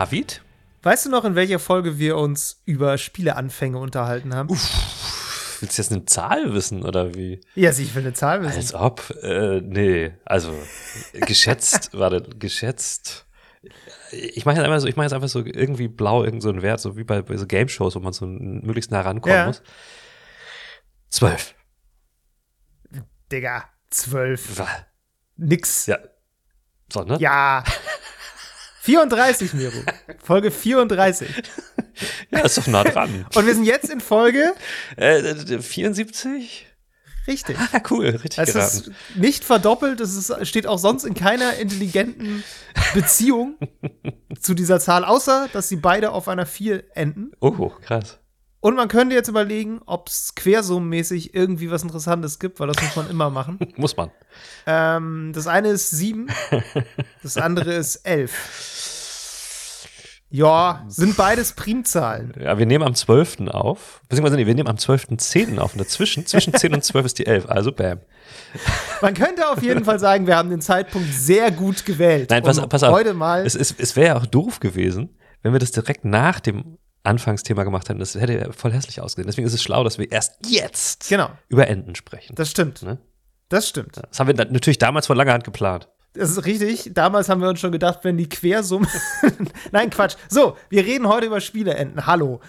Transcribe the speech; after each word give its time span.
David? 0.00 0.42
Weißt 0.82 1.06
du 1.06 1.10
noch, 1.10 1.24
in 1.24 1.36
welcher 1.36 1.58
Folge 1.58 1.98
wir 1.98 2.18
uns 2.18 2.60
über 2.66 2.98
Spieleanfänge 2.98 3.78
unterhalten 3.78 4.34
haben? 4.34 4.50
Uff, 4.50 5.56
willst 5.60 5.78
du 5.78 5.82
jetzt 5.82 5.90
eine 5.90 6.04
Zahl 6.04 6.52
wissen 6.52 6.82
oder 6.82 7.14
wie? 7.14 7.40
Ja, 7.54 7.70
ich 7.70 7.94
will 7.94 8.02
eine 8.02 8.12
Zahl 8.12 8.42
wissen. 8.42 8.58
Als 8.58 8.74
ob, 8.74 9.08
äh, 9.22 9.62
nee, 9.62 10.12
also 10.26 10.52
geschätzt, 11.14 11.90
warte, 11.94 12.20
geschätzt. 12.38 13.24
Ich 14.12 14.44
mache 14.44 14.56
jetzt 14.56 14.66
einfach 14.66 14.80
so, 14.80 14.86
ich 14.86 14.96
mache 14.96 15.06
jetzt 15.06 15.14
einfach 15.14 15.28
so 15.30 15.42
irgendwie 15.42 15.88
blau 15.88 16.24
irgend 16.24 16.42
so 16.42 16.50
einen 16.50 16.60
Wert, 16.60 16.78
so 16.80 16.98
wie 16.98 17.04
bei, 17.04 17.22
bei 17.22 17.38
so 17.38 17.46
Game 17.46 17.68
Shows, 17.70 17.94
wo 17.94 18.00
man 18.00 18.12
so 18.12 18.26
möglichst 18.26 18.90
nah 18.90 19.00
rankommen 19.00 19.34
Ja. 19.34 19.46
muss. 19.46 19.62
Zwölf. 21.08 21.54
Digga, 23.32 23.64
zwölf. 23.88 24.62
Nix. 25.38 25.86
Ja. 25.86 25.98
So, 26.92 27.02
ne? 27.02 27.16
Ja. 27.18 27.64
34, 28.86 29.52
Miro. 29.54 29.72
Folge 30.22 30.50
34. 30.50 31.28
Ja, 32.30 32.40
ist 32.40 32.58
doch 32.58 32.66
nah 32.66 32.84
dran. 32.84 33.24
Und 33.34 33.46
wir 33.46 33.54
sind 33.54 33.64
jetzt 33.64 33.88
in 33.88 34.00
Folge. 34.00 34.52
äh, 34.98 35.16
äh, 35.20 35.62
74? 35.62 36.66
Richtig. 37.26 37.56
Ah, 37.72 37.80
cool, 37.90 38.08
richtig 38.08 38.36
Es 38.38 38.52
geraten. 38.52 38.76
ist 38.76 38.90
nicht 39.16 39.44
verdoppelt, 39.44 40.00
es 40.02 40.14
ist, 40.14 40.46
steht 40.46 40.66
auch 40.66 40.78
sonst 40.78 41.04
in 41.04 41.14
keiner 41.14 41.54
intelligenten 41.56 42.44
Beziehung 42.92 43.56
zu 44.38 44.52
dieser 44.52 44.78
Zahl, 44.78 45.06
außer 45.06 45.48
dass 45.54 45.70
sie 45.70 45.76
beide 45.76 46.10
auf 46.12 46.28
einer 46.28 46.44
4 46.44 46.84
enden. 46.94 47.32
Oh, 47.40 47.70
krass. 47.70 48.18
Und 48.60 48.74
man 48.74 48.88
könnte 48.88 49.14
jetzt 49.14 49.28
überlegen, 49.28 49.80
ob 49.86 50.08
es 50.08 50.34
quersummenmäßig 50.34 51.34
irgendwie 51.34 51.70
was 51.70 51.82
Interessantes 51.82 52.38
gibt, 52.38 52.60
weil 52.60 52.66
das 52.68 52.82
muss 52.82 52.96
man 52.96 53.08
immer 53.08 53.30
machen. 53.30 53.58
Muss 53.76 53.96
man. 53.96 54.10
Ähm, 54.66 55.32
das 55.34 55.46
eine 55.46 55.68
ist 55.68 55.90
7, 55.90 56.26
das 57.22 57.36
andere 57.38 57.72
ist 57.74 57.96
11. 58.04 58.32
Ja, 60.28 60.84
sind 60.88 61.16
beides 61.16 61.52
Primzahlen. 61.52 62.32
Ja, 62.40 62.58
wir 62.58 62.66
nehmen 62.66 62.84
am 62.84 62.94
12. 62.94 63.48
auf. 63.48 64.00
Beziehungsweise, 64.08 64.36
nee, 64.36 64.46
wir 64.46 64.54
nehmen 64.54 64.68
am 64.68 64.76
12.10. 64.76 65.58
auf. 65.58 65.72
Und 65.72 65.80
dazwischen, 65.80 66.26
zwischen 66.26 66.52
10 66.52 66.74
und 66.74 66.82
12 66.84 67.06
ist 67.06 67.18
die 67.20 67.26
11. 67.26 67.48
Also, 67.48 67.70
bam. 67.72 68.00
Man 69.02 69.14
könnte 69.14 69.48
auf 69.48 69.62
jeden 69.62 69.84
Fall 69.84 69.98
sagen, 70.00 70.26
wir 70.26 70.36
haben 70.36 70.50
den 70.50 70.60
Zeitpunkt 70.60 71.12
sehr 71.14 71.50
gut 71.52 71.84
gewählt. 71.86 72.30
Nein, 72.30 72.42
pass, 72.42 72.60
pass 72.68 72.82
auf. 72.82 72.92
Heute 72.92 73.14
mal. 73.14 73.46
Es, 73.46 73.54
ist- 73.54 73.78
es 73.78 73.94
wäre 73.94 74.06
ja 74.08 74.16
auch 74.16 74.26
doof 74.26 74.58
gewesen, 74.60 75.16
wenn 75.42 75.52
wir 75.52 75.60
das 75.60 75.70
direkt 75.70 76.04
nach 76.04 76.40
dem 76.40 76.78
Anfangsthema 77.04 77.62
gemacht 77.62 77.88
hätten. 77.88 78.00
Das 78.00 78.16
hätte 78.16 78.36
ja 78.36 78.50
voll 78.52 78.72
hässlich 78.72 79.00
ausgesehen. 79.00 79.28
Deswegen 79.28 79.46
ist 79.46 79.54
es 79.54 79.62
schlau, 79.62 79.84
dass 79.84 79.96
wir 79.96 80.10
erst 80.10 80.34
jetzt 80.48 81.08
Genau, 81.08 81.30
über 81.48 81.68
Enden 81.68 81.94
sprechen. 81.94 82.34
das 82.34 82.50
stimmt. 82.50 82.82
Ne? 82.82 82.98
Das 83.48 83.68
stimmt. 83.68 83.98
Das 84.10 84.18
haben 84.18 84.26
wir 84.26 84.34
natürlich 84.34 84.78
damals 84.78 85.06
von 85.06 85.16
langer 85.16 85.34
Hand 85.34 85.44
geplant. 85.44 85.88
Das 86.16 86.30
ist 86.30 86.44
richtig. 86.46 86.90
Damals 86.94 87.28
haben 87.28 87.40
wir 87.40 87.48
uns 87.48 87.60
schon 87.60 87.72
gedacht, 87.72 88.00
wenn 88.02 88.16
die 88.16 88.28
Quersumme. 88.28 88.88
Nein, 89.72 89.90
Quatsch. 89.90 90.16
So, 90.28 90.56
wir 90.68 90.84
reden 90.84 91.06
heute 91.08 91.26
über 91.26 91.40
Spieleenden. 91.40 92.06
Hallo. 92.06 92.40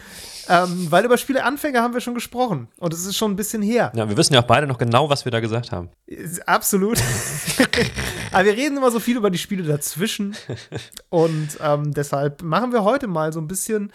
Ähm, 0.50 0.88
weil 0.90 1.04
über 1.04 1.18
Spieleanfänger 1.18 1.82
haben 1.82 1.94
wir 1.94 2.00
schon 2.00 2.14
gesprochen. 2.14 2.70
Und 2.78 2.94
es 2.94 3.06
ist 3.06 3.18
schon 3.18 3.32
ein 3.32 3.36
bisschen 3.36 3.62
her. 3.62 3.92
Ja, 3.96 4.08
wir 4.08 4.16
wissen 4.16 4.34
ja 4.34 4.42
auch 4.42 4.48
beide 4.48 4.66
noch 4.66 4.78
genau, 4.78 5.10
was 5.10 5.26
wir 5.26 5.32
da 5.32 5.42
gesagt 5.42 5.72
haben. 5.72 5.90
Absolut. 6.46 6.98
Aber 8.32 8.46
wir 8.46 8.54
reden 8.54 8.78
immer 8.78 8.92
so 8.92 9.00
viel 9.00 9.18
über 9.18 9.30
die 9.30 9.38
Spiele 9.38 9.64
dazwischen. 9.64 10.36
Und 11.10 11.58
ähm, 11.62 11.94
deshalb 11.94 12.44
machen 12.44 12.72
wir 12.72 12.84
heute 12.84 13.08
mal 13.08 13.34
so 13.34 13.42
ein 13.42 13.48
bisschen 13.48 13.92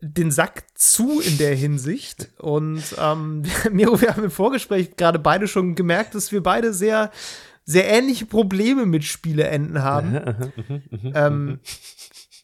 den 0.00 0.30
Sack 0.30 0.64
zu 0.74 1.20
in 1.20 1.38
der 1.38 1.54
Hinsicht. 1.54 2.28
Und 2.38 2.82
ähm, 2.98 3.42
Miro, 3.72 3.98
wir 4.00 4.10
haben 4.10 4.24
im 4.24 4.30
Vorgespräch 4.30 4.96
gerade 4.96 5.18
beide 5.18 5.48
schon 5.48 5.74
gemerkt, 5.74 6.14
dass 6.14 6.32
wir 6.32 6.42
beide 6.42 6.74
sehr, 6.74 7.10
sehr 7.66 7.88
ähnliche 7.88 8.26
Probleme 8.26 8.86
mit 8.86 9.04
Spieleenden 9.04 9.82
haben. 9.82 10.52
ähm, 11.14 11.60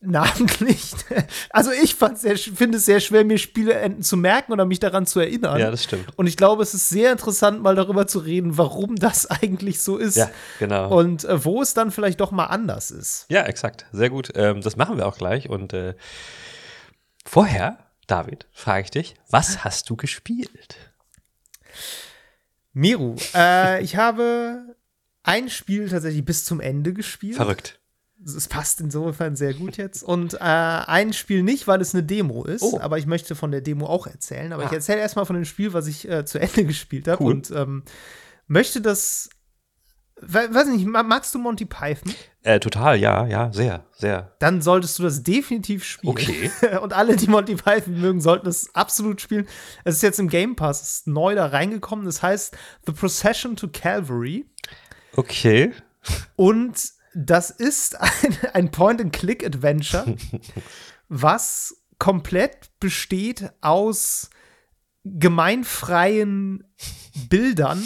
namentlich. 0.02 0.92
Also 1.50 1.70
ich 1.70 1.94
finde 1.94 2.78
es 2.78 2.86
sehr 2.86 2.98
schwer, 3.00 3.24
mir 3.24 3.38
Spieleenden 3.38 4.02
zu 4.02 4.16
merken 4.16 4.52
oder 4.52 4.64
mich 4.64 4.80
daran 4.80 5.06
zu 5.06 5.20
erinnern. 5.20 5.60
Ja, 5.60 5.70
das 5.70 5.84
stimmt. 5.84 6.06
Und 6.16 6.26
ich 6.26 6.36
glaube, 6.36 6.62
es 6.62 6.74
ist 6.74 6.88
sehr 6.88 7.12
interessant, 7.12 7.62
mal 7.62 7.74
darüber 7.76 8.06
zu 8.06 8.18
reden, 8.18 8.56
warum 8.58 8.96
das 8.96 9.26
eigentlich 9.30 9.82
so 9.82 9.98
ist. 9.98 10.16
Ja, 10.16 10.30
genau. 10.58 10.96
Und 10.96 11.24
äh, 11.24 11.44
wo 11.44 11.62
es 11.62 11.74
dann 11.74 11.90
vielleicht 11.90 12.20
doch 12.20 12.30
mal 12.30 12.46
anders 12.46 12.90
ist. 12.90 13.26
Ja, 13.28 13.42
exakt. 13.42 13.86
Sehr 13.92 14.10
gut. 14.10 14.32
Ähm, 14.34 14.62
das 14.62 14.76
machen 14.76 14.96
wir 14.96 15.06
auch 15.06 15.18
gleich. 15.18 15.48
Und 15.48 15.72
äh, 15.72 15.94
vorher, 17.24 17.78
David, 18.06 18.46
frage 18.50 18.84
ich 18.84 18.90
dich, 18.90 19.14
was 19.30 19.62
hast 19.62 19.88
du 19.90 19.96
gespielt? 19.96 20.76
Miru, 22.72 23.16
äh, 23.34 23.82
ich 23.82 23.96
habe 23.96 24.74
ein 25.22 25.48
Spiel 25.48 25.88
tatsächlich 25.88 26.24
bis 26.24 26.44
zum 26.44 26.60
Ende 26.60 26.92
gespielt. 26.92 27.36
Verrückt. 27.36 27.78
Es 28.24 28.46
passt 28.46 28.80
insofern 28.80 29.34
sehr 29.34 29.52
gut 29.52 29.76
jetzt. 29.76 30.04
Und 30.04 30.34
äh, 30.34 30.38
ein 30.38 31.12
Spiel 31.12 31.42
nicht, 31.42 31.66
weil 31.66 31.80
es 31.80 31.92
eine 31.92 32.04
Demo 32.04 32.44
ist, 32.44 32.62
Oh. 32.62 32.78
aber 32.80 32.98
ich 32.98 33.06
möchte 33.06 33.34
von 33.34 33.50
der 33.50 33.60
Demo 33.62 33.86
auch 33.86 34.06
erzählen. 34.06 34.52
Aber 34.52 34.62
ich 34.64 34.70
Ah. 34.70 34.74
erzähle 34.74 35.00
erstmal 35.00 35.26
von 35.26 35.34
dem 35.34 35.44
Spiel, 35.44 35.72
was 35.72 35.88
ich 35.88 36.08
äh, 36.08 36.24
zu 36.24 36.38
Ende 36.38 36.64
gespielt 36.64 37.08
habe. 37.08 37.22
Cool. 37.24 37.32
Und 37.32 37.50
ähm, 37.50 37.82
möchte 38.46 38.80
das. 38.80 39.28
we- 40.20 40.54
Weiß 40.54 40.68
nicht, 40.68 40.86
ma- 40.86 41.02
magst 41.02 41.34
du 41.34 41.40
Monty 41.40 41.64
Python? 41.64 42.14
Äh, 42.44 42.60
total, 42.60 42.96
ja, 42.96 43.26
ja, 43.26 43.52
sehr, 43.52 43.86
sehr. 43.92 44.36
Dann 44.38 44.62
solltest 44.62 45.00
du 45.00 45.02
das 45.02 45.24
definitiv 45.24 45.82
spielen. 45.84 46.12
Okay. 46.12 46.50
Und 46.80 46.92
alle, 46.92 47.16
die 47.16 47.26
Monty 47.28 47.56
Python 47.56 48.00
mögen, 48.00 48.20
sollten 48.20 48.48
es 48.48 48.72
absolut 48.74 49.20
spielen. 49.20 49.48
Es 49.82 49.96
ist 49.96 50.02
jetzt 50.02 50.20
im 50.20 50.28
Game 50.28 50.54
Pass, 50.54 50.80
es 50.82 50.88
ist 50.98 51.06
neu 51.08 51.34
da 51.34 51.46
reingekommen. 51.46 52.04
Das 52.04 52.22
heißt 52.22 52.56
The 52.86 52.92
Procession 52.92 53.56
to 53.56 53.66
Calvary. 53.66 54.46
Okay. 55.16 55.72
Und 56.36 56.76
das 57.14 57.50
ist 57.50 58.00
ein, 58.00 58.36
ein 58.54 58.70
Point-and-Click-Adventure, 58.70 60.16
was 61.08 61.76
komplett 61.98 62.70
besteht 62.80 63.50
aus 63.60 64.30
gemeinfreien 65.04 66.64
Bildern 67.28 67.82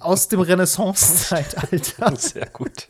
aus 0.00 0.28
dem 0.28 0.40
Renaissance-Zeitalter. 0.40 2.16
Sehr 2.16 2.46
gut. 2.46 2.86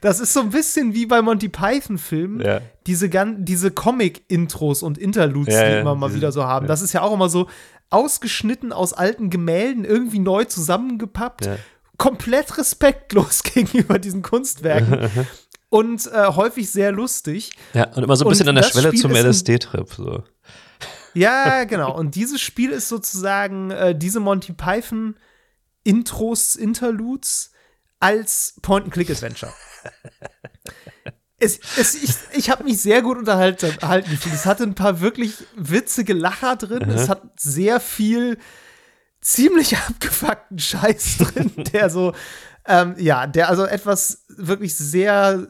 Das 0.00 0.20
ist 0.20 0.32
so 0.32 0.40
ein 0.40 0.50
bisschen 0.50 0.94
wie 0.94 1.06
bei 1.06 1.22
Monty 1.22 1.48
Python-Filmen. 1.48 2.40
Ja. 2.44 2.60
Diese, 2.86 3.08
diese 3.38 3.70
Comic-Intros 3.70 4.82
und 4.82 4.98
Interludes, 4.98 5.54
Ja, 5.54 5.64
die 5.64 5.70
ja, 5.74 5.80
immer 5.80 5.94
mal 5.94 6.08
diese- 6.08 6.18
wieder 6.18 6.32
so 6.32 6.44
haben. 6.44 6.66
Das 6.66 6.82
ist 6.82 6.92
ja 6.92 7.02
auch 7.02 7.12
immer 7.12 7.28
so 7.28 7.48
ausgeschnitten 7.90 8.72
aus 8.72 8.92
alten 8.92 9.30
Gemälden, 9.30 9.84
irgendwie 9.84 10.20
neu 10.20 10.44
zusammengepappt. 10.44 11.46
Ja. 11.46 11.56
Komplett 11.96 12.56
respektlos 12.56 13.42
gegenüber 13.42 13.98
diesen 13.98 14.22
Kunstwerken. 14.22 15.10
und 15.68 16.06
äh, 16.12 16.26
häufig 16.28 16.70
sehr 16.70 16.92
lustig. 16.92 17.50
Ja, 17.74 17.88
und 17.94 18.02
immer 18.02 18.16
so 18.16 18.24
ein 18.24 18.28
Und 18.28 18.32
bisschen 18.32 18.48
an 18.48 18.54
der 18.54 18.62
Schwelle 18.62 18.88
Spiel 18.88 19.00
zum 19.00 19.12
LSD-Trip. 19.12 19.88
So. 19.92 20.22
Ja, 21.14 21.64
genau. 21.68 21.96
Und 21.96 22.14
dieses 22.14 22.40
Spiel 22.40 22.70
ist 22.70 22.88
sozusagen 22.88 23.70
äh, 23.70 23.96
diese 23.96 24.20
Monty 24.20 24.52
Python 24.52 25.16
Intros, 25.82 26.56
Interludes 26.56 27.52
als 28.00 28.54
Point-and-Click-Adventure. 28.62 29.52
Es, 31.40 31.58
es, 31.78 31.94
ich 31.94 32.10
ich 32.32 32.50
habe 32.50 32.64
mich 32.64 32.80
sehr 32.80 33.02
gut 33.02 33.18
unterhalten. 33.18 33.74
gefühlt. 34.10 34.34
Es 34.34 34.46
hatte 34.46 34.62
ein 34.62 34.74
paar 34.74 35.00
wirklich 35.00 35.34
witzige 35.56 36.12
Lacher 36.12 36.56
drin. 36.56 36.88
Es 36.90 37.08
hat 37.08 37.22
sehr 37.36 37.80
viel 37.80 38.38
ziemlich 39.20 39.76
abgefuckten 39.88 40.58
Scheiß 40.58 41.18
drin, 41.18 41.52
der 41.72 41.90
so, 41.90 42.12
ähm, 42.66 42.94
ja, 42.98 43.26
der 43.26 43.48
also 43.48 43.64
etwas 43.64 44.24
wirklich 44.28 44.74
sehr, 44.74 45.48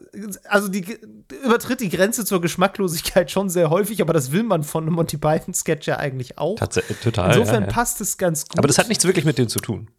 also 0.49 0.69
die 0.69 0.99
übertritt 1.45 1.81
die 1.81 1.89
Grenze 1.89 2.25
zur 2.25 2.41
Geschmacklosigkeit 2.41 3.31
schon 3.31 3.49
sehr 3.49 3.71
häufig, 3.71 4.01
aber 4.01 4.13
das 4.13 4.33
will 4.33 4.43
man 4.43 4.63
von 4.63 4.85
einem 4.85 4.95
Monty 4.95 5.19
Python 5.19 5.55
Sketch 5.55 5.87
ja 5.87 5.99
eigentlich 5.99 6.39
auch. 6.39 6.57
Tatsächlich, 6.57 6.99
total. 6.99 7.33
Insofern 7.33 7.63
ja, 7.63 7.69
ja. 7.69 7.75
passt 7.75 8.01
es 8.01 8.19
ganz 8.19 8.47
gut. 8.47 8.59
Aber 8.59 8.69
das 8.69 8.79
hat 8.79 8.89
nichts 8.89 9.05
wirklich 9.05 9.25
mit 9.25 9.39
denen 9.39 9.49
zu 9.49 9.61
tun. 9.61 9.91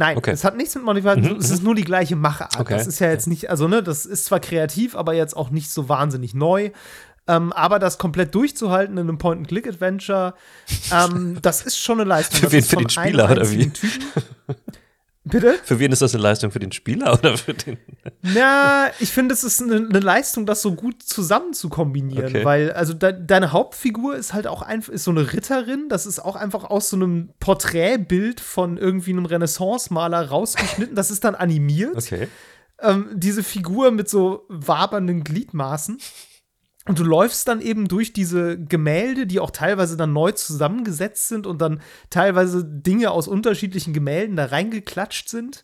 Nein, 0.00 0.16
Okay. 0.16 0.30
es 0.30 0.44
hat 0.44 0.56
nichts 0.56 0.74
mit 0.74 0.82
Monty 0.84 1.02
Python, 1.02 1.36
es 1.38 1.50
ist 1.50 1.62
nur 1.62 1.74
die 1.74 1.84
gleiche 1.84 2.16
Machart. 2.16 2.58
Okay. 2.58 2.72
Das 2.72 2.86
ist 2.86 3.00
ja 3.00 3.10
jetzt 3.10 3.26
nicht, 3.26 3.50
also 3.50 3.68
ne, 3.68 3.82
das 3.82 4.06
ist 4.06 4.24
zwar 4.24 4.40
kreativ, 4.40 4.96
aber 4.96 5.12
jetzt 5.12 5.36
auch 5.36 5.50
nicht 5.50 5.70
so 5.70 5.90
wahnsinnig 5.90 6.32
neu. 6.34 6.70
Ähm, 7.28 7.52
aber 7.52 7.78
das 7.78 7.98
komplett 7.98 8.34
durchzuhalten 8.34 8.96
in 8.96 9.08
einem 9.08 9.18
Point-and-Click-Adventure, 9.18 10.32
ähm, 10.90 11.36
das 11.42 11.60
ist 11.62 11.76
schon 11.78 12.00
eine 12.00 12.08
Leistung. 12.08 12.40
Für 12.48 12.50
wen? 12.50 12.62
Für 12.62 12.76
den 12.76 12.88
Spieler, 12.88 13.30
oder 13.30 13.48
wie? 13.50 13.68
Typen. 13.68 14.14
Bitte? 15.30 15.58
Für 15.64 15.78
wen 15.78 15.92
ist 15.92 16.02
das 16.02 16.14
eine 16.14 16.22
Leistung? 16.22 16.50
Für 16.50 16.58
den 16.58 16.72
Spieler 16.72 17.12
oder 17.18 17.36
für 17.38 17.54
den? 17.54 17.78
Na, 18.22 18.86
ich 19.00 19.10
finde, 19.10 19.32
es 19.34 19.44
ist 19.44 19.62
eine, 19.62 19.76
eine 19.76 20.00
Leistung, 20.00 20.46
das 20.46 20.62
so 20.62 20.74
gut 20.74 21.02
zusammen 21.02 21.52
zu 21.52 21.68
kombinieren, 21.68 22.26
Okay. 22.26 22.44
weil 22.44 22.72
also 22.72 22.94
de 22.94 23.14
deine 23.26 23.52
Hauptfigur 23.52 24.16
ist 24.16 24.32
halt 24.34 24.46
auch 24.46 24.62
einfach 24.62 24.92
ist 24.92 25.04
so 25.04 25.10
eine 25.10 25.32
Ritterin, 25.32 25.88
das 25.88 26.06
ist 26.06 26.18
auch 26.20 26.36
einfach 26.36 26.64
aus 26.64 26.90
so 26.90 26.96
einem 26.96 27.30
Porträtbild 27.40 28.40
von 28.40 28.76
irgendwie 28.76 29.10
einem 29.10 29.26
Renaissance-Maler 29.26 30.28
rausgeschnitten, 30.28 30.94
das 30.94 31.10
ist 31.10 31.24
dann 31.24 31.34
animiert. 31.34 31.96
Okay. 31.96 32.28
ähm, 32.82 33.08
diese 33.14 33.42
Figur 33.42 33.90
mit 33.90 34.08
so 34.08 34.44
wabernden 34.48 35.24
Gliedmaßen. 35.24 35.98
Und 36.86 36.98
du 36.98 37.04
läufst 37.04 37.46
dann 37.46 37.60
eben 37.60 37.88
durch 37.88 38.12
diese 38.12 38.58
Gemälde, 38.58 39.26
die 39.26 39.38
auch 39.38 39.50
teilweise 39.50 39.96
dann 39.96 40.12
neu 40.12 40.32
zusammengesetzt 40.32 41.28
sind 41.28 41.46
und 41.46 41.60
dann 41.60 41.82
teilweise 42.08 42.64
Dinge 42.64 43.10
aus 43.10 43.28
unterschiedlichen 43.28 43.92
Gemälden 43.92 44.36
da 44.36 44.46
reingeklatscht 44.46 45.28
sind. 45.28 45.62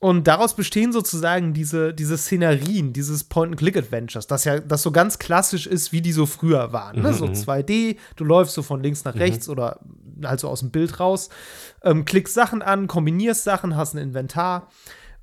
Und 0.00 0.28
daraus 0.28 0.54
bestehen 0.54 0.92
sozusagen 0.92 1.54
diese, 1.54 1.92
diese 1.92 2.16
Szenerien, 2.16 2.92
dieses 2.92 3.24
Point-and-Click-Adventures, 3.24 4.28
das 4.28 4.44
ja, 4.44 4.60
das 4.60 4.82
so 4.82 4.92
ganz 4.92 5.18
klassisch 5.18 5.66
ist, 5.66 5.90
wie 5.90 6.00
die 6.00 6.12
so 6.12 6.24
früher 6.24 6.72
waren. 6.72 7.02
Ne? 7.02 7.12
So 7.12 7.24
2D, 7.26 7.96
du 8.14 8.24
läufst 8.24 8.54
so 8.54 8.62
von 8.62 8.80
links 8.80 9.04
nach 9.04 9.16
rechts 9.16 9.48
oder 9.48 9.80
halt 10.22 10.38
so 10.38 10.48
aus 10.48 10.60
dem 10.60 10.70
Bild 10.70 11.00
raus, 11.00 11.30
ähm, 11.82 12.04
klickst 12.04 12.34
Sachen 12.34 12.62
an, 12.62 12.86
kombinierst 12.86 13.42
Sachen, 13.42 13.76
hast 13.76 13.94
ein 13.94 13.98
Inventar. 13.98 14.68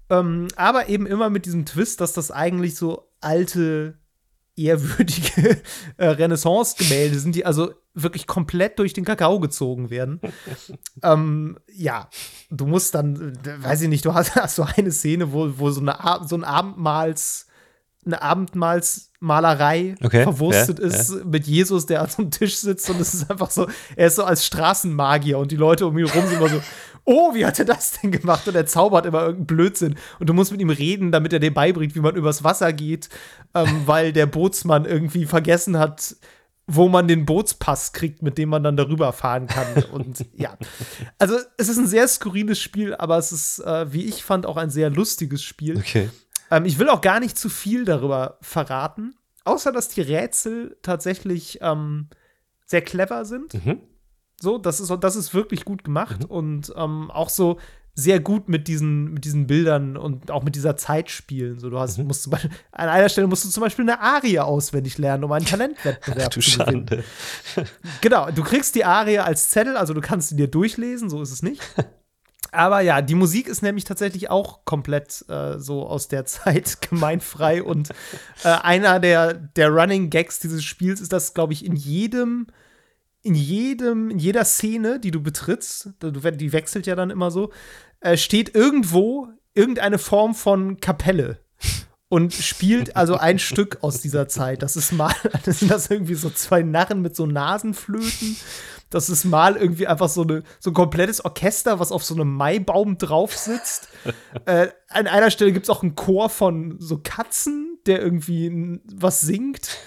Ähm, 0.09 0.50
aber 0.57 0.89
eben 0.89 1.06
immer 1.06 1.29
mit 1.29 1.45
diesem 1.45 1.65
Twist, 1.65 2.01
dass 2.01 2.12
das 2.12 2.31
eigentlich 2.31 2.75
so 2.75 3.09
alte, 3.21 3.97
ehrwürdige 4.56 5.62
äh, 5.98 6.07
Renaissance-Gemälde 6.07 7.19
sind, 7.19 7.36
die 7.36 7.46
also 7.46 7.74
wirklich 7.94 8.28
komplett 8.28 8.80
durch 8.80 8.94
den 8.94 9.06
Kakao 9.06 9.40
gezogen 9.40 9.90
werden. 9.90 10.19
ähm, 11.04 11.57
ja, 11.74 12.10
du 12.50 12.66
musst 12.66 12.96
dann, 12.96 13.34
äh, 13.46 13.63
weiß 13.63 13.81
ich 13.81 13.90
nicht, 13.90 14.06
du 14.06 14.13
hast, 14.13 14.36
hast 14.36 14.56
so 14.56 14.66
eine 14.75 14.92
Szene, 14.92 15.34
wo, 15.34 15.52
wo 15.57 15.72
so, 15.72 15.81
eine, 15.81 15.98
so 16.28 16.36
ein 16.36 16.44
Abendmahls, 16.44 17.48
eine 18.06 18.22
Abendmahlsmalerei 18.22 19.96
Okay, 20.04 20.24
verwurstet 20.24 20.80
ja, 20.80 20.86
ist 20.86 21.25
mit 21.25 21.48
Jesus, 21.48 21.88
der 21.88 22.04
an 22.04 22.10
so 22.10 22.22
einem 22.22 22.31
Tisch 22.31 22.58
sitzt 22.58 22.88
und 22.90 23.00
es 23.01 23.16
ist 23.16 23.31
einfach 23.31 23.50
so, 23.50 23.68
er 23.96 24.08
ist 24.08 24.16
so 24.16 24.24
als 24.24 24.46
Straßenmagier 24.46 25.40
und 25.40 25.51
die 25.51 25.56
Leute 25.56 25.88
um 25.88 25.98
ihn 25.98 26.06
rum 26.06 26.28
sind 26.28 26.38
immer 26.38 26.50
so, 26.50 26.62
oh, 27.06 27.34
wie 27.34 27.46
hat 27.46 27.60
er 27.60 27.66
das 27.66 28.00
denn 28.00 28.12
gemacht? 28.12 28.48
Und 28.48 28.56
er 28.56 28.66
zaubert 28.66 29.06
immer 29.06 29.22
irgendeinen 29.22 29.48
Blödsinn. 29.48 29.96
Und 30.19 30.28
du 30.28 30.34
musst 30.34 30.52
mit 30.52 30.62
ihm 30.62 30.69
reden, 30.69 31.12
damit 31.12 31.34
er 31.34 31.40
dir 31.40 31.54
beibringt, 31.54 31.96
wie 31.96 32.02
man 32.02 32.16
übers 32.16 32.44
Wasser 32.44 32.74
geht, 32.74 33.10
ähm, 33.54 33.81
weil 33.86 34.12
der 34.12 34.25
Bootsmann 34.25 34.86
irgendwie 34.86 35.25
vergessen 35.25 35.78
hat, 35.78 36.16
wo 36.68 36.90
man 36.90 37.07
den 37.07 37.25
Bootspass 37.25 37.94
kriegt, 37.94 38.24
mit 38.24 38.38
dem 38.38 38.50
man 38.50 38.63
dann 38.63 38.75
darüber 38.75 39.13
fahren 39.13 39.48
kann. 39.48 39.84
Und 39.92 40.25
ja, 40.34 40.57
also 41.19 41.38
es 41.57 41.69
ist 41.69 41.78
ein 41.78 41.88
sehr 41.88 42.07
skurriles 42.07 42.60
Spiel, 42.60 42.96
aber 42.96 43.18
es 43.18 43.31
ist, 43.31 43.60
äh, 43.60 43.92
wie 43.94 44.06
ich 44.06 44.24
fand, 44.24 44.46
auch 44.46 44.58
ein 44.58 44.72
sehr 44.72 44.90
lustiges 44.90 45.44
Spiel. 45.44 45.78
Okay. 45.78 46.10
Ähm, 46.50 46.66
ich 46.66 46.80
will 46.80 46.90
auch 46.90 47.01
gar 47.01 47.19
nicht 47.19 47.38
zu 47.38 47.50
viel 47.50 47.86
darüber 47.86 48.40
verraten, 48.42 49.16
außer 49.44 49.72
dass 49.72 49.90
die 49.90 50.01
Rätsel 50.01 50.78
tatsächlich 50.81 51.60
ähm, 51.62 52.10
sehr 52.66 52.81
clever 52.81 53.25
sind. 53.25 53.54
Mhm. 53.54 53.81
So, 54.40 54.58
das 54.58 54.80
ist, 54.80 54.92
das 55.02 55.16
ist 55.16 55.34
wirklich 55.34 55.66
gut 55.66 55.84
gemacht 55.84 56.26
und 56.26 56.74
ähm, 56.76 57.10
auch 57.12 57.30
so 57.30 57.58
sehr 57.98 58.20
gut 58.20 58.50
mit 58.50 58.68
diesen, 58.68 59.14
mit 59.14 59.24
diesen 59.24 59.48
Bildern 59.48 59.96
und 59.96 60.30
auch 60.30 60.44
mit 60.44 60.56
dieser 60.56 60.76
Zeit 60.76 61.10
spielen. 61.10 61.60
So, 61.60 61.70
du 61.70 61.80
hast, 61.80 61.98
musst 61.98 62.24
zum 62.24 62.32
Beispiel, 62.32 62.52
an 62.74 62.90
einer 62.90 63.08
Stelle 63.08 63.28
musst 63.28 63.46
du 63.46 63.50
zum 63.50 63.62
Beispiel 63.62 63.84
eine 63.84 64.02
Arie 64.02 64.40
auswendig 64.40 64.98
lernen, 64.98 65.24
um 65.24 65.32
einen 65.32 65.46
Talentwettbewerb 65.46 66.28
Ach 66.30 66.34
du 66.34 66.42
zu 66.42 66.60
gewinnen. 66.60 66.88
Schande. 66.90 67.04
Genau, 68.02 68.30
du 68.32 68.44
kriegst 68.44 68.76
die 68.76 68.84
Arie 68.84 69.20
als 69.20 69.50
Zettel, 69.50 69.78
also 69.78 69.94
du 69.94 70.02
kannst 70.02 70.30
sie 70.30 70.36
dir 70.36 70.50
durchlesen, 70.50 71.10
so 71.10 71.22
ist 71.22 71.32
es 71.32 71.42
nicht. 71.42 71.62
Aber 72.52 72.82
ja, 72.82 73.02
die 73.02 73.16
Musik 73.16 73.48
ist 73.48 73.62
nämlich 73.62 73.84
tatsächlich 73.84 74.30
auch 74.30 74.66
komplett 74.66 75.26
äh, 75.30 75.60
so 75.60 75.88
aus 75.88 76.08
der 76.08 76.26
Zeit 76.26 76.82
gemeinfrei 76.90 77.64
und 77.64 77.90
äh, 78.44 78.50
einer 78.50 79.00
der, 79.00 79.34
der 79.34 79.70
Running 79.70 80.10
Gags 80.10 80.40
dieses 80.40 80.64
Spiels 80.64 81.02
ist, 81.02 81.14
dass, 81.14 81.34
glaube 81.34 81.54
ich, 81.54 81.66
in 81.66 81.76
jedem, 81.76 82.48
in 83.25 83.33
jedem, 83.33 84.12
in 84.12 84.19
jeder 84.19 84.45
Szene, 84.45 85.00
die 85.00 85.10
du 85.10 85.22
betrittst, 85.22 85.89
die 86.01 86.54
wechselt 86.54 86.86
ja 86.86 86.95
dann 86.95 87.10
immer 87.10 87.31
so, 87.31 87.51
äh, 88.00 88.18
steht 88.18 88.54
irgendwo 88.54 89.30
irgendeine 89.56 89.98
Form 89.98 90.36
von 90.36 90.80
Kapelle 90.80 91.39
und 92.07 92.33
spielt 92.33 92.95
also 92.95 93.18
ein 93.18 93.39
Stück 93.50 93.80
aus 93.81 94.00
dieser 94.00 94.27
Zeit. 94.27 94.62
Das 94.62 94.75
ist 94.75 94.92
mal, 94.92 95.13
das 95.45 95.60
sind 95.60 95.72
das 95.72 95.89
irgendwie 95.89 96.13
so 96.13 96.30
zwei 96.30 96.62
Narren 96.62 97.01
mit 97.01 97.16
so 97.16 97.25
Nasenflöten. 97.25 98.38
Das 98.92 99.10
ist 99.10 99.25
mal 99.25 99.56
irgendwie 99.57 99.88
einfach 99.88 100.07
so, 100.07 100.22
eine, 100.22 100.44
so 100.60 100.69
ein 100.69 100.75
komplettes 100.75 101.25
Orchester, 101.25 101.80
was 101.80 101.92
auf 101.92 102.06
so 102.06 102.13
einem 102.13 102.31
Maibaum 102.31 103.00
drauf 103.00 103.36
sitzt. 103.36 103.88
äh, 104.45 104.68
an 104.89 105.07
einer 105.07 105.31
Stelle 105.31 105.51
gibt 105.51 105.66
es 105.66 105.72
auch 105.72 105.81
einen 105.81 105.95
Chor 105.95 106.30
von 106.30 106.75
so 106.80 107.00
Katzen, 107.04 107.80
der 107.88 108.04
irgendwie 108.04 108.80
was 108.86 109.22
singt. 109.22 109.80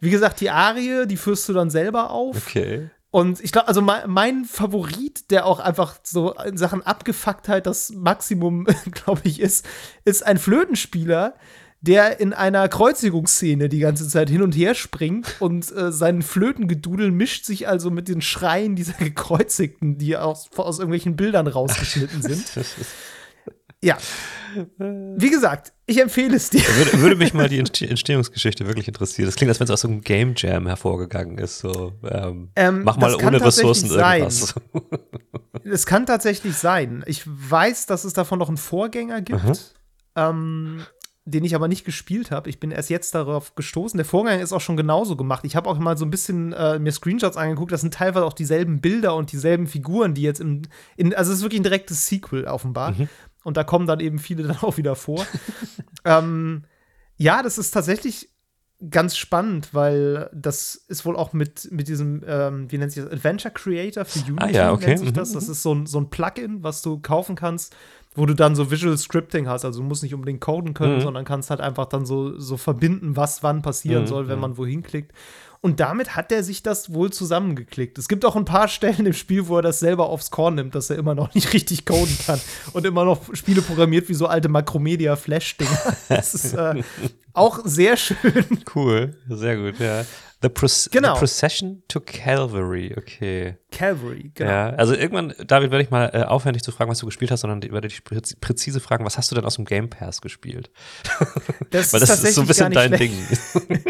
Wie 0.00 0.10
gesagt, 0.10 0.40
die 0.40 0.50
Arie, 0.50 1.06
die 1.06 1.16
führst 1.16 1.48
du 1.48 1.52
dann 1.52 1.70
selber 1.70 2.10
auf. 2.10 2.46
Okay. 2.46 2.90
Und 3.10 3.42
ich 3.42 3.50
glaube, 3.50 3.66
also 3.66 3.82
mein, 3.82 4.08
mein 4.08 4.44
Favorit, 4.44 5.30
der 5.30 5.44
auch 5.44 5.58
einfach 5.58 5.96
so 6.04 6.32
in 6.34 6.56
Sachen 6.56 6.82
Abgefucktheit 6.86 7.66
das 7.66 7.90
Maximum, 7.90 8.66
glaube 8.92 9.22
ich, 9.24 9.40
ist, 9.40 9.66
ist 10.04 10.24
ein 10.24 10.38
Flötenspieler, 10.38 11.34
der 11.80 12.20
in 12.20 12.32
einer 12.32 12.68
Kreuzigungsszene 12.68 13.68
die 13.68 13.78
ganze 13.78 14.06
Zeit 14.06 14.28
hin 14.28 14.42
und 14.42 14.52
her 14.52 14.74
springt 14.74 15.36
und 15.40 15.74
äh, 15.74 15.90
sein 15.90 16.22
Flötengedudel 16.22 17.10
mischt 17.10 17.46
sich 17.46 17.68
also 17.68 17.90
mit 17.90 18.06
den 18.06 18.20
Schreien 18.20 18.76
dieser 18.76 18.92
Gekreuzigten, 18.92 19.96
die 19.96 20.16
aus, 20.16 20.50
aus 20.56 20.78
irgendwelchen 20.78 21.16
Bildern 21.16 21.46
rausgeschnitten 21.46 22.22
sind. 22.22 22.44
Ja. 23.82 23.96
Wie 24.78 25.30
gesagt, 25.30 25.72
ich 25.86 26.00
empfehle 26.00 26.36
es 26.36 26.50
dir. 26.50 26.60
Würde, 26.76 27.00
würde 27.00 27.16
mich 27.16 27.32
mal 27.34 27.48
die 27.48 27.58
Entste- 27.58 27.88
Entstehungsgeschichte 27.88 28.66
wirklich 28.66 28.88
interessieren. 28.88 29.26
Das 29.26 29.36
klingt, 29.36 29.48
als 29.48 29.60
wenn 29.60 29.64
es 29.66 29.70
aus 29.70 29.82
so 29.82 29.88
einem 29.88 30.00
Game 30.00 30.34
Jam 30.36 30.66
hervorgegangen 30.66 31.38
ist. 31.38 31.60
So, 31.60 31.92
ähm, 32.08 32.50
Ähm, 32.56 32.82
mach 32.84 32.96
mal 32.98 33.14
ohne 33.14 33.40
Ressourcen 33.44 33.88
sein. 33.88 34.22
irgendwas. 34.22 34.54
Es 35.64 35.84
kann 35.86 36.06
tatsächlich 36.06 36.56
sein. 36.56 37.04
Ich 37.06 37.22
weiß, 37.26 37.86
dass 37.86 38.04
es 38.04 38.12
davon 38.12 38.38
noch 38.38 38.48
einen 38.48 38.56
Vorgänger 38.56 39.20
gibt, 39.20 39.74
ähm, 40.16 40.80
den 41.26 41.44
ich 41.44 41.54
aber 41.54 41.68
nicht 41.68 41.84
gespielt 41.84 42.30
habe. 42.30 42.48
Ich 42.48 42.58
bin 42.58 42.70
erst 42.70 42.88
jetzt 42.90 43.14
darauf 43.14 43.54
gestoßen. 43.54 43.96
Der 43.98 44.06
Vorgänger 44.06 44.42
ist 44.42 44.52
auch 44.52 44.60
schon 44.60 44.76
genauso 44.76 45.16
gemacht. 45.16 45.44
Ich 45.44 45.56
habe 45.56 45.68
auch 45.68 45.78
mal 45.78 45.96
so 45.98 46.04
ein 46.06 46.10
bisschen 46.10 46.52
äh, 46.54 46.78
mir 46.78 46.92
Screenshots 46.92 47.36
angeguckt. 47.36 47.72
Das 47.72 47.82
sind 47.82 47.94
teilweise 47.94 48.24
auch 48.24 48.32
dieselben 48.32 48.80
Bilder 48.80 49.14
und 49.14 49.30
dieselben 49.32 49.66
Figuren, 49.66 50.14
die 50.14 50.22
jetzt 50.22 50.40
im. 50.40 50.62
In, 50.96 51.14
also 51.14 51.30
es 51.30 51.38
ist 51.38 51.44
wirklich 51.44 51.60
ein 51.60 51.64
direktes 51.64 52.06
Sequel 52.06 52.44
offenbar. 52.46 52.94
Und 53.44 53.56
da 53.56 53.64
kommen 53.64 53.86
dann 53.86 54.00
eben 54.00 54.18
viele 54.18 54.42
dann 54.48 54.58
auch 54.58 54.76
wieder 54.76 54.94
vor. 54.96 55.24
ähm, 56.04 56.64
ja, 57.16 57.42
das 57.42 57.58
ist 57.58 57.70
tatsächlich 57.72 58.28
ganz 58.88 59.14
spannend, 59.16 59.74
weil 59.74 60.30
das 60.32 60.74
ist 60.74 61.04
wohl 61.04 61.14
auch 61.14 61.34
mit, 61.34 61.68
mit 61.70 61.86
diesem, 61.88 62.22
ähm, 62.26 62.72
wie 62.72 62.78
nennt 62.78 62.92
sich 62.92 63.02
das, 63.04 63.12
Adventure 63.12 63.52
Creator 63.52 64.06
für 64.06 64.20
Unity 64.20 64.42
Ah 64.42 64.48
ja, 64.50 64.72
okay. 64.72 64.86
nennt 64.86 64.98
sich 65.00 65.10
Mhm, 65.10 65.14
das. 65.14 65.32
Das 65.32 65.48
ist 65.50 65.62
so 65.62 65.74
ein, 65.74 65.86
so 65.86 65.98
ein 66.00 66.08
Plugin, 66.08 66.62
was 66.62 66.80
du 66.80 66.98
kaufen 66.98 67.36
kannst, 67.36 67.76
wo 68.14 68.24
du 68.24 68.32
dann 68.34 68.54
so 68.54 68.70
Visual 68.70 68.96
Scripting 68.96 69.46
hast. 69.48 69.66
Also 69.66 69.80
du 69.82 69.86
musst 69.86 70.02
nicht 70.02 70.14
unbedingt 70.14 70.40
coden 70.40 70.72
können, 70.72 70.96
Mhm. 70.96 71.00
sondern 71.02 71.26
kannst 71.26 71.50
halt 71.50 71.60
einfach 71.60 71.86
dann 71.86 72.06
so, 72.06 72.38
so 72.38 72.56
verbinden, 72.56 73.16
was 73.16 73.42
wann 73.42 73.60
passieren 73.60 74.04
Mhm, 74.04 74.06
soll, 74.06 74.28
wenn 74.28 74.36
mhm. 74.36 74.40
man 74.40 74.56
wohin 74.56 74.82
klickt. 74.82 75.12
Und 75.62 75.78
damit 75.78 76.16
hat 76.16 76.32
er 76.32 76.42
sich 76.42 76.62
das 76.62 76.94
wohl 76.94 77.12
zusammengeklickt. 77.12 77.98
Es 77.98 78.08
gibt 78.08 78.24
auch 78.24 78.34
ein 78.34 78.46
paar 78.46 78.66
Stellen 78.66 79.04
im 79.04 79.12
Spiel, 79.12 79.46
wo 79.46 79.56
er 79.56 79.62
das 79.62 79.78
selber 79.78 80.06
aufs 80.08 80.30
Korn 80.30 80.54
nimmt, 80.54 80.74
dass 80.74 80.88
er 80.88 80.96
immer 80.96 81.14
noch 81.14 81.34
nicht 81.34 81.52
richtig 81.52 81.84
coden 81.84 82.16
kann 82.24 82.40
und 82.72 82.86
immer 82.86 83.04
noch 83.04 83.34
Spiele 83.34 83.60
programmiert 83.60 84.08
wie 84.08 84.14
so 84.14 84.26
alte 84.26 84.48
Macromedia-Flash-Dinger. 84.48 85.96
Das 86.08 86.34
ist 86.34 86.54
äh, 86.54 86.82
auch 87.34 87.60
sehr 87.64 87.98
schön. 87.98 88.64
Cool, 88.74 89.16
sehr 89.28 89.56
gut, 89.56 89.78
ja. 89.78 90.06
The, 90.42 90.48
Proce 90.48 90.88
Genau. 90.90 91.14
The 91.14 91.18
Procession 91.18 91.82
to 91.88 92.00
Calvary, 92.00 92.94
okay. 92.96 93.56
Calvary, 93.70 94.30
genau. 94.34 94.50
Ja, 94.50 94.70
also 94.70 94.94
irgendwann, 94.94 95.34
David, 95.46 95.70
werde 95.70 95.84
ich 95.84 95.90
mal 95.90 96.10
äh, 96.12 96.22
aufhören, 96.22 96.54
nicht 96.54 96.64
zu 96.64 96.72
fragen, 96.72 96.90
was 96.90 96.98
du 96.98 97.06
gespielt 97.06 97.30
hast, 97.30 97.42
sondern 97.42 97.62
werde 97.70 97.88
dich 97.88 98.02
präz 98.02 98.34
präzise 98.40 98.80
fragen, 98.80 99.04
was 99.04 99.16
hast 99.18 99.30
du 99.30 99.34
denn 99.34 99.44
aus 99.44 99.56
dem 99.56 99.64
Game 99.64 99.88
Pass 99.90 100.20
gespielt? 100.20 100.70
Das 101.70 101.92
Weil 101.92 102.00
das 102.00 102.24
ist 102.24 102.34
so 102.34 102.40
ein 102.40 102.46
bisschen 102.48 102.72
dein 102.72 102.90
nicht 102.90 103.00
Ding. 103.00 103.12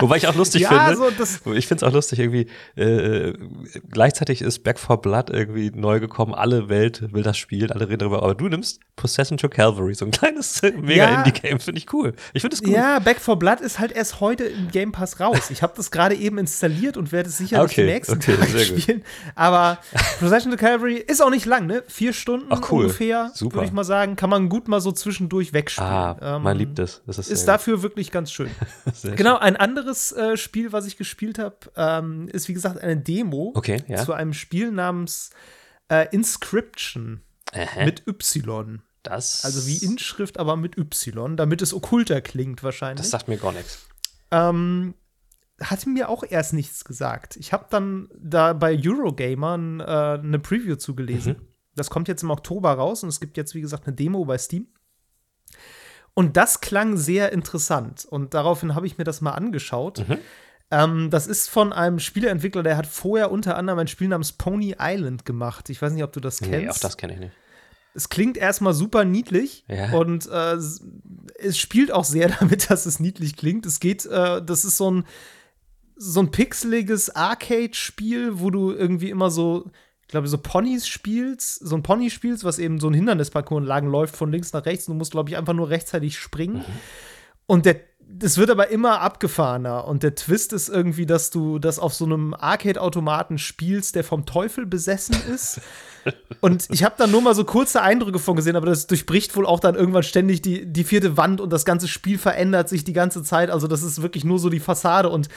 Wobei 0.00 0.18
ich 0.18 0.26
auch 0.26 0.34
lustig 0.34 0.62
Ja, 0.62 0.90
finde. 0.94 1.26
so 1.26 1.54
ich 1.54 1.66
finde 1.66 1.84
es 1.84 1.88
auch 1.88 1.94
lustig, 1.94 2.18
irgendwie, 2.18 2.48
äh, 2.76 3.32
gleichzeitig 3.88 4.42
ist 4.42 4.62
Back 4.62 4.78
for 4.78 5.00
Blood 5.00 5.30
irgendwie 5.30 5.70
neu 5.74 6.00
gekommen, 6.00 6.34
alle 6.34 6.68
Welt 6.68 7.12
will 7.14 7.22
das 7.22 7.38
spielen, 7.38 7.70
alle 7.72 7.88
reden 7.88 8.00
darüber, 8.00 8.22
aber 8.22 8.34
du 8.34 8.48
nimmst 8.48 8.80
Possession 8.96 9.38
to 9.38 9.48
Calvary, 9.48 9.94
so 9.94 10.04
ein 10.04 10.10
kleines 10.10 10.62
äh, 10.62 10.72
Mega-Indie-Game, 10.72 11.60
finde 11.60 11.78
ich 11.78 11.92
cool. 11.94 12.12
Ich 12.34 12.42
finde 12.42 12.56
es 12.56 12.62
gut. 12.62 12.72
Ja, 12.72 12.98
Back 12.98 13.20
for 13.20 13.38
Blood 13.38 13.60
ist 13.60 13.78
halt 13.78 13.92
erst 13.92 14.20
heute 14.20 14.44
im 14.44 14.70
Game 14.70 14.92
Pass 14.92 15.18
raus. 15.20 15.50
Ich 15.50 15.62
habe 15.62 15.67
das 15.74 15.90
gerade 15.90 16.14
eben 16.14 16.38
installiert 16.38 16.96
und 16.96 17.12
werde 17.12 17.28
es 17.28 17.38
sicher 17.38 17.62
Okay, 17.62 17.82
die 17.86 17.92
nächsten 17.92 18.14
okay, 18.16 18.36
gut. 18.36 18.60
spielen. 18.82 19.04
Aber 19.34 19.78
Procession 20.18 20.50
to 20.52 20.56
Calvary 20.58 20.96
ist 20.96 21.20
auch 21.22 21.30
nicht 21.30 21.46
lang, 21.46 21.66
ne? 21.66 21.82
Vier 21.88 22.12
Stunden 22.12 22.46
Ach, 22.50 22.60
cool. 22.70 22.82
ungefähr, 22.84 23.32
würde 23.38 23.64
ich 23.66 23.72
mal 23.72 23.84
sagen. 23.84 24.16
Kann 24.16 24.30
man 24.30 24.48
gut 24.48 24.68
mal 24.68 24.80
so 24.80 24.92
zwischendurch 24.92 25.52
wegspielen. 25.52 25.88
Ah, 25.90 26.36
Ähm, 26.36 26.42
man 26.42 26.56
liebt 26.56 26.78
es. 26.78 27.02
Das 27.06 27.18
ist, 27.18 27.30
Ist 27.30 27.40
sehr 27.40 27.46
dafür 27.54 27.82
wirklich 27.82 28.10
ganz 28.10 28.30
schön. 28.32 28.50
genau, 29.16 29.38
ein 29.38 29.56
anderes 29.56 30.12
äh, 30.12 30.36
Spiel, 30.36 30.72
was 30.72 30.86
ich 30.86 30.96
gespielt 30.96 31.38
habe, 31.38 31.56
ähm, 31.76 32.28
ist 32.32 32.48
wie 32.48 32.54
gesagt 32.54 32.78
eine 32.80 32.96
Demo 32.96 33.52
Okay, 33.54 33.82
ja. 33.88 34.04
zu 34.04 34.12
einem 34.12 34.32
Spiel 34.32 34.70
namens 34.70 35.30
äh, 35.90 36.06
Inscription 36.10 37.22
Ähä. 37.52 37.84
mit 37.84 38.06
Y. 38.06 38.82
das, 39.02 39.44
Also 39.44 39.66
wie 39.66 39.78
Inschrift, 39.84 40.38
aber 40.38 40.56
mit 40.56 40.76
Y, 40.76 41.36
damit 41.36 41.62
es 41.62 41.72
okkulter 41.72 42.20
klingt 42.20 42.62
wahrscheinlich. 42.62 43.00
Das 43.00 43.10
sagt 43.10 43.28
mir 43.28 43.36
gar 43.38 43.52
nichts. 43.52 43.78
Ähm, 44.30 44.94
hatte 45.62 45.88
mir 45.88 46.08
auch 46.08 46.22
erst 46.28 46.52
nichts 46.52 46.84
gesagt. 46.84 47.36
Ich 47.36 47.52
habe 47.52 47.66
dann 47.70 48.08
da 48.18 48.52
bei 48.52 48.78
Eurogamer 48.80 49.54
äh, 49.54 50.18
eine 50.24 50.38
Preview 50.38 50.76
zugelesen. 50.76 51.34
Mhm. 51.34 51.46
Das 51.74 51.90
kommt 51.90 52.08
jetzt 52.08 52.22
im 52.22 52.30
Oktober 52.30 52.72
raus 52.72 53.02
und 53.02 53.08
es 53.08 53.20
gibt 53.20 53.36
jetzt, 53.36 53.54
wie 53.54 53.60
gesagt, 53.60 53.86
eine 53.86 53.94
Demo 53.96 54.24
bei 54.24 54.38
Steam. 54.38 54.68
Und 56.14 56.36
das 56.36 56.60
klang 56.60 56.96
sehr 56.96 57.32
interessant. 57.32 58.04
Und 58.04 58.34
daraufhin 58.34 58.74
habe 58.74 58.86
ich 58.86 58.98
mir 58.98 59.04
das 59.04 59.20
mal 59.20 59.32
angeschaut. 59.32 60.06
Mhm. 60.08 60.18
Ähm, 60.70 61.10
das 61.10 61.26
ist 61.26 61.48
von 61.48 61.72
einem 61.72 61.98
Spieleentwickler, 61.98 62.62
der 62.62 62.76
hat 62.76 62.86
vorher 62.86 63.30
unter 63.30 63.56
anderem 63.56 63.78
ein 63.78 63.88
Spiel 63.88 64.08
namens 64.08 64.32
Pony 64.32 64.76
Island 64.78 65.24
gemacht. 65.24 65.70
Ich 65.70 65.80
weiß 65.80 65.92
nicht, 65.92 66.02
ob 66.04 66.12
du 66.12 66.20
das 66.20 66.40
kennst. 66.40 66.52
Nee, 66.52 66.68
auch 66.68 66.78
das 66.78 66.96
kenne 66.96 67.14
ich 67.14 67.20
nicht. 67.20 67.32
es 67.94 68.08
klingt 68.10 68.36
erstmal 68.36 68.74
super 68.74 69.04
niedlich 69.04 69.64
Ja. 69.68 69.92
und 69.96 70.26
äh, 70.26 70.54
es 71.38 71.58
spielt 71.58 71.90
auch 71.92 72.04
sehr 72.04 72.28
damit, 72.40 72.68
dass 72.70 72.84
es 72.84 73.00
niedlich 73.00 73.36
klingt. 73.36 73.64
Es 73.64 73.80
geht, 73.80 74.04
äh, 74.06 74.42
das 74.44 74.64
ist 74.64 74.76
so 74.76 74.90
ein 74.90 75.04
so 75.98 76.20
ein 76.20 76.30
pixeliges 76.30 77.14
Arcade-Spiel, 77.14 78.40
wo 78.40 78.50
du 78.50 78.72
irgendwie 78.72 79.10
immer 79.10 79.30
so, 79.30 79.70
ich 80.02 80.08
glaube, 80.08 80.28
so 80.28 80.38
Ponys 80.38 80.86
spielst, 80.88 81.56
so 81.56 81.76
ein 81.76 81.82
Pony 81.82 82.08
spielst, 82.08 82.44
was 82.44 82.58
eben 82.58 82.78
so 82.78 82.88
ein 82.88 82.94
Hindernisparcours 82.94 83.60
entlang 83.60 83.86
läuft 83.88 84.16
von 84.16 84.30
links 84.30 84.52
nach 84.52 84.64
rechts. 84.64 84.88
Und 84.88 84.94
du 84.94 84.98
musst, 84.98 85.10
glaube 85.10 85.28
ich, 85.28 85.36
einfach 85.36 85.52
nur 85.52 85.68
rechtzeitig 85.68 86.18
springen. 86.18 86.64
Und 87.46 87.66
der, 87.66 87.80
das 88.00 88.38
wird 88.38 88.48
aber 88.48 88.70
immer 88.70 89.00
abgefahrener. 89.00 89.86
Und 89.86 90.04
der 90.04 90.14
Twist 90.14 90.52
ist 90.52 90.68
irgendwie, 90.68 91.04
dass 91.04 91.30
du 91.30 91.58
das 91.58 91.78
auf 91.78 91.94
so 91.94 92.04
einem 92.04 92.32
Arcade-Automaten 92.32 93.36
spielst, 93.36 93.96
der 93.96 94.04
vom 94.04 94.24
Teufel 94.24 94.66
besessen 94.66 95.16
ist. 95.34 95.60
Und 96.40 96.68
ich 96.70 96.84
habe 96.84 96.94
da 96.96 97.06
nur 97.06 97.20
mal 97.20 97.34
so 97.34 97.44
kurze 97.44 97.82
Eindrücke 97.82 98.18
von 98.18 98.36
gesehen, 98.36 98.56
aber 98.56 98.66
das 98.66 98.86
durchbricht 98.86 99.36
wohl 99.36 99.44
auch 99.44 99.60
dann 99.60 99.74
irgendwann 99.74 100.04
ständig 100.04 100.40
die, 100.40 100.64
die 100.64 100.84
vierte 100.84 101.18
Wand 101.18 101.40
und 101.40 101.52
das 101.52 101.66
ganze 101.66 101.86
Spiel 101.86 102.16
verändert 102.16 102.70
sich 102.70 102.82
die 102.82 102.94
ganze 102.94 103.22
Zeit. 103.22 103.50
Also, 103.50 103.66
das 103.66 103.82
ist 103.82 104.00
wirklich 104.00 104.24
nur 104.24 104.38
so 104.38 104.48
die 104.48 104.60
Fassade 104.60 105.10
und 105.10 105.28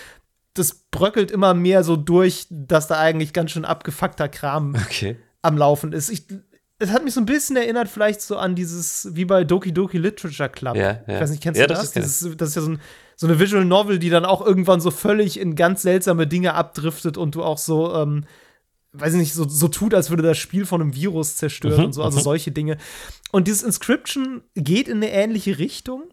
das 0.53 0.73
bröckelt 0.91 1.31
immer 1.31 1.53
mehr 1.53 1.83
so 1.83 1.95
durch, 1.95 2.47
dass 2.49 2.87
da 2.87 2.99
eigentlich 2.99 3.33
ganz 3.33 3.51
schön 3.51 3.65
abgefuckter 3.65 4.27
Kram 4.29 4.75
Okay. 4.75 5.17
am 5.41 5.57
Laufen 5.57 5.93
ist. 5.93 6.09
Ich, 6.09 6.25
es 6.79 6.89
hat 6.91 7.03
mich 7.03 7.13
so 7.13 7.21
ein 7.21 7.25
bisschen 7.25 7.55
erinnert, 7.55 7.87
vielleicht 7.87 8.21
so 8.21 8.37
an 8.37 8.55
dieses, 8.55 9.09
wie 9.15 9.25
bei 9.25 9.43
Doki 9.43 9.71
Doki 9.73 9.97
Literature 9.97 10.49
Club. 10.49 10.75
Ja, 10.75 10.83
ja. 10.83 10.99
Ich 11.07 11.21
weiß 11.21 11.29
nicht, 11.31 11.43
kennst 11.43 11.59
Ja, 11.59 11.67
du 11.67 11.73
das 11.73 11.79
das? 11.79 11.89
ist- 11.89 11.95
ich. 11.95 12.03
Dieses, 12.03 12.37
das 12.37 12.49
ist 12.49 12.55
ja 12.55 12.61
so, 12.63 12.71
ein, 12.71 12.81
so 13.15 13.27
eine 13.27 13.39
Visual 13.39 13.63
Novel, 13.65 13.99
die 13.99 14.09
dann 14.09 14.25
auch 14.25 14.45
irgendwann 14.45 14.81
so 14.81 14.91
völlig 14.91 15.39
in 15.39 15.55
ganz 15.55 15.83
seltsame 15.83 16.27
Dinge 16.27 16.53
abdriftet 16.55 17.17
und 17.17 17.35
du 17.35 17.43
auch 17.43 17.57
so, 17.59 17.93
ähm, 17.95 18.25
weiß 18.93 19.13
ich 19.13 19.19
nicht, 19.19 19.33
so, 19.33 19.47
so 19.47 19.67
tut, 19.69 19.93
als 19.93 20.09
würde 20.09 20.23
das 20.23 20.37
Spiel 20.37 20.65
von 20.65 20.81
einem 20.81 20.95
Virus 20.95 21.37
zerstören 21.37 21.77
Mhm, 21.79 21.85
und 21.85 21.93
so, 21.93 22.03
also 22.03 22.17
mhm. 22.19 22.23
solche 22.23 22.51
Dinge. 22.51 22.77
Und 23.31 23.47
dieses 23.47 23.63
Inscription 23.63 24.41
geht 24.55 24.87
in 24.89 24.97
eine 24.97 25.11
ähnliche 25.11 25.59
Richtung. 25.59 26.03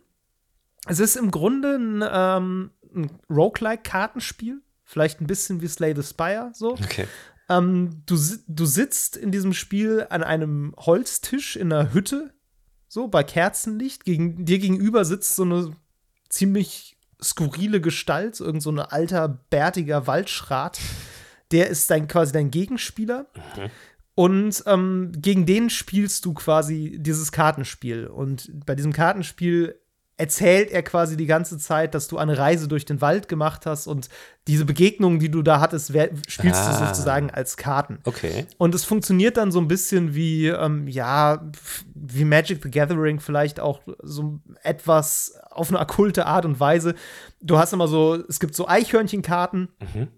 Es 0.86 1.00
ist 1.00 1.16
im 1.16 1.30
Grunde 1.30 1.74
ein, 1.76 2.04
ähm, 2.10 2.70
ein 2.98 3.10
Roguelike-Kartenspiel. 3.30 4.60
Vielleicht 4.84 5.20
ein 5.20 5.26
bisschen 5.26 5.60
wie 5.60 5.68
Slay 5.68 5.94
the 5.94 6.02
Spire, 6.02 6.50
so. 6.54 6.72
Okay. 6.72 7.06
Ähm, 7.48 8.02
du, 8.06 8.18
du 8.46 8.66
sitzt 8.66 9.16
in 9.16 9.32
diesem 9.32 9.52
Spiel 9.52 10.06
an 10.10 10.22
einem 10.22 10.74
Holztisch 10.76 11.56
in 11.56 11.72
einer 11.72 11.92
Hütte, 11.92 12.32
so 12.88 13.08
bei 13.08 13.22
Kerzenlicht. 13.22 14.04
Gegen, 14.04 14.44
dir 14.44 14.58
gegenüber 14.58 15.04
sitzt 15.04 15.36
so 15.36 15.44
eine 15.44 15.72
ziemlich 16.28 16.98
skurrile 17.22 17.80
Gestalt, 17.80 18.36
so 18.36 18.44
irgend 18.44 18.62
so 18.62 18.70
ein 18.70 18.78
alter, 18.78 19.28
bärtiger 19.28 20.06
Waldschrat. 20.06 20.78
Der 21.50 21.68
ist 21.68 21.90
dein, 21.90 22.08
quasi 22.08 22.32
dein 22.32 22.50
Gegenspieler. 22.50 23.26
Und 24.14 24.62
ähm, 24.66 25.12
gegen 25.16 25.46
den 25.46 25.70
spielst 25.70 26.24
du 26.24 26.34
quasi 26.34 26.98
dieses 27.00 27.32
Kartenspiel. 27.32 28.06
Und 28.06 28.50
bei 28.66 28.74
diesem 28.74 28.92
Kartenspiel 28.92 29.80
erzählt 30.18 30.70
er 30.70 30.82
quasi 30.82 31.16
die 31.16 31.26
ganze 31.26 31.56
Zeit, 31.58 31.94
dass 31.94 32.08
du 32.08 32.18
eine 32.18 32.36
Reise 32.36 32.68
durch 32.68 32.84
den 32.84 33.00
Wald 33.00 33.28
gemacht 33.28 33.64
hast 33.66 33.86
und 33.86 34.08
diese 34.46 34.64
Begegnungen, 34.64 35.20
die 35.20 35.30
du 35.30 35.42
da 35.42 35.60
hattest, 35.60 35.92
spielst 36.26 36.60
Ah. 36.60 36.72
du 36.80 36.86
sozusagen 36.86 37.30
als 37.30 37.56
Karten. 37.56 38.00
Okay. 38.04 38.46
Und 38.58 38.74
es 38.74 38.84
funktioniert 38.84 39.36
dann 39.36 39.52
so 39.52 39.60
ein 39.60 39.68
bisschen 39.68 40.14
wie, 40.14 40.48
ähm, 40.48 40.88
ja, 40.88 41.48
wie 41.94 42.24
Magic 42.24 42.62
the 42.62 42.70
Gathering, 42.70 43.20
vielleicht 43.20 43.60
auch 43.60 43.80
so 44.02 44.40
etwas 44.62 45.34
auf 45.50 45.68
eine 45.70 45.78
okkulte 45.78 46.26
Art 46.26 46.44
und 46.44 46.58
Weise. 46.60 46.94
Du 47.40 47.56
hast 47.58 47.72
immer 47.72 47.88
so, 47.88 48.14
es 48.28 48.40
gibt 48.40 48.54
so 48.54 48.66
Eichhörnchenkarten. 48.68 49.68
Mhm. 49.94 50.08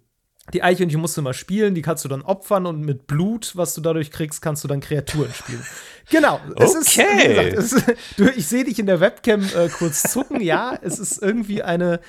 Die 0.55 0.63
Eichhörnchen 0.65 1.01
musst 1.01 1.17
du 1.17 1.21
immer 1.21 1.35
spielen, 1.35 1.75
die 1.77 1.83
kannst 1.83 2.05
du 2.05 2.09
dann 2.09 2.23
opfern 2.23 2.67
und 2.67 2.81
mit 2.81 3.07
Blut, 3.07 3.53
was 3.55 3.75
du 3.75 3.81
dadurch 3.81 4.11
kriegst, 4.11 4.43
kannst 4.43 4.65
du 4.65 4.69
dann 4.69 4.81
Kreaturen 4.81 5.33
spielen. 5.33 5.63
Genau. 6.11 6.41
Es 6.57 6.75
ist, 6.75 6.99
Okay. 6.99 7.07
wie 7.17 7.29
gesagt, 7.29 7.53
es 7.55 7.73
ist, 7.73 7.85
ich 8.37 8.47
sehe 8.47 8.65
dich 8.65 8.79
in 8.79 8.87
der 8.87 9.01
Webcam 9.01 9.43
äh, 9.43 9.69
kurz 9.69 10.03
zucken. 10.03 10.41
Ja, 10.41 10.79
es 10.83 10.99
ist 10.99 11.23
irgendwie 11.23 11.63
eine, 11.63 12.01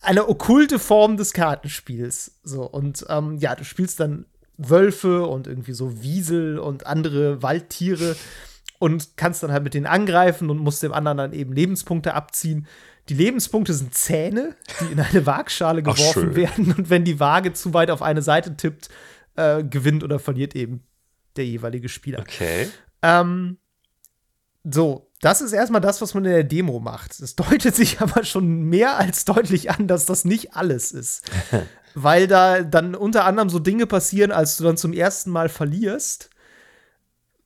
eine 0.00 0.28
okkulte 0.28 0.78
Form 0.78 1.16
des 1.16 1.32
Kartenspiels. 1.32 2.38
So, 2.42 2.62
und 2.62 3.06
ähm, 3.08 3.38
ja, 3.38 3.54
du 3.54 3.64
spielst 3.64 4.00
dann 4.00 4.26
Wölfe 4.58 5.26
und 5.26 5.46
irgendwie 5.46 5.72
so 5.72 6.02
Wiesel 6.02 6.58
und 6.58 6.86
andere 6.86 7.42
Waldtiere 7.42 8.16
und 8.78 9.16
kannst 9.16 9.42
dann 9.42 9.52
halt 9.52 9.62
mit 9.62 9.74
denen 9.74 9.86
angreifen 9.86 10.50
und 10.50 10.58
musst 10.58 10.82
dem 10.82 10.92
anderen 10.92 11.18
dann 11.18 11.32
eben 11.32 11.52
Lebenspunkte 11.52 12.14
abziehen. 12.14 12.66
Die 13.08 13.14
Lebenspunkte 13.14 13.74
sind 13.74 13.94
Zähne, 13.94 14.54
die 14.80 14.92
in 14.92 15.00
eine 15.00 15.26
Waagschale 15.26 15.82
geworfen 15.82 16.36
werden. 16.36 16.74
Und 16.76 16.90
wenn 16.90 17.04
die 17.04 17.18
Waage 17.18 17.52
zu 17.52 17.74
weit 17.74 17.90
auf 17.90 18.02
eine 18.02 18.22
Seite 18.22 18.56
tippt, 18.56 18.88
äh, 19.36 19.64
gewinnt 19.64 20.04
oder 20.04 20.18
verliert 20.18 20.54
eben 20.54 20.82
der 21.36 21.46
jeweilige 21.46 21.88
Spieler. 21.88 22.20
Okay. 22.20 22.68
Ähm, 23.02 23.58
so, 24.64 25.10
das 25.20 25.40
ist 25.40 25.52
erstmal 25.52 25.80
das, 25.80 26.00
was 26.00 26.14
man 26.14 26.24
in 26.24 26.32
der 26.32 26.44
Demo 26.44 26.80
macht. 26.80 27.18
Es 27.20 27.36
deutet 27.36 27.74
sich 27.76 28.00
aber 28.00 28.24
schon 28.24 28.62
mehr 28.64 28.96
als 28.96 29.24
deutlich 29.24 29.70
an, 29.70 29.86
dass 29.88 30.06
das 30.06 30.24
nicht 30.24 30.54
alles 30.54 30.92
ist. 30.92 31.30
Weil 31.94 32.26
da 32.26 32.62
dann 32.62 32.94
unter 32.94 33.24
anderem 33.24 33.50
so 33.50 33.58
Dinge 33.58 33.86
passieren, 33.86 34.32
als 34.32 34.56
du 34.56 34.64
dann 34.64 34.76
zum 34.76 34.92
ersten 34.94 35.30
Mal 35.30 35.48
verlierst, 35.50 36.30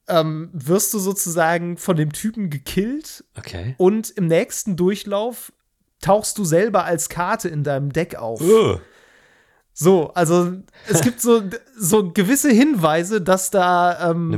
ähm, 0.09 0.51
wirst 0.53 0.95
du 0.95 1.01
sozusagen 1.01 1.77
von 1.79 1.97
dem 1.97 2.13
Typen 2.13 2.49
gekillt 2.49 3.25
Okay. 3.37 3.75
und 3.77 4.11
im 4.11 4.29
nächsten 4.29 4.77
Durchlauf 4.77 5.53
tauchst 6.01 6.39
du 6.39 6.45
selber 6.45 6.85
als 6.85 7.09
Karte 7.09 7.49
in 7.49 7.65
deinem 7.65 7.93
Deck 7.93 8.15
auf. 8.15 8.41
Uh. 8.41 8.79
So, 9.79 10.11
also 10.15 10.55
es 10.89 11.03
gibt 11.03 11.21
so, 11.21 11.43
so 11.77 12.11
gewisse 12.11 12.51
Hinweise, 12.51 13.21
dass 13.21 13.51
da 13.51 14.11
ähm. 14.11 14.31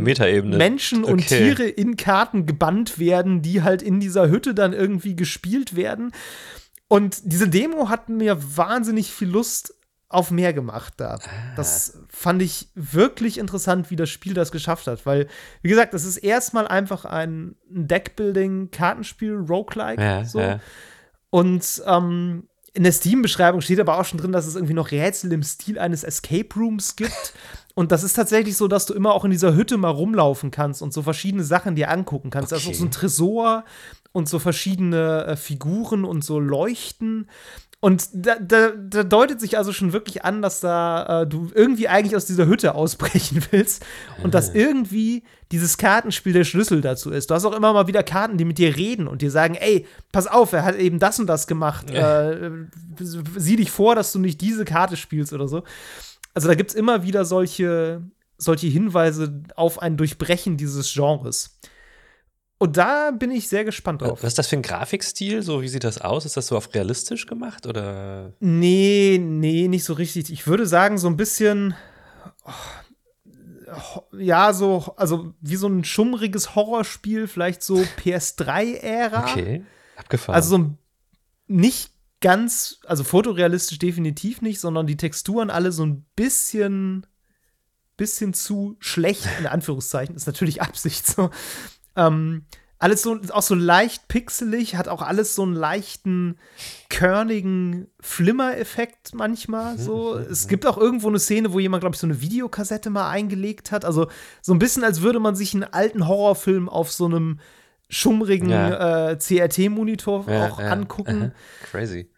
Menschen 0.59 1.05
und 1.05 1.23
Okay. 1.23 1.55
Tiere 1.55 1.63
in 1.63 1.97
Karten 1.97 2.45
gebannt 2.45 2.99
werden, 2.99 3.41
die 3.41 3.63
halt 3.63 3.81
in 3.81 4.01
dieser 4.01 4.29
Hütte 4.29 4.53
dann 4.53 4.73
irgendwie 4.73 5.15
gespielt 5.15 5.77
werden. 5.77 6.11
Und 6.89 7.21
diese 7.23 7.49
Demo 7.49 7.89
hat 7.89 8.09
mir 8.09 8.37
wahnsinnig 8.57 9.13
viel 9.13 9.29
Lust 9.29 9.75
auf 10.09 10.33
mehr 10.33 10.53
gemacht 10.53 10.95
da. 10.97 11.21
Das 11.55 11.99
fand 12.09 12.43
ich 12.43 12.71
wirklich 12.75 13.39
interessant, 13.39 13.93
wie 13.93 13.97
das 13.97 14.11
Spiel 14.11 14.35
das 14.35 14.51
geschafft 14.51 14.89
hat, 14.89 15.07
weil, 15.07 15.29
wie 15.63 15.69
gesagt, 15.69 15.95
das 15.95 16.05
ist 16.05 16.17
erstmal 16.17 16.67
einfach 16.67 17.05
ein 17.05 17.55
Deckbuilding-Kartenspiel, 17.71 19.37
Roguelike. 19.37 20.03
Ja, 20.03 20.25
so. 20.25 20.41
ja. 20.41 20.59
Und 21.31 21.81
ähm, 21.87 22.48
in 22.79 22.85
der 22.85 22.93
Steam-Beschreibung 22.93 23.61
steht 23.61 23.81
aber 23.81 23.99
auch 23.99 24.05
schon 24.05 24.21
drin, 24.21 24.31
dass 24.31 24.47
es 24.47 24.55
irgendwie 24.55 24.73
noch 24.73 24.93
Rätsel 24.93 25.33
im 25.33 25.43
Stil 25.43 25.81
eines 25.81 26.05
Escape 26.05 26.49
Rooms 26.55 26.95
gibt. 26.95 27.35
Und 27.75 27.91
das 27.91 28.05
ist 28.05 28.13
tatsächlich 28.13 28.57
so, 28.57 28.69
dass 28.69 28.87
du 28.87 28.95
immer 28.95 29.15
auch 29.15 29.25
in 29.25 29.33
dieser 29.33 29.57
Hütte 29.57 29.77
mal 29.79 29.91
rumlaufen 29.91 30.53
kannst 30.53 30.83
und 30.83 30.93
so 30.93 31.03
verschiedene 31.03 31.45
Sachen 31.45 31.77
dir 31.77 31.91
angucken 31.91 32.31
kannst. 32.31 32.51
Ist 32.51 32.67
auch 32.67 32.75
so 32.75 32.85
ein 32.85 32.91
Tresor 32.91 33.65
und 34.11 34.29
so 34.29 34.41
verschiedene 34.41 35.27
äh, 35.27 35.37
Figuren 35.37 36.05
und 36.05 36.25
so 36.25 36.41
Leuchten. 36.41 37.29
Und 37.81 38.09
da, 38.13 38.41
da, 38.41 38.71
da 38.71 39.05
deutet 39.05 39.41
sich 39.41 39.57
also 39.57 39.73
schon 39.73 39.93
wirklich 39.93 40.25
an, 40.25 40.43
dass 40.43 40.59
da 40.59 41.23
äh, 41.23 41.27
du 41.29 41.49
irgendwie 41.55 41.87
eigentlich 41.87 42.17
aus 42.17 42.27
dieser 42.27 42.47
Hütte 42.47 42.75
ausbrechen 42.75 43.45
willst 43.51 43.87
und 44.25 44.35
dass 44.35 44.53
irgendwie 44.53 45.23
dieses 45.53 45.79
Kartenspiel 45.79 46.33
der 46.33 46.43
Schlüssel 46.43 46.81
dazu 46.81 47.11
ist. 47.11 47.31
Du 47.31 47.35
hast 47.35 47.45
auch 47.45 47.55
immer 47.55 47.73
mal 47.73 47.87
wieder 47.87 48.03
Karten, 48.03 48.37
die 48.37 48.45
mit 48.45 48.59
dir 48.59 48.77
reden 48.77 49.07
und 49.07 49.23
dir 49.23 49.31
sagen, 49.31 49.55
ey, 49.55 49.87
pass 50.11 50.27
auf, 50.27 50.53
er 50.53 50.65
hat 50.65 50.75
eben 50.77 50.99
das 50.99 51.21
und 51.21 51.29
das 51.29 51.47
gemacht. 51.47 51.89
Äh, 51.91 52.51
sieh 52.99 53.57
dich 53.57 53.71
vor, 53.71 53.95
dass 53.95 54.13
du 54.13 54.19
nicht 54.19 54.41
diese 54.41 54.65
Karte 54.65 54.97
spielst 54.97 55.33
oder 55.33 55.47
so. 55.47 55.63
Also 56.35 56.49
da 56.49 56.55
gibt 56.55 56.71
es 56.71 56.77
immer 56.77 57.05
wieder 57.05 57.25
solche, 57.25 58.03
solche 58.39 58.67
Hinweise 58.67 59.45
auf 59.55 59.81
ein 59.81 59.97
Durchbrechen 59.97 60.57
dieses 60.57 60.93
Genres. 60.93 61.57
Und 62.59 62.77
da 62.77 63.13
bin 63.13 63.31
ich 63.31 63.49
sehr 63.49 63.65
gespannt 63.65 64.03
drauf. 64.03 64.23
Was 64.23 64.29
ist 64.33 64.39
das 64.39 64.49
für 64.49 64.57
ein 64.57 64.63
Grafikstil? 64.63 65.43
So, 65.43 65.63
wie 65.63 65.69
sieht 65.69 65.85
das 65.85 66.01
aus? 66.01 66.25
Ist 66.25 66.37
das 66.37 66.49
so 66.49 66.57
auf 66.57 66.75
realistisch 66.75 67.27
gemacht 67.27 67.67
oder? 67.67 68.33
Nee, 68.41 69.19
nee, 69.23 69.69
nicht 69.69 69.85
so 69.85 69.93
richtig. 69.93 70.33
Ich 70.33 70.47
würde 70.49 70.67
sagen, 70.67 70.99
so 70.99 71.07
ein 71.07 71.17
bisschen. 71.17 71.75
oh, 72.45 74.01
Ja, 74.19 74.53
so, 74.53 74.93
also 74.97 75.35
wie 75.41 75.55
so 75.55 75.69
ein 75.69 75.85
schummriges 75.85 76.57
Horrorspiel, 76.57 77.29
vielleicht 77.29 77.63
so 77.63 77.77
PS3-Ära. 78.05 79.31
Okay. 79.31 79.65
Abgefahren. 79.97 80.35
Also 80.35 80.49
so 80.51 80.59
ein 80.59 80.79
nicht 81.47 81.93
ganz, 82.21 82.81
also 82.87 83.05
fotorealistisch 83.05 83.79
definitiv 83.79 84.43
nicht, 84.43 84.59
sondern 84.59 84.87
die 84.89 84.97
Texturen 84.97 85.51
alle 85.51 85.71
so 85.71 85.87
ein 85.87 86.05
bisschen, 86.17 87.07
bisschen 87.97 88.35
zu 88.35 88.77
schlecht, 88.81 89.29
in 89.39 89.47
Anführungszeichen. 89.47 90.17
Ist 90.17 90.27
natürlich 90.27 90.61
Absicht 90.61 91.07
so. 91.07 91.31
Ähm, 91.99 92.45
alles 92.81 93.03
so, 93.03 93.19
auch 93.31 93.43
so 93.43 93.57
leicht 93.57 94.07
pixelig, 94.07 94.77
hat 94.77 94.87
auch 94.87 95.03
alles 95.03 95.35
so 95.35 95.43
einen 95.43 95.55
leichten, 95.55 96.39
körnigen 96.89 97.89
Flimmer-Effekt 98.01 99.15
manchmal 99.15 99.79
so. 99.79 100.15
Es 100.17 100.47
gibt 100.47 100.65
auch 100.65 100.79
irgendwo 100.79 101.09
eine 101.09 101.19
Szene, 101.19 101.53
wo 101.53 101.59
jemand, 101.59 101.81
glaube 101.83 101.95
ich, 101.95 102.01
so 102.01 102.07
eine 102.07 102.21
Videokassette 102.21 102.89
mal 102.91 103.11
eingelegt 103.11 103.73
hat. 103.73 103.85
Also 103.85 104.09
so 104.43 104.55
ein 104.55 104.59
bisschen, 104.61 104.85
als 104.85 105.03
würde 105.03 105.19
man 105.19 105.35
sich 105.35 105.55
einen 105.55 105.65
alten 105.65 106.07
Horrorfilm 106.07 106.69
auf 106.69 106.93
so 106.93 107.07
einem 107.07 107.41
schummrigen 107.89 108.51
Ja. 108.51 109.11
äh, 109.11 109.19
CRT-Monitor 109.19 110.27
Ja, 110.29 110.49
auch 110.49 110.61
ja, 110.61 110.71
angucken. 110.71 111.33
Crazy. 111.71 112.11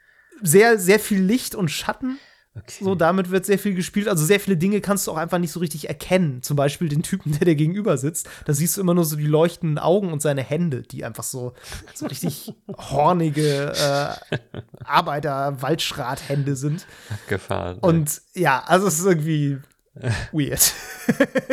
Sehr, 0.42 0.78
sehr 0.78 0.98
viel 1.00 1.20
Licht 1.22 1.54
und 1.54 1.70
Schatten. 1.70 2.18
Okay. 2.56 2.82
So, 2.82 2.96
damit 2.96 3.30
wird 3.30 3.46
sehr 3.46 3.60
viel 3.60 3.74
gespielt. 3.74 4.08
Also 4.08 4.24
sehr 4.24 4.40
viele 4.40 4.56
Dinge 4.56 4.80
kannst 4.80 5.06
du 5.06 5.12
auch 5.12 5.16
einfach 5.16 5.38
nicht 5.38 5.52
so 5.52 5.60
richtig 5.60 5.88
erkennen. 5.88 6.42
Zum 6.42 6.56
Beispiel 6.56 6.88
den 6.88 7.04
Typen, 7.04 7.32
der 7.32 7.44
dir 7.44 7.54
gegenüber 7.54 7.96
sitzt. 7.96 8.28
Da 8.44 8.52
siehst 8.52 8.76
du 8.76 8.80
immer 8.80 8.94
nur 8.94 9.04
so 9.04 9.14
die 9.14 9.26
leuchtenden 9.26 9.78
Augen 9.78 10.12
und 10.12 10.20
seine 10.20 10.42
Hände, 10.42 10.82
die 10.82 11.04
einfach 11.04 11.22
so, 11.22 11.52
so 11.94 12.06
richtig 12.06 12.52
hornige 12.76 13.72
äh, 13.72 14.36
Arbeiter-Waldschrat-Hände 14.84 16.56
sind. 16.56 16.86
Gefahren. 17.28 17.78
Und 17.78 18.20
ja, 18.34 18.64
also 18.66 18.88
es 18.88 18.98
ist 18.98 19.06
irgendwie 19.06 19.58
weird. 20.32 20.72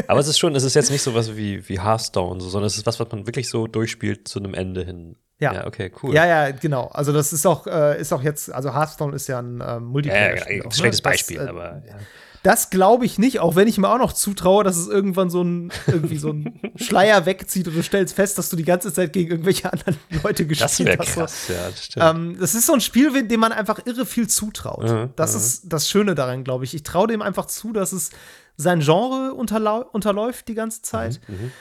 Aber 0.07 0.19
es 0.19 0.27
ist 0.27 0.39
schon, 0.39 0.55
es 0.55 0.63
ist 0.63 0.73
jetzt 0.73 0.89
nicht 0.89 1.03
so 1.03 1.13
was 1.13 1.37
wie, 1.37 1.67
wie 1.69 1.79
Hearthstone, 1.79 2.41
so, 2.41 2.49
sondern 2.49 2.67
es 2.67 2.77
ist 2.77 2.87
was, 2.87 2.99
was 2.99 3.11
man 3.11 3.27
wirklich 3.27 3.49
so 3.49 3.67
durchspielt 3.67 4.27
zu 4.27 4.39
einem 4.39 4.55
Ende 4.55 4.83
hin. 4.83 5.15
Ja. 5.39 5.53
ja, 5.53 5.67
okay, 5.67 5.91
cool. 6.01 6.13
Ja, 6.13 6.25
ja, 6.25 6.51
genau. 6.51 6.87
Also 6.87 7.13
das 7.13 7.31
ist 7.31 7.45
auch, 7.45 7.67
äh, 7.67 7.99
ist 8.01 8.11
auch 8.11 8.23
jetzt, 8.23 8.51
also 8.51 8.73
Hearthstone 8.73 9.15
ist 9.15 9.27
ja 9.27 9.39
ein 9.39 9.63
ähm, 9.65 9.85
Multiplayer. 9.85 10.35
Ja, 10.35 10.63
ja, 10.63 10.71
schlechtes 10.71 11.03
ne? 11.03 11.03
Beispiel, 11.03 11.37
das, 11.37 11.45
äh, 11.45 11.49
aber 11.49 11.83
ja. 11.87 11.95
Das 12.43 12.69
glaube 12.69 13.05
ich 13.05 13.17
nicht, 13.19 13.39
auch 13.39 13.55
wenn 13.55 13.67
ich 13.67 13.77
mir 13.77 13.89
auch 13.89 13.97
noch 13.97 14.13
zutraue, 14.13 14.63
dass 14.63 14.77
es 14.77 14.87
irgendwann 14.87 15.29
so 15.29 15.43
ein, 15.43 15.71
irgendwie 15.85 16.17
so 16.17 16.29
ein 16.29 16.59
Schleier 16.75 17.25
wegzieht 17.25 17.67
und 17.67 17.75
du 17.75 17.83
stellst 17.83 18.15
fest, 18.15 18.37
dass 18.37 18.49
du 18.49 18.55
die 18.55 18.63
ganze 18.63 18.93
Zeit 18.93 19.11
gegen 19.11 19.31
irgendwelche 19.31 19.71
anderen 19.71 19.97
Leute 20.23 20.45
gespielt 20.45 20.97
das 20.97 21.07
hast. 21.07 21.13
Krass, 21.15 21.47
ja, 21.49 21.69
das 21.69 21.85
stimmt. 21.85 22.05
Ähm, 22.05 22.37
das 22.39 22.55
ist 22.55 22.65
so 22.65 22.73
ein 22.73 22.81
Spiel, 22.81 23.27
dem 23.27 23.39
man 23.39 23.51
einfach 23.51 23.85
irre 23.85 24.05
viel 24.05 24.27
zutraut. 24.27 24.89
Mhm, 24.89 25.09
das 25.15 25.33
mhm. 25.33 25.37
ist 25.39 25.61
das 25.65 25.89
Schöne 25.89 26.15
daran, 26.15 26.43
glaube 26.43 26.63
ich. 26.63 26.73
Ich 26.73 26.83
traue 26.83 27.07
dem 27.07 27.21
einfach 27.21 27.47
zu, 27.47 27.73
dass 27.73 27.91
es 27.91 28.11
sein 28.55 28.79
Genre 28.79 29.33
unterläuft 29.33 30.47
die 30.47 30.55
ganze 30.55 30.81
Zeit 30.81 31.19
mhm, 31.27 31.35
mhm, 31.35 31.51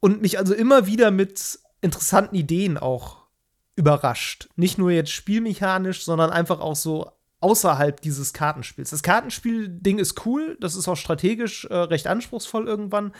und 0.00 0.20
mich 0.20 0.38
also 0.38 0.52
immer 0.52 0.86
wieder 0.86 1.10
mit 1.10 1.60
interessanten 1.84 2.34
Ideen 2.34 2.78
auch 2.78 3.24
überrascht. 3.76 4.48
Nicht 4.56 4.78
nur 4.78 4.90
jetzt 4.90 5.10
spielmechanisch, 5.10 6.04
sondern 6.04 6.30
einfach 6.30 6.60
auch 6.60 6.76
so 6.76 7.10
außerhalb 7.40 8.00
dieses 8.00 8.32
Kartenspiels. 8.32 8.90
Das 8.90 9.02
Kartenspiel-Ding 9.02 9.98
ist 9.98 10.24
cool, 10.24 10.56
das 10.60 10.76
ist 10.76 10.88
auch 10.88 10.96
strategisch 10.96 11.66
äh, 11.66 11.74
recht 11.74 12.06
anspruchsvoll 12.06 12.66
irgendwann. 12.66 13.12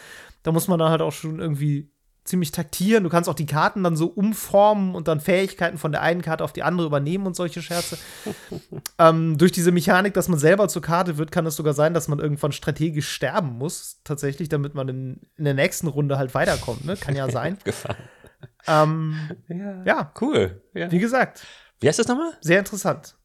Da 0.43 0.53
muss 0.53 0.67
man 0.67 0.79
dann 0.79 0.91
halt 0.91 1.03
auch 1.03 1.13
schon 1.13 1.41
irgendwie 1.41 1.91
ziemlich 2.25 2.53
taktieren. 2.53 3.05
Du 3.05 3.11
kannst 3.11 3.29
auch 3.29 3.35
die 3.35 3.45
Karten 3.45 3.85
dann 3.85 3.97
so 3.97 4.07
umformen 4.07 4.95
und 4.95 5.09
dann 5.09 5.21
Fähigkeiten 5.21 5.77
von 5.77 5.93
der 5.93 6.01
einen 6.01 6.23
Karte 6.23 6.43
auf 6.43 6.55
die 6.55 6.63
andere 6.63 6.87
übernehmen 6.87 7.27
und 7.27 7.37
solche 7.37 7.61
Scherze. 7.61 7.99
ähm, 8.99 9.37
durch 9.37 9.53
diese 9.53 9.73
Mechanik, 9.73 10.15
dass 10.15 10.29
man 10.29 10.39
selber 10.39 10.69
zur 10.69 10.81
Karte 10.81 11.19
wird, 11.19 11.31
kann 11.31 11.45
es 11.45 11.57
sogar 11.57 11.75
sein, 11.75 11.93
dass 11.93 12.09
man 12.09 12.19
irgendwann 12.19 12.53
strategisch 12.53 13.11
sterben 13.11 13.59
muss, 13.59 14.01
tatsächlich, 14.05 14.49
damit 14.49 14.75
man 14.75 14.89
in, 14.89 15.21
in 15.37 15.45
der 15.45 15.55
nächsten 15.55 15.87
Runde 15.87 16.17
halt 16.17 16.35
weiterkommt. 16.35 16.87
Ne? 16.87 16.97
Kann 16.97 17.15
ja 17.15 17.31
sein. 17.31 17.59
Ähm, 18.67 19.15
ja, 19.49 19.85
ja, 19.85 20.13
cool. 20.21 20.63
Ja. 20.75 20.91
Wie 20.91 20.99
gesagt. 20.99 21.47
Wie 21.81 21.89
heißt 21.89 21.99
das 21.99 22.09
nochmal? 22.09 22.33
Sehr 22.41 22.59
interessant. 22.59 23.17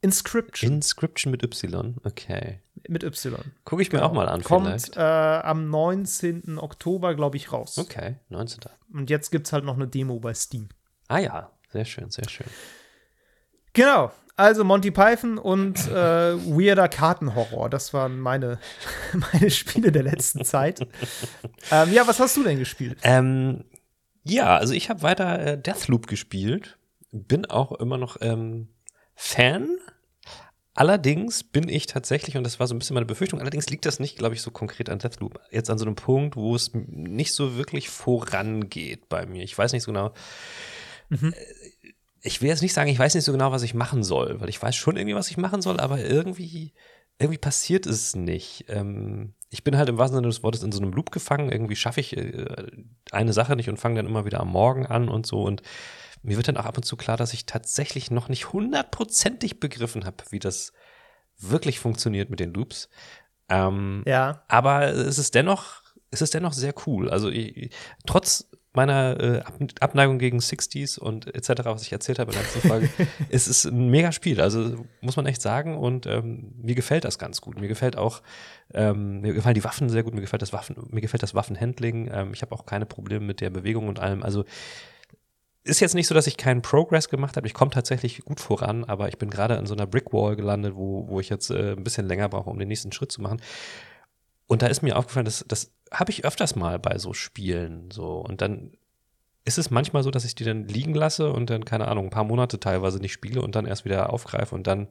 Inscription. 0.00 0.72
Inscription 0.72 1.30
mit 1.30 1.42
Y, 1.42 1.96
okay. 2.04 2.60
Mit 2.88 3.02
Y. 3.02 3.36
Gucke 3.64 3.82
ich 3.82 3.92
mir 3.92 3.98
genau. 3.98 4.10
auch 4.10 4.14
mal 4.14 4.28
an, 4.28 4.42
Kommt 4.42 4.66
vielleicht. 4.66 4.96
Äh, 4.96 5.00
am 5.00 5.68
19. 5.68 6.58
Oktober, 6.58 7.14
glaube 7.14 7.36
ich, 7.36 7.52
raus. 7.52 7.78
Okay, 7.78 8.16
19. 8.28 8.60
Und 8.92 9.10
jetzt 9.10 9.30
gibt 9.30 9.46
es 9.46 9.52
halt 9.52 9.64
noch 9.64 9.74
eine 9.74 9.88
Demo 9.88 10.20
bei 10.20 10.34
Steam. 10.34 10.68
Ah 11.08 11.18
ja, 11.18 11.50
sehr 11.72 11.84
schön, 11.84 12.10
sehr 12.10 12.28
schön. 12.28 12.46
Genau, 13.72 14.12
also 14.36 14.62
Monty 14.62 14.92
Python 14.92 15.36
und 15.36 15.88
äh, 15.88 15.92
weirder 15.92 16.88
Kartenhorror. 16.88 17.68
Das 17.68 17.92
waren 17.92 18.20
meine, 18.20 18.58
meine 19.32 19.50
Spiele 19.50 19.90
der 19.90 20.04
letzten 20.04 20.44
Zeit. 20.44 20.80
ähm, 21.72 21.92
ja, 21.92 22.06
was 22.06 22.20
hast 22.20 22.36
du 22.36 22.44
denn 22.44 22.58
gespielt? 22.58 22.98
Ähm, 23.02 23.64
ja, 24.28 24.56
also 24.56 24.74
ich 24.74 24.90
habe 24.90 25.02
weiter 25.02 25.38
äh, 25.38 25.60
Deathloop 25.60 26.06
gespielt. 26.06 26.78
Bin 27.10 27.46
auch 27.46 27.72
immer 27.72 27.98
noch 27.98 28.18
ähm, 28.20 28.68
Fan. 29.14 29.78
Allerdings 30.74 31.42
bin 31.42 31.68
ich 31.68 31.86
tatsächlich, 31.86 32.36
und 32.36 32.44
das 32.44 32.60
war 32.60 32.68
so 32.68 32.74
ein 32.74 32.78
bisschen 32.78 32.94
meine 32.94 33.06
Befürchtung, 33.06 33.40
allerdings 33.40 33.68
liegt 33.68 33.84
das 33.84 33.98
nicht, 33.98 34.16
glaube 34.16 34.36
ich, 34.36 34.42
so 34.42 34.52
konkret 34.52 34.88
an 34.90 35.00
Deathloop. 35.00 35.40
Jetzt 35.50 35.70
an 35.70 35.78
so 35.78 35.84
einem 35.84 35.96
Punkt, 35.96 36.36
wo 36.36 36.54
es 36.54 36.70
nicht 36.72 37.32
so 37.32 37.56
wirklich 37.56 37.88
vorangeht 37.88 39.08
bei 39.08 39.26
mir. 39.26 39.42
Ich 39.42 39.58
weiß 39.58 39.72
nicht 39.72 39.82
so 39.82 39.90
genau. 39.90 40.12
Mhm. 41.08 41.34
Ich 42.22 42.40
will 42.40 42.48
jetzt 42.48 42.62
nicht 42.62 42.74
sagen, 42.74 42.90
ich 42.90 42.98
weiß 42.98 43.14
nicht 43.14 43.24
so 43.24 43.32
genau, 43.32 43.50
was 43.50 43.62
ich 43.62 43.74
machen 43.74 44.04
soll, 44.04 44.40
weil 44.40 44.48
ich 44.48 44.62
weiß 44.62 44.76
schon 44.76 44.96
irgendwie, 44.96 45.16
was 45.16 45.30
ich 45.30 45.36
machen 45.36 45.62
soll, 45.62 45.80
aber 45.80 45.98
irgendwie, 45.98 46.74
irgendwie 47.18 47.38
passiert 47.38 47.86
es 47.86 48.14
nicht. 48.14 48.66
Ähm, 48.68 49.34
ich 49.50 49.64
bin 49.64 49.76
halt 49.76 49.88
im 49.88 49.98
wahrsten 49.98 50.16
Sinne 50.16 50.28
des 50.28 50.42
Wortes 50.42 50.62
in 50.62 50.72
so 50.72 50.80
einem 50.80 50.92
Loop 50.92 51.10
gefangen. 51.10 51.50
Irgendwie 51.50 51.76
schaffe 51.76 52.00
ich 52.00 52.16
äh, 52.16 52.66
eine 53.10 53.32
Sache 53.32 53.56
nicht 53.56 53.68
und 53.68 53.78
fange 53.78 53.96
dann 53.96 54.06
immer 54.06 54.24
wieder 54.24 54.40
am 54.40 54.48
Morgen 54.48 54.86
an 54.86 55.08
und 55.08 55.26
so. 55.26 55.42
Und 55.42 55.62
mir 56.22 56.36
wird 56.36 56.48
dann 56.48 56.56
auch 56.56 56.66
ab 56.66 56.76
und 56.76 56.82
zu 56.82 56.96
klar, 56.96 57.16
dass 57.16 57.32
ich 57.32 57.46
tatsächlich 57.46 58.10
noch 58.10 58.28
nicht 58.28 58.52
hundertprozentig 58.52 59.60
begriffen 59.60 60.04
habe, 60.04 60.16
wie 60.30 60.38
das 60.38 60.72
wirklich 61.38 61.78
funktioniert 61.78 62.30
mit 62.30 62.40
den 62.40 62.52
Loops. 62.52 62.88
Ähm, 63.48 64.02
ja. 64.06 64.42
Aber 64.48 64.88
es 64.88 65.18
ist 65.18 65.34
dennoch, 65.34 65.82
es 66.10 66.20
ist 66.20 66.34
dennoch 66.34 66.52
sehr 66.52 66.74
cool. 66.86 67.08
Also 67.08 67.30
ich, 67.30 67.70
trotz 68.06 68.50
meiner 68.78 69.20
äh, 69.20 69.42
Abneigung 69.80 70.18
gegen 70.20 70.38
60s 70.38 71.00
und 71.00 71.34
etc., 71.34 71.64
was 71.64 71.82
ich 71.82 71.90
erzählt 71.90 72.20
habe 72.20 72.30
in 72.30 72.36
der 72.36 72.44
letzten 72.44 72.68
Folge, 72.68 72.88
es 73.28 73.48
ist 73.48 73.64
ein 73.64 73.90
mega 73.90 74.12
Spiel. 74.12 74.40
Also 74.40 74.86
muss 75.00 75.16
man 75.16 75.26
echt 75.26 75.42
sagen. 75.42 75.76
Und 75.76 76.06
ähm, 76.06 76.52
mir 76.62 76.76
gefällt 76.76 77.04
das 77.04 77.18
ganz 77.18 77.40
gut. 77.40 77.60
Mir 77.60 77.66
gefällt 77.66 77.96
auch, 77.96 78.22
ähm, 78.72 79.20
mir 79.20 79.34
gefallen 79.34 79.56
die 79.56 79.64
Waffen 79.64 79.88
sehr 79.88 80.04
gut, 80.04 80.14
mir 80.14 80.20
gefällt 80.20 80.42
das 80.42 80.52
Waffen, 80.52 80.76
mir 80.90 81.00
gefällt 81.00 81.24
das 81.24 81.34
Waffenhandling. 81.34 82.08
Ähm, 82.12 82.30
ich 82.32 82.42
habe 82.42 82.54
auch 82.54 82.66
keine 82.66 82.86
Probleme 82.86 83.26
mit 83.26 83.40
der 83.40 83.50
Bewegung 83.50 83.88
und 83.88 83.98
allem. 83.98 84.22
Also 84.22 84.44
ist 85.64 85.80
jetzt 85.80 85.94
nicht 85.94 86.06
so, 86.06 86.14
dass 86.14 86.28
ich 86.28 86.36
keinen 86.36 86.62
Progress 86.62 87.08
gemacht 87.08 87.36
habe. 87.36 87.48
Ich 87.48 87.54
komme 87.54 87.72
tatsächlich 87.72 88.24
gut 88.24 88.38
voran, 88.38 88.84
aber 88.84 89.08
ich 89.08 89.18
bin 89.18 89.28
gerade 89.28 89.56
in 89.56 89.66
so 89.66 89.74
einer 89.74 89.86
Brickwall 89.86 90.36
gelandet, 90.36 90.76
wo, 90.76 91.08
wo 91.08 91.18
ich 91.18 91.28
jetzt 91.28 91.50
äh, 91.50 91.72
ein 91.72 91.82
bisschen 91.84 92.06
länger 92.06 92.28
brauche, 92.28 92.48
um 92.48 92.58
den 92.58 92.68
nächsten 92.68 92.92
Schritt 92.92 93.10
zu 93.10 93.20
machen. 93.20 93.40
Und 94.48 94.62
da 94.62 94.66
ist 94.66 94.82
mir 94.82 94.96
aufgefallen, 94.96 95.26
dass 95.26 95.44
das 95.46 95.72
habe 95.92 96.10
ich 96.10 96.24
öfters 96.24 96.56
mal 96.56 96.78
bei 96.78 96.98
so 96.98 97.12
Spielen 97.12 97.90
so 97.90 98.16
und 98.18 98.40
dann 98.42 98.72
ist 99.44 99.56
es 99.56 99.70
manchmal 99.70 100.02
so, 100.02 100.10
dass 100.10 100.26
ich 100.26 100.34
die 100.34 100.44
dann 100.44 100.68
liegen 100.68 100.94
lasse 100.94 101.32
und 101.32 101.48
dann 101.48 101.64
keine 101.64 101.88
Ahnung 101.88 102.06
ein 102.06 102.10
paar 102.10 102.24
Monate 102.24 102.60
teilweise 102.60 102.98
nicht 102.98 103.12
spiele 103.12 103.40
und 103.40 103.54
dann 103.54 103.66
erst 103.66 103.84
wieder 103.86 104.12
aufgreife 104.12 104.54
und 104.54 104.66
dann 104.66 104.88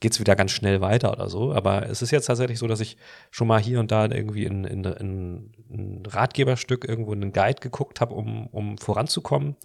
geht 0.00 0.12
es 0.12 0.20
wieder 0.20 0.34
ganz 0.34 0.50
schnell 0.50 0.80
weiter 0.80 1.12
oder 1.12 1.28
so. 1.28 1.52
Aber 1.52 1.88
es 1.88 2.02
ist 2.02 2.10
jetzt 2.10 2.26
tatsächlich 2.26 2.58
so, 2.58 2.66
dass 2.66 2.80
ich 2.80 2.96
schon 3.30 3.46
mal 3.46 3.60
hier 3.60 3.78
und 3.78 3.92
da 3.92 4.06
irgendwie 4.06 4.44
in, 4.44 4.64
in, 4.64 4.84
in 4.84 5.52
ein 5.70 6.02
Ratgeberstück 6.06 6.88
irgendwo 6.88 7.12
in 7.12 7.22
einen 7.22 7.32
Guide 7.32 7.60
geguckt 7.60 8.00
habe, 8.00 8.14
um, 8.14 8.46
um 8.48 8.78
voranzukommen. 8.78 9.56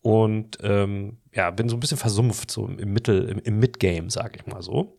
Und 0.00 0.58
ähm, 0.62 1.18
ja, 1.32 1.50
bin 1.50 1.68
so 1.68 1.76
ein 1.76 1.80
bisschen 1.80 1.98
versumpft, 1.98 2.50
so 2.50 2.66
im 2.66 2.92
Mittel, 2.92 3.28
im, 3.28 3.38
im 3.40 3.58
Midgame, 3.58 4.10
sag 4.10 4.36
ich 4.36 4.46
mal 4.46 4.62
so. 4.62 4.98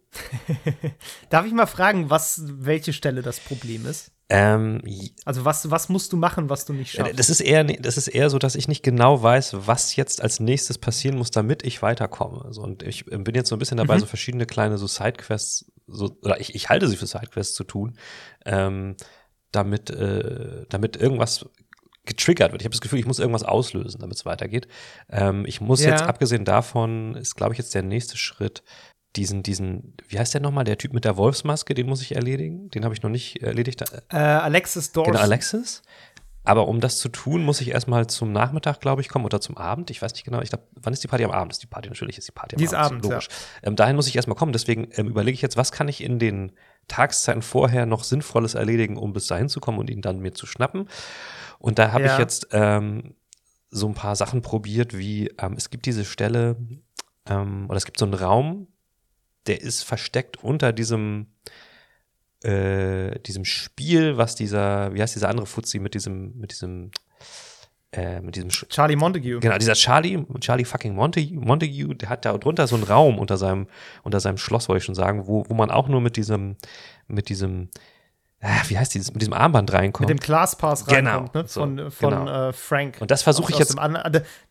Darf 1.30 1.46
ich 1.46 1.54
mal 1.54 1.68
fragen, 1.68 2.10
was, 2.10 2.42
welche 2.46 2.94
Stelle 2.94 3.22
das 3.22 3.40
Problem 3.40 3.86
ist? 3.86 4.12
Ähm, 4.32 4.82
also 5.26 5.44
was, 5.44 5.72
was 5.72 5.90
musst 5.90 6.14
du 6.14 6.18
machen, 6.18 6.50
was 6.50 6.66
du 6.66 6.74
nicht 6.74 6.92
schaffst? 6.92 7.18
Das 7.18 7.32
ist, 7.32 7.42
eher, 7.42 7.64
das 7.64 7.98
ist 7.98 8.08
eher 8.08 8.30
so, 8.30 8.38
dass 8.38 8.56
ich 8.56 8.68
nicht 8.68 8.84
genau 8.84 9.24
weiß, 9.24 9.68
was 9.68 9.96
jetzt 9.96 10.22
als 10.22 10.40
nächstes 10.40 10.78
passieren 10.78 11.18
muss, 11.18 11.32
damit 11.32 11.64
ich 11.64 11.82
weiterkomme. 11.82 12.46
Also, 12.46 12.62
und 12.62 12.84
ich 12.84 13.06
bin 13.06 13.34
jetzt 13.34 13.50
so 13.50 13.56
ein 13.56 13.60
bisschen 13.60 13.78
dabei, 13.78 13.96
mhm. 13.96 14.02
so 14.02 14.06
verschiedene 14.06 14.46
kleine 14.46 14.78
so 14.78 14.86
Sidequests, 14.86 15.72
so, 15.88 16.16
oder 16.22 16.40
ich, 16.40 16.54
ich 16.54 16.70
halte 16.70 16.88
sie 16.88 16.96
für 16.96 17.08
Sidequests 17.08 17.56
zu 17.56 17.64
tun, 17.64 17.98
ähm, 18.46 18.96
damit, 19.52 19.90
äh, 19.90 20.68
damit 20.70 20.96
irgendwas 20.96 21.50
getriggert 22.30 22.52
wird. 22.52 22.62
Ich 22.62 22.66
habe 22.66 22.74
das 22.74 22.82
Gefühl, 22.82 23.00
ich 23.00 23.06
muss 23.06 23.20
irgendwas 23.20 23.44
auslösen, 23.44 24.00
damit 24.02 24.18
es 24.18 24.26
weitergeht. 24.26 24.68
Ähm, 25.10 25.46
ich 25.46 25.62
muss 25.62 25.84
ja. 25.84 25.92
jetzt, 25.92 26.04
abgesehen 26.04 26.46
davon, 26.46 27.16
ist, 27.16 27.36
glaube 27.36 27.54
ich, 27.54 27.58
jetzt 27.58 27.74
der 27.76 27.84
nächste 27.84 28.18
Schritt, 28.18 28.64
diesen, 29.16 29.42
diesen, 29.42 29.96
wie 30.08 30.20
heißt 30.20 30.34
der 30.34 30.42
nochmal, 30.42 30.64
der 30.64 30.78
Typ 30.78 30.94
mit 30.94 31.04
der 31.04 31.18
Wolfsmaske, 31.18 31.74
den 31.74 31.88
muss 31.88 32.02
ich 32.02 32.16
erledigen. 32.16 32.70
Den 32.70 32.86
habe 32.86 32.94
ich 32.94 33.02
noch 33.02 33.10
nicht 33.10 33.42
erledigt. 33.42 33.84
Äh, 34.10 34.18
Alexis 34.18 34.92
Dawson. 34.92 35.14
Genau, 35.14 35.24
Alexis. 35.24 35.82
Aber 36.46 36.68
um 36.68 36.80
das 36.80 37.00
zu 37.00 37.10
tun, 37.10 37.44
muss 37.44 37.60
ich 37.62 37.70
erstmal 37.72 38.08
zum 38.08 38.32
Nachmittag, 38.32 38.80
glaube 38.80 39.02
ich, 39.02 39.10
kommen 39.10 39.26
oder 39.26 39.42
zum 39.42 39.58
Abend. 39.58 39.90
Ich 39.90 40.02
weiß 40.02 40.14
nicht 40.14 40.24
genau. 40.24 40.42
Ich 40.42 40.50
glaube, 40.50 40.64
wann 40.76 40.94
ist 40.94 41.04
die 41.04 41.08
Party 41.08 41.24
am 41.26 41.32
Abend? 41.32 41.52
Ist 41.52 41.62
die 41.62 41.68
Party 41.68 41.90
natürlich 41.90 42.18
ist 42.18 42.28
die 42.28 42.32
Party 42.32 42.56
am 42.56 42.60
Dies 42.60 42.74
Abend. 42.74 43.04
Logisch. 43.04 43.28
Ja. 43.62 43.68
Ähm, 43.68 43.76
dahin 43.76 43.96
muss 43.96 44.08
ich 44.08 44.16
erstmal 44.16 44.38
kommen. 44.38 44.54
Deswegen 44.54 44.88
ähm, 44.94 45.08
überlege 45.08 45.36
ich 45.36 45.42
jetzt, 45.42 45.58
was 45.58 45.72
kann 45.72 45.88
ich 45.88 46.02
in 46.02 46.18
den 46.18 46.52
Tagszeiten 46.88 47.42
vorher 47.42 47.86
noch 47.86 48.04
Sinnvolles 48.04 48.56
erledigen, 48.56 48.98
um 48.98 49.14
bis 49.14 49.28
dahin 49.28 49.50
zu 49.50 49.60
kommen 49.60 49.80
und 49.80 49.90
ihn 49.90 50.02
dann 50.02 50.20
mir 50.20 50.34
zu 50.34 50.46
schnappen. 50.46 50.88
Und 51.60 51.78
da 51.78 51.92
habe 51.92 52.06
ja. 52.06 52.14
ich 52.14 52.20
jetzt 52.20 52.48
ähm, 52.52 53.16
so 53.70 53.88
ein 53.88 53.94
paar 53.94 54.16
Sachen 54.16 54.42
probiert, 54.42 54.98
wie 54.98 55.30
ähm, 55.38 55.54
es 55.54 55.70
gibt 55.70 55.86
diese 55.86 56.06
Stelle 56.06 56.58
ähm, 57.28 57.66
oder 57.68 57.78
es 57.78 57.86
gibt 57.86 58.00
so 58.00 58.06
einen 58.06 58.16
Raum, 58.16 58.68
der 59.46 59.62
ist 59.62 59.84
versteckt 59.84 60.44
unter 60.44 60.74
diesem 60.74 61.28
äh, 62.44 63.20
diesem 63.20 63.46
Spiel, 63.46 64.18
was 64.18 64.36
dieser, 64.36 64.94
wie 64.94 65.02
heißt 65.02 65.16
dieser 65.16 65.30
andere 65.30 65.46
Fuzzi 65.46 65.80
mit 65.80 65.94
diesem, 65.94 66.38
mit 66.38 66.52
diesem, 66.52 66.92
äh, 67.92 68.22
mit 68.22 68.36
diesem 68.36 68.50
Charlie 68.50 68.96
Montague. 68.96 69.40
Genau, 69.40 69.58
dieser 69.58 69.74
Charlie, 69.74 70.26
Charlie 70.40 70.66
fucking 70.66 70.96
Montague, 70.96 71.34
Montague, 71.34 71.96
der 71.96 72.10
hat 72.10 72.26
da 72.26 72.38
drunter 72.38 72.68
so 72.68 72.76
einen 72.76 72.86
Raum 72.86 73.20
unter 73.20 73.38
seinem, 73.38 73.68
unter 74.04 74.20
seinem 74.20 74.38
Schloss, 74.38 74.70
wollte 74.70 74.80
ich 74.80 74.86
schon 74.86 74.96
sagen, 74.96 75.28
wo, 75.28 75.44
wo 75.50 75.54
man 75.54 75.70
auch 75.70 75.90
nur 75.90 76.02
mit 76.02 76.16
diesem, 76.16 76.56
mit 77.08 77.30
diesem 77.30 77.70
wie 78.68 78.78
heißt 78.78 78.94
die, 78.94 79.00
mit 79.00 79.22
diesem 79.22 79.34
Armband 79.34 79.74
reinkommt. 79.74 80.08
Mit 80.08 80.18
dem 80.18 80.22
Classpass 80.24 80.86
Genau, 80.86 81.10
reinkommt, 81.12 81.36
ne? 81.36 81.44
so, 81.48 81.60
Von, 81.62 81.92
von 81.92 82.10
genau. 82.12 82.48
äh, 82.50 82.54
Frank. 82.54 82.98
Und 83.02 83.12
das 83.12 83.22
versuche 83.24 83.52
ich 83.52 83.60
jetzt- 83.60 83.76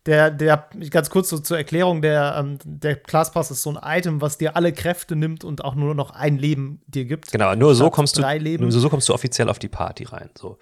Der, 0.07 0.31
der, 0.31 0.69
ganz 0.91 1.09
kurz 1.11 1.31
so 1.31 1.39
zur 1.39 1.57
Erklärung, 1.57 2.03
der, 2.03 2.37
ähm, 2.39 2.59
der 2.65 2.97
Classpass 2.97 3.51
ist 3.51 3.63
so 3.63 3.75
ein 3.75 3.99
Item, 3.99 4.21
was 4.21 4.37
dir 4.39 4.57
alle 4.57 4.73
Kräfte 4.73 5.17
nimmt 5.17 5.43
und 5.45 5.65
auch 5.65 5.75
nur 5.75 5.95
noch 5.95 6.11
ein 6.11 6.37
Leben 6.37 6.81
dir 6.87 7.05
gibt. 7.07 7.33
Genau, 7.33 7.55
nur 7.55 7.75
so 7.75 7.89
kommst 7.91 8.19
du, 8.19 8.23
Leben. 8.39 8.63
nur 8.65 8.73
so 8.73 8.89
kommst 8.91 9.09
du 9.09 9.15
offiziell 9.15 9.49
auf 9.49 9.59
die 9.59 9.69
Party 9.69 10.05
rein. 10.05 10.31
So. 10.37 10.59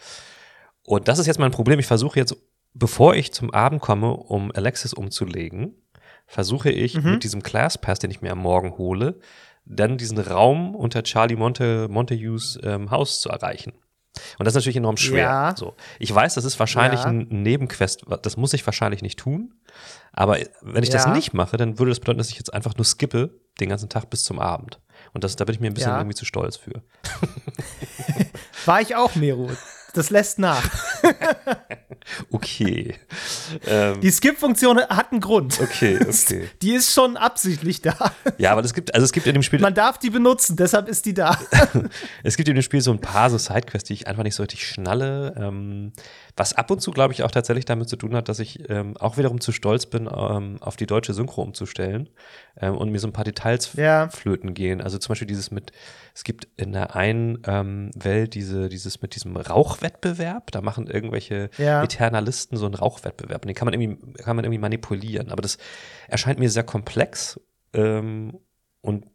Und 0.85 1.09
das 1.09 1.19
ist 1.19 1.27
jetzt 1.27 1.39
mein 1.41 1.51
Problem. 1.51 1.79
Ich 1.81 1.87
versuche 1.87 2.19
jetzt, 2.21 2.37
bevor 2.75 3.15
ich 3.17 3.33
zum 3.33 3.53
Abend 3.53 3.81
komme, 3.81 4.13
um 4.13 4.53
Alexis 4.55 4.93
umzulegen, 4.95 5.75
versuche 6.29 6.71
ich 6.71 6.95
Mhm. 7.01 7.13
mit 7.13 7.25
diesem 7.25 7.43
Class 7.43 7.77
Pass, 7.79 7.99
den 7.99 8.11
ich 8.11 8.21
mir 8.23 8.33
am 8.33 8.39
Morgen 8.39 8.79
hole, 8.79 9.19
dann 9.67 9.99
diesen 9.99 10.19
Raum 10.19 10.75
unter 10.75 11.03
Charlie 11.03 11.37
Monte, 11.37 11.89
Montagues 11.89 12.59
ähm, 12.63 12.91
Haus 12.91 13.21
zu 13.21 13.29
erreichen. 13.29 13.73
Und 14.39 14.47
das 14.47 14.53
ist 14.53 14.57
natürlich 14.57 14.77
enorm 14.79 14.97
schwer. 14.97 15.25
Ja. 15.25 15.55
So. 15.57 15.75
Ich 15.99 16.15
weiß, 16.15 16.35
das 16.35 16.45
ist 16.47 16.59
wahrscheinlich 16.59 17.01
Ja. 17.01 17.07
ein 17.07 17.27
Nebenquest, 17.29 18.05
das 18.23 18.37
muss 18.39 18.55
ich 18.55 18.65
wahrscheinlich 18.65 19.03
nicht 19.03 19.19
tun. 19.19 19.53
Aber 20.13 20.39
wenn 20.63 20.83
ich 20.83 20.89
das 20.89 21.05
Ja. 21.05 21.13
nicht 21.13 21.35
mache, 21.35 21.59
dann 21.59 21.79
würde 21.79 21.91
das 21.91 22.01
bedeuten, 22.01 22.19
dass 22.19 22.31
ich 22.31 22.39
jetzt 22.39 22.55
einfach 22.55 22.75
nur 22.77 22.87
skippe 22.87 23.39
den 23.61 23.69
ganzen 23.69 23.91
Tag 23.91 24.09
bis 24.09 24.25
zum 24.25 24.39
Abend. 24.39 24.81
Und 25.13 25.25
das, 25.25 25.37
da 25.37 25.45
bin 25.45 25.55
ich 25.55 25.61
mir 25.61 25.67
ein 25.67 25.75
bisschen 25.75 25.93
irgendwie 25.95 26.15
zu 26.15 26.25
stolz 26.25 26.57
für. 26.57 26.83
War 28.65 28.81
ich 28.81 28.97
auch, 28.97 29.15
Mero. 29.15 29.51
Das 29.97 30.11
lässt 30.11 30.39
nach. 30.39 30.63
Okay. 32.31 32.95
ähm, 33.67 34.01
Die 34.01 34.11
Skip-Funktion 34.13 34.79
hat 34.79 35.11
einen 35.11 35.21
Grund. 35.21 35.61
okay, 35.61 35.99
okay. 36.09 36.49
Die 36.63 36.73
ist 36.75 36.93
schon 36.93 37.17
absichtlich 37.17 37.83
da. 37.83 38.13
Ja, 38.39 38.53
aber 38.53 38.63
es 38.65 38.75
gibt, 38.75 38.95
also 38.95 39.05
es 39.05 39.13
gibt 39.13 39.27
in 39.27 39.33
dem 39.35 39.43
Spiel, 39.43 39.59
Man 39.59 39.75
darf 39.75 39.99
die 39.99 40.11
benutzen, 40.11 40.57
deshalb 40.57 40.89
ist 40.89 41.05
die 41.07 41.15
da. 41.15 41.37
es 42.23 42.37
gibt 42.37 42.49
in 42.49 42.55
dem 42.55 42.63
Spiel 42.63 42.81
so 42.81 42.93
ein 42.93 43.01
paar 43.01 43.29
so 43.29 43.39
Sidequests, 43.39 43.89
die 43.89 43.95
ich 43.95 44.07
einfach 44.07 44.23
nicht 44.23 44.37
so 44.37 44.45
richtig 44.45 44.67
schnalle. 44.69 45.35
Ähm, 45.37 45.93
was 46.37 46.53
ab 46.53 46.71
und 46.71 46.81
zu, 46.81 46.93
glaube 46.93 47.13
ich, 47.13 47.25
auch 47.25 47.31
tatsächlich 47.33 47.65
damit 47.65 47.89
zu 47.89 47.97
tun 47.97 48.15
hat, 48.15 48.29
dass 48.29 48.39
ich 48.39 48.69
ähm, 48.71 48.97
auch 48.99 49.17
wiederum 49.17 49.41
zu 49.41 49.51
stolz 49.51 49.87
bin, 49.87 50.07
ähm, 50.07 50.59
auf 50.61 50.77
die 50.77 50.87
deutsche 50.87 51.13
Synchro 51.13 51.43
umzustellen 51.43 52.09
ähm, 52.61 52.77
und 52.77 52.91
mir 52.93 53.01
so 53.01 53.09
ein 53.09 53.13
paar 53.13 53.25
Details 53.25 53.71
Ja. 53.75 54.09
flöten 54.11 54.55
gehen. 54.55 54.81
Also 54.81 54.99
zum 54.99 55.09
Beispiel 55.11 55.27
dieses 55.27 55.51
mit, 55.51 55.73
es 56.15 56.23
gibt 56.23 56.47
in 56.57 56.73
der 56.73 56.95
einen 56.95 57.37
Welt 57.97 58.35
diese, 58.35 58.69
dieses 58.69 59.03
mit 59.03 59.15
diesem 59.15 59.37
Rauchwettbewerb, 59.87 60.51
da 60.51 60.61
machen 60.61 60.87
irgendwelche 60.87 61.51
Ja. 61.59 61.83
Eternalisten 61.83 62.57
so 62.59 62.67
einen 62.67 62.75
Rauchwettbewerb 62.75 63.43
und 63.45 63.49
den 63.49 63.55
kann 63.55 63.67
man 63.67 63.75
irgendwie, 63.81 64.23
kann 64.23 64.37
man 64.37 64.45
irgendwie 64.45 64.59
manipulieren. 64.61 65.31
Aber 65.31 65.43
das 65.43 65.59
erscheint 66.09 66.39
mir 66.39 66.51
sehr 66.51 66.65
komplex 66.65 67.41
ähm, 67.73 68.39
und 68.81 69.07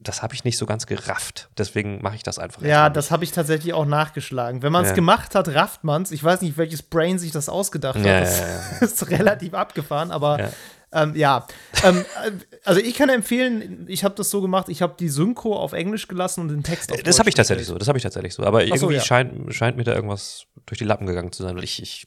das 0.00 0.22
habe 0.22 0.34
ich 0.34 0.44
nicht 0.44 0.58
so 0.58 0.66
ganz 0.66 0.86
gerafft. 0.86 1.48
Deswegen 1.56 2.02
mache 2.02 2.16
ich 2.16 2.22
das 2.22 2.38
einfach 2.38 2.60
Ja, 2.60 2.90
das 2.90 3.10
habe 3.10 3.24
ich 3.24 3.32
tatsächlich 3.32 3.72
auch 3.72 3.86
nachgeschlagen. 3.86 4.62
Wenn 4.62 4.72
man 4.72 4.82
es 4.84 4.90
Ja. 4.90 4.94
gemacht 4.96 5.34
hat, 5.34 5.48
rafft 5.48 5.82
man 5.82 6.02
es. 6.02 6.10
Ich 6.10 6.22
weiß 6.22 6.42
nicht, 6.42 6.58
welches 6.58 6.82
Brain 6.82 7.18
sich 7.18 7.30
das 7.32 7.48
ausgedacht 7.48 7.96
hat. 7.98 8.04
Ja, 8.04 8.20
das 8.20 8.38
ja, 8.40 8.46
ist 8.82 9.10
relativ 9.10 9.54
abgefahren, 9.54 10.10
aber. 10.10 10.50
Ähm, 10.94 11.14
ja. 11.16 11.46
ähm, 11.82 12.04
äh, 12.24 12.30
also 12.64 12.80
ich 12.80 12.94
kann 12.94 13.08
empfehlen, 13.08 13.86
ich 13.88 14.04
habe 14.04 14.14
das 14.14 14.30
so 14.30 14.40
gemacht, 14.40 14.68
ich 14.68 14.80
habe 14.80 14.94
die 14.98 15.08
Synchro 15.08 15.56
auf 15.56 15.72
Englisch 15.72 16.08
gelassen 16.08 16.40
und 16.40 16.48
den 16.48 16.62
Text 16.62 16.90
auf. 16.92 17.02
Das 17.02 17.18
habe 17.18 17.28
ich 17.28 17.34
tatsächlich 17.34 17.66
so. 17.66 17.76
Das 17.76 17.88
habe 17.88 17.98
ich 17.98 18.02
tatsächlich 18.02 18.32
so. 18.32 18.44
Aber 18.44 18.60
so, 18.60 18.66
irgendwie 18.66 18.94
ja. 18.94 19.00
scheint, 19.00 19.54
scheint 19.54 19.76
mir 19.76 19.84
da 19.84 19.94
irgendwas 19.94 20.46
durch 20.66 20.78
die 20.78 20.84
Lappen 20.84 21.06
gegangen 21.06 21.32
zu 21.32 21.42
sein. 21.42 21.56
Weil 21.56 21.64
ich, 21.64 21.82
ich 21.82 22.06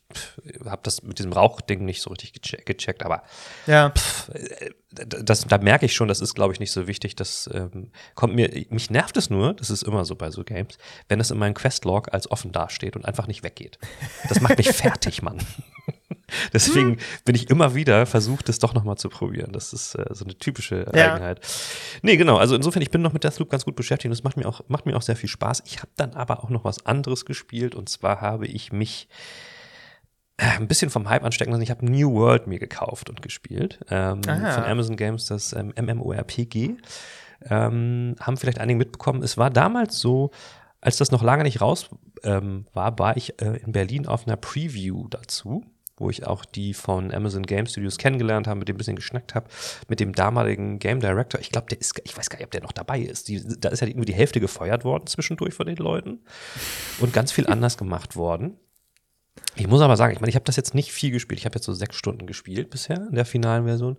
habe 0.65 0.81
das 0.83 1.03
mit 1.03 1.19
diesem 1.19 1.33
Rauchding 1.33 1.85
nicht 1.85 2.01
so 2.01 2.09
richtig 2.09 2.33
geche 2.33 2.57
gecheckt. 2.57 3.03
Aber 3.03 3.23
Ja, 3.67 3.93
das, 4.89 5.45
da 5.45 5.57
merke 5.57 5.85
ich 5.85 5.93
schon, 5.93 6.07
das 6.07 6.21
ist, 6.21 6.33
glaube 6.33 6.53
ich, 6.53 6.59
nicht 6.59 6.71
so 6.71 6.87
wichtig. 6.87 7.15
Das 7.15 7.49
ähm, 7.53 7.91
kommt 8.15 8.35
mir, 8.35 8.49
mich 8.69 8.89
nervt 8.89 9.17
es 9.17 9.29
nur, 9.29 9.53
das 9.53 9.69
ist 9.69 9.83
immer 9.83 10.05
so 10.05 10.15
bei 10.15 10.31
so 10.31 10.43
Games, 10.43 10.77
wenn 11.07 11.19
es 11.19 11.29
in 11.29 11.37
meinem 11.37 11.53
Questlog 11.53 12.13
als 12.13 12.29
offen 12.31 12.51
dasteht 12.51 12.95
und 12.95 13.05
einfach 13.05 13.27
nicht 13.27 13.43
weggeht. 13.43 13.77
Das 14.29 14.41
macht 14.41 14.57
mich 14.57 14.69
fertig, 14.73 15.21
Mann. 15.21 15.39
Deswegen 16.53 16.97
bin 17.25 17.35
ich 17.35 17.49
immer 17.49 17.75
wieder 17.75 18.05
versucht, 18.05 18.49
es 18.49 18.59
doch 18.59 18.73
noch 18.73 18.83
mal 18.83 18.95
zu 18.95 19.09
probieren. 19.09 19.51
Das 19.51 19.73
ist 19.73 19.95
äh, 19.95 20.05
so 20.11 20.25
eine 20.25 20.37
typische 20.37 20.85
Ja. 20.95 21.13
Eigenheit. 21.15 21.41
Nee, 22.01 22.17
genau. 22.17 22.37
Also 22.37 22.55
insofern, 22.55 22.81
ich 22.81 22.91
bin 22.91 23.01
noch 23.01 23.13
mit 23.13 23.23
Deathloop 23.23 23.49
ganz 23.49 23.65
gut 23.65 23.75
beschäftigt 23.75 24.07
und 24.09 24.13
es 24.13 24.23
macht 24.23 24.37
mir 24.37 24.47
auch, 24.47 24.61
macht 24.67 24.85
mir 24.85 24.95
auch 24.95 25.01
sehr 25.01 25.15
viel 25.15 25.29
Spaß. 25.29 25.63
Ich 25.65 25.79
habe 25.79 25.91
dann 25.97 26.13
aber 26.13 26.43
auch 26.43 26.49
noch 26.49 26.63
was 26.63 26.85
anderes 26.85 27.25
gespielt 27.25 27.75
und 27.75 27.89
zwar 27.89 28.21
habe 28.21 28.47
ich 28.47 28.71
mich 28.71 29.09
äh, 30.37 30.45
ein 30.57 30.67
bisschen 30.67 30.89
vom 30.89 31.09
Hype 31.09 31.23
anstecken 31.23 31.51
lassen. 31.51 31.63
Ich 31.63 31.71
habe 31.71 31.85
New 31.85 32.13
World 32.13 32.47
mir 32.47 32.59
gekauft 32.59 33.09
und 33.09 33.21
gespielt. 33.21 33.79
Ähm, 33.89 34.23
von 34.23 34.33
Amazon 34.63 34.95
Games, 34.95 35.25
das 35.25 35.53
ähm, 35.53 35.73
MMORPG. 35.79 36.77
Ähm, 37.49 38.15
haben 38.19 38.37
vielleicht 38.37 38.59
einige 38.59 38.77
mitbekommen. 38.77 39.21
Es 39.23 39.37
war 39.37 39.49
damals 39.49 39.99
so, 39.99 40.31
als 40.81 40.97
das 40.97 41.11
noch 41.11 41.21
lange 41.23 41.43
nicht 41.43 41.61
raus 41.61 41.89
ähm, 42.23 42.65
war, 42.73 42.97
war 42.99 43.17
ich 43.17 43.41
äh, 43.41 43.57
in 43.57 43.71
Berlin 43.71 44.07
auf 44.07 44.25
einer 44.25 44.37
Preview 44.37 45.07
dazu, 45.09 45.63
wo 45.97 46.09
ich 46.09 46.25
auch 46.25 46.45
die 46.45 46.73
von 46.73 47.13
Amazon 47.13 47.43
Game 47.43 47.65
Studios 47.65 47.97
kennengelernt 47.97 48.47
habe, 48.47 48.59
mit 48.59 48.67
dem 48.67 48.75
ein 48.75 48.77
bisschen 48.77 48.95
geschnackt 48.95 49.35
habe, 49.35 49.47
mit 49.87 49.99
dem 49.99 50.13
damaligen 50.13 50.79
Game 50.79 50.99
Director. 50.99 51.41
Ich 51.41 51.51
glaube, 51.51 51.67
der 51.69 51.79
ist, 51.79 51.99
ich 52.03 52.15
weiß 52.15 52.29
gar 52.29 52.37
nicht, 52.37 52.45
ob 52.45 52.51
der 52.51 52.61
noch 52.61 52.71
dabei 52.71 52.99
ist. 52.99 53.27
Die, 53.27 53.41
da 53.59 53.69
ist 53.69 53.81
ja 53.81 53.87
irgendwie 53.87 54.05
die 54.05 54.13
Hälfte 54.13 54.39
gefeuert 54.39 54.85
worden 54.85 55.07
zwischendurch 55.07 55.53
von 55.53 55.65
den 55.65 55.77
Leuten 55.77 56.19
und 56.99 57.13
ganz 57.13 57.31
viel 57.31 57.47
anders 57.47 57.77
gemacht 57.77 58.15
worden. 58.15 58.57
Ich 59.55 59.67
muss 59.67 59.81
aber 59.81 59.97
sagen, 59.97 60.13
ich 60.13 60.19
meine, 60.19 60.29
ich 60.29 60.35
habe 60.35 60.45
das 60.45 60.55
jetzt 60.55 60.75
nicht 60.75 60.91
viel 60.91 61.11
gespielt. 61.11 61.39
Ich 61.39 61.45
habe 61.45 61.55
jetzt 61.55 61.65
so 61.65 61.73
sechs 61.73 61.95
Stunden 61.95 62.27
gespielt 62.27 62.69
bisher 62.69 63.07
in 63.09 63.15
der 63.15 63.25
finalen 63.25 63.65
Version. 63.65 63.97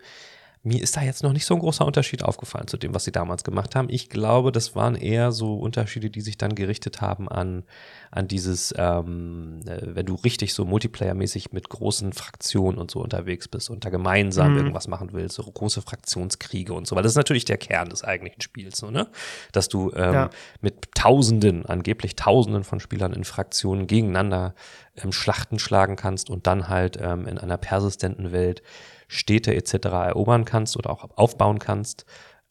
Mir 0.65 0.83
ist 0.83 0.97
da 0.97 1.03
jetzt 1.03 1.23
noch 1.23 1.33
nicht 1.33 1.47
so 1.47 1.55
ein 1.55 1.61
großer 1.61 1.87
Unterschied 1.87 2.25
aufgefallen 2.25 2.67
zu 2.67 2.77
dem, 2.77 2.95
was 2.95 3.05
sie 3.05 3.13
damals 3.13 3.45
gemacht 3.45 3.77
haben. 3.77 3.89
Ich 3.91 4.09
glaube, 4.11 4.51
das 4.53 4.75
waren 4.75 4.97
eher 4.97 5.31
so 5.33 5.55
Unterschiede, 5.57 6.11
die 6.11 6.21
sich 6.21 6.37
dann 6.37 6.55
gerichtet 6.55 7.01
haben 7.01 7.29
an, 7.29 7.63
an 8.11 8.27
dieses, 8.27 8.75
ähm, 8.77 9.61
äh, 9.67 9.79
wenn 9.95 10.07
du 10.07 10.15
richtig 10.17 10.55
so 10.55 10.65
Multiplayer-mäßig 10.65 11.53
mit 11.53 11.69
großen 11.69 12.13
Fraktionen 12.13 12.79
und 12.79 12.91
so 12.91 13.01
unterwegs 13.01 13.47
bist 13.49 13.71
und 13.71 13.85
da 13.85 13.91
gemeinsam 13.91 14.53
Mhm. 14.53 14.57
irgendwas 14.59 14.89
machen 14.89 15.11
willst, 15.13 15.37
so 15.37 15.45
große 15.45 15.81
Fraktionskriege 15.81 16.73
und 16.75 16.87
so, 16.87 16.97
weil 16.97 17.03
das 17.05 17.13
ist 17.13 17.17
natürlich 17.17 17.45
der 17.45 17.59
Kern 17.59 17.89
des 17.89 18.03
eigentlichen 18.03 18.41
Spiels, 18.43 18.79
so, 18.79 18.91
ne? 18.91 19.09
Dass 19.53 19.69
du 19.69 19.93
ähm, 19.95 20.13
Ja. 20.13 20.31
mit 20.61 20.95
Tausenden, 20.95 21.67
angeblich 21.67 22.17
Tausenden 22.17 22.65
von 22.65 22.81
Spielern 22.81 23.13
in 23.13 23.25
Fraktionen 23.25 23.87
gegeneinander 23.87 24.55
ähm, 24.97 25.13
Schlachten 25.13 25.59
schlagen 25.59 25.95
kannst 25.97 26.31
und 26.31 26.47
dann 26.49 26.69
halt 26.69 26.99
ähm, 27.01 27.27
in 27.29 27.39
einer 27.39 27.57
persistenten 27.59 28.33
Welt 28.33 28.63
Städte 29.09 29.55
etc. 29.55 29.87
erobern 29.87 30.45
kannst 30.45 30.77
oder 30.77 30.91
auch 30.91 31.09
aufbauen 31.17 31.59
kannst 31.59 32.07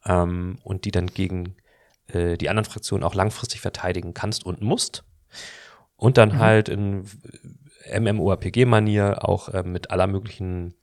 ähm, 0.05 0.57
und 0.63 0.85
die 0.85 0.91
dann 0.91 1.07
gegen 1.07 1.55
äh, 2.07 2.37
die 2.37 2.49
anderen 2.49 2.65
Fraktionen 2.65 3.03
auch 3.03 3.15
langfristig 3.15 3.61
verteidigen 3.61 4.13
kannst 4.13 4.45
und 4.45 4.61
musst. 4.61 5.03
Und 5.95 6.17
dann 6.17 6.37
halt 6.37 6.69
in 6.69 7.05
MMORPG-Manier 7.91 9.27
auch 9.27 9.49
äh, 9.49 9.63
mit 9.63 9.91
aller 9.91 10.07
möglichen 10.07 10.73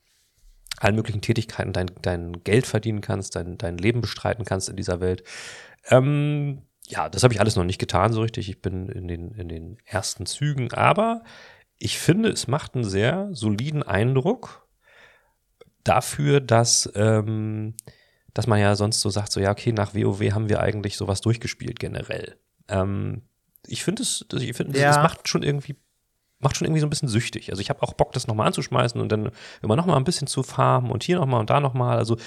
allen 0.79 0.97
möglichen 0.97 1.21
Tätigkeiten 1.21 1.73
dein, 1.73 1.91
dein 2.03 2.43
Geld 2.43 2.67
verdienen 2.67 3.01
kannst, 3.01 3.37
dein, 3.37 3.59
dein 3.59 3.79
Leben 3.79 4.01
bestreiten 4.01 4.45
kannst 4.45 4.69
in 4.69 4.77
dieser 4.77 5.01
Welt. 5.01 5.23
Ähm, 5.89 6.63
ja, 6.87 7.09
das 7.09 7.23
habe 7.23 7.33
ich 7.33 7.41
alles 7.41 7.57
noch 7.57 7.65
nicht 7.65 7.79
getan 7.79 8.13
so 8.13 8.23
richtig. 8.23 8.49
Ich 8.49 8.61
bin 8.61 8.89
in 8.89 9.07
den, 9.09 9.31
in 9.33 9.49
den 9.49 9.79
ersten 9.85 10.27
Zügen, 10.27 10.73
aber 10.73 11.23
ich 11.79 11.99
finde, 11.99 12.29
es 12.29 12.49
macht 12.49 12.75
einen 12.75 12.85
sehr 12.85 13.29
soliden 13.33 13.83
Eindruck 13.83 14.64
dafür, 15.85 16.41
dass, 16.41 16.91
ähm, 16.95 17.75
dass 18.33 18.47
man 18.47 18.59
ja 18.61 18.75
sonst 18.75 19.01
so 19.01 19.11
sagt, 19.11 19.31
so 19.33 19.41
ja, 19.41 19.51
okay, 19.53 19.73
nach 19.73 19.95
WoW 19.95 20.21
haben 20.33 20.49
wir 20.49 20.61
eigentlich 20.61 20.97
sowas 20.97 21.21
durchgespielt 21.21 21.79
generell. 21.79 22.37
Ähm, 22.69 23.23
ich 23.67 23.85
finde 23.85 24.03
es, 24.03 24.27
ich 24.33 24.57
finde, 24.57 24.79
Ja. 24.79 24.91
es 24.91 24.97
macht 24.97 25.29
schon 25.29 25.43
irgendwie 25.43 25.77
macht 26.41 26.57
schon 26.59 26.67
irgendwie 26.67 26.81
so 26.81 26.87
ein 26.87 26.91
bisschen 26.91 27.09
süchtig. 27.09 27.49
Also 27.51 27.63
ich 27.63 27.71
habe 27.71 27.83
auch 27.83 27.95
Bock, 27.95 28.13
das 28.13 28.27
nochmal 28.27 28.47
anzuschmeißen 28.49 29.01
und 29.01 29.11
dann 29.11 29.31
immer 29.63 29.77
nochmal 29.77 29.97
ein 29.97 30.05
bisschen 30.05 30.27
zu 30.27 30.43
farmen 30.43 30.91
und 30.91 31.03
hier 31.03 31.17
nochmal 31.17 31.41
und 31.41 31.49
da 31.49 31.59
nochmal. 31.59 31.97
Also 31.97 32.19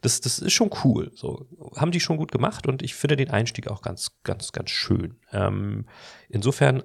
das, 0.00 0.20
das 0.20 0.40
ist 0.40 0.52
schon 0.52 0.70
cool. 0.82 1.12
So 1.14 1.46
haben 1.76 1.92
die 1.92 2.00
schon 2.00 2.16
gut 2.16 2.32
gemacht 2.32 2.66
und 2.66 2.82
ich 2.82 2.94
finde 2.96 3.14
den 3.16 3.30
Einstieg 3.30 3.68
auch 3.68 3.80
ganz, 3.80 4.18
ganz, 4.24 4.50
ganz 4.50 4.70
schön. 4.70 5.20
Ähm, 5.30 5.86
insofern, 6.28 6.82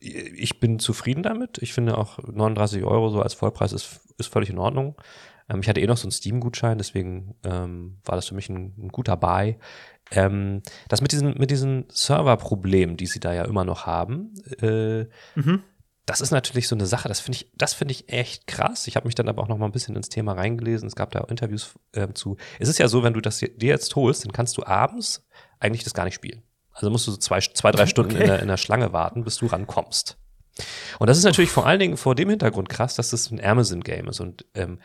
ich 0.00 0.60
bin 0.60 0.78
zufrieden 0.78 1.22
damit. 1.22 1.58
Ich 1.58 1.72
finde 1.72 1.96
auch 1.98 2.18
39 2.18 2.84
Euro 2.84 3.08
so 3.10 3.22
als 3.22 3.34
Vollpreis 3.34 3.72
ist, 3.72 4.00
ist 4.18 4.32
völlig 4.32 4.50
in 4.50 4.58
Ordnung. 4.58 4.96
Ähm, 5.48 5.60
ich 5.60 5.68
hatte 5.68 5.80
eh 5.80 5.86
noch 5.86 5.96
so 5.96 6.04
einen 6.04 6.12
Steam-Gutschein, 6.12 6.78
deswegen 6.78 7.34
ähm, 7.44 7.98
war 8.04 8.16
das 8.16 8.26
für 8.26 8.34
mich 8.34 8.48
ein, 8.48 8.74
ein 8.78 8.88
guter 8.88 9.16
Buy. 9.16 9.56
Ähm, 10.10 10.62
das 10.88 11.00
mit 11.00 11.12
diesen, 11.12 11.36
mit 11.38 11.50
diesen 11.50 11.86
Serverproblemen, 11.88 12.96
die 12.96 13.06
sie 13.06 13.20
da 13.20 13.32
ja 13.32 13.44
immer 13.44 13.64
noch 13.64 13.86
haben, 13.86 14.34
äh, 14.60 15.06
Mhm. 15.34 15.62
das 16.04 16.20
ist 16.20 16.30
natürlich 16.30 16.68
so 16.68 16.76
eine 16.76 16.86
Sache, 16.86 17.08
das 17.08 17.18
finde 17.20 17.36
ich, 17.38 17.50
das 17.56 17.74
finde 17.74 17.92
ich 17.92 18.08
echt 18.12 18.46
krass. 18.46 18.86
Ich 18.86 18.94
habe 18.96 19.06
mich 19.06 19.16
dann 19.16 19.28
aber 19.28 19.42
auch 19.42 19.48
noch 19.48 19.58
mal 19.58 19.66
ein 19.66 19.72
bisschen 19.72 19.96
ins 19.96 20.08
Thema 20.08 20.32
reingelesen. 20.34 20.86
Es 20.86 20.94
gab 20.94 21.10
da 21.10 21.20
Interviews 21.20 21.74
ähm, 21.94 22.14
zu. 22.14 22.36
Es 22.60 22.68
ist 22.68 22.78
ja 22.78 22.86
so, 22.86 23.02
wenn 23.02 23.14
du 23.14 23.20
das 23.20 23.38
dir 23.38 23.50
jetzt 23.58 23.96
holst, 23.96 24.24
dann 24.24 24.32
kannst 24.32 24.56
du 24.56 24.64
abends 24.64 25.26
eigentlich 25.58 25.82
das 25.84 25.94
gar 25.94 26.04
nicht 26.04 26.14
spielen. 26.14 26.42
Also 26.78 26.90
musst 26.90 27.06
du 27.06 27.10
so 27.10 27.16
zwei, 27.16 27.40
zwei 27.40 27.70
drei 27.72 27.86
Stunden 27.86 28.12
in, 28.12 28.16
Okay. 28.18 28.26
der, 28.26 28.40
in 28.42 28.48
der 28.48 28.56
Schlange 28.56 28.92
warten, 28.92 29.24
bis 29.24 29.36
du 29.36 29.46
rankommst. 29.46 30.18
Und 30.98 31.08
das 31.08 31.18
ist 31.18 31.24
natürlich 31.24 31.50
vor 31.50 31.66
allen 31.66 31.80
Dingen 31.80 31.96
vor 31.96 32.14
dem 32.14 32.30
Hintergrund 32.30 32.68
krass, 32.68 32.94
dass 32.94 33.10
das 33.10 33.30
ein 33.30 33.42
Amazon-Game 33.44 34.08
ist. 34.08 34.20
Und 34.20 34.46
ähm, 34.54 34.78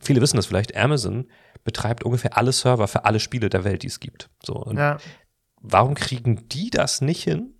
viele 0.00 0.20
wissen 0.20 0.36
das 0.36 0.46
vielleicht, 0.46 0.76
Amazon 0.76 1.28
betreibt 1.64 2.02
ungefähr 2.04 2.36
alle 2.36 2.52
Server 2.52 2.88
für 2.88 3.04
alle 3.04 3.20
Spiele 3.20 3.48
der 3.48 3.62
Welt, 3.64 3.82
die 3.82 3.88
es 3.88 4.00
gibt. 4.00 4.30
So, 4.44 4.70
Ja. 4.74 4.96
warum 5.60 5.94
kriegen 5.94 6.48
die 6.48 6.70
das 6.70 7.00
nicht 7.00 7.22
hin, 7.22 7.54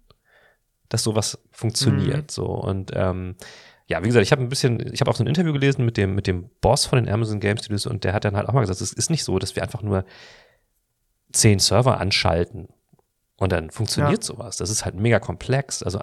dass 0.89 1.03
sowas 1.03 1.39
funktioniert. 1.51 2.23
Mhm. 2.23 2.29
So 2.29 2.47
und 2.47 2.91
ähm, 2.95 3.37
ja, 3.87 4.03
wie 4.03 4.07
gesagt, 4.09 4.23
ich 4.25 4.33
habe 4.33 4.43
ein 4.43 4.49
bisschen, 4.49 4.93
ich 4.93 5.01
habe 5.01 5.11
auch 5.11 5.17
so 5.17 5.23
ein 5.25 5.29
Interview 5.29 5.53
gelesen 5.53 5.85
mit 5.85 5.97
dem, 5.97 6.15
mit 6.15 6.27
dem 6.27 6.51
Boss 6.61 6.87
von 6.87 7.03
den 7.03 7.13
Amazon 7.13 7.41
Game 7.41 7.57
Studios 7.59 7.87
und 7.87 8.05
der 8.05 8.13
hat 8.15 8.25
dann 8.25 8.37
halt 8.37 8.49
auch 8.49 8.53
mal 8.53 8.61
gesagt, 8.61 8.81
es 8.81 8.93
ist 8.93 9.11
nicht 9.11 9.25
so, 9.25 9.39
dass 9.39 9.55
wir 9.57 9.63
einfach 9.63 9.83
nur 9.83 10.05
zehn 11.33 11.59
Server 11.59 11.99
anschalten 12.01 12.69
und 13.39 13.53
dann 13.53 13.71
funktioniert 13.71 14.25
ja. 14.25 14.27
sowas. 14.27 14.57
Das 14.57 14.69
ist 14.69 14.85
halt 14.85 14.97
mega 14.97 15.21
komplex. 15.21 15.85
Also 15.85 16.01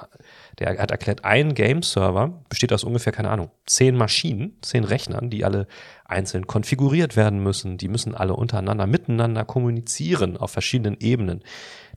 der 0.58 0.80
hat 0.80 0.90
erklärt, 0.90 1.26
ein 1.26 1.54
Game-Server 1.54 2.42
besteht 2.48 2.72
aus 2.72 2.86
ungefähr, 2.86 3.12
keine 3.12 3.30
Ahnung, 3.30 3.52
zehn 3.66 3.98
Maschinen, 3.98 4.58
zehn 4.62 4.86
Rechnern, 4.86 5.30
die 5.30 5.44
alle 5.44 5.68
einzeln 6.06 6.48
konfiguriert 6.48 7.18
werden 7.18 7.44
müssen. 7.44 7.78
Die 7.78 7.90
müssen 7.90 8.16
alle 8.16 8.36
untereinander, 8.36 8.88
miteinander 8.88 9.44
kommunizieren 9.44 10.38
auf 10.38 10.52
verschiedenen 10.52 10.98
Ebenen. 11.02 11.44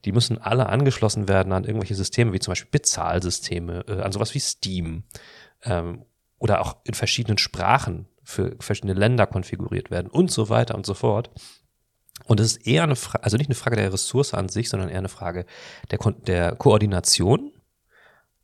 Die 0.05 0.11
müssen 0.11 0.39
alle 0.39 0.69
angeschlossen 0.69 1.29
werden 1.29 1.53
an 1.53 1.63
irgendwelche 1.63 1.95
Systeme, 1.95 2.33
wie 2.33 2.41
zum 2.41 2.51
Beispiel 2.51 2.71
Bezahlsysteme, 2.73 3.85
äh, 3.87 4.01
an 4.01 4.11
sowas 4.11 4.35
wie 4.35 4.41
Steam 4.41 5.05
ähm, 5.63 6.05
oder 6.41 6.61
auch 6.63 6.79
in 6.83 6.95
verschiedenen 6.95 7.39
Sprachen 7.39 8.09
für 8.25 8.57
verschiedene 8.59 8.95
Länder 8.95 9.29
konfiguriert 9.29 9.93
werden 9.93 10.11
und 10.11 10.33
so 10.33 10.49
weiter 10.49 10.75
und 10.75 10.85
so 10.85 10.95
fort. 10.95 11.31
Und 12.27 12.41
es 12.41 12.57
ist 12.57 12.67
eher 12.67 12.83
eine 12.83 12.97
Frage, 12.97 13.25
also 13.25 13.37
nicht 13.37 13.49
eine 13.49 13.55
Frage 13.55 13.77
der 13.77 13.93
Ressource 13.93 14.35
an 14.35 14.49
sich, 14.49 14.69
sondern 14.69 14.89
eher 14.89 14.99
eine 14.99 15.09
Frage 15.09 15.47
der, 15.91 15.99
Ko 15.99 16.11
der 16.11 16.57
Koordination 16.57 17.53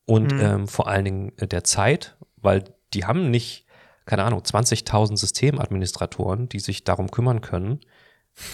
und 0.07 0.33
mhm. 0.33 0.41
ähm, 0.41 0.69
vor 0.69 0.89
allen 0.89 1.05
Dingen 1.05 1.33
der 1.39 1.65
Zeit, 1.65 2.17
weil 2.37 2.65
die 2.93 3.05
haben 3.05 3.31
nicht, 3.31 3.67
keine 4.07 4.25
Ahnung, 4.25 4.41
20.000 4.41 5.17
Systemadministratoren, 5.17 6.49
die 6.49 6.61
sich 6.61 6.85
darum 6.85 7.11
kümmern 7.11 7.41
können, 7.41 7.81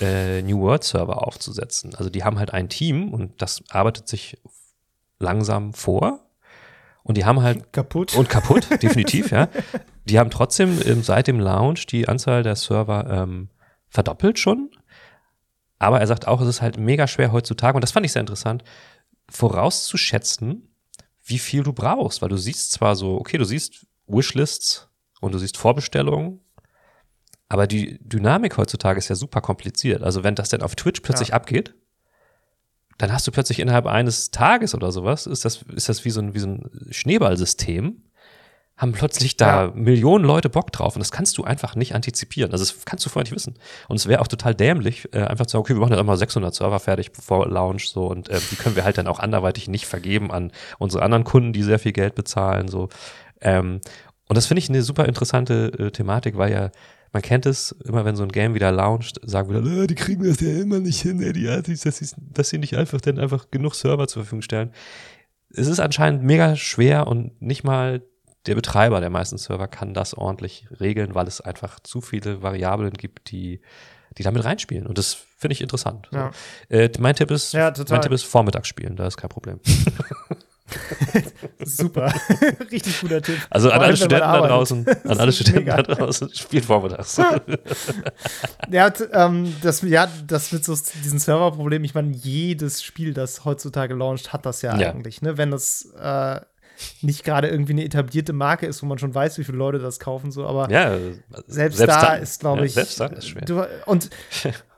äh, 0.00 0.42
New 0.42 0.60
World 0.60 0.84
Server 0.84 1.26
aufzusetzen. 1.26 1.94
Also 1.94 2.10
die 2.10 2.24
haben 2.24 2.38
halt 2.38 2.52
ein 2.52 2.68
Team 2.68 3.12
und 3.12 3.40
das 3.40 3.62
arbeitet 3.70 4.08
sich 4.08 4.38
langsam 5.18 5.72
vor 5.72 6.20
und 7.02 7.16
die 7.16 7.24
haben 7.24 7.42
halt. 7.42 7.72
Kaputt. 7.72 8.14
Und 8.14 8.28
kaputt, 8.28 8.66
definitiv, 8.82 9.30
ja. 9.30 9.48
Die 10.04 10.18
haben 10.18 10.30
trotzdem 10.30 10.80
ähm, 10.84 11.02
seit 11.02 11.26
dem 11.26 11.40
Launch 11.40 11.86
die 11.86 12.08
Anzahl 12.08 12.42
der 12.42 12.56
Server 12.56 13.06
ähm, 13.10 13.48
verdoppelt 13.88 14.38
schon. 14.38 14.70
Aber 15.80 15.98
er 15.98 16.06
sagt 16.06 16.28
auch, 16.28 16.40
es 16.42 16.46
ist 16.46 16.62
halt 16.62 16.78
mega 16.78 17.08
schwer 17.08 17.32
heutzutage, 17.32 17.74
und 17.74 17.80
das 17.80 17.90
fand 17.90 18.06
ich 18.06 18.12
sehr 18.12 18.20
interessant, 18.20 18.62
vorauszuschätzen, 19.28 20.68
wie 21.24 21.38
viel 21.38 21.64
du 21.64 21.72
brauchst. 21.72 22.22
Weil 22.22 22.28
du 22.28 22.36
siehst 22.36 22.70
zwar 22.70 22.94
so, 22.94 23.16
okay, 23.16 23.38
du 23.38 23.44
siehst 23.44 23.86
Wishlists 24.06 24.88
und 25.20 25.32
du 25.32 25.38
siehst 25.38 25.56
Vorbestellungen, 25.56 26.40
aber 27.48 27.66
die 27.66 27.98
Dynamik 28.00 28.58
heutzutage 28.58 28.98
ist 28.98 29.08
ja 29.08 29.16
super 29.16 29.40
kompliziert. 29.40 30.02
Also 30.02 30.22
wenn 30.22 30.36
das 30.36 30.50
denn 30.50 30.62
auf 30.62 30.76
Twitch 30.76 31.00
plötzlich 31.00 31.30
ja. 31.30 31.34
abgeht, 31.34 31.74
dann 32.98 33.12
hast 33.12 33.26
du 33.26 33.32
plötzlich 33.32 33.58
innerhalb 33.58 33.86
eines 33.86 34.30
Tages 34.30 34.74
oder 34.74 34.92
sowas, 34.92 35.26
ist 35.26 35.44
das, 35.44 35.62
ist 35.74 35.88
das 35.88 36.04
wie 36.04 36.10
so 36.10 36.20
ein, 36.20 36.34
wie 36.34 36.38
so 36.38 36.48
ein 36.48 36.70
Schneeballsystem, 36.90 38.02
haben 38.80 38.92
plötzlich 38.92 39.36
da 39.36 39.66
ja. 39.66 39.72
Millionen 39.74 40.24
Leute 40.24 40.48
Bock 40.48 40.72
drauf 40.72 40.96
und 40.96 41.00
das 41.00 41.12
kannst 41.12 41.36
du 41.36 41.44
einfach 41.44 41.76
nicht 41.76 41.94
antizipieren. 41.94 42.50
Also 42.50 42.64
das 42.64 42.86
kannst 42.86 43.04
du 43.04 43.10
vorher 43.10 43.24
nicht 43.24 43.34
wissen. 43.34 43.54
Und 43.88 43.96
es 43.96 44.06
wäre 44.06 44.22
auch 44.22 44.26
total 44.26 44.54
dämlich, 44.54 45.06
äh, 45.12 45.20
einfach 45.20 45.44
zu 45.44 45.52
sagen, 45.52 45.60
okay, 45.60 45.74
wir 45.74 45.80
machen 45.80 45.92
jetzt 45.92 46.00
einmal 46.00 46.16
600 46.16 46.54
Server 46.54 46.80
fertig 46.80 47.10
vor 47.12 47.46
Launch 47.46 47.90
so 47.90 48.06
und 48.06 48.30
äh, 48.30 48.40
die 48.50 48.56
können 48.56 48.76
wir 48.76 48.84
halt 48.84 48.96
dann 48.96 49.06
auch 49.06 49.18
anderweitig 49.18 49.68
nicht 49.68 49.86
vergeben 49.86 50.30
an 50.30 50.50
unsere 50.78 51.02
anderen 51.02 51.24
Kunden, 51.24 51.52
die 51.52 51.62
sehr 51.62 51.78
viel 51.78 51.92
Geld 51.92 52.14
bezahlen 52.14 52.68
so. 52.68 52.88
Ähm, 53.42 53.82
und 54.28 54.36
das 54.36 54.46
finde 54.46 54.60
ich 54.60 54.70
eine 54.70 54.82
super 54.82 55.04
interessante 55.04 55.72
äh, 55.78 55.90
Thematik, 55.90 56.38
weil 56.38 56.50
ja 56.50 56.70
man 57.12 57.22
kennt 57.22 57.44
es, 57.44 57.72
immer 57.84 58.04
wenn 58.04 58.16
so 58.16 58.22
ein 58.22 58.32
Game 58.32 58.54
wieder 58.54 58.72
launcht, 58.72 59.20
sagen 59.28 59.50
wir 59.50 59.60
dann, 59.60 59.82
äh, 59.82 59.86
die 59.86 59.94
kriegen 59.94 60.24
das 60.24 60.40
ja 60.40 60.52
immer 60.58 60.78
nicht 60.78 61.02
hin, 61.02 61.20
ey, 61.20 61.32
die 61.32 61.48
Artis, 61.48 61.80
dass, 61.82 62.14
dass 62.32 62.48
sie 62.48 62.58
nicht 62.58 62.76
einfach 62.76 63.00
dann 63.00 63.18
einfach 63.18 63.50
genug 63.50 63.74
Server 63.74 64.06
zur 64.06 64.22
Verfügung 64.22 64.42
stellen. 64.42 64.70
Es 65.52 65.66
ist 65.66 65.80
anscheinend 65.80 66.22
mega 66.22 66.54
schwer 66.54 67.08
und 67.08 67.42
nicht 67.42 67.64
mal 67.64 68.02
der 68.46 68.54
Betreiber 68.54 69.00
der 69.00 69.10
meisten 69.10 69.38
Server 69.38 69.68
kann 69.68 69.94
das 69.94 70.14
ordentlich 70.14 70.66
regeln, 70.80 71.14
weil 71.14 71.26
es 71.26 71.40
einfach 71.40 71.80
zu 71.80 72.00
viele 72.00 72.42
Variablen 72.42 72.92
gibt, 72.92 73.30
die, 73.30 73.60
die 74.16 74.22
damit 74.22 74.44
reinspielen. 74.44 74.86
Und 74.86 74.98
das 74.98 75.14
finde 75.14 75.52
ich 75.52 75.60
interessant. 75.60 76.08
Ja. 76.12 76.30
So. 76.68 76.76
Äh, 76.76 76.90
mein 76.98 77.14
Tipp 77.14 77.30
ist, 77.30 77.52
ja, 77.52 77.72
mein 77.88 78.00
Tipp 78.00 78.12
ist 78.12 78.24
Vormittags 78.24 78.68
spielen, 78.68 78.96
da 78.96 79.06
ist 79.06 79.16
kein 79.16 79.30
Problem. 79.30 79.60
Super. 81.64 82.14
Richtig 82.70 83.00
guter 83.00 83.20
Tipp. 83.20 83.38
Also 83.50 83.70
an 83.70 83.80
alle 83.80 83.96
Studenten 83.96 84.28
da 84.28 84.46
draußen, 84.46 84.86
an 84.86 85.18
alle 85.18 85.32
Studenten 85.32 85.66
da 85.66 85.82
draußen, 85.82 86.32
spielt 86.34 86.64
vormittags. 86.64 87.20
ja, 88.70 88.92
ähm, 89.12 89.56
das, 89.62 89.82
ja, 89.82 90.08
das 90.26 90.52
mit 90.52 90.64
so 90.64 90.76
diesen 91.02 91.18
Serverproblemen, 91.18 91.84
ich 91.84 91.94
meine, 91.94 92.12
jedes 92.12 92.82
Spiel, 92.82 93.14
das 93.14 93.44
heutzutage 93.44 93.94
launcht, 93.94 94.32
hat 94.32 94.46
das 94.46 94.62
ja, 94.62 94.78
ja. 94.78 94.90
eigentlich. 94.90 95.22
Ne? 95.22 95.36
Wenn 95.36 95.50
das 95.50 95.92
äh, 96.00 96.40
nicht 97.02 97.24
gerade 97.24 97.48
irgendwie 97.48 97.72
eine 97.72 97.84
etablierte 97.84 98.32
Marke 98.32 98.66
ist, 98.66 98.82
wo 98.82 98.86
man 98.86 98.98
schon 98.98 99.14
weiß, 99.14 99.38
wie 99.38 99.44
viele 99.44 99.58
Leute 99.58 99.78
das 99.78 100.00
kaufen, 100.00 100.30
so, 100.30 100.46
aber 100.46 100.70
ja, 100.70 100.96
selbst, 101.46 101.78
selbst, 101.78 101.80
da 101.80 102.12
dann, 102.12 102.22
ist, 102.22 102.40
glaube 102.40 102.66
ich. 102.66 102.74
Ja, 102.74 102.84
selbst 102.84 103.00
da 103.00 103.06
ist 103.06 103.28
schwer. 103.28 103.44
Du, 103.44 103.64
und 103.86 104.10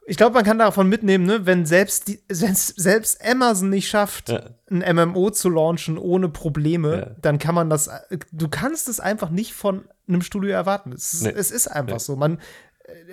ich 0.06 0.16
glaube, 0.16 0.34
man 0.34 0.44
kann 0.44 0.58
davon 0.58 0.88
mitnehmen, 0.88 1.24
ne, 1.24 1.46
wenn 1.46 1.64
selbst, 1.64 2.08
die, 2.08 2.20
selbst, 2.28 2.80
selbst 2.80 3.24
Amazon 3.24 3.70
nicht 3.70 3.88
schafft, 3.88 4.30
ja. 4.30 4.42
ein 4.70 4.84
MMO 4.96 5.30
zu 5.30 5.48
launchen 5.48 5.96
ohne 5.96 6.28
Probleme, 6.28 6.96
ja. 6.96 7.16
dann 7.20 7.38
kann 7.38 7.54
man 7.54 7.70
das, 7.70 7.88
du 8.32 8.48
kannst 8.48 8.88
es 8.88 8.98
einfach 9.00 9.30
nicht 9.30 9.54
von 9.54 9.84
einem 10.08 10.22
Studio 10.22 10.50
erwarten. 10.50 10.92
Es, 10.92 11.22
nee. 11.22 11.32
es 11.34 11.50
ist 11.50 11.68
einfach 11.68 11.94
nee. 11.94 12.00
so. 12.00 12.16
Man, 12.16 12.38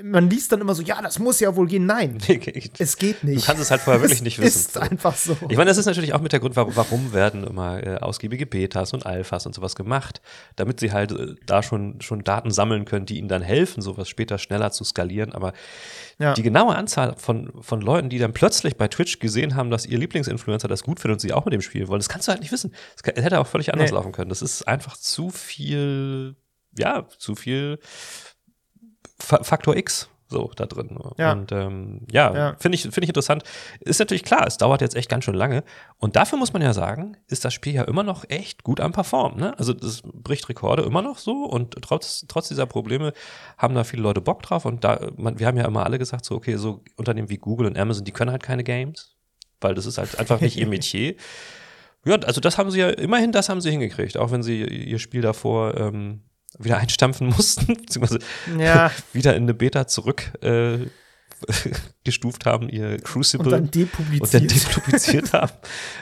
man 0.04 0.30
liest 0.30 0.52
dann 0.52 0.62
immer 0.62 0.74
so, 0.74 0.82
ja, 0.82 1.02
das 1.02 1.20
muss 1.20 1.40
ja 1.40 1.56
wohl 1.56 1.68
gehen. 1.68 1.86
Nein, 1.86 2.18
es 2.80 2.98
geht 2.98 3.24
nicht. 3.24 3.42
Du 3.42 3.46
kannst 3.46 3.62
es 3.62 3.72
halt 3.72 3.82
vorher 3.82 4.02
wirklich 4.02 4.22
nicht 4.22 4.40
wissen. 4.42 4.70
Ist 4.70 4.78
einfach 4.78 5.16
so. 5.16 5.38
Ich 5.48 5.58
meine, 5.58 5.70
das 5.70 5.78
ist 5.78 5.86
natürlich 5.86 6.14
auch 6.14 6.22
mit 6.22 6.32
der 6.32 6.40
Grund, 6.40 6.56
warum, 6.56 6.76
warum 6.76 7.14
werden 7.14 7.44
immer 7.44 7.86
äh, 7.86 7.98
ausgiebige 7.98 8.46
Betas 8.46 8.94
und 8.94 9.06
Alphas 9.06 9.46
und 9.46 9.54
sowas 9.54 9.76
gemacht, 9.76 10.22
damit 10.56 10.80
sie 10.80 10.92
halt 10.92 11.12
äh, 11.12 11.36
da 11.46 11.62
schon, 11.62 12.02
schon 12.02 12.24
Daten 12.24 12.52
sammeln 12.52 12.86
können, 12.86 13.06
die 13.06 13.18
ihnen 13.18 13.28
dann 13.28 13.42
helfen, 13.42 13.82
sowas 13.82 14.10
später 14.10 14.38
schneller 14.38 14.72
zu 14.72 14.84
skalieren. 14.84 15.34
Aber 15.34 15.54
ja. 16.18 16.34
die 16.34 16.44
genaue 16.44 16.76
Anzahl 16.76 17.16
von, 17.18 17.52
von 17.62 17.82
Leuten, 17.82 18.10
die 18.10 18.18
dann 18.18 18.34
plötzlich 18.34 18.76
bei 18.76 18.88
Twitch 18.88 19.20
gesehen 19.20 19.56
haben, 19.56 19.70
dass 19.70 19.86
ihr 19.86 20.00
Lieblingsinfluencer 20.00 20.68
das 20.68 20.84
gut 20.84 21.00
findet 21.00 21.18
und 21.18 21.20
sie 21.20 21.34
auch 21.34 21.46
mit 21.46 21.54
dem 21.54 21.62
spielen 21.62 21.88
wollen, 21.88 22.00
das 22.00 22.10
kannst 22.10 22.28
du 22.28 22.32
halt 22.32 22.42
nicht 22.42 22.52
wissen. 22.52 22.74
Es 22.96 23.06
hätte 23.06 23.40
auch 23.40 23.48
völlig 23.48 23.72
anders 23.72 23.92
nee. 23.92 23.96
laufen 23.96 24.12
können. 24.12 24.30
Das 24.30 24.42
ist 24.42 24.68
einfach 24.68 24.98
zu 24.98 25.30
viel, 25.30 26.36
ja, 26.78 27.08
zu 27.18 27.36
viel 27.36 27.80
Faktor 29.20 29.76
X 29.76 30.10
so 30.30 30.52
da 30.56 30.66
drin. 30.66 30.98
Ja. 31.18 31.32
Und 31.32 31.52
ähm, 31.52 32.02
ja, 32.12 32.34
ja. 32.34 32.56
finde 32.60 32.76
ich, 32.76 32.84
finde 32.84 33.02
ich 33.04 33.10
interessant. 33.10 33.44
Ist 33.80 34.00
natürlich 34.00 34.24
klar, 34.24 34.46
es 34.46 34.58
dauert 34.58 34.82
jetzt 34.82 34.96
echt 34.96 35.10
ganz 35.10 35.26
schön 35.26 35.34
lange. 35.34 35.64
Und 35.98 36.16
dafür 36.16 36.38
muss 36.38 36.54
man 36.54 36.62
ja 36.62 36.72
sagen, 36.74 37.18
ist 37.28 37.46
das 37.46 37.54
Spiel 37.54 37.74
ja 37.74 37.84
immer 37.84 38.04
noch 38.04 38.26
echt 38.30 38.64
gut 38.64 38.80
am 38.80 38.92
Performen. 38.92 39.40
Ne? 39.40 39.58
Also 39.58 39.74
das 39.74 40.04
bricht 40.04 40.48
Rekorde 40.48 40.84
immer 40.84 41.02
noch 41.02 41.18
so 41.18 41.46
und 41.46 41.76
trotz, 41.82 42.26
trotz 42.28 42.48
dieser 42.48 42.68
Probleme 42.68 43.14
haben 43.58 43.74
da 43.74 43.84
viele 43.84 44.04
Leute 44.04 44.22
Bock 44.22 44.44
drauf. 44.44 44.66
Und 44.66 44.84
da, 44.84 45.10
man, 45.18 45.40
wir 45.40 45.48
haben 45.48 45.58
ja 45.58 45.66
immer 45.66 45.84
alle 45.84 45.98
gesagt, 45.98 46.26
so, 46.26 46.36
okay, 46.36 46.58
so 46.58 46.84
Unternehmen 46.96 47.30
wie 47.30 47.38
Google 47.38 47.68
und 47.68 47.78
Amazon, 47.78 48.06
die 48.06 48.12
können 48.12 48.32
halt 48.32 48.44
keine 48.44 48.64
Games, 48.64 49.16
weil 49.62 49.74
das 49.74 49.88
ist 49.88 49.98
halt 49.98 50.20
einfach 50.20 50.42
nicht 50.42 50.58
ihr 50.58 50.68
Metier. 50.68 51.16
Ja, 52.06 52.16
also 52.18 52.40
das 52.40 52.58
haben 52.58 52.72
sie 52.72 52.80
ja, 52.80 52.90
immerhin 52.90 53.32
das 53.32 53.50
haben 53.50 53.62
sie 53.62 53.72
hingekriegt, 53.72 54.18
auch 54.18 54.32
wenn 54.32 54.44
sie 54.44 54.64
ihr 54.64 55.00
Spiel 55.00 55.22
davor 55.22 55.76
ähm, 55.76 56.22
wieder 56.60 56.78
einstampfen 56.78 57.28
mussten, 57.28 57.68
beziehungsweise 57.86 58.20
ja. 58.58 58.92
wieder 59.14 59.36
in 59.36 59.44
eine 59.44 59.54
Beta 59.54 59.88
zurück 59.88 60.32
äh, 60.44 60.88
gestuft 62.04 62.46
haben, 62.46 62.70
ihr 62.70 62.98
Crucible 63.00 63.46
und 63.46 63.52
dann 63.52 63.72
depubliziert, 63.72 64.22
und 64.22 64.34
dann 64.34 64.48
depubliziert 64.48 65.34
haben. 65.34 65.54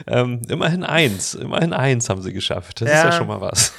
Ähm, 0.06 0.42
immerhin 0.48 0.82
eins, 0.82 1.34
immerhin 1.34 1.72
eins 1.72 2.08
haben 2.08 2.22
sie 2.22 2.32
geschafft. 2.32 2.80
Das 2.80 2.88
ja. 2.88 2.98
ist 2.98 3.04
ja 3.04 3.12
schon 3.12 3.28
mal 3.28 3.40
was. 3.40 3.72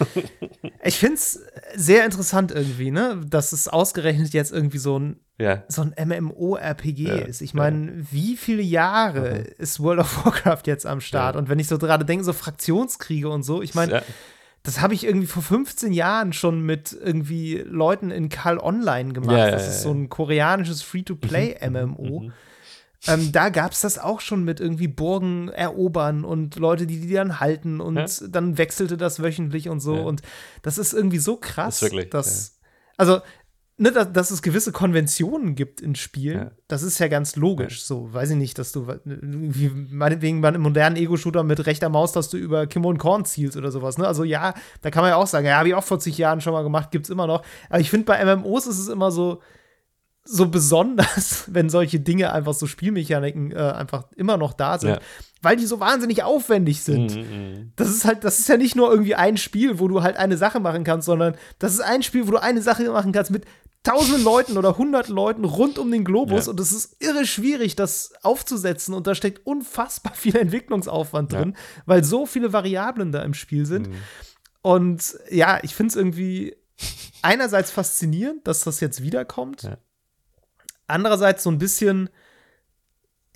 ich 0.83 0.97
finde 0.97 1.15
es 1.15 1.41
sehr 1.75 2.05
interessant 2.05 2.51
irgendwie, 2.51 2.91
ne, 2.91 3.21
dass 3.27 3.51
es 3.51 3.67
ausgerechnet 3.67 4.33
jetzt 4.33 4.53
irgendwie 4.53 4.77
so 4.77 4.97
ein 4.97 5.19
ja. 5.37 5.63
so 5.69 5.81
ein 5.81 5.95
MMO-RPG 5.97 7.07
ja. 7.07 7.15
ist. 7.15 7.41
Ich 7.41 7.53
meine, 7.53 8.05
wie 8.11 8.35
viele 8.35 8.61
Jahre 8.61 9.39
mhm. 9.39 9.53
ist 9.57 9.79
World 9.79 10.01
of 10.01 10.25
Warcraft 10.25 10.63
jetzt 10.65 10.85
am 10.85 10.99
Start? 11.01 11.35
Und 11.35 11.49
wenn 11.49 11.59
ich 11.59 11.67
so 11.67 11.77
gerade 11.77 12.03
denke, 12.03 12.25
so 12.25 12.33
Fraktionskriege 12.33 13.29
und 13.29 13.43
so, 13.43 13.61
ich 13.61 13.73
meine, 13.73 14.03
das 14.63 14.81
habe 14.81 14.93
ich 14.93 15.05
irgendwie 15.05 15.27
vor 15.27 15.43
15 15.43 15.93
Jahren 15.93 16.33
schon 16.33 16.61
mit 16.61 16.91
irgendwie 16.91 17.63
Leuten 17.65 18.11
in 18.11 18.29
Kal 18.29 18.57
Online 18.57 19.13
gemacht. 19.13 19.37
Ja, 19.37 19.51
das 19.51 19.67
ist 19.67 19.81
so 19.83 19.91
ein 19.91 20.09
koreanisches 20.09 20.81
Free-to-Play-MMO. 20.81 22.21
Mhm. 22.21 22.25
mhm. 22.27 22.33
Ähm, 23.07 23.31
da 23.31 23.47
gab 23.47 23.71
es 23.71 23.79
das 23.79 23.97
auch 23.97 24.19
schon 24.19 24.43
mit 24.43 24.59
irgendwie 24.59 24.89
Burgen 24.89 25.47
erobern 25.47 26.25
und 26.25 26.57
Leute, 26.57 26.85
die 26.85 26.99
die 26.99 27.13
dann 27.13 27.39
halten 27.39 27.79
und 27.79 27.95
ja. 27.95 28.27
dann 28.27 28.57
wechselte 28.57 28.97
das 28.97 29.23
wöchentlich 29.23 29.69
und 29.69 29.79
so. 29.79 29.95
Ja. 29.95 30.01
Und 30.01 30.21
das 30.63 30.77
ist 30.77 30.91
irgendwie 30.91 31.19
so 31.19 31.37
krass, 31.37 31.79
das 31.79 31.91
wirklich, 31.91 32.09
dass. 32.09 32.59
Also, 32.97 33.21
ne, 33.79 33.91
dass, 33.91 34.11
dass, 34.11 34.31
es 34.31 34.41
gewisse 34.41 34.71
Konventionen 34.71 35.55
gibt 35.55 35.81
in 35.81 35.95
Spielen, 35.95 36.37
ja. 36.37 36.51
das 36.67 36.83
ist 36.83 36.99
ja 36.99 37.07
ganz 37.07 37.35
logisch. 37.35 37.79
Ja. 37.79 37.85
So, 37.85 38.13
weiß 38.13 38.31
ich 38.31 38.35
nicht, 38.35 38.59
dass 38.59 38.71
du, 38.71 38.87
wie 39.05 39.69
meinetwegen 39.69 40.41
bei 40.41 40.49
einem 40.49 40.61
modernen 40.61 40.97
Ego-Shooter 40.97 41.43
mit 41.43 41.65
rechter 41.65 41.89
Maus, 41.89 42.11
dass 42.11 42.29
du 42.29 42.37
über 42.37 42.67
Kim 42.67 42.85
und 42.85 42.97
Korn 42.97 43.25
zielst 43.25 43.57
oder 43.57 43.71
sowas. 43.71 43.97
Ne? 43.97 44.05
Also 44.05 44.23
ja, 44.23 44.53
da 44.81 44.91
kann 44.91 45.03
man 45.03 45.11
ja 45.11 45.15
auch 45.15 45.27
sagen, 45.27 45.47
ja, 45.47 45.57
habe 45.57 45.69
ich 45.69 45.75
auch 45.75 45.83
vor 45.83 45.99
zig 45.99 46.17
Jahren 46.17 46.41
schon 46.41 46.53
mal 46.53 46.63
gemacht, 46.63 46.91
gibt's 46.91 47.09
immer 47.09 47.25
noch. 47.25 47.43
Aber 47.69 47.79
ich 47.79 47.89
finde, 47.89 48.05
bei 48.05 48.23
MMOs 48.23 48.67
ist 48.67 48.79
es 48.79 48.89
immer 48.89 49.11
so, 49.11 49.41
so 50.23 50.47
besonders, 50.47 51.45
wenn 51.53 51.69
solche 51.69 51.99
Dinge 51.99 52.33
einfach 52.33 52.53
so 52.53 52.67
Spielmechaniken 52.67 53.51
äh, 53.51 53.55
einfach 53.55 54.05
immer 54.15 54.37
noch 54.37 54.53
da 54.53 54.77
sind, 54.77 54.91
ja. 54.91 54.99
weil 55.41 55.55
die 55.55 55.65
so 55.65 55.79
wahnsinnig 55.79 56.23
aufwendig 56.23 56.81
sind. 56.81 57.15
Mm 57.15 57.19
-hmm. 57.19 57.67
Das 57.77 57.89
ist 57.89 58.05
halt, 58.05 58.23
das 58.23 58.39
ist 58.39 58.49
ja 58.49 58.57
nicht 58.57 58.75
nur 58.75 58.91
irgendwie 58.91 59.15
ein 59.15 59.37
Spiel, 59.37 59.79
wo 59.79 59.87
du 59.87 60.03
halt 60.03 60.17
eine 60.17 60.37
Sache 60.37 60.59
machen 60.59 60.83
kannst, 60.83 61.05
sondern 61.05 61.35
das 61.57 61.73
ist 61.73 61.81
ein 61.81 62.03
Spiel, 62.03 62.27
wo 62.27 62.31
du 62.31 62.41
eine 62.41 62.61
Sache 62.61 62.83
machen 62.91 63.11
kannst 63.11 63.31
mit 63.31 63.45
tausenden 63.83 64.23
Leuten 64.23 64.57
oder 64.57 64.77
hunderten 64.77 65.15
Leuten 65.15 65.45
rund 65.45 65.79
um 65.79 65.89
den 65.89 66.03
Globus 66.03 66.45
ja. 66.45 66.51
und 66.51 66.59
es 66.59 66.71
ist 66.71 66.97
irre 66.99 67.25
schwierig, 67.25 67.75
das 67.75 68.11
aufzusetzen 68.23 68.93
und 68.93 69.07
da 69.07 69.15
steckt 69.15 69.45
unfassbar 69.45 70.13
viel 70.13 70.35
Entwicklungsaufwand 70.35 71.31
drin, 71.31 71.53
ja. 71.55 71.83
weil 71.85 72.03
so 72.03 72.25
viele 72.25 72.51
Variablen 72.51 73.11
da 73.11 73.23
im 73.23 73.33
Spiel 73.33 73.65
sind. 73.65 73.87
Mhm. 73.87 73.95
Und 74.61 75.17
ja, 75.29 75.59
ich 75.63 75.73
finde 75.73 75.91
es 75.91 75.95
irgendwie 75.95 76.55
einerseits 77.21 77.71
faszinierend, 77.71 78.45
dass 78.47 78.61
das 78.61 78.81
jetzt 78.81 79.01
wiederkommt. 79.01 79.63
Ja. 79.63 79.77
Andererseits 80.87 81.43
so 81.43 81.51
ein 81.51 81.57
bisschen 81.57 82.09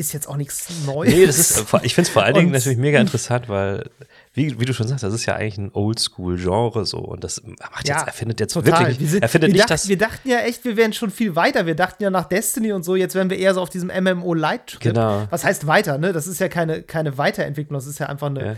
ist 0.03 0.13
jetzt 0.13 0.27
auch 0.27 0.37
nichts 0.37 0.67
Neues. 0.85 1.13
Nee, 1.13 1.25
das 1.25 1.37
ist, 1.37 1.59
ich 1.81 1.95
finde 1.95 2.07
es 2.07 2.09
vor 2.09 2.23
allen 2.23 2.35
Dingen 2.35 2.51
natürlich 2.51 2.77
mega 2.77 2.99
interessant, 2.99 3.49
weil, 3.49 3.89
wie, 4.33 4.59
wie 4.59 4.65
du 4.65 4.73
schon 4.73 4.87
sagst, 4.87 5.03
das 5.03 5.13
ist 5.13 5.25
ja 5.25 5.35
eigentlich 5.35 5.57
ein 5.57 5.71
Oldschool-Genre 5.73 6.85
so 6.85 6.99
und 6.99 7.23
das 7.23 7.41
macht 7.43 7.87
jetzt, 7.87 7.99
ja, 7.99 8.03
er 8.05 8.13
findet 8.13 8.39
jetzt 8.39 8.53
total. 8.53 8.81
wirklich, 8.81 8.99
wir 8.99 9.07
sind, 9.07 9.21
er 9.23 9.29
findet 9.29 9.49
wir 9.49 9.53
nicht 9.53 9.63
dachten, 9.63 9.73
das. 9.73 9.87
Wir 9.87 9.97
dachten 9.97 10.29
ja 10.29 10.39
echt, 10.39 10.65
wir 10.65 10.77
wären 10.77 10.93
schon 10.93 11.11
viel 11.11 11.35
weiter. 11.35 11.65
Wir 11.65 11.75
dachten 11.75 12.03
ja 12.03 12.09
nach 12.09 12.25
Destiny 12.25 12.73
und 12.73 12.83
so, 12.83 12.95
jetzt 12.95 13.15
wären 13.15 13.29
wir 13.29 13.37
eher 13.37 13.53
so 13.53 13.61
auf 13.61 13.69
diesem 13.69 13.89
MMO-Light-Trip. 13.89 14.81
Genau. 14.81 15.27
Was 15.29 15.43
heißt 15.43 15.67
weiter, 15.67 15.97
ne? 15.97 16.13
Das 16.13 16.27
ist 16.27 16.39
ja 16.39 16.49
keine, 16.49 16.83
keine 16.83 17.17
Weiterentwicklung, 17.17 17.75
das 17.75 17.87
ist 17.87 17.99
ja 17.99 18.07
einfach 18.07 18.27
eine, 18.27 18.45
ja 18.45 18.55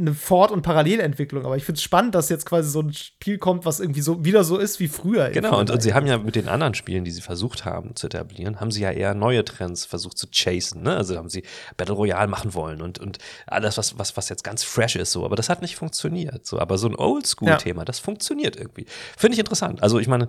eine 0.00 0.14
Fort- 0.14 0.50
und 0.50 0.62
Parallelentwicklung. 0.62 1.44
Aber 1.44 1.56
ich 1.56 1.64
finde 1.64 1.78
es 1.78 1.82
spannend, 1.82 2.14
dass 2.14 2.28
jetzt 2.28 2.46
quasi 2.46 2.70
so 2.70 2.80
ein 2.80 2.92
Spiel 2.92 3.38
kommt, 3.38 3.64
was 3.64 3.80
irgendwie 3.80 4.00
so 4.00 4.24
wieder 4.24 4.44
so 4.44 4.58
ist 4.58 4.80
wie 4.80 4.88
früher. 4.88 5.30
Genau, 5.30 5.58
und, 5.58 5.70
und, 5.70 5.82
sie 5.82 5.94
haben 5.94 6.06
ja 6.06 6.18
mit 6.18 6.36
den 6.36 6.48
anderen 6.48 6.74
Spielen, 6.74 7.04
die 7.04 7.10
sie 7.10 7.20
versucht 7.20 7.64
haben 7.64 7.94
zu 7.96 8.06
etablieren, 8.06 8.60
haben 8.60 8.70
sie 8.70 8.82
ja 8.82 8.90
eher 8.90 9.14
neue 9.14 9.44
Trends 9.44 9.84
versucht 9.84 10.18
zu 10.18 10.28
chasen. 10.30 10.82
Ne? 10.82 10.96
Also 10.96 11.16
haben 11.16 11.28
sie 11.28 11.44
Battle 11.76 11.94
Royale 11.94 12.28
machen 12.28 12.54
wollen 12.54 12.82
und, 12.82 12.98
und 12.98 13.18
alles, 13.46 13.78
was, 13.78 13.98
was, 13.98 14.16
was 14.16 14.28
jetzt 14.28 14.44
ganz 14.44 14.62
fresh 14.62 14.96
ist, 14.96 15.12
so. 15.12 15.24
Aber 15.24 15.36
das 15.36 15.48
hat 15.48 15.62
nicht 15.62 15.76
funktioniert. 15.76 16.46
So. 16.46 16.58
Aber 16.58 16.78
so 16.78 16.88
ein 16.88 16.96
Oldschool-Thema, 16.96 17.82
ja. 17.82 17.84
das 17.84 17.98
funktioniert 17.98 18.56
irgendwie. 18.56 18.86
Finde 19.16 19.34
ich 19.34 19.38
interessant. 19.38 19.82
Also 19.82 19.98
ich 19.98 20.08
meine, 20.08 20.28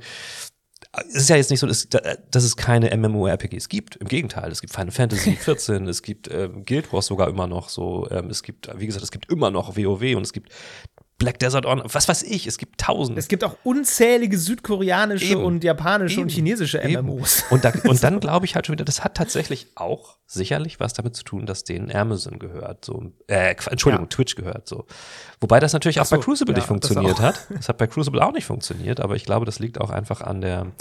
es 0.93 1.15
ist 1.15 1.29
ja 1.29 1.37
jetzt 1.37 1.49
nicht 1.49 1.61
so, 1.61 1.67
dass, 1.67 1.87
dass 1.87 2.43
es 2.43 2.57
keine 2.57 2.95
MMORPGs 2.95 3.69
gibt. 3.69 3.95
Im 3.95 4.07
Gegenteil, 4.07 4.51
es 4.51 4.59
gibt 4.59 4.73
Final 4.73 4.91
Fantasy 4.91 5.35
14, 5.39 5.87
es 5.87 6.01
gibt 6.01 6.29
ähm, 6.29 6.65
Guild 6.65 6.91
Wars 6.91 7.05
sogar 7.05 7.29
immer 7.29 7.47
noch 7.47 7.69
so. 7.69 8.09
Ähm, 8.11 8.29
es 8.29 8.43
gibt, 8.43 8.69
wie 8.77 8.87
gesagt, 8.87 9.03
es 9.03 9.11
gibt 9.11 9.31
immer 9.31 9.51
noch 9.51 9.77
WoW 9.77 10.15
und 10.15 10.23
es 10.23 10.33
gibt 10.33 10.51
Black 11.21 11.37
Desert 11.37 11.67
On, 11.67 11.83
was 11.85 12.07
weiß 12.09 12.23
ich, 12.23 12.47
es 12.47 12.57
gibt 12.57 12.81
tausend. 12.81 13.15
Es 13.15 13.27
gibt 13.27 13.43
auch 13.43 13.55
unzählige 13.63 14.39
südkoreanische 14.39 15.33
Eben. 15.33 15.43
und 15.43 15.63
japanische 15.63 16.15
Eben. 16.15 16.23
und 16.23 16.29
chinesische 16.29 16.81
MMOs. 16.83 17.43
Und, 17.51 17.63
da, 17.63 17.71
und 17.83 18.03
dann 18.03 18.19
glaube 18.19 18.47
ich 18.47 18.55
halt 18.55 18.65
schon 18.65 18.73
wieder, 18.73 18.85
das 18.85 19.03
hat 19.03 19.17
tatsächlich 19.17 19.67
auch 19.75 20.17
sicherlich 20.25 20.79
was 20.79 20.93
damit 20.93 21.15
zu 21.15 21.23
tun, 21.23 21.45
dass 21.45 21.63
denen 21.63 21.91
Amazon 21.91 22.39
gehört, 22.39 22.85
so, 22.85 23.11
äh, 23.27 23.53
Entschuldigung, 23.69 24.05
ja. 24.05 24.09
Twitch 24.09 24.33
gehört, 24.33 24.67
so. 24.67 24.87
Wobei 25.39 25.59
das 25.59 25.73
natürlich 25.73 25.99
auch 25.99 26.05
so, 26.05 26.15
bei 26.15 26.23
Crucible 26.23 26.53
ja, 26.53 26.57
nicht 26.57 26.67
funktioniert 26.67 27.19
das 27.19 27.23
hat. 27.23 27.47
Das 27.51 27.69
hat 27.69 27.77
bei 27.77 27.85
Crucible 27.85 28.25
auch 28.25 28.33
nicht 28.33 28.45
funktioniert, 28.45 28.99
aber 28.99 29.15
ich 29.15 29.23
glaube, 29.23 29.45
das 29.45 29.59
liegt 29.59 29.79
auch 29.79 29.91
einfach 29.91 30.21
an 30.21 30.41
der, 30.41 30.71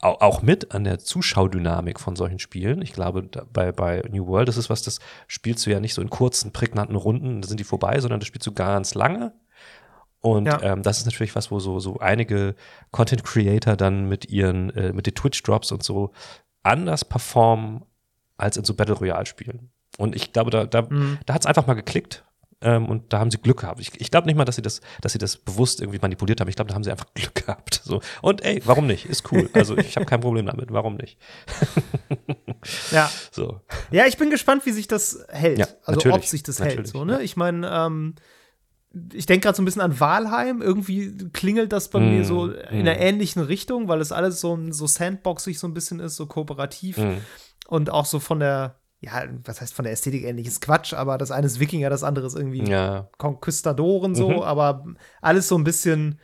auch 0.00 0.40
mit 0.40 0.72
an 0.72 0.84
der 0.84 1.00
Zuschaudynamik 1.00 1.98
von 1.98 2.14
solchen 2.14 2.38
Spielen. 2.38 2.80
Ich 2.80 2.92
glaube, 2.92 3.28
bei, 3.52 3.72
bei 3.72 4.04
New 4.08 4.28
World 4.28 4.46
das 4.46 4.56
ist 4.56 4.70
was, 4.70 4.82
das 4.82 5.00
spielst 5.26 5.66
du 5.66 5.70
ja 5.70 5.80
nicht 5.80 5.94
so 5.94 6.00
in 6.00 6.10
kurzen, 6.10 6.52
prägnanten 6.52 6.94
Runden, 6.94 7.42
da 7.42 7.48
sind 7.48 7.58
die 7.58 7.64
vorbei, 7.64 7.98
sondern 7.98 8.20
das 8.20 8.28
spielst 8.28 8.46
du 8.46 8.52
ganz 8.52 8.94
lange 8.94 9.32
und 10.20 10.46
ja. 10.46 10.60
ähm, 10.62 10.82
das 10.82 10.98
ist 10.98 11.04
natürlich 11.04 11.36
was, 11.36 11.50
wo 11.50 11.60
so, 11.60 11.78
so 11.78 11.98
einige 11.98 12.54
Content 12.90 13.24
Creator 13.24 13.76
dann 13.76 14.08
mit 14.08 14.30
ihren, 14.30 14.70
äh, 14.70 14.92
mit 14.92 15.06
den 15.06 15.14
Twitch-Drops 15.14 15.72
und 15.72 15.82
so 15.82 16.12
anders 16.62 17.04
performen 17.04 17.84
als 18.36 18.56
in 18.56 18.64
so 18.64 18.74
Battle 18.74 18.96
Royale-Spielen. 18.96 19.70
Und 19.98 20.14
ich 20.14 20.32
glaube, 20.32 20.50
da, 20.50 20.64
da, 20.64 20.82
mhm. 20.82 21.18
da 21.26 21.34
hat 21.34 21.42
es 21.42 21.46
einfach 21.46 21.66
mal 21.66 21.74
geklickt. 21.74 22.24
Ähm, 22.60 22.86
und 22.86 23.12
da 23.12 23.20
haben 23.20 23.30
sie 23.30 23.38
Glück 23.38 23.60
gehabt. 23.60 23.80
Ich, 23.80 24.00
ich 24.00 24.10
glaube 24.10 24.26
nicht 24.26 24.34
mal, 24.34 24.44
dass 24.44 24.56
sie 24.56 24.62
das, 24.62 24.80
dass 25.00 25.12
sie 25.12 25.18
das 25.18 25.36
bewusst 25.36 25.80
irgendwie 25.80 26.00
manipuliert 26.00 26.40
haben. 26.40 26.48
Ich 26.48 26.56
glaube, 26.56 26.68
da 26.68 26.74
haben 26.74 26.82
sie 26.82 26.90
einfach 26.90 27.06
Glück 27.14 27.34
gehabt. 27.34 27.80
So. 27.84 28.00
Und 28.20 28.44
ey, 28.44 28.60
warum 28.64 28.88
nicht? 28.88 29.06
Ist 29.06 29.30
cool. 29.30 29.48
Also 29.52 29.78
ich 29.78 29.94
habe 29.94 30.06
kein 30.06 30.20
Problem 30.20 30.46
damit. 30.46 30.72
Warum 30.72 30.96
nicht? 30.96 31.18
ja. 32.90 33.08
So. 33.30 33.60
Ja, 33.92 34.06
ich 34.06 34.16
bin 34.18 34.30
gespannt, 34.30 34.66
wie 34.66 34.72
sich 34.72 34.88
das 34.88 35.24
hält. 35.28 35.58
Ja, 35.58 35.68
also 35.84 36.10
ob 36.10 36.24
sich 36.24 36.42
das 36.42 36.58
hält. 36.58 36.88
So, 36.88 37.04
ne? 37.04 37.14
Ja. 37.14 37.20
Ich 37.20 37.36
meine, 37.36 37.68
ähm, 37.70 38.16
ich 39.12 39.26
denke 39.26 39.44
gerade 39.44 39.56
so 39.56 39.62
ein 39.62 39.64
bisschen 39.64 39.82
an 39.82 40.00
Walheim. 40.00 40.62
Irgendwie 40.62 41.28
klingelt 41.32 41.72
das 41.72 41.90
bei 41.90 42.00
mm, 42.00 42.10
mir 42.10 42.24
so 42.24 42.46
in 42.46 42.78
mm. 42.78 42.80
einer 42.80 42.98
ähnlichen 42.98 43.42
Richtung, 43.42 43.88
weil 43.88 44.00
es 44.00 44.12
alles 44.12 44.40
so, 44.40 44.58
so 44.70 44.86
sandboxig 44.86 45.58
so 45.58 45.66
ein 45.66 45.74
bisschen 45.74 46.00
ist, 46.00 46.16
so 46.16 46.26
kooperativ. 46.26 46.98
Mm. 46.98 47.18
Und 47.68 47.90
auch 47.90 48.06
so 48.06 48.18
von 48.18 48.40
der, 48.40 48.76
ja, 49.00 49.24
was 49.44 49.60
heißt 49.60 49.74
von 49.74 49.84
der 49.84 49.92
Ästhetik 49.92 50.24
ähnliches 50.24 50.60
Quatsch, 50.60 50.94
aber 50.94 51.18
das 51.18 51.30
eine 51.30 51.46
ist 51.46 51.60
Wikinger, 51.60 51.90
das 51.90 52.02
andere 52.02 52.26
ist 52.26 52.34
irgendwie 52.34 52.64
ja. 52.64 53.08
Conquistadoren 53.18 54.14
so, 54.14 54.30
mhm. 54.30 54.38
aber 54.40 54.86
alles 55.20 55.48
so 55.48 55.56
ein 55.56 55.64
bisschen 55.64 56.18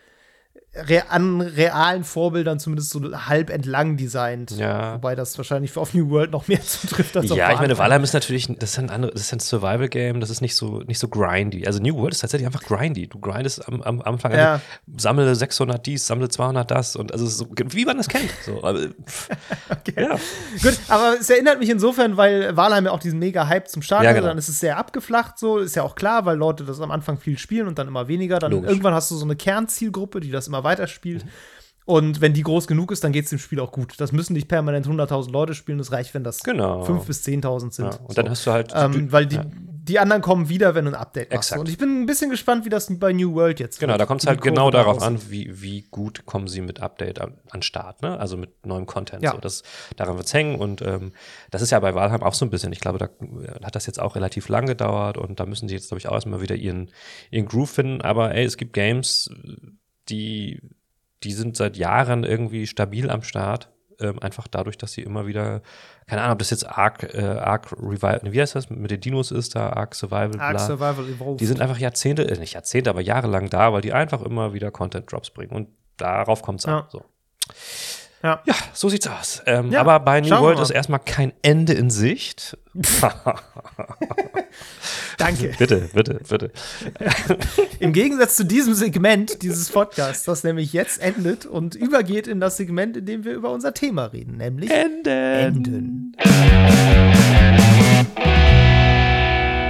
re 0.77 1.05
an 1.09 1.41
realen 1.41 2.05
Vorbildern 2.05 2.59
zumindest 2.59 2.91
so 2.91 3.01
halb 3.01 3.51
entlang 3.51 3.97
designt. 3.97 4.51
Ja. 4.53 4.95
Wobei 4.95 5.15
das 5.15 5.37
wahrscheinlich 5.39 5.77
auf 5.77 5.95
New 5.95 6.11
World 6.11 6.33
noch 6.33 6.49
mehr 6.49 6.61
zutrifft 6.63 7.17
als 7.17 7.31
auf 7.31 7.37
Ja, 7.37 7.53
ich 7.53 7.61
meine, 7.61 7.79
Valheim 7.79 8.03
ist 8.03 8.13
natürlich, 8.13 8.47
das 8.59 8.71
ist 8.71 8.79
ein 8.79 8.91
andere, 8.91 9.13
das 9.13 9.23
ist 9.23 9.33
ein 9.33 9.41
Survival-Game, 9.41 10.21
das 10.21 10.31
ist 10.31 10.41
nicht 10.41 10.57
so, 10.57 10.81
nicht 10.81 10.99
so 10.99 11.09
grindy. 11.09 11.67
Also 11.67 11.81
New 11.81 11.97
World 11.97 12.15
ist 12.15 12.21
tatsächlich 12.21 12.47
einfach 12.47 12.63
grindy. 12.63 13.07
Du 13.07 13.21
grindest 13.21 13.67
am, 13.69 13.83
am 13.83 14.03
Anfang, 14.03 14.33
ja. 14.33 14.55
also, 14.55 14.65
sammle 14.97 15.35
600 15.35 15.85
dies, 15.85 16.07
sammle 16.07 16.29
200 16.29 16.71
das 16.71 16.97
und 16.97 17.13
also 17.13 17.27
so, 17.27 17.47
wie 17.57 17.85
man 17.85 17.97
das 17.97 18.09
kennt. 18.09 18.31
So, 18.45 18.65
aber, 18.65 18.81
okay. 19.71 19.95
Ja. 19.97 20.19
Gut, 20.63 20.79
aber 20.89 21.17
es 21.21 21.31
erinnert 21.31 21.61
mich 21.61 21.71
insofern, 21.71 22.17
weil 22.17 22.57
Valheim 22.57 22.87
ja 22.87 22.91
auch 22.91 22.99
diesen 22.99 23.19
mega 23.19 23.47
Hype 23.47 23.69
zum 23.69 23.83
Start 23.83 24.03
ja, 24.03 24.11
hatte, 24.11 24.21
genau. 24.21 24.29
dann 24.29 24.39
ist 24.39 24.49
es 24.49 24.59
sehr 24.59 24.77
abgeflacht, 24.77 25.39
so, 25.39 25.59
ist 25.59 25.77
ja 25.77 25.83
auch 25.85 25.95
klar, 25.95 26.27
weil 26.27 26.37
Leute 26.37 26.65
das 26.65 26.81
am 26.81 26.91
Anfang 26.91 27.19
viel 27.19 27.39
spielen 27.39 27.69
und 27.69 27.79
dann 27.79 27.87
immer 27.87 28.09
weniger. 28.09 28.39
Dann 28.39 28.53
Logisch. 28.53 28.71
irgendwann 28.71 28.95
hast 28.95 29.11
du 29.11 29.17
so 29.17 29.25
eine 29.25 29.37
Kernzielgruppe, 29.37 30.21
die 30.21 30.31
das 30.31 30.49
immer 30.49 30.64
weiterspielt. 30.65 31.25
Mhm. 31.25 31.31
Und 31.87 32.23
wenn 32.23 32.33
die 32.33 32.43
groß 32.43 32.67
genug 32.67 32.93
ist, 32.93 33.05
dann 33.05 33.13
geht 33.13 33.25
es 33.25 33.31
dem 33.31 33.39
Spiel 33.39 33.61
auch 33.61 33.71
gut. 33.71 33.95
Das 33.99 34.11
müssen 34.11 34.33
nicht 34.33 34.49
permanent 34.49 34.87
100.000 34.87 35.31
Leute 35.31 35.55
spielen. 35.55 35.77
Das 35.77 35.93
reicht, 35.93 36.15
wenn 36.15 36.25
das 36.25 36.43
genau. 36.43 36.83
5.000 36.85 37.07
bis 37.07 37.25
10.000 37.25 37.73
sind. 37.73 37.85
Ja, 37.85 38.01
und 38.01 38.09
so. 38.09 38.15
dann 38.15 38.31
hast 38.31 38.47
du 38.47 38.53
halt. 38.53 38.73
Ähm, 38.75 39.13
weil 39.13 39.27
die, 39.27 39.37
ja. 39.37 39.45
die 39.45 39.99
anderen 39.99 40.23
kommen 40.23 40.49
wieder, 40.49 40.75
wenn 40.75 40.87
du 40.87 40.93
ein 40.93 40.95
Update 40.95 41.31
machst. 41.31 41.51
Exakt. 41.51 41.61
Und 41.61 41.69
ich 41.69 41.77
bin 41.77 42.03
ein 42.03 42.07
bisschen 42.07 42.31
gespannt, 42.31 42.65
wie 42.65 42.71
das 42.71 42.89
bei 42.99 43.13
New 43.13 43.35
World 43.35 43.61
jetzt 43.61 43.81
Genau, 43.81 43.93
wird. 43.93 44.01
da 44.01 44.07
kommt 44.07 44.23
es 44.23 44.27
halt 44.27 44.41
genau 44.41 44.71
darauf 44.71 45.03
an, 45.03 45.21
wie, 45.29 45.61
wie 45.61 45.83
gut 45.91 46.25
kommen 46.25 46.49
sie 46.49 46.63
mit 46.63 46.81
Update 46.81 47.21
an, 47.21 47.35
an 47.51 47.61
Start, 47.61 48.01
ne? 48.01 48.19
Also 48.19 48.39
mit 48.39 48.65
neuem 48.65 48.87
Content. 48.87 49.23
Ja. 49.23 49.33
So, 49.33 49.39
das, 49.39 49.63
daran 49.97 50.17
wird 50.17 50.27
es 50.27 50.33
hängen. 50.33 50.55
Und 50.57 50.81
ähm, 50.81 51.13
das 51.51 51.61
ist 51.61 51.71
ja 51.71 51.81
bei 51.81 51.95
Valheim 51.95 52.23
auch 52.23 52.35
so 52.35 52.47
ein 52.47 52.51
bisschen. 52.51 52.73
Ich 52.73 52.81
glaube, 52.81 52.97
da 52.97 53.11
hat 53.63 53.77
das 53.77 53.85
jetzt 53.85 54.01
auch 54.01 54.17
relativ 54.17 54.49
lang 54.49 54.65
gedauert 54.65 55.19
und 55.19 55.39
da 55.39 55.45
müssen 55.45 55.69
sie 55.69 55.75
jetzt, 55.75 55.89
glaube 55.89 55.99
ich, 55.99 56.09
auch 56.09 56.15
erstmal 56.15 56.41
wieder 56.41 56.55
ihren, 56.55 56.91
ihren 57.31 57.45
Groove 57.45 57.71
finden. 57.71 58.01
Aber 58.01 58.35
ey, 58.35 58.45
es 58.45 58.57
gibt 58.57 58.73
Games, 58.73 59.29
die 60.09 60.61
die 61.25 61.33
sind 61.33 61.57
seit 61.57 61.77
Jahren 61.77 62.25
irgendwie 62.25 62.67
stabil 62.67 63.11
am 63.11 63.23
Start. 63.23 63.71
Ähm, 64.01 64.19
einfach 64.19 64.49
dadurch, 64.49 64.77
dass 64.77 64.93
sie 64.93 65.03
immer 65.03 65.27
wieder, 65.27 65.63
keine 66.09 66.23
Ahnung, 66.23 66.33
ob 66.33 66.39
das 66.41 66.51
jetzt 66.51 66.69
Ark, 66.69 67.15
äh, 67.15 67.23
Ark 67.23 67.73
Revival, 67.73 68.21
wie 68.25 68.41
heißt 68.41 68.57
das, 68.57 68.69
mit 68.69 68.91
den 68.91 69.01
Dinos 69.01 69.31
ist 69.31 69.55
da, 69.55 69.71
Ark 69.71 69.95
Survival, 69.95 70.41
Ark 70.41 70.57
bla. 70.57 70.59
Survival 70.59 71.09
Evolved. 71.09 71.41
Die 71.41 71.47
sind 71.47 71.61
einfach 71.61 71.79
Jahrzehnte, 71.79 72.29
äh, 72.29 72.37
nicht 72.37 72.55
Jahrzehnte, 72.55 72.91
aber 72.91 73.01
jahrelang 73.01 73.51
da, 73.51 73.73
weil 73.73 73.83
die 73.83 73.93
einfach 73.93 74.23
immer 74.23 74.53
wieder 74.53 74.73
Content-Drops 74.73 75.31
bringen. 75.31 75.53
Und 75.53 75.69
darauf 75.97 76.43
kommt 76.43 76.59
es 76.59 76.67
ja. 76.67 76.81
an. 76.81 76.87
So. 76.91 77.05
Ja. 78.25 78.41
ja, 78.47 78.55
so 78.73 78.89
sieht's 78.89 79.07
aus. 79.07 79.43
Ähm, 79.45 79.71
ja, 79.71 79.81
aber 79.81 80.01
bei 80.01 80.23
New 80.23 80.31
World 80.31 80.59
ist 80.59 80.71
erstmal 80.71 81.01
kein 81.01 81.35
Ende 81.43 81.75
in 81.75 81.91
Sicht. 81.91 82.57
Danke. 85.19 85.55
bitte, 85.59 85.91
bitte, 85.93 86.21
bitte. 86.27 86.51
Im 87.81 87.93
Gegensatz 87.93 88.37
zu 88.37 88.47
diesem 88.47 88.73
Segment 88.73 89.43
dieses 89.43 89.71
Podcasts, 89.71 90.25
das 90.25 90.43
nämlich 90.43 90.73
jetzt 90.73 91.03
endet 91.03 91.45
und 91.45 91.75
übergeht 91.75 92.27
in 92.27 92.41
das 92.41 92.57
Segment, 92.57 92.97
in 92.97 93.05
dem 93.05 93.25
wir 93.25 93.35
über 93.35 93.51
unser 93.51 93.75
Thema 93.75 94.07
reden, 94.07 94.39
nämlich 94.39 94.71
Enden. 94.71 95.07
Enden. 95.07 96.17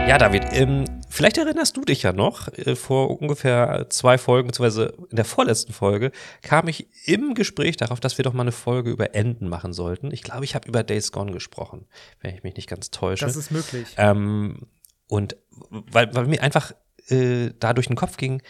Ja, 0.06 0.16
David, 0.16 0.44
ähm, 0.52 0.84
vielleicht 1.14 1.38
erinnerst 1.38 1.76
du 1.76 1.82
dich 1.82 2.02
ja 2.02 2.12
noch, 2.12 2.48
äh, 2.48 2.74
vor 2.74 3.20
ungefähr 3.20 3.86
zwei 3.88 4.18
Folgen, 4.18 4.48
beziehungsweise 4.48 4.94
in 5.10 5.16
der 5.16 5.24
vorletzten 5.24 5.72
Folge, 5.72 6.10
kam 6.42 6.68
ich 6.68 6.88
im 7.06 7.34
Gespräch 7.34 7.76
darauf, 7.76 8.00
dass 8.00 8.18
wir 8.18 8.24
doch 8.24 8.32
mal 8.32 8.42
eine 8.42 8.52
Folge 8.52 8.90
über 8.90 9.14
Enden 9.14 9.48
machen 9.48 9.72
sollten. 9.72 10.10
Ich 10.10 10.22
glaube, 10.22 10.44
ich 10.44 10.54
habe 10.54 10.68
über 10.68 10.82
Days 10.82 11.12
Gone 11.12 11.32
gesprochen, 11.32 11.86
wenn 12.20 12.34
ich 12.34 12.42
mich 12.42 12.56
nicht 12.56 12.68
ganz 12.68 12.90
täusche. 12.90 13.24
Das 13.24 13.36
ist 13.36 13.50
möglich. 13.50 13.86
Ähm, 13.96 14.66
und 15.08 15.36
weil, 15.70 16.12
weil 16.14 16.26
mir 16.26 16.42
einfach 16.42 16.72
äh, 17.08 17.50
da 17.58 17.72
durch 17.74 17.86
den 17.86 17.96
Kopf 17.96 18.16
ging, 18.16 18.42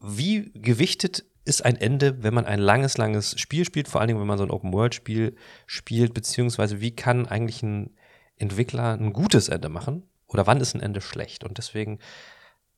wie 0.00 0.50
gewichtet 0.54 1.24
ist 1.44 1.64
ein 1.64 1.76
Ende, 1.76 2.22
wenn 2.22 2.34
man 2.34 2.44
ein 2.44 2.58
langes, 2.58 2.98
langes 2.98 3.38
Spiel 3.40 3.64
spielt, 3.64 3.88
vor 3.88 4.00
allen 4.00 4.08
Dingen, 4.08 4.20
wenn 4.20 4.26
man 4.26 4.38
so 4.38 4.44
ein 4.44 4.50
Open-World-Spiel 4.50 5.34
spielt, 5.66 6.12
beziehungsweise 6.12 6.80
wie 6.80 6.90
kann 6.90 7.26
eigentlich 7.26 7.62
ein 7.62 7.96
Entwickler 8.36 8.92
ein 8.92 9.12
gutes 9.14 9.48
Ende 9.48 9.68
machen? 9.70 10.02
Oder 10.28 10.46
wann 10.46 10.60
ist 10.60 10.74
ein 10.74 10.80
Ende 10.80 11.00
schlecht? 11.00 11.44
Und 11.44 11.58
deswegen 11.58 11.98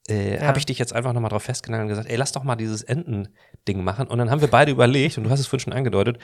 äh, 0.09 0.37
ja. 0.37 0.43
habe 0.43 0.59
ich 0.59 0.67
dich 0.67 0.79
jetzt 0.79 0.93
einfach 0.93 1.13
nochmal 1.13 1.31
drauf 1.31 1.43
festgenagelt 1.43 1.85
und 1.85 1.89
gesagt, 1.89 2.09
ey, 2.09 2.17
lass 2.17 2.33
doch 2.33 2.45
mal 2.45 2.57
dieses 2.57 2.83
Enden-Ding 2.83 3.83
machen. 3.83 4.07
Und 4.07 4.19
dann 4.19 4.31
haben 4.31 4.41
wir 4.41 4.49
beide 4.49 4.73
überlegt, 4.73 5.19
und 5.19 5.25
du 5.25 5.31
hast 5.31 5.41
es 5.41 5.47
vorhin 5.47 5.65
schon 5.65 5.73
angedeutet, 5.73 6.19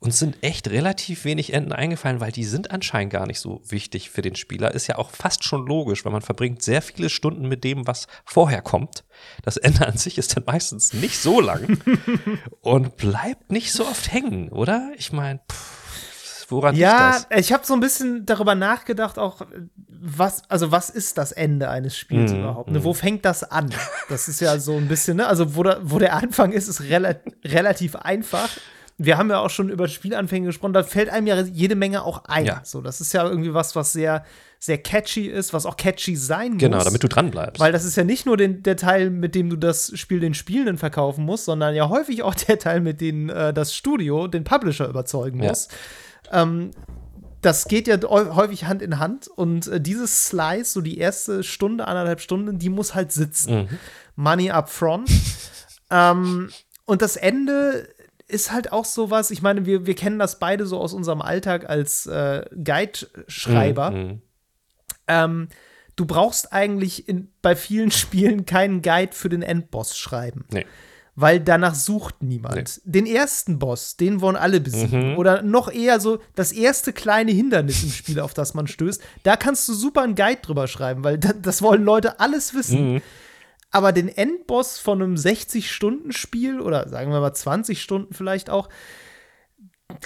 uns 0.00 0.20
sind 0.20 0.36
echt 0.42 0.68
relativ 0.68 1.24
wenig 1.24 1.52
Enden 1.52 1.72
eingefallen, 1.72 2.20
weil 2.20 2.30
die 2.30 2.44
sind 2.44 2.70
anscheinend 2.70 3.12
gar 3.12 3.26
nicht 3.26 3.40
so 3.40 3.60
wichtig 3.68 4.10
für 4.10 4.22
den 4.22 4.36
Spieler. 4.36 4.72
Ist 4.72 4.86
ja 4.86 4.96
auch 4.96 5.10
fast 5.10 5.42
schon 5.42 5.66
logisch, 5.66 6.04
weil 6.04 6.12
man 6.12 6.22
verbringt 6.22 6.62
sehr 6.62 6.82
viele 6.82 7.10
Stunden 7.10 7.48
mit 7.48 7.64
dem, 7.64 7.86
was 7.88 8.06
vorher 8.24 8.62
kommt. 8.62 9.04
Das 9.42 9.56
Ende 9.56 9.86
an 9.86 9.96
sich 9.96 10.16
ist 10.16 10.36
dann 10.36 10.44
meistens 10.46 10.92
nicht 10.92 11.18
so 11.18 11.40
lang 11.40 11.78
und 12.60 12.96
bleibt 12.96 13.50
nicht 13.50 13.72
so 13.72 13.84
oft 13.84 14.12
hängen, 14.12 14.50
oder? 14.50 14.92
Ich 14.96 15.12
meine, 15.12 15.40
woran 16.48 16.74
ja, 16.74 17.10
liegt 17.16 17.26
das? 17.30 17.38
ich 17.38 17.52
habe 17.52 17.64
so 17.64 17.74
ein 17.74 17.80
bisschen 17.80 18.26
darüber 18.26 18.54
nachgedacht, 18.54 19.18
auch 19.18 19.42
was, 20.00 20.42
also 20.48 20.70
was 20.72 20.90
ist 20.90 21.18
das 21.18 21.32
Ende 21.32 21.68
eines 21.70 21.96
Spiels 21.96 22.32
Mm, 22.32 22.36
überhaupt? 22.40 22.70
Ne? 22.70 22.80
mm. 22.80 22.84
Wo 22.84 22.94
fängt 22.94 23.24
das 23.24 23.42
an? 23.50 23.70
Das 24.08 24.28
ist 24.28 24.40
ja 24.40 24.58
so 24.58 24.76
ein 24.76 24.88
bisschen, 24.88 25.16
ne? 25.18 25.26
Also 25.26 25.54
wo, 25.56 25.62
da, 25.62 25.78
wo 25.82 25.98
der 25.98 26.14
Anfang 26.14 26.52
ist, 26.52 26.68
ist 26.68 26.82
rela 26.82 27.16
relativ 27.44 27.96
einfach. 27.96 28.48
Wir 29.00 29.16
haben 29.16 29.30
ja 29.30 29.38
auch 29.38 29.50
schon 29.50 29.68
über 29.68 29.86
Spielanfänge 29.86 30.46
gesprochen, 30.46 30.72
da 30.72 30.82
fällt 30.82 31.08
einem 31.08 31.26
ja 31.28 31.40
jede 31.40 31.76
Menge 31.76 32.02
auch 32.02 32.24
ein. 32.24 32.46
Ja. 32.46 32.60
So, 32.64 32.80
das 32.80 33.00
ist 33.00 33.12
ja 33.12 33.28
irgendwie 33.28 33.54
was, 33.54 33.76
was 33.76 33.92
sehr, 33.92 34.24
sehr 34.58 34.78
catchy 34.78 35.26
ist, 35.26 35.52
was 35.52 35.66
auch 35.66 35.76
catchy 35.76 36.16
sein 36.16 36.58
Genau, 36.58 36.78
muss. 36.78 36.84
damit 36.84 37.04
du 37.04 37.08
dran 37.08 37.30
bleibst. 37.30 37.60
Weil 37.60 37.70
das 37.70 37.84
ist 37.84 37.96
ja 37.96 38.02
nicht 38.02 38.26
nur 38.26 38.36
den, 38.36 38.64
der 38.64 38.76
Teil, 38.76 39.10
mit 39.10 39.36
dem 39.36 39.50
du 39.50 39.56
das 39.56 39.92
Spiel 39.96 40.18
den 40.18 40.34
Spielenden 40.34 40.78
verkaufen 40.78 41.24
musst, 41.24 41.44
sondern 41.44 41.76
ja 41.76 41.88
häufig 41.88 42.24
auch 42.24 42.34
der 42.34 42.58
Teil, 42.58 42.80
mit 42.80 43.00
dem 43.00 43.28
äh, 43.30 43.52
das 43.52 43.72
Studio 43.74 44.26
den 44.26 44.42
Publisher 44.42 44.88
überzeugen 44.88 45.42
Ja. 45.42 45.50
Ähm, 46.32 46.70
das 47.40 47.68
geht 47.68 47.86
ja 47.86 47.96
häu- 47.96 48.34
häufig 48.34 48.64
Hand 48.64 48.82
in 48.82 48.98
Hand 48.98 49.28
und 49.28 49.68
äh, 49.68 49.80
dieses 49.80 50.26
Slice, 50.26 50.72
so 50.72 50.80
die 50.80 50.98
erste 50.98 51.44
Stunde, 51.44 51.86
anderthalb 51.86 52.20
Stunden, 52.20 52.58
die 52.58 52.68
muss 52.68 52.94
halt 52.94 53.12
sitzen. 53.12 53.54
Mhm. 53.62 53.68
Money 54.16 54.50
up 54.50 54.68
front. 54.70 55.08
ähm, 55.90 56.50
und 56.84 57.02
das 57.02 57.16
Ende 57.16 57.88
ist 58.26 58.52
halt 58.52 58.72
auch 58.72 58.84
sowas, 58.84 59.30
ich 59.30 59.40
meine, 59.40 59.64
wir, 59.66 59.86
wir 59.86 59.94
kennen 59.94 60.18
das 60.18 60.38
beide 60.38 60.66
so 60.66 60.78
aus 60.78 60.92
unserem 60.92 61.22
Alltag 61.22 61.68
als 61.68 62.06
äh, 62.06 62.44
Guide-Schreiber. 62.62 63.90
Mhm. 63.92 64.22
Ähm, 65.06 65.48
du 65.96 66.04
brauchst 66.04 66.52
eigentlich 66.52 67.08
in, 67.08 67.32
bei 67.40 67.56
vielen 67.56 67.90
Spielen 67.92 68.44
keinen 68.46 68.82
Guide 68.82 69.12
für 69.14 69.28
den 69.28 69.42
Endboss 69.42 69.96
schreiben. 69.96 70.44
Nee. 70.52 70.66
Weil 71.20 71.40
danach 71.40 71.74
sucht 71.74 72.22
niemand. 72.22 72.80
Den 72.84 73.04
ersten 73.04 73.58
Boss, 73.58 73.96
den 73.96 74.20
wollen 74.20 74.36
alle 74.36 74.60
besiegen. 74.60 75.12
Mhm. 75.12 75.18
Oder 75.18 75.42
noch 75.42 75.68
eher 75.68 75.98
so 75.98 76.20
das 76.36 76.52
erste 76.52 76.92
kleine 76.92 77.32
Hindernis 77.32 77.82
im 77.82 77.90
Spiel, 77.90 78.20
auf 78.20 78.34
das 78.34 78.54
man 78.54 78.68
stößt. 78.68 79.02
Da 79.24 79.34
kannst 79.34 79.68
du 79.68 79.74
super 79.74 80.02
einen 80.02 80.14
Guide 80.14 80.40
drüber 80.42 80.68
schreiben, 80.68 81.02
weil 81.02 81.18
da, 81.18 81.32
das 81.32 81.60
wollen 81.60 81.82
Leute 81.82 82.20
alles 82.20 82.54
wissen. 82.54 82.94
Mhm. 82.94 83.02
Aber 83.72 83.90
den 83.90 84.06
Endboss 84.06 84.78
von 84.78 85.02
einem 85.02 85.16
60-Stunden-Spiel 85.16 86.60
oder 86.60 86.88
sagen 86.88 87.10
wir 87.10 87.18
mal 87.20 87.34
20 87.34 87.82
Stunden 87.82 88.14
vielleicht 88.14 88.48
auch, 88.48 88.68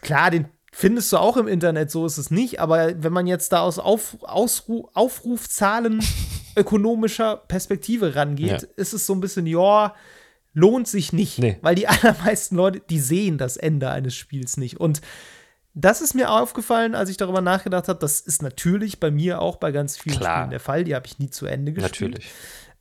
klar, 0.01 0.31
den 0.31 0.47
findest 0.73 1.13
du 1.13 1.19
auch 1.19 1.37
im 1.37 1.47
Internet, 1.47 1.91
so 1.91 2.07
ist 2.07 2.17
es 2.17 2.31
nicht. 2.31 2.59
Aber 2.59 3.03
wenn 3.03 3.13
man 3.13 3.27
jetzt 3.27 3.53
da 3.53 3.61
aus 3.61 3.79
Auf, 3.79 4.17
Ausru 4.23 4.89
Aufrufzahlen 4.95 6.03
ökonomischer 6.57 7.37
Perspektive 7.37 8.15
rangeht, 8.17 8.63
Ja. 8.63 8.69
ist 8.77 8.95
es 8.95 9.05
so 9.05 9.13
ein 9.13 9.21
bisschen, 9.21 9.47
ja, 9.47 9.95
lohnt 10.55 10.89
sich 10.89 11.13
nicht. 11.13 11.39
Nee. 11.39 11.59
Weil 11.63 11.75
die 11.75 11.89
allermeisten 11.89 12.57
Leute, 12.57 12.81
die 12.81 13.01
sehen 13.01 13.39
das 13.39 13.57
Ende 13.57 13.91
eines 13.91 14.15
Spiels 14.15 14.57
nicht. 14.57 14.79
Und 14.81 15.01
das 15.75 16.03
ist 16.03 16.15
mir 16.15 16.31
aufgefallen, 16.31 16.95
als 16.95 17.09
ich 17.09 17.17
darüber 17.17 17.41
nachgedacht 17.41 17.89
habe. 17.89 17.99
Das 17.99 18.21
ist 18.21 18.43
natürlich 18.43 19.01
bei 19.01 19.11
mir 19.11 19.41
auch 19.41 19.57
bei 19.57 19.73
ganz 19.73 19.97
vielen 19.97 20.19
Klar. 20.19 20.39
Spielen 20.41 20.51
der 20.51 20.61
Fall. 20.61 20.85
Die 20.85 20.95
habe 20.95 21.07
ich 21.07 21.19
nie 21.19 21.31
zu 21.31 21.47
Ende 21.47 21.73
gespielt. 21.73 22.13
Natürlich. 22.13 22.31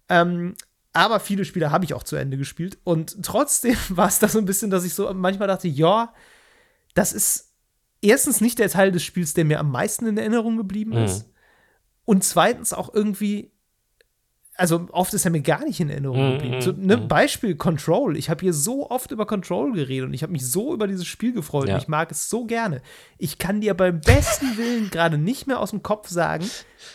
Ähm, 0.10 0.56
aber 0.94 1.22
viele 1.22 1.46
Spiele 1.46 1.72
habe 1.72 1.86
ich 1.86 1.94
auch 1.94 2.04
zu 2.04 2.18
Ende 2.18 2.38
gespielt. 2.38 2.78
Und 2.84 3.24
trotzdem 3.24 3.78
war 3.90 4.10
es 4.10 4.20
da 4.20 4.28
so 4.28 4.40
ein 4.40 4.46
bisschen, 4.46 4.70
dass 4.72 4.84
ich 4.84 4.94
so 4.94 5.12
manchmal 5.14 5.48
dachte, 5.48 5.70
ja, 5.70 6.14
das 6.94 7.14
ist 7.14 7.54
erstens 8.02 8.42
nicht 8.42 8.60
der 8.60 8.68
Teil 8.70 8.92
des 8.92 9.04
Spiels, 9.04 9.34
der 9.34 9.46
mir 9.46 9.60
am 9.62 9.72
meisten 9.72 10.06
in 10.08 10.18
Erinnerung 10.18 10.58
geblieben 10.58 10.92
Mhm. 10.92 11.06
ist. 11.06 11.30
Und 12.04 12.26
zweitens 12.26 12.74
auch 12.74 12.94
irgendwie, 12.94 13.51
also 14.56 14.88
oft 14.92 15.14
ist 15.14 15.26
er 15.26 15.32
mir 15.32 15.42
gar 15.42 15.64
nicht 15.66 15.80
in 15.80 15.90
Erinnerung 15.90 16.28
Mhm, 16.28 16.32
geblieben. 16.34 16.62
So, 16.62 16.74
mhm, 16.74 16.86
ne, 16.86 16.98
mhm. 16.98 17.08
Beispiel 17.08 17.56
Control. 17.56 18.18
Ich 18.18 18.30
habe 18.30 18.42
hier 18.42 18.54
so 18.54 18.90
oft 18.90 19.12
über 19.12 19.26
Control 19.26 19.72
geredet 19.74 20.08
und 20.08 20.14
ich 20.14 20.24
habe 20.24 20.32
mich 20.34 20.46
so 20.46 20.74
über 20.74 20.88
dieses 20.88 21.08
Spiel 21.08 21.34
gefreut 21.34 21.68
Ja. 21.68 21.76
und 21.76 21.82
ich 21.82 21.88
mag 21.88 22.12
es 22.12 22.30
so 22.30 22.46
gerne. 22.46 22.82
Ich 23.18 23.38
kann 23.38 23.62
dir 23.62 23.74
beim 23.74 24.02
besten 24.02 24.58
Willen 24.58 24.90
gerade 24.92 25.18
nicht 25.18 25.48
mehr 25.48 25.60
aus 25.60 25.72
dem 25.72 25.82
Kopf 25.84 26.10
sagen, 26.10 26.46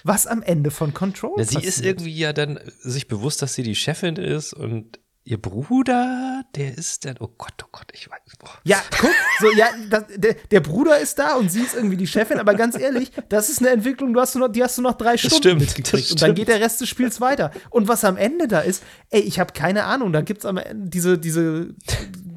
was 0.05 0.27
am 0.27 0.43
Ende 0.43 0.71
von 0.71 0.93
Control 0.95 1.35
Ja, 1.39 1.45
sie 1.45 1.57
ist 1.59 1.65
passiert. 1.77 1.87
irgendwie 1.87 2.17
ja 2.17 2.33
dann 2.33 2.61
sich 2.81 3.09
bewusst, 3.09 3.43
dass 3.43 3.55
sie 3.55 3.63
die 3.63 3.75
Chefin 3.75 4.17
ist 4.17 4.53
und 4.53 5.01
ihr 5.27 5.43
Bruder, 5.43 6.45
der 6.55 6.79
ist 6.79 7.05
dann, 7.05 7.17
oh 7.19 7.29
Gott, 7.37 7.55
oh 7.65 7.69
Gott, 7.73 7.87
ich 7.93 8.09
weiß. 8.09 8.21
Boah. 8.39 8.51
Ja, 8.63 8.81
guck, 8.97 9.11
so, 9.41 9.51
ja, 9.51 9.67
das, 9.91 10.05
der, 10.15 10.35
der 10.35 10.61
Bruder 10.61 11.01
ist 11.01 11.19
da 11.19 11.35
und 11.35 11.51
sie 11.51 11.63
ist 11.63 11.75
irgendwie 11.75 11.97
die 11.97 12.07
Chefin, 12.07 12.39
aber 12.39 12.55
ganz 12.55 12.79
ehrlich, 12.79 13.11
das 13.29 13.49
ist 13.51 13.59
eine 13.59 13.71
Entwicklung, 13.71 14.13
du 14.13 14.21
hast 14.21 14.37
noch, 14.37 14.47
die 14.47 14.63
hast 14.63 14.79
du 14.79 14.83
noch 14.83 14.95
drei 14.95 15.17
Stunden 15.17 15.37
stimmt, 15.37 15.61
mitgekriegt 15.63 16.13
und 16.13 16.23
dann 16.23 16.29
stimmt. 16.29 16.39
geht 16.39 16.49
der 16.49 16.61
Rest 16.61 16.81
des 16.81 16.89
Spiels 16.89 17.21
weiter. 17.21 17.51
Und 17.71 17.89
was 17.89 18.05
am 18.05 18.17
Ende 18.17 18.47
da 18.47 18.61
ist, 18.61 18.85
ey, 19.11 19.21
ich 19.21 19.41
habe 19.41 19.53
keine 19.53 19.85
Ahnung, 19.85 20.13
da 20.13 20.21
gibt's 20.21 20.47
am 20.47 20.59
Ende 20.59 20.91
diese, 20.91 21.19
diese 21.19 21.75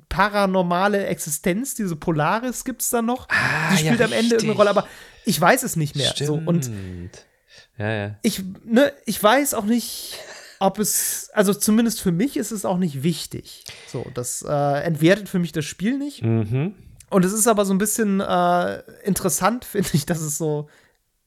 paranormale 0.10 1.06
Existenz, 1.06 1.76
diese 1.76 1.96
Polaris 1.96 2.66
gibt's 2.66 2.90
da 2.90 3.04
noch, 3.04 3.30
Ah, 3.30 3.72
die 3.72 3.78
spielt 3.78 4.00
ja, 4.00 4.08
am 4.08 4.14
Ende 4.14 4.36
irgendeine 4.36 4.54
Rolle, 4.58 4.70
aber 4.72 4.88
ich 5.26 5.40
weiß 5.40 5.62
es 5.62 5.76
nicht 5.76 5.96
mehr. 5.96 6.12
So, 6.18 6.34
und 6.34 6.66
Stimmt. 6.66 7.26
ja, 7.78 7.92
ja. 7.92 8.16
ich, 8.24 8.42
ne, 8.66 8.92
ich 9.06 9.22
weiß 9.22 9.54
auch 9.54 9.66
nicht, 9.66 10.18
ob 10.60 10.78
es, 10.80 11.30
also 11.34 11.53
zumindest 11.53 12.01
für 12.01 12.12
mich 12.12 12.38
ist 12.38 12.51
es 12.51 12.66
auch 12.66 12.78
nicht 12.78 13.03
wichtig. 13.03 13.64
So, 13.88 14.05
das 14.14 14.43
äh, 14.47 14.84
entwertet 14.84 15.30
für 15.30 15.39
mich 15.39 15.51
das 15.51 15.66
Spiel 15.66 15.97
nicht. 15.97 16.24
Mhm. 16.24 16.76
Und 17.10 17.26
es 17.26 17.34
ist 17.34 17.47
aber 17.47 17.66
so 17.66 17.74
ein 17.74 17.78
bisschen 17.78 18.20
äh, 18.20 18.84
interessant, 19.03 19.66
finde 19.66 19.89
ich, 19.93 20.05
dass 20.05 20.22
es 20.22 20.38
so 20.38 20.70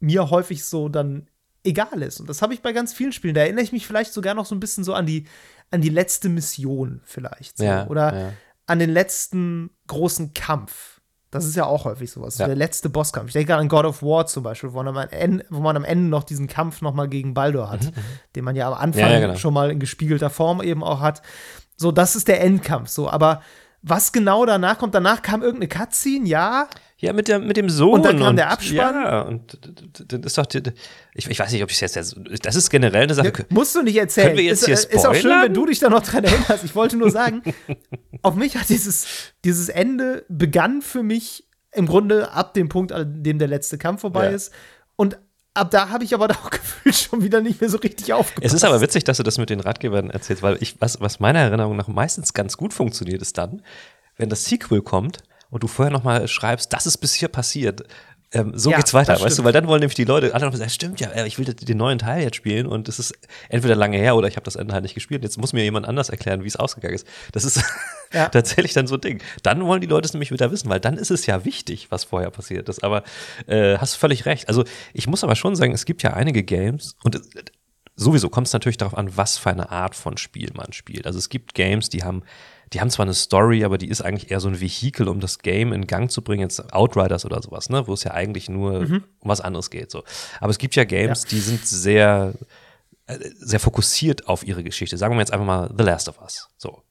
mir 0.00 0.30
häufig 0.30 0.64
so 0.64 0.88
dann 0.88 1.28
egal 1.64 2.02
ist. 2.02 2.20
Und 2.20 2.28
das 2.28 2.42
habe 2.42 2.54
ich 2.54 2.60
bei 2.60 2.72
ganz 2.72 2.92
vielen 2.92 3.12
Spielen. 3.12 3.34
Da 3.34 3.42
erinnere 3.42 3.64
ich 3.64 3.72
mich 3.72 3.86
vielleicht 3.86 4.12
sogar 4.12 4.34
noch 4.34 4.46
so 4.46 4.54
ein 4.54 4.60
bisschen 4.60 4.84
so 4.84 4.94
an 4.94 5.06
die, 5.06 5.24
an 5.70 5.80
die 5.80 5.88
letzte 5.88 6.28
Mission 6.28 7.00
vielleicht. 7.04 7.58
So. 7.58 7.64
Ja, 7.64 7.86
Oder 7.86 8.18
ja. 8.18 8.32
an 8.66 8.78
den 8.78 8.90
letzten 8.90 9.70
großen 9.86 10.34
Kampf. 10.34 10.91
Das 11.32 11.46
ist 11.46 11.56
ja 11.56 11.64
auch 11.64 11.86
häufig 11.86 12.10
sowas. 12.10 12.36
Ja. 12.36 12.46
Der 12.46 12.54
letzte 12.54 12.90
Bosskampf. 12.90 13.28
Ich 13.28 13.32
denke 13.32 13.56
an 13.56 13.66
God 13.68 13.86
of 13.86 14.02
War 14.02 14.26
zum 14.26 14.42
Beispiel, 14.42 14.72
wo 14.74 14.82
man 14.82 14.96
am 14.96 15.08
Ende, 15.10 15.44
man 15.48 15.76
am 15.76 15.84
Ende 15.84 16.08
noch 16.08 16.24
diesen 16.24 16.46
Kampf 16.46 16.82
noch 16.82 16.92
mal 16.92 17.08
gegen 17.08 17.32
Baldur 17.32 17.70
hat, 17.70 17.90
den 18.36 18.44
man 18.44 18.54
ja 18.54 18.68
am 18.68 18.74
Anfang 18.74 19.02
Mhm, 19.02 19.08
Ja, 19.08 19.14
ja, 19.14 19.20
genau. 19.26 19.36
schon 19.36 19.54
mal 19.54 19.70
in 19.70 19.80
gespiegelter 19.80 20.28
Form 20.28 20.62
eben 20.62 20.84
auch 20.84 21.00
hat. 21.00 21.22
So, 21.76 21.90
das 21.90 22.16
ist 22.16 22.28
der 22.28 22.42
Endkampf. 22.42 22.90
So, 22.90 23.08
aber 23.10 23.40
was 23.80 24.12
genau 24.12 24.44
danach 24.44 24.78
kommt, 24.78 24.94
danach 24.94 25.22
kam 25.22 25.42
irgendeine 25.42 25.68
Cutscene, 25.68 26.28
ja, 26.28 26.68
Ja, 27.02 27.12
mit, 27.12 27.26
der, 27.26 27.40
mit 27.40 27.56
dem 27.56 27.68
Sohn. 27.68 27.94
Und 27.94 28.04
dann 28.04 28.18
kam 28.20 28.36
der 28.36 28.50
Abspann. 28.50 28.94
Ja, 28.94 29.22
und 29.22 29.52
d- 29.54 29.72
d- 29.72 30.04
dann 30.06 30.22
ist 30.22 30.38
doch, 30.38 30.46
ich, 31.14 31.26
ich 31.28 31.38
weiß 31.38 31.50
nicht, 31.50 31.62
ob 31.64 31.68
ich 31.70 31.82
es 31.82 31.94
jetzt, 31.94 32.16
das 32.44 32.54
ist 32.56 32.70
generell 32.70 33.02
eine 33.02 33.14
Sache. 33.14 33.32
Musst 33.48 33.74
du 33.74 33.82
nicht 33.82 33.96
erzählen. 33.96 34.28
Können 34.28 34.38
wir 34.38 34.44
jetzt 34.44 34.60
ist, 34.62 34.66
hier 34.66 34.74
ist 34.96 35.04
auch 35.06 35.12
schön, 35.12 35.22
spoilern? 35.22 35.42
wenn 35.42 35.54
du 35.54 35.66
dich 35.66 35.80
da 35.80 35.88
noch 35.90 36.02
dran 36.04 36.22
erinnerst. 36.22 36.62
Ich 36.64 36.76
wollte 36.76 36.96
nur 36.96 37.10
sagen, 37.10 37.42
auf 38.22 38.36
mich 38.36 38.56
hat 38.56 38.68
dieses, 38.68 39.06
dieses 39.44 39.68
Ende 39.68 40.24
begann 40.28 40.80
für 40.80 41.02
mich 41.02 41.48
im 41.72 41.86
Grunde 41.86 42.30
ab 42.30 42.54
dem 42.54 42.68
Punkt, 42.68 42.92
an 42.92 43.22
dem 43.24 43.40
der 43.40 43.48
letzte 43.48 43.78
Kampf 43.78 44.02
vorbei 44.02 44.26
Ja. 44.26 44.30
ist. 44.30 44.52
Und 44.94 45.18
ab 45.54 45.72
da 45.72 45.88
habe 45.88 46.04
ich 46.04 46.14
aber 46.14 46.26
auch 46.30 46.50
gefühlt 46.50 46.94
schon 46.94 47.24
wieder 47.24 47.40
nicht 47.40 47.60
mehr 47.60 47.68
so 47.68 47.78
richtig 47.78 48.12
aufgepasst. 48.12 48.46
Es 48.46 48.52
ist 48.52 48.62
aber 48.62 48.80
witzig, 48.80 49.02
dass 49.02 49.16
du 49.16 49.24
das 49.24 49.38
mit 49.38 49.50
den 49.50 49.58
Ratgebern 49.58 50.08
erzählst, 50.10 50.44
weil 50.44 50.56
ich, 50.60 50.76
was, 50.80 51.00
was 51.00 51.18
meiner 51.18 51.40
Erinnerung 51.40 51.74
nach 51.76 51.88
meistens 51.88 52.32
ganz 52.32 52.56
gut 52.56 52.72
funktioniert, 52.72 53.20
ist 53.22 53.38
dann, 53.38 53.62
wenn 54.16 54.28
das 54.28 54.44
Sequel 54.44 54.82
kommt 54.82 55.18
und 55.52 55.62
du 55.62 55.68
vorher 55.68 55.92
noch 55.92 56.02
mal 56.02 56.26
schreibst, 56.26 56.72
das 56.72 56.86
ist 56.86 56.96
bis 56.98 57.14
hier 57.14 57.28
passiert. 57.28 57.84
Ähm, 58.34 58.52
so 58.56 58.70
Ja, 58.70 58.78
geht's 58.78 58.94
weiter, 58.94 59.12
weißt 59.12 59.24
du, 59.24 59.30
stimmt. 59.30 59.44
weil 59.44 59.52
dann 59.52 59.66
wollen 59.68 59.80
nämlich 59.80 59.94
die 59.94 60.04
Leute 60.04 60.34
alle 60.34 60.46
noch 60.46 60.54
sagen, 60.56 60.70
stimmt 60.70 61.00
ja, 61.00 61.10
äh, 61.10 61.26
ich 61.26 61.38
will 61.38 61.44
den 61.44 61.76
neuen 61.76 61.98
Teil 61.98 62.22
jetzt 62.22 62.36
spielen 62.36 62.66
und 62.66 62.88
es 62.88 62.98
ist 62.98 63.12
entweder 63.50 63.76
lange 63.76 63.98
her 63.98 64.16
oder 64.16 64.26
ich 64.26 64.36
habe 64.36 64.44
das 64.44 64.56
Ende 64.56 64.72
halt 64.72 64.84
nicht 64.84 64.94
gespielt. 64.94 65.22
Jetzt 65.22 65.36
muss 65.38 65.52
mir 65.52 65.62
jemand 65.62 65.86
anders 65.86 66.08
erklären, 66.08 66.42
wie 66.42 66.48
es 66.48 66.56
ausgegangen 66.56 66.94
ist. 66.94 67.06
Das 67.32 67.44
ist 67.44 67.62
Ja. 68.14 68.28
tatsächlich 68.30 68.72
dann 68.72 68.86
so 68.86 68.94
ein 68.94 69.00
Ding. 69.02 69.22
Dann 69.42 69.64
wollen 69.66 69.82
die 69.82 69.86
Leute 69.86 70.06
es 70.06 70.14
nämlich 70.14 70.30
wieder 70.32 70.50
wissen, 70.50 70.68
weil 70.70 70.80
dann 70.80 70.96
ist 70.96 71.10
es 71.10 71.26
ja 71.26 71.44
wichtig, 71.44 71.90
was 71.90 72.04
vorher 72.04 72.30
passiert 72.30 72.68
ist. 72.70 72.82
Aber 72.82 73.02
äh, 73.46 73.76
hast 73.78 73.96
völlig 73.96 74.24
recht. 74.24 74.48
Also 74.48 74.64
ich 74.94 75.06
muss 75.06 75.22
aber 75.24 75.36
schon 75.36 75.54
sagen, 75.54 75.72
es 75.74 75.84
gibt 75.84 76.02
ja 76.02 76.14
einige 76.14 76.42
Games 76.42 76.96
und 77.04 77.16
äh, 77.16 77.20
sowieso 77.96 78.30
kommt 78.30 78.46
es 78.46 78.54
natürlich 78.54 78.78
darauf 78.78 78.96
an, 78.96 79.14
was 79.14 79.36
für 79.36 79.50
eine 79.50 79.70
Art 79.70 79.94
von 79.94 80.16
Spiel 80.16 80.50
man 80.54 80.72
spielt. 80.72 81.06
Also 81.06 81.18
es 81.18 81.28
gibt 81.28 81.52
Games, 81.54 81.90
die 81.90 82.02
haben, 82.02 82.22
die 82.72 82.80
haben 82.80 82.90
zwar 82.90 83.04
eine 83.04 83.14
Story, 83.14 83.64
aber 83.64 83.78
die 83.78 83.88
ist 83.88 84.00
eigentlich 84.02 84.30
eher 84.30 84.40
so 84.40 84.48
ein 84.48 84.60
Vehikel, 84.60 85.08
um 85.08 85.20
das 85.20 85.38
Game 85.40 85.72
in 85.72 85.86
Gang 85.86 86.10
zu 86.10 86.22
bringen, 86.22 86.42
jetzt 86.42 86.72
Outriders 86.72 87.24
oder 87.24 87.40
sowas, 87.42 87.68
ne, 87.68 87.86
wo 87.86 87.92
es 87.92 88.04
ja 88.04 88.12
eigentlich 88.12 88.48
nur 88.48 88.80
um 88.80 89.02
was 89.20 89.40
anderes 89.40 89.70
geht. 89.70 89.90
So. 89.90 90.04
Aber 90.40 90.50
es 90.50 90.58
gibt 90.58 90.74
ja 90.74 90.84
Games, 90.84 91.22
Ja. 91.24 91.28
die 91.30 91.40
sind 91.40 91.66
sehr, 91.66 92.34
äh, 93.06 93.18
sehr 93.38 93.60
fokussiert 93.60 94.28
auf 94.28 94.46
ihre 94.46 94.64
Geschichte. 94.64 94.96
Sagen 94.96 95.14
wir 95.14 95.20
jetzt 95.20 95.32
einfach 95.32 95.46
mal 95.46 95.70
The 95.76 95.84
Last 95.84 96.08
of 96.08 96.20
Us. 96.20 96.48
So. 96.56 96.82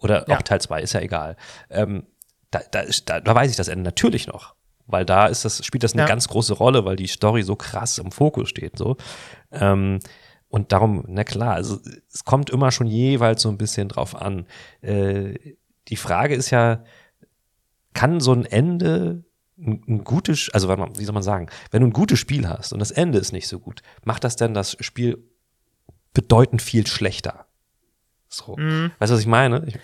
Oder 0.00 0.28
Ja. 0.28 0.36
auch 0.38 0.42
Teil 0.42 0.60
2, 0.60 0.82
ist 0.82 0.92
ja 0.92 1.00
egal. 1.00 1.36
Ähm, 1.70 2.06
da, 2.50 2.60
da, 2.70 2.84
da, 3.04 3.20
da 3.20 3.34
weiß 3.34 3.50
ich 3.50 3.56
das 3.56 3.68
Ende 3.68 3.84
natürlich 3.84 4.26
noch. 4.26 4.54
Weil 4.86 5.04
da 5.04 5.26
ist 5.26 5.44
das, 5.44 5.62
spielt 5.66 5.82
das 5.82 5.92
eine 5.92 6.02
Ja. 6.02 6.08
ganz 6.08 6.28
große 6.28 6.54
Rolle, 6.54 6.84
weil 6.86 6.96
die 6.96 7.08
Story 7.08 7.42
so 7.42 7.56
krass 7.56 7.98
im 7.98 8.10
Fokus 8.12 8.48
steht. 8.48 8.78
So. 8.78 8.96
Ähm, 9.52 9.98
und 10.48 10.72
darum, 10.72 11.04
na 11.06 11.24
klar, 11.24 11.54
also 11.54 11.78
es 12.12 12.24
kommt 12.24 12.50
immer 12.50 12.70
schon 12.70 12.86
jeweils 12.86 13.42
so 13.42 13.48
ein 13.48 13.58
bisschen 13.58 13.88
drauf 13.88 14.14
an. 14.14 14.46
Äh, 14.80 15.38
die 15.88 15.96
Frage 15.96 16.34
ist 16.34 16.50
ja, 16.50 16.84
kann 17.92 18.20
so 18.20 18.32
ein 18.32 18.44
Ende 18.44 19.24
ein, 19.58 19.82
ein 19.88 20.04
gutes, 20.04 20.50
also 20.52 20.68
wie 20.68 21.04
soll 21.04 21.14
man 21.14 21.22
sagen, 21.22 21.48
wenn 21.70 21.82
du 21.82 21.88
ein 21.88 21.92
gutes 21.92 22.18
Spiel 22.18 22.48
hast 22.48 22.72
und 22.72 22.78
das 22.78 22.90
Ende 22.90 23.18
ist 23.18 23.32
nicht 23.32 23.48
so 23.48 23.58
gut, 23.58 23.82
macht 24.04 24.24
das 24.24 24.36
denn 24.36 24.54
das 24.54 24.76
Spiel 24.80 25.18
bedeutend 26.14 26.62
viel 26.62 26.86
schlechter? 26.86 27.46
So. 28.28 28.56
Mhm. 28.56 28.92
Weißt 28.98 29.10
du, 29.10 29.14
was 29.14 29.20
ich 29.20 29.26
meine? 29.26 29.64
Ich, 29.66 29.78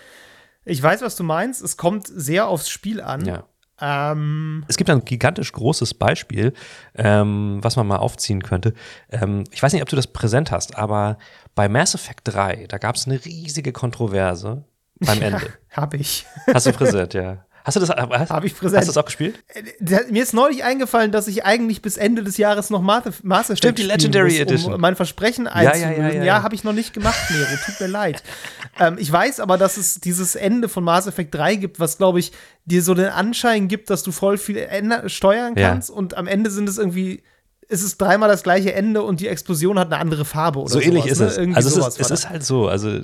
ich 0.65 0.81
weiß, 0.81 1.01
was 1.01 1.15
du 1.15 1.23
meinst. 1.23 1.61
Es 1.61 1.77
kommt 1.77 2.07
sehr 2.07 2.47
aufs 2.47 2.69
Spiel 2.69 3.01
an. 3.01 3.25
Ja. 3.25 3.47
Ähm, 3.81 4.63
es 4.67 4.77
gibt 4.77 4.89
ein 4.89 5.03
gigantisch 5.03 5.51
großes 5.51 5.95
Beispiel, 5.95 6.53
ähm, 6.95 7.59
was 7.61 7.75
man 7.75 7.87
mal 7.87 7.97
aufziehen 7.97 8.41
könnte. 8.41 8.73
Ähm, 9.11 9.43
ich 9.51 9.61
weiß 9.61 9.73
nicht, 9.73 9.81
ob 9.81 9.89
du 9.89 9.95
das 9.95 10.07
präsent 10.07 10.51
hast, 10.51 10.77
aber 10.77 11.17
bei 11.55 11.67
Mass 11.67 11.93
Effect 11.93 12.21
3, 12.25 12.67
da 12.67 12.77
gab 12.77 12.95
es 12.95 13.05
eine 13.05 13.23
riesige 13.25 13.73
Kontroverse 13.73 14.63
beim 14.99 15.21
Ende. 15.21 15.45
Ja, 15.71 15.77
hab 15.77 15.93
ich. 15.93 16.25
Hast 16.53 16.67
du 16.67 16.71
präsent, 16.71 17.13
ja. 17.13 17.45
Hast 17.65 17.75
du 17.75 17.79
das, 17.79 17.89
hast, 17.89 18.29
Hab 18.29 18.43
ich 18.43 18.55
präsent. 18.55 18.77
Hast 18.77 18.87
du 18.87 18.89
das 18.91 18.97
auch 18.97 19.05
gespielt? 19.05 19.43
Äh, 19.47 20.11
mir 20.11 20.21
ist 20.21 20.35
neulich 20.35 20.63
eingefallen, 20.63 21.11
dass 21.11 21.27
ich 21.27 21.45
eigentlich 21.45 21.81
bis 21.81 21.97
Ende 21.97 22.23
des 22.23 22.37
Jahres 22.37 22.69
noch 22.69 22.79
Master 22.79 23.09
Effect 23.09 23.57
Stimmt, 23.57 23.79
die 23.79 23.83
Legendary 23.83 24.29
muss, 24.29 24.35
um 24.35 24.41
Edition. 24.41 24.81
mein 24.81 24.95
Versprechen 24.95 25.47
einzulösen. 25.47 25.97
Ja, 25.97 26.09
ja, 26.09 26.13
ja, 26.13 26.23
ja. 26.23 26.43
habe 26.43 26.53
ich 26.53 26.63
noch 26.63 26.73
nicht 26.73 26.93
gemacht, 26.93 27.19
Nero. 27.31 27.47
Tut 27.65 27.81
mir 27.81 27.87
leid. 27.87 28.23
Ähm, 28.77 28.97
ich 28.99 29.09
weiß 29.09 29.39
aber, 29.39 29.57
dass 29.57 29.77
es 29.77 30.01
dieses 30.01 30.35
Ende 30.35 30.67
von 30.67 30.83
Mass 30.83 31.07
Effect 31.07 31.33
3 31.33 31.55
gibt, 31.55 31.79
was, 31.79 31.97
glaube 31.97 32.19
ich, 32.19 32.33
dir 32.65 32.83
so 32.83 32.93
den 32.93 33.05
Anschein 33.05 33.69
gibt, 33.69 33.89
dass 33.89 34.03
du 34.03 34.11
voll 34.11 34.37
viel 34.37 34.67
steuern 35.05 35.55
kannst 35.55 35.89
und 35.89 36.17
am 36.17 36.27
Ende 36.27 36.51
sind 36.51 36.67
es 36.67 36.77
irgendwie 36.77 37.23
ist 37.69 37.83
es 37.83 37.97
dreimal 37.97 38.29
das 38.29 38.43
gleiche 38.43 38.73
Ende 38.73 39.01
und 39.01 39.19
die 39.21 39.27
Explosion 39.27 39.79
hat 39.79 39.91
eine 39.91 40.01
andere 40.01 40.25
Farbe 40.25 40.59
oder 40.59 40.69
so 40.69 40.81
ähnlich 40.81 41.05
sowas, 41.05 41.11
ist 41.11 41.19
ne? 41.19 41.25
es. 41.27 41.37
Irgendwie 41.37 41.55
also 41.55 41.79
es 41.79 41.87
ist, 41.87 41.99
es 42.01 42.11
ist 42.11 42.29
halt 42.29 42.43
so, 42.43 42.67
also 42.67 42.99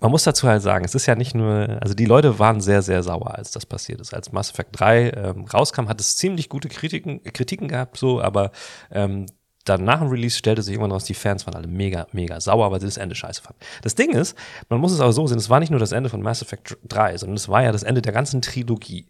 man 0.00 0.10
muss 0.10 0.24
dazu 0.24 0.48
halt 0.48 0.62
sagen, 0.62 0.84
es 0.84 0.94
ist 0.94 1.06
ja 1.06 1.14
nicht 1.14 1.34
nur, 1.34 1.78
also 1.80 1.94
die 1.94 2.06
Leute 2.06 2.38
waren 2.38 2.60
sehr, 2.60 2.82
sehr 2.82 3.02
sauer, 3.02 3.36
als 3.36 3.50
das 3.50 3.66
passiert 3.66 4.00
ist. 4.00 4.14
Als 4.14 4.32
Mass 4.32 4.50
Effect 4.50 4.80
3 4.80 5.10
ähm, 5.10 5.44
rauskam, 5.44 5.88
hat 5.88 6.00
es 6.00 6.16
ziemlich 6.16 6.48
gute 6.48 6.68
Kritiken, 6.68 7.22
Kritiken 7.22 7.68
gehabt, 7.68 7.96
so, 7.96 8.20
aber 8.20 8.50
ähm, 8.90 9.26
dann 9.64 9.84
nach 9.84 10.00
dem 10.00 10.08
Release 10.08 10.38
stellte 10.38 10.62
sich 10.62 10.72
irgendwann 10.72 10.92
raus, 10.92 11.04
die 11.04 11.14
Fans 11.14 11.46
waren 11.46 11.54
alle 11.54 11.66
mega, 11.66 12.06
mega 12.12 12.40
sauer, 12.40 12.70
weil 12.72 12.80
sie 12.80 12.86
das 12.86 12.96
Ende 12.96 13.14
scheiße 13.14 13.42
fanden. 13.42 13.60
Das 13.82 13.94
Ding 13.94 14.10
ist, 14.12 14.36
man 14.68 14.80
muss 14.80 14.92
es 14.92 15.00
aber 15.00 15.12
so 15.12 15.26
sehen, 15.26 15.38
es 15.38 15.50
war 15.50 15.60
nicht 15.60 15.70
nur 15.70 15.80
das 15.80 15.92
Ende 15.92 16.08
von 16.08 16.22
Mass 16.22 16.40
Effect 16.40 16.78
3, 16.84 17.18
sondern 17.18 17.36
es 17.36 17.48
war 17.48 17.62
ja 17.62 17.70
das 17.70 17.82
Ende 17.82 18.00
der 18.00 18.12
ganzen 18.12 18.40
Trilogie. 18.40 19.06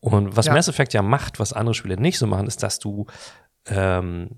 Und 0.00 0.36
was 0.36 0.46
ja. 0.46 0.54
Mass 0.54 0.68
Effect 0.68 0.94
ja 0.94 1.02
macht, 1.02 1.38
was 1.38 1.52
andere 1.52 1.74
Spiele 1.74 2.00
nicht 2.00 2.18
so 2.18 2.26
machen, 2.26 2.46
ist, 2.46 2.62
dass 2.62 2.78
du 2.78 3.06
ähm, 3.66 4.30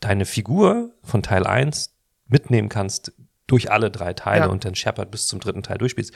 deine 0.00 0.24
Figur 0.24 0.90
von 1.02 1.22
Teil 1.22 1.46
1 1.46 1.94
mitnehmen 2.26 2.68
kannst 2.68 3.12
durch 3.46 3.70
alle 3.70 3.90
drei 3.90 4.12
Teile 4.12 4.46
ja. 4.46 4.50
und 4.50 4.64
den 4.64 4.74
Shepard 4.74 5.10
bis 5.10 5.26
zum 5.26 5.40
dritten 5.40 5.62
Teil 5.62 5.78
durchspielst. 5.78 6.12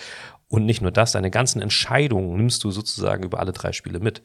Und 0.48 0.66
nicht 0.66 0.82
nur 0.82 0.90
das, 0.90 1.12
deine 1.12 1.30
ganzen 1.30 1.62
Entscheidungen 1.62 2.36
nimmst 2.36 2.64
du 2.64 2.70
sozusagen 2.70 3.22
über 3.22 3.38
alle 3.38 3.52
drei 3.52 3.72
Spiele 3.72 4.00
mit. 4.00 4.22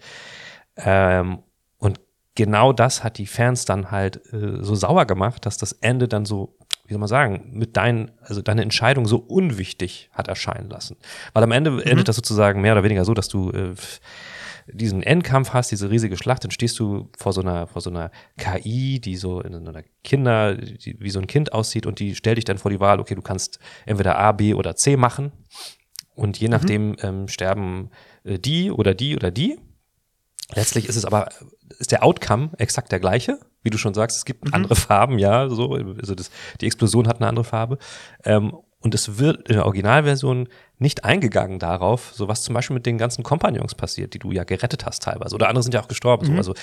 Ähm, 0.78 1.39
und 1.78 1.99
genau 2.34 2.74
das 2.74 3.03
hat 3.03 3.18
die 3.18 3.28
Fans 3.28 3.66
dann 3.66 3.91
halt 3.91 4.34
äh, 4.34 4.64
so 4.64 4.76
sauer 4.76 5.06
gemacht, 5.06 5.45
dass 5.45 5.58
das 5.58 5.74
Ende 5.74 6.08
dann 6.08 6.26
so, 6.26 6.58
wie 6.86 6.93
soll 6.93 6.99
man 6.99 7.08
sagen, 7.08 7.49
mit 7.51 7.78
deinen, 7.78 8.12
also 8.22 8.41
deine 8.41 8.64
Entscheidung 8.64 9.06
so 9.06 9.18
unwichtig 9.18 10.10
hat 10.12 10.28
erscheinen 10.28 10.70
lassen. 10.70 10.97
Weil 11.34 11.43
am 11.43 11.51
Ende 11.51 11.72
mhm. 11.72 11.80
endet 11.82 12.08
das 12.08 12.16
sozusagen 12.16 12.62
mehr 12.62 12.74
oder 12.74 12.84
weniger 12.84 13.06
so, 13.06 13.14
dass 13.14 13.28
du 13.28 13.51
äh, 13.51 13.74
diesen 14.68 15.03
Endkampf 15.03 15.53
hast, 15.53 15.72
diese 15.72 15.89
riesige 15.89 16.18
Schlacht, 16.18 16.43
dann 16.43 16.51
stehst 16.51 16.80
du 16.80 17.09
vor 17.18 17.34
so 17.34 17.41
einer, 17.41 17.68
vor 17.68 17.82
so 17.82 17.89
einer 17.89 18.11
KI, 18.38 18.99
die 18.99 19.16
so 19.16 19.41
in 19.41 19.53
einer 19.55 19.84
Kinder, 20.03 20.55
die, 20.55 20.97
wie 20.99 21.09
so 21.09 21.20
ein 21.20 21.28
Kind 21.28 21.53
aussieht 21.53 21.86
und 21.86 21.99
die 21.99 22.16
stellt 22.16 22.38
dich 22.38 22.45
dann 22.45 22.57
vor 22.57 22.72
die 22.72 22.80
Wahl, 22.80 22.99
okay, 22.99 23.16
du 23.16 23.22
kannst 23.22 23.59
entweder 23.86 24.18
A, 24.18 24.32
B 24.32 24.53
oder 24.53 24.76
C 24.76 24.97
machen 24.97 25.32
und 26.16 26.39
je 26.39 26.47
mhm. 26.47 26.51
nachdem 26.51 26.88
mhm. 26.89 26.97
ähm, 27.01 27.28
sterben 27.28 27.91
äh, 28.24 28.39
die 28.39 28.72
oder 28.72 28.93
die 28.93 29.16
oder 29.16 29.32
die. 29.32 29.59
Letztlich 30.53 30.88
ist 30.88 30.95
es 30.95 31.05
aber, 31.05 31.30
ist 31.80 31.91
der 31.91 32.03
Outcome 32.03 32.51
exakt 32.57 32.91
der 32.91 32.99
gleiche, 32.99 33.39
wie 33.63 33.72
du 33.72 33.78
schon 33.78 33.95
sagst, 33.95 34.18
es 34.18 34.26
gibt 34.26 34.45
mhm. 34.45 34.53
andere 34.53 34.76
Farben, 34.76 35.20
ja, 35.20 35.49
so, 35.49 35.74
also 35.74 36.16
das, 36.16 36.30
die 36.61 36.68
Explosion 36.68 37.07
hat 37.07 37.18
eine 37.18 37.28
andere 37.28 37.45
Farbe. 37.45 37.78
Ähm, 38.24 38.53
und 38.86 38.94
es 38.94 39.18
wird 39.18 39.50
in 39.50 39.56
der 39.56 39.66
Originalversion 39.66 40.48
nicht 40.78 41.06
eingegangen 41.06 41.58
darauf, 41.58 42.12
so 42.14 42.28
was 42.28 42.44
zum 42.44 42.54
Beispiel 42.54 42.76
mit 42.76 42.86
den 42.86 43.00
ganzen 43.00 43.24
Kompagnons 43.24 43.74
passiert, 43.74 44.14
die 44.14 44.20
du 44.20 44.32
ja 44.32 44.44
gerettet 44.44 44.86
hast 44.86 45.02
teilweise. 45.02 45.34
Oder 45.34 45.48
andere 45.48 45.64
sind 45.64 45.74
ja 45.74 45.82
auch 45.82 45.88
gestorben. 45.88 46.28
Mhm. 46.28 46.34
So. 46.34 46.38
Also 46.38 46.54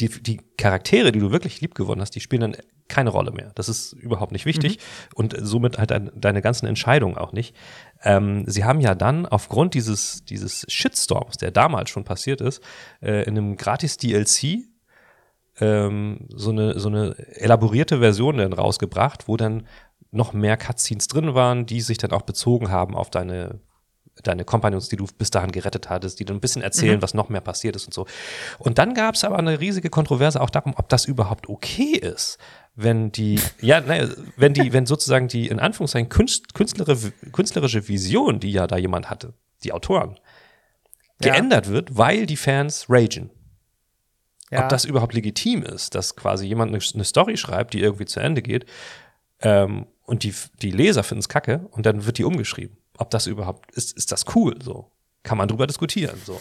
die, 0.00 0.08
die 0.08 0.40
Charaktere, 0.58 1.12
die 1.12 1.20
du 1.20 1.30
wirklich 1.30 1.60
lieb 1.60 1.76
gewonnen 1.76 2.00
hast, 2.00 2.16
die 2.16 2.20
spielen 2.20 2.40
dann 2.40 2.56
keine 2.88 3.10
Rolle 3.10 3.30
mehr. 3.30 3.52
Das 3.54 3.68
ist 3.68 3.92
überhaupt 3.92 4.32
nicht 4.32 4.44
wichtig 4.44 4.78
mhm. 4.78 5.12
und 5.14 5.36
somit 5.38 5.78
halt 5.78 5.92
dein, 5.92 6.10
deine 6.16 6.42
ganzen 6.42 6.66
Entscheidungen 6.66 7.16
auch 7.16 7.30
nicht. 7.30 7.54
Ähm, 8.02 8.42
sie 8.48 8.64
haben 8.64 8.80
ja 8.80 8.96
dann 8.96 9.24
aufgrund 9.24 9.74
dieses, 9.74 10.24
dieses 10.24 10.66
Shitstorms, 10.68 11.36
der 11.36 11.52
damals 11.52 11.90
schon 11.90 12.02
passiert 12.02 12.40
ist, 12.40 12.60
äh, 13.00 13.22
in 13.22 13.38
einem 13.38 13.56
gratis 13.56 13.98
DLC 13.98 14.64
ähm, 15.60 16.26
so, 16.34 16.50
eine, 16.50 16.78
so 16.78 16.88
eine 16.88 17.14
elaborierte 17.36 18.00
Version 18.00 18.38
dann 18.38 18.52
rausgebracht, 18.52 19.28
wo 19.28 19.36
dann 19.36 19.66
noch 20.16 20.32
mehr 20.32 20.56
Cutscenes 20.56 21.08
drin 21.08 21.34
waren, 21.34 21.66
die 21.66 21.80
sich 21.80 21.98
dann 21.98 22.12
auch 22.12 22.22
bezogen 22.22 22.70
haben 22.70 22.94
auf 22.94 23.10
deine 23.10 23.60
deine 24.22 24.44
Companions, 24.44 24.88
die 24.88 24.96
du 24.96 25.06
bis 25.18 25.30
dahin 25.30 25.52
gerettet 25.52 25.90
hattest, 25.90 26.18
die 26.18 26.24
dann 26.24 26.36
ein 26.36 26.40
bisschen 26.40 26.62
erzählen, 26.62 26.96
mhm. 26.96 27.02
was 27.02 27.14
noch 27.14 27.28
mehr 27.28 27.40
passiert 27.40 27.76
ist 27.76 27.86
und 27.86 27.92
so. 27.92 28.06
Und 28.58 28.78
dann 28.78 28.94
gab 28.94 29.14
es 29.14 29.24
aber 29.24 29.38
eine 29.38 29.60
riesige 29.60 29.90
Kontroverse 29.90 30.40
auch 30.40 30.50
darum, 30.50 30.74
ob 30.76 30.88
das 30.88 31.04
überhaupt 31.04 31.48
okay 31.48 31.96
ist, 31.96 32.38
wenn 32.74 33.12
die, 33.12 33.40
ja, 33.60 33.80
naja, 33.80 34.08
wenn 34.36 34.54
die, 34.54 34.72
wenn 34.72 34.86
sozusagen 34.86 35.28
die 35.28 35.48
in 35.48 35.60
Anführungszeichen 35.60 36.08
Künst, 36.08 36.54
künstlerische, 36.54 37.12
künstlerische 37.32 37.88
Vision, 37.88 38.40
die 38.40 38.52
ja 38.52 38.66
da 38.66 38.76
jemand 38.76 39.10
hatte, 39.10 39.34
die 39.64 39.72
Autoren, 39.72 40.18
ja. 41.22 41.32
geändert 41.32 41.68
wird, 41.68 41.96
weil 41.96 42.26
die 42.26 42.36
Fans 42.36 42.86
ragen. 42.88 43.30
Ja. 44.50 44.62
Ob 44.62 44.68
das 44.68 44.84
überhaupt 44.84 45.12
legitim 45.12 45.62
ist, 45.62 45.94
dass 45.94 46.14
quasi 46.14 46.46
jemand 46.46 46.72
eine, 46.72 46.82
eine 46.94 47.04
Story 47.04 47.36
schreibt, 47.36 47.74
die 47.74 47.80
irgendwie 47.80 48.04
zu 48.04 48.20
Ende 48.20 48.42
geht, 48.42 48.64
ähm, 49.40 49.86
und 50.06 50.22
die, 50.22 50.34
die 50.62 50.70
Leser 50.70 51.02
finden 51.02 51.20
es 51.20 51.28
kacke 51.28 51.66
und 51.70 51.86
dann 51.86 52.06
wird 52.06 52.18
die 52.18 52.24
umgeschrieben. 52.24 52.76
Ob 52.98 53.10
das 53.10 53.26
überhaupt, 53.26 53.70
ist, 53.72 53.96
ist 53.96 54.12
das 54.12 54.24
cool 54.34 54.56
so? 54.62 54.90
Kann 55.22 55.38
man 55.38 55.48
drüber 55.48 55.66
diskutieren 55.66 56.18
so. 56.24 56.40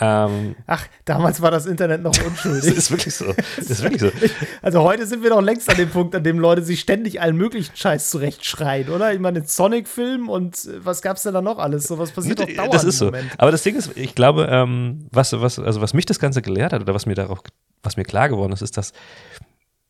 Ähm, 0.00 0.54
Ach, 0.66 0.86
damals 1.06 1.40
war 1.40 1.50
das 1.50 1.64
Internet 1.66 2.02
noch 2.02 2.12
unschuldig. 2.24 2.62
das 2.62 2.72
ist 2.76 2.90
wirklich 2.90 3.14
so. 3.14 3.32
Das 3.56 3.70
ist 3.70 3.82
wirklich 3.82 4.00
so. 4.00 4.10
Also 4.62 4.82
heute 4.82 5.06
sind 5.06 5.22
wir 5.22 5.30
doch 5.30 5.40
längst 5.40 5.68
an 5.70 5.76
dem 5.76 5.88
Punkt, 5.88 6.14
an 6.14 6.22
dem 6.22 6.38
Leute 6.38 6.62
sich 6.62 6.80
ständig 6.80 7.20
allen 7.20 7.36
möglichen 7.36 7.74
Scheiß 7.74 8.10
zurechtschreien, 8.10 8.90
oder? 8.90 9.14
Ich 9.14 9.20
meine, 9.20 9.44
Sonic-Film 9.44 10.28
und 10.28 10.56
äh, 10.66 10.84
was 10.84 11.00
gab's 11.00 11.22
denn 11.22 11.34
da 11.34 11.40
noch 11.40 11.58
alles? 11.58 11.84
So 11.84 11.98
was 11.98 12.10
passiert 12.10 12.40
doch 12.40 12.46
dauernd 12.46 12.74
Das 12.74 12.84
ist 12.84 12.98
so. 12.98 13.12
Aber 13.38 13.50
das 13.50 13.62
Ding 13.62 13.76
ist, 13.76 13.96
ich 13.96 14.14
glaube, 14.14 14.46
ähm, 14.50 15.06
was, 15.10 15.32
was, 15.32 15.58
also 15.58 15.80
was 15.80 15.94
mich 15.94 16.06
das 16.06 16.18
Ganze 16.18 16.42
gelehrt 16.42 16.72
hat 16.72 16.82
oder 16.82 16.94
was 16.94 17.06
mir 17.06 17.14
darauf, 17.14 17.38
was 17.82 17.96
mir 17.96 18.04
klar 18.04 18.28
geworden 18.28 18.52
ist, 18.52 18.62
ist, 18.62 18.76
dass 18.76 18.92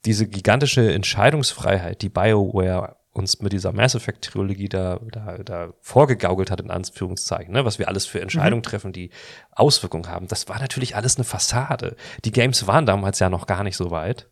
diese 0.05 0.27
gigantische 0.27 0.93
Entscheidungsfreiheit, 0.93 2.03
die 2.03 2.09
BioWare 2.09 2.97
uns 3.19 3.41
mit 3.41 3.53
dieser 3.53 3.73
Mass 3.73 3.95
Effect 3.95 4.25
Trilogie 4.25 4.69
da, 4.69 5.01
da, 5.11 5.39
da 5.39 5.73
vorgegaukelt 5.81 6.51
hat, 6.51 6.61
in 6.61 6.71
Anführungszeichen, 6.71 7.53
ne? 7.53 7.65
was 7.65 7.79
wir 7.79 7.89
alles 7.89 8.07
für 8.07 8.21
Entscheidungen 8.21 8.61
mhm. 8.61 8.67
treffen, 8.67 8.93
die 8.93 9.11
Auswirkungen 9.51 10.09
haben. 10.09 10.29
Das 10.29 10.49
war 10.49 10.61
natürlich 10.61 10.97
alles 10.97 11.17
eine 11.17 11.25
Fassade. 11.25 11.97
Die 12.25 12.31
Games 12.31 12.67
waren 12.67 12.87
damals 12.87 13.19
ja 13.19 13.29
noch 13.29 13.47
gar 13.47 13.65
nicht 13.65 13.77
so 13.77 13.91
weit, 13.91 14.31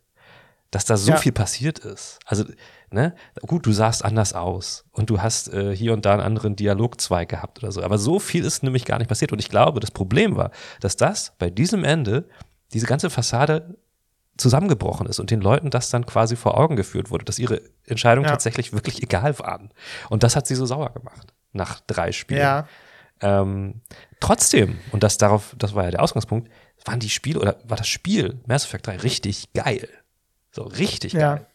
dass 0.71 0.85
da 0.85 0.97
so 0.97 1.11
ja. 1.11 1.17
viel 1.17 1.31
passiert 1.31 1.79
ist. 1.79 2.19
Also, 2.25 2.45
ne, 2.89 3.13
gut, 3.41 3.65
du 3.65 3.71
sahst 3.71 4.03
anders 4.03 4.33
aus 4.33 4.85
und 4.91 5.09
du 5.09 5.21
hast 5.21 5.53
äh, 5.53 5.75
hier 5.75 5.93
und 5.93 6.05
da 6.05 6.13
einen 6.13 6.21
anderen 6.21 6.55
Dialogzweig 6.55 7.29
gehabt 7.29 7.59
oder 7.59 7.71
so. 7.71 7.83
Aber 7.83 7.97
so 7.97 8.19
viel 8.19 8.43
ist 8.43 8.63
nämlich 8.63 8.85
gar 8.85 8.97
nicht 8.97 9.07
passiert. 9.07 9.31
Und 9.31 9.39
ich 9.39 9.49
glaube, 9.49 9.79
das 9.79 9.91
Problem 9.91 10.35
war, 10.35 10.51
dass 10.79 10.97
das 10.97 11.33
bei 11.37 11.49
diesem 11.49 11.83
Ende 11.83 12.27
diese 12.73 12.85
ganze 12.85 13.09
Fassade 13.09 13.77
zusammengebrochen 14.37 15.07
ist 15.07 15.19
und 15.19 15.31
den 15.31 15.41
Leuten 15.41 15.69
das 15.69 15.89
dann 15.89 16.05
quasi 16.05 16.35
vor 16.35 16.57
Augen 16.57 16.75
geführt 16.75 17.09
wurde, 17.09 17.25
dass 17.25 17.39
ihre 17.39 17.61
Entscheidungen 17.85 18.25
ja. 18.25 18.31
tatsächlich 18.31 18.73
wirklich 18.73 19.01
egal 19.03 19.37
waren. 19.39 19.71
Und 20.09 20.23
das 20.23 20.35
hat 20.35 20.47
sie 20.47 20.55
so 20.55 20.65
sauer 20.65 20.91
gemacht 20.93 21.33
nach 21.53 21.79
drei 21.81 22.11
Spielen. 22.11 22.41
Ja. 22.41 22.67
Ähm, 23.19 23.81
trotzdem, 24.19 24.79
und 24.91 25.03
das 25.03 25.17
darauf, 25.17 25.55
das 25.57 25.73
war 25.73 25.85
ja 25.85 25.91
der 25.91 26.03
Ausgangspunkt, 26.03 26.49
waren 26.85 26.99
die 26.99 27.09
Spiele 27.09 27.39
oder 27.39 27.57
war 27.65 27.77
das 27.77 27.87
Spiel 27.87 28.39
Mass 28.45 28.65
Effect 28.65 28.87
3 28.87 28.97
richtig 28.97 29.53
geil. 29.53 29.89
So 30.51 30.63
richtig 30.63 31.13
ja. 31.13 31.35
geil. 31.35 31.47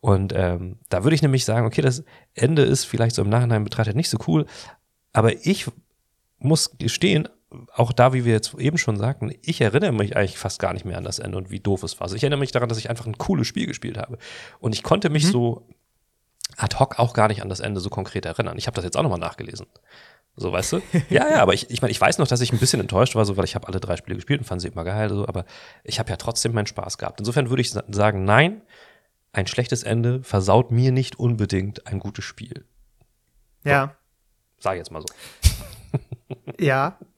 Und 0.00 0.32
ähm, 0.34 0.78
da 0.90 1.02
würde 1.02 1.14
ich 1.14 1.22
nämlich 1.22 1.44
sagen, 1.44 1.66
okay, 1.66 1.80
das 1.80 2.04
Ende 2.34 2.62
ist 2.62 2.84
vielleicht 2.84 3.14
so 3.14 3.22
im 3.22 3.30
Nachhinein 3.30 3.64
betrachtet 3.64 3.96
nicht 3.96 4.10
so 4.10 4.18
cool, 4.26 4.46
aber 5.12 5.46
ich 5.46 5.66
muss 6.38 6.76
gestehen, 6.76 7.28
auch 7.74 7.92
da, 7.92 8.12
wie 8.12 8.24
wir 8.24 8.32
jetzt 8.32 8.54
eben 8.54 8.78
schon 8.78 8.96
sagten, 8.96 9.32
ich 9.42 9.60
erinnere 9.60 9.92
mich 9.92 10.16
eigentlich 10.16 10.38
fast 10.38 10.58
gar 10.58 10.72
nicht 10.72 10.84
mehr 10.84 10.98
an 10.98 11.04
das 11.04 11.18
Ende 11.18 11.38
und 11.38 11.50
wie 11.50 11.60
doof 11.60 11.82
es 11.82 11.98
war. 11.98 12.04
Also 12.04 12.16
ich 12.16 12.22
erinnere 12.22 12.40
mich 12.40 12.52
daran, 12.52 12.68
dass 12.68 12.78
ich 12.78 12.90
einfach 12.90 13.06
ein 13.06 13.18
cooles 13.18 13.46
Spiel 13.46 13.66
gespielt 13.66 13.98
habe. 13.98 14.18
Und 14.60 14.74
ich 14.74 14.82
konnte 14.82 15.10
mich 15.10 15.24
mhm. 15.24 15.30
so 15.30 15.66
ad 16.56 16.76
hoc 16.78 16.98
auch 16.98 17.14
gar 17.14 17.28
nicht 17.28 17.42
an 17.42 17.48
das 17.48 17.60
Ende 17.60 17.80
so 17.80 17.90
konkret 17.90 18.26
erinnern. 18.26 18.58
Ich 18.58 18.66
habe 18.66 18.74
das 18.74 18.84
jetzt 18.84 18.96
auch 18.96 19.02
nochmal 19.02 19.18
nachgelesen. 19.18 19.66
So, 20.36 20.52
weißt 20.52 20.72
du? 20.72 20.82
ja, 21.10 21.28
ja, 21.28 21.42
aber 21.42 21.54
ich, 21.54 21.70
ich 21.70 21.80
meine, 21.80 21.92
ich 21.92 22.00
weiß 22.00 22.18
noch, 22.18 22.26
dass 22.26 22.40
ich 22.40 22.52
ein 22.52 22.58
bisschen 22.58 22.80
enttäuscht 22.80 23.14
war, 23.14 23.24
so, 23.24 23.36
weil 23.36 23.44
ich 23.44 23.54
habe 23.54 23.68
alle 23.68 23.80
drei 23.80 23.96
Spiele 23.96 24.16
gespielt 24.16 24.40
und 24.40 24.46
fand 24.46 24.60
sie 24.60 24.68
immer 24.68 24.84
geil, 24.84 25.08
so, 25.08 25.26
aber 25.26 25.44
ich 25.84 25.98
habe 25.98 26.10
ja 26.10 26.16
trotzdem 26.16 26.52
meinen 26.52 26.66
Spaß 26.66 26.98
gehabt. 26.98 27.20
Insofern 27.20 27.50
würde 27.50 27.62
ich 27.62 27.70
sagen, 27.70 28.24
nein, 28.24 28.62
ein 29.32 29.46
schlechtes 29.46 29.82
Ende 29.82 30.22
versaut 30.22 30.70
mir 30.70 30.92
nicht 30.92 31.18
unbedingt 31.18 31.86
ein 31.86 32.00
gutes 32.00 32.24
Spiel. 32.24 32.64
So. 33.62 33.70
Ja. 33.70 33.96
Sag 34.58 34.76
jetzt 34.76 34.90
mal 34.90 35.02
so. 35.02 35.06
ja. 36.58 36.98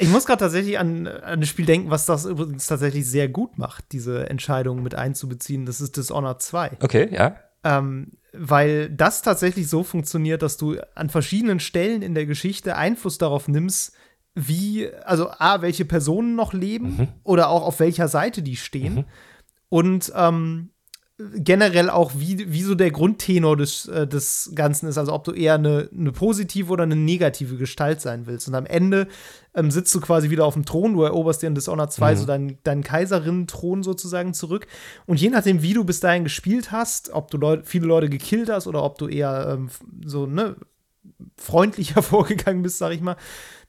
Ich 0.00 0.08
muss 0.08 0.26
gerade 0.26 0.40
tatsächlich 0.40 0.78
an, 0.78 1.08
an 1.08 1.40
ein 1.40 1.46
Spiel 1.46 1.66
denken, 1.66 1.90
was 1.90 2.06
das 2.06 2.24
übrigens 2.24 2.66
tatsächlich 2.66 3.04
sehr 3.04 3.28
gut 3.28 3.58
macht, 3.58 3.90
diese 3.90 4.30
Entscheidung 4.30 4.82
mit 4.82 4.94
einzubeziehen. 4.94 5.66
Das 5.66 5.80
ist 5.80 5.96
Dishonored 5.96 6.40
2. 6.40 6.78
Okay, 6.80 7.08
ja. 7.12 7.36
Ähm, 7.64 8.12
weil 8.32 8.90
das 8.90 9.22
tatsächlich 9.22 9.68
so 9.68 9.82
funktioniert, 9.82 10.42
dass 10.42 10.56
du 10.56 10.76
an 10.94 11.10
verschiedenen 11.10 11.58
Stellen 11.58 12.02
in 12.02 12.14
der 12.14 12.26
Geschichte 12.26 12.76
Einfluss 12.76 13.18
darauf 13.18 13.48
nimmst, 13.48 13.92
wie, 14.36 14.88
also 15.04 15.30
A, 15.30 15.62
welche 15.62 15.84
Personen 15.84 16.36
noch 16.36 16.52
leben 16.52 16.96
mhm. 16.96 17.08
oder 17.24 17.48
auch 17.48 17.62
auf 17.62 17.80
welcher 17.80 18.06
Seite 18.06 18.42
die 18.42 18.56
stehen. 18.56 18.94
Mhm. 18.94 19.04
Und 19.68 20.12
ähm, 20.14 20.70
generell 21.18 21.90
auch, 21.90 22.12
wie, 22.16 22.52
wie 22.52 22.62
so 22.62 22.76
der 22.76 22.92
Grundtenor 22.92 23.56
des, 23.56 23.88
äh, 23.88 24.06
des 24.06 24.52
Ganzen 24.54 24.88
ist. 24.88 24.98
Also 24.98 25.12
ob 25.12 25.24
du 25.24 25.32
eher 25.32 25.54
eine, 25.54 25.88
eine 25.92 26.12
positive 26.12 26.72
oder 26.72 26.84
eine 26.84 26.94
negative 26.94 27.56
Gestalt 27.56 28.00
sein 28.00 28.26
willst. 28.26 28.46
Und 28.46 28.54
am 28.54 28.66
Ende 28.66 29.08
ähm, 29.54 29.72
sitzt 29.72 29.92
du 29.96 30.00
quasi 30.00 30.30
wieder 30.30 30.44
auf 30.44 30.54
dem 30.54 30.64
Thron, 30.64 30.94
du 30.94 31.02
eroberst 31.02 31.42
dir 31.42 31.48
in 31.48 31.56
Dishonored 31.56 31.92
2 31.92 32.12
mhm. 32.12 32.16
so 32.16 32.26
deinen, 32.26 32.58
deinen 32.62 32.84
Kaiserinnen-Thron 32.84 33.82
sozusagen 33.82 34.32
zurück. 34.32 34.68
Und 35.06 35.20
je 35.20 35.30
nachdem, 35.30 35.60
wie 35.62 35.74
du 35.74 35.82
bis 35.82 35.98
dahin 35.98 36.22
gespielt 36.22 36.70
hast, 36.70 37.10
ob 37.10 37.32
du 37.32 37.36
Leut 37.36 37.66
viele 37.66 37.86
Leute 37.86 38.08
gekillt 38.08 38.48
hast 38.48 38.68
oder 38.68 38.84
ob 38.84 38.98
du 38.98 39.08
eher 39.08 39.54
ähm, 39.54 39.70
so, 40.04 40.26
ne, 40.26 40.54
freundlicher 41.36 42.02
vorgegangen 42.04 42.62
bist, 42.62 42.78
sag 42.78 42.92
ich 42.92 43.00
mal, 43.00 43.16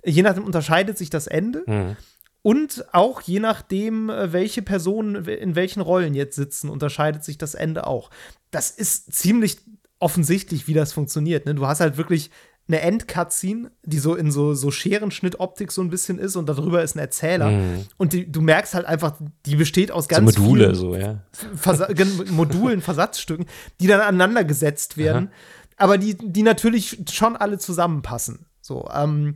je 0.05 0.21
nachdem 0.21 0.43
unterscheidet 0.43 0.99
sich 0.99 1.09
das 1.09 1.25
Ende. 1.25 1.63
Mhm. 1.65 1.97
Und 2.41 2.85
auch 2.93 3.21
je 3.21 3.39
nachdem, 3.39 4.09
äh, 4.09 4.31
welche 4.31 4.61
Personen 4.61 5.25
in 5.25 5.55
welchen 5.55 5.81
Rollen 5.81 6.13
jetzt 6.13 6.35
sitzen, 6.35 6.69
unterscheidet 6.69 7.23
sich 7.23 7.37
das 7.37 7.53
Ende 7.53 7.85
auch. 7.85 8.09
Das 8.51 8.71
ist 8.71 9.13
ziemlich 9.13 9.57
offensichtlich, 9.99 10.67
wie 10.67 10.73
das 10.73 10.93
funktioniert. 10.93 11.45
Ne? 11.45 11.55
Du 11.55 11.67
hast 11.67 11.81
halt 11.81 11.97
wirklich 11.97 12.31
eine 12.69 12.81
End-Cutscene, 12.81 13.71
die 13.83 13.97
so 13.97 14.15
in 14.15 14.31
so, 14.31 14.53
so 14.53 14.69
Scherenschnitt-Optik 14.69 15.71
so 15.71 15.81
ein 15.81 15.89
bisschen 15.89 16.19
ist 16.19 16.35
und 16.35 16.47
darüber 16.47 16.83
ist 16.83 16.95
ein 16.95 16.99
Erzähler. 16.99 17.49
Mhm. 17.49 17.85
Und 17.97 18.13
die, 18.13 18.31
du 18.31 18.41
merkst 18.41 18.75
halt 18.75 18.85
einfach, 18.85 19.15
die 19.47 19.55
besteht 19.55 19.91
aus 19.91 20.07
ganz 20.07 20.35
so 20.35 20.41
Module, 20.41 20.75
so, 20.75 20.95
ja. 20.95 21.23
Versa 21.55 21.87
Modulen, 22.29 22.81
Versatzstücken, 22.81 23.47
die 23.81 23.87
dann 23.87 24.01
aneinander 24.01 24.43
gesetzt 24.43 24.97
werden, 24.97 25.29
Aha. 25.29 25.33
aber 25.77 25.97
die, 25.97 26.15
die 26.15 26.43
natürlich 26.43 27.03
schon 27.11 27.35
alle 27.35 27.57
zusammenpassen. 27.57 28.45
So, 28.61 28.87
ähm, 28.93 29.33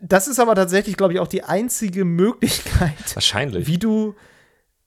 das 0.00 0.28
ist 0.28 0.40
aber 0.40 0.54
tatsächlich, 0.54 0.96
glaube 0.96 1.12
ich, 1.12 1.20
auch 1.20 1.28
die 1.28 1.44
einzige 1.44 2.04
Möglichkeit, 2.04 3.14
Wahrscheinlich. 3.14 3.66
wie 3.66 3.78
du 3.78 4.14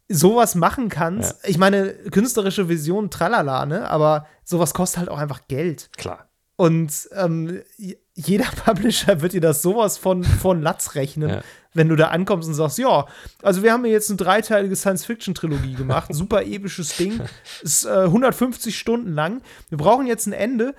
sowas 0.09 0.55
machen 0.55 0.89
kannst. 0.89 1.43
Ja. 1.43 1.49
Ich 1.49 1.57
meine, 1.57 1.93
künstlerische 1.93 2.69
Vision, 2.69 3.09
tralala, 3.09 3.65
ne? 3.65 3.89
Aber 3.89 4.27
sowas 4.43 4.73
kostet 4.73 4.99
halt 4.99 5.09
auch 5.09 5.17
einfach 5.17 5.47
Geld. 5.47 5.89
Klar. 5.97 6.29
Und 6.55 7.09
ähm, 7.13 7.61
jeder 8.13 8.45
Publisher 8.65 9.21
wird 9.21 9.33
dir 9.33 9.41
das 9.41 9.61
sowas 9.61 9.97
von, 9.97 10.23
von 10.23 10.61
Latz 10.61 10.95
rechnen, 10.95 11.29
ja. 11.29 11.41
wenn 11.73 11.89
du 11.89 11.95
da 11.95 12.09
ankommst 12.09 12.47
und 12.47 12.53
sagst, 12.53 12.77
ja, 12.77 13.07
also 13.41 13.63
wir 13.63 13.73
haben 13.73 13.83
hier 13.83 13.93
jetzt 13.93 14.09
eine 14.09 14.17
dreiteilige 14.17 14.75
Science-Fiction-Trilogie 14.75 15.73
gemacht, 15.77 16.13
super 16.13 16.43
episches 16.43 16.95
Ding, 16.95 17.21
ist 17.63 17.85
äh, 17.85 18.03
150 18.03 18.77
Stunden 18.77 19.13
lang. 19.13 19.41
Wir 19.69 19.77
brauchen 19.77 20.05
jetzt 20.05 20.27
ein 20.27 20.33
Ende 20.33 20.75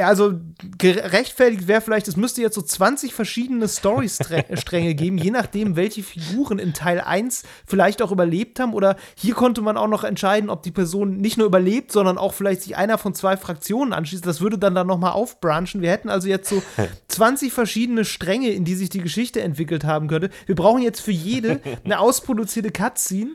also 0.00 0.34
gerechtfertigt 0.78 1.66
wäre 1.66 1.80
vielleicht, 1.80 2.06
es 2.06 2.16
müsste 2.16 2.40
jetzt 2.40 2.54
so 2.54 2.62
20 2.62 3.12
verschiedene 3.12 3.66
Storystränge 3.66 4.94
geben, 4.94 5.18
je 5.18 5.32
nachdem, 5.32 5.74
welche 5.74 6.04
Figuren 6.04 6.60
in 6.60 6.72
Teil 6.72 7.00
1 7.00 7.42
vielleicht 7.66 8.00
auch 8.00 8.12
überlebt 8.12 8.60
haben. 8.60 8.74
Oder 8.74 8.96
hier 9.16 9.34
konnte 9.34 9.60
man 9.60 9.76
auch 9.76 9.88
noch 9.88 10.04
entscheiden, 10.04 10.50
ob 10.50 10.62
die 10.62 10.70
Person 10.70 11.16
nicht 11.16 11.36
nur 11.36 11.46
überlebt, 11.46 11.90
sondern 11.90 12.16
auch 12.16 12.32
vielleicht 12.32 12.62
sich 12.62 12.76
einer 12.76 12.96
von 12.96 13.14
zwei 13.14 13.36
Fraktionen 13.36 13.92
anschließt. 13.92 14.24
Das 14.24 14.40
würde 14.40 14.56
dann 14.56 14.74
dann 14.74 14.86
nochmal 14.86 15.12
aufbranchen. 15.12 15.82
Wir 15.82 15.90
hätten 15.90 16.08
also 16.08 16.28
jetzt 16.28 16.48
so 16.48 16.62
20 17.08 17.52
verschiedene 17.52 18.04
Stränge, 18.04 18.50
in 18.50 18.64
die 18.64 18.76
sich 18.76 18.88
die 18.88 19.02
Geschichte 19.02 19.42
entwickelt 19.42 19.84
haben 19.84 20.06
könnte. 20.06 20.30
Wir 20.46 20.54
brauchen 20.54 20.82
jetzt 20.82 21.00
für 21.00 21.12
jede 21.12 21.60
eine 21.84 21.98
ausproduzierte 21.98 22.70
Cutscene 22.70 23.32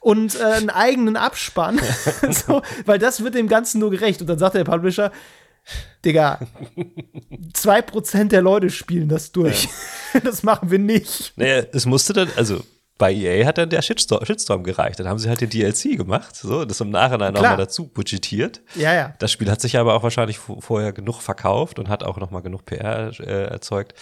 und 0.00 0.40
äh, 0.40 0.44
einen 0.44 0.70
eigenen 0.70 1.16
Abspann. 1.16 1.78
so, 2.30 2.62
weil 2.86 2.98
das 2.98 3.22
wird 3.22 3.34
dem 3.34 3.48
Ganzen 3.48 3.80
nur 3.80 3.90
gerecht. 3.90 4.22
Und 4.22 4.28
dann 4.28 4.38
sagt 4.38 4.54
der 4.54 4.64
Publisher, 4.64 5.12
Digga, 6.04 6.40
2% 7.54 8.28
der 8.28 8.42
Leute 8.42 8.70
spielen 8.70 9.08
das 9.08 9.32
durch. 9.32 9.64
Ja. 9.64 9.70
Das 10.24 10.42
machen 10.42 10.72
wir 10.72 10.80
nicht. 10.80 11.34
Naja, 11.36 11.62
es 11.72 11.86
musste 11.86 12.12
dann, 12.12 12.28
also 12.34 12.64
bei 12.98 13.14
EA 13.14 13.46
hat 13.46 13.58
dann 13.58 13.70
der 13.70 13.80
Shitstorm, 13.80 14.24
Shitstorm 14.26 14.64
gereicht. 14.64 14.98
Dann 14.98 15.08
haben 15.08 15.20
sie 15.20 15.28
halt 15.28 15.40
den 15.40 15.50
DLC 15.50 15.96
gemacht, 15.96 16.34
so, 16.34 16.64
das 16.64 16.80
im 16.80 16.90
Nachhinein 16.90 17.32
nochmal 17.32 17.56
dazu 17.56 17.86
budgetiert. 17.86 18.60
Ja, 18.74 18.92
ja. 18.92 19.14
Das 19.20 19.30
Spiel 19.30 19.48
hat 19.48 19.60
sich 19.60 19.78
aber 19.78 19.94
auch 19.94 20.02
wahrscheinlich 20.02 20.38
vorher 20.38 20.92
genug 20.92 21.22
verkauft 21.22 21.78
und 21.78 21.88
hat 21.88 22.02
auch 22.02 22.16
nochmal 22.16 22.42
genug 22.42 22.66
PR 22.66 23.12
äh, 23.20 23.44
erzeugt 23.44 23.94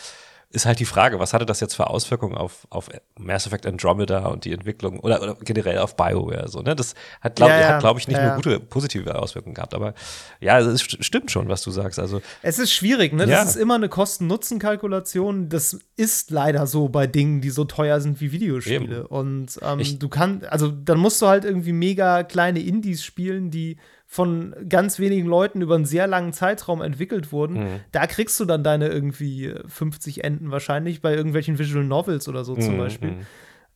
ist 0.51 0.65
halt 0.65 0.81
die 0.81 0.87
Frage, 0.87 1.19
was 1.19 1.35
hatte 1.35 1.45
das 1.45 1.61
jetzt 1.61 1.75
für 1.75 1.89
Auswirkungen 1.89 2.35
auf, 2.35 2.67
auf 2.71 2.89
Mass 3.19 3.47
Effect 3.47 3.67
Andromeda 3.67 4.27
und 4.29 4.47
die 4.47 4.53
Entwicklung 4.53 4.99
oder, 5.01 5.21
oder 5.23 5.37
generell 5.43 5.79
auf 5.79 5.95
BioWare 5.95 6.49
so, 6.49 6.63
ne? 6.63 6.75
Das 6.75 6.95
hat, 7.21 7.37
glaube 7.37 7.53
ja, 7.53 7.61
ja. 7.61 7.79
glaub 7.79 7.99
ich, 7.99 8.09
nicht 8.09 8.17
ja, 8.17 8.29
nur 8.29 8.37
gute 8.37 8.59
positive 8.59 9.19
Auswirkungen 9.21 9.55
gehabt, 9.55 9.75
aber 9.75 9.93
ja, 10.41 10.59
es 10.59 10.81
stimmt 10.83 11.31
schon, 11.31 11.49
was 11.49 11.63
du 11.63 11.71
sagst. 11.71 11.99
Also, 11.99 12.23
es 12.41 12.59
ist 12.59 12.73
schwierig, 12.73 13.13
ne? 13.13 13.27
Das 13.27 13.51
ist 13.51 13.57
immer 13.57 13.75
eine 13.75 13.91
Kosten-Nutzen-Kalkulation. 13.91 15.51
Das 15.51 15.79
ist 15.97 16.31
leider 16.31 16.67
so 16.67 16.89
bei 16.89 17.07
Dingen, 17.07 17.43
die 17.43 17.51
so 17.51 17.65
teuer 17.65 18.01
sind 18.01 18.21
wie 18.23 18.33
Videospiele. 18.33 19.01
Eben. 19.01 19.07
Und 19.07 19.59
ähm, 19.61 19.99
du 19.99 20.09
kannst, 20.09 20.47
also 20.47 20.69
dann 20.69 20.99
musst 20.99 21.21
du 21.21 21.27
halt 21.27 21.45
irgendwie 21.45 21.73
mega 21.73 22.23
kleine 22.23 22.61
Indies 22.61 23.05
spielen, 23.05 23.51
die 23.51 23.77
von 24.11 24.55
ganz 24.67 24.99
wenigen 24.99 25.29
Leuten 25.29 25.61
über 25.61 25.75
einen 25.75 25.85
sehr 25.85 26.07
langen 26.07 26.33
Zeitraum 26.33 26.81
entwickelt 26.81 27.31
wurden. 27.31 27.59
Mhm. 27.59 27.81
Da 27.93 28.07
kriegst 28.07 28.41
du 28.41 28.47
dann 28.47 28.65
deine 28.65 28.89
irgendwie 28.89 29.55
50 29.67 30.25
Enden 30.25 30.51
wahrscheinlich 30.51 31.03
bei 31.03 31.15
irgendwelchen 31.15 31.59
Visual 31.59 31.85
Novels 31.85 32.27
oder 32.27 32.43
so 32.43 32.57
mhm. 32.57 32.61
zum 32.63 32.79
Beispiel. 32.79 33.11
Mhm. 33.11 33.27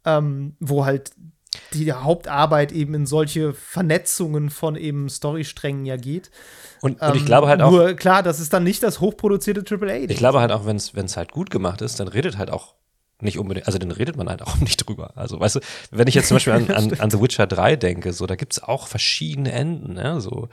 Ähm, 0.07 0.57
wo 0.59 0.87
halt 0.87 1.11
die 1.75 1.93
Hauptarbeit 1.93 2.73
eben 2.73 2.95
in 2.95 3.05
solche 3.05 3.53
Vernetzungen 3.53 4.49
von 4.49 4.75
eben 4.75 5.11
Storysträngen 5.11 5.85
ja 5.85 5.97
geht. 5.97 6.31
Und, 6.81 7.03
und 7.03 7.15
ich 7.15 7.27
glaube 7.27 7.47
halt 7.49 7.61
auch. 7.61 7.71
Nur 7.71 7.93
klar, 7.93 8.23
das 8.23 8.41
ist 8.41 8.55
dann 8.55 8.65
nicht 8.65 8.83
das 8.83 9.01
hochproduzierte 9.01 9.63
AAA. 9.69 10.11
Ich 10.11 10.17
glaube 10.17 10.41
halt 10.41 10.51
auch, 10.51 10.65
wenn 10.65 10.77
es 10.77 11.17
halt 11.19 11.31
gut 11.31 11.51
gemacht 11.51 11.83
ist, 11.83 12.01
dann 12.01 12.09
redet 12.09 12.39
halt 12.39 12.51
auch 12.51 12.75
nicht 13.23 13.39
unbedingt, 13.39 13.67
also 13.67 13.79
dann 13.79 13.91
redet 13.91 14.17
man 14.17 14.29
halt 14.29 14.43
auch 14.43 14.57
nicht 14.61 14.77
drüber. 14.77 15.13
Also, 15.17 15.41
weißt 15.41 15.57
du, 15.57 15.61
wenn 15.91 16.09
ich 16.09 16.15
jetzt 16.15 16.29
zum 16.29 16.37
Beispiel 16.37 16.53
an, 16.53 16.71
an, 16.71 16.93
an 17.01 17.11
The 17.11 17.21
Witcher 17.21 17.47
3 17.47 17.77
denke, 17.77 18.13
so, 18.13 18.27
da 18.27 18.37
gibt's 18.37 18.63
auch 18.63 18.87
verschiedene 18.87 19.53
Enden, 19.53 19.95
ne, 19.95 20.21
so. 20.21 20.49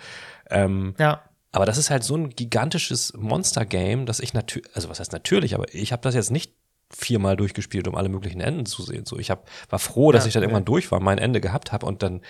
Ähm, 0.50 0.96
ja. 0.98 1.22
Aber 1.52 1.66
das 1.66 1.78
ist 1.78 1.90
halt 1.90 2.04
so 2.04 2.16
ein 2.16 2.30
gigantisches 2.30 3.14
Monster-Game, 3.18 4.06
dass 4.06 4.20
ich 4.20 4.34
natürlich, 4.34 4.70
also 4.76 4.90
was 4.90 5.00
heißt 5.00 5.14
natürlich, 5.14 5.56
aber 5.56 5.74
ich 5.74 5.92
habe 5.92 6.04
das 6.04 6.14
jetzt 6.14 6.30
nicht 6.30 6.54
viermal 6.92 7.38
durchgespielt, 7.38 7.88
um 7.88 7.96
alle 7.96 8.10
möglichen 8.10 8.42
Enden 8.42 8.66
zu 8.66 8.84
sehen. 8.84 9.06
So, 9.06 9.18
ich 9.18 9.32
hab, 9.32 9.48
war 9.70 9.80
froh, 9.80 10.12
dass 10.12 10.24
ja, 10.24 10.28
ich 10.28 10.34
dann 10.34 10.44
irgendwann 10.44 10.66
durch 10.66 10.92
war, 10.92 11.00
mein 11.00 11.18
Ende 11.18 11.42
gehabt 11.42 11.72
habe 11.72 11.86
und 11.86 12.04
dann 12.04 12.22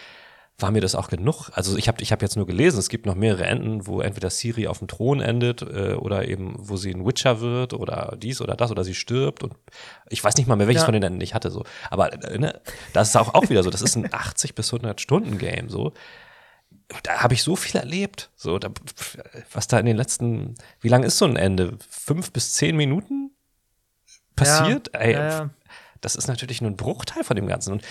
war 0.61 0.71
mir 0.71 0.81
das 0.81 0.95
auch 0.95 1.09
genug. 1.09 1.49
Also 1.53 1.77
ich 1.77 1.87
habe 1.87 2.01
ich 2.01 2.11
hab 2.11 2.21
jetzt 2.21 2.35
nur 2.35 2.45
gelesen, 2.45 2.79
es 2.79 2.89
gibt 2.89 3.05
noch 3.05 3.15
mehrere 3.15 3.45
Enden, 3.45 3.87
wo 3.87 4.01
entweder 4.01 4.29
Siri 4.29 4.67
auf 4.67 4.79
dem 4.79 4.87
Thron 4.87 5.21
endet 5.21 5.61
äh, 5.61 5.93
oder 5.93 6.27
eben, 6.27 6.55
wo 6.57 6.77
sie 6.77 6.91
ein 6.91 7.05
Witcher 7.05 7.41
wird 7.41 7.73
oder 7.73 8.15
dies 8.17 8.41
oder 8.41 8.55
das 8.55 8.71
oder 8.71 8.83
sie 8.83 8.95
stirbt 8.95 9.43
und 9.43 9.53
ich 10.09 10.23
weiß 10.23 10.35
nicht 10.37 10.47
mal 10.47 10.55
mehr, 10.55 10.67
welches 10.67 10.81
ja. 10.81 10.85
von 10.85 10.93
den 10.93 11.03
Enden 11.03 11.21
ich 11.21 11.33
hatte 11.33 11.51
so. 11.51 11.63
Aber 11.89 12.13
äh, 12.13 12.37
ne, 12.37 12.61
das 12.93 13.09
ist 13.09 13.15
auch, 13.15 13.33
auch 13.33 13.49
wieder 13.49 13.63
so, 13.63 13.69
das 13.69 13.81
ist 13.81 13.95
ein 13.95 14.13
80 14.13 14.55
bis 14.55 14.73
100 14.73 14.99
Stunden 14.99 15.37
Game 15.37 15.69
so. 15.69 15.93
Da 17.03 17.21
habe 17.21 17.35
ich 17.35 17.43
so 17.43 17.55
viel 17.55 17.79
erlebt. 17.79 18.31
So, 18.35 18.57
da, 18.57 18.69
was 19.53 19.67
da 19.67 19.79
in 19.79 19.85
den 19.85 19.95
letzten, 19.97 20.55
wie 20.81 20.87
lang 20.87 21.03
ist 21.03 21.19
so 21.19 21.25
ein 21.25 21.35
Ende? 21.35 21.77
Fünf 21.87 22.31
bis 22.31 22.53
zehn 22.53 22.75
Minuten 22.75 23.31
passiert? 24.35 24.89
Ja, 24.95 24.99
Ey, 24.99 25.13
ja, 25.13 25.49
das 26.01 26.15
ist 26.15 26.27
natürlich 26.27 26.61
nur 26.61 26.71
ein 26.71 26.77
Bruchteil 26.77 27.23
von 27.23 27.35
dem 27.35 27.47
Ganzen. 27.47 27.73
Und 27.73 27.83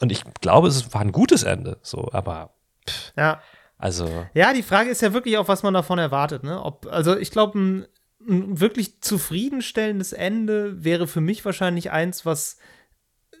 und 0.00 0.12
ich 0.12 0.24
glaube, 0.40 0.68
es 0.68 0.92
war 0.92 1.00
ein 1.00 1.12
gutes 1.12 1.42
Ende, 1.42 1.78
so, 1.82 2.08
aber 2.12 2.54
pff, 2.88 3.12
ja. 3.16 3.40
Also. 3.78 4.08
Ja, 4.34 4.52
die 4.52 4.62
Frage 4.62 4.90
ist 4.90 5.02
ja 5.02 5.12
wirklich 5.12 5.36
auch, 5.38 5.48
was 5.48 5.62
man 5.62 5.74
davon 5.74 5.98
erwartet, 5.98 6.42
ne? 6.42 6.62
Ob, 6.62 6.86
also 6.90 7.16
ich 7.16 7.30
glaube, 7.30 7.58
ein, 7.58 7.86
ein 8.26 8.60
wirklich 8.60 9.02
zufriedenstellendes 9.02 10.12
Ende 10.12 10.82
wäre 10.82 11.06
für 11.06 11.20
mich 11.20 11.44
wahrscheinlich 11.44 11.90
eins, 11.90 12.24
was 12.24 12.56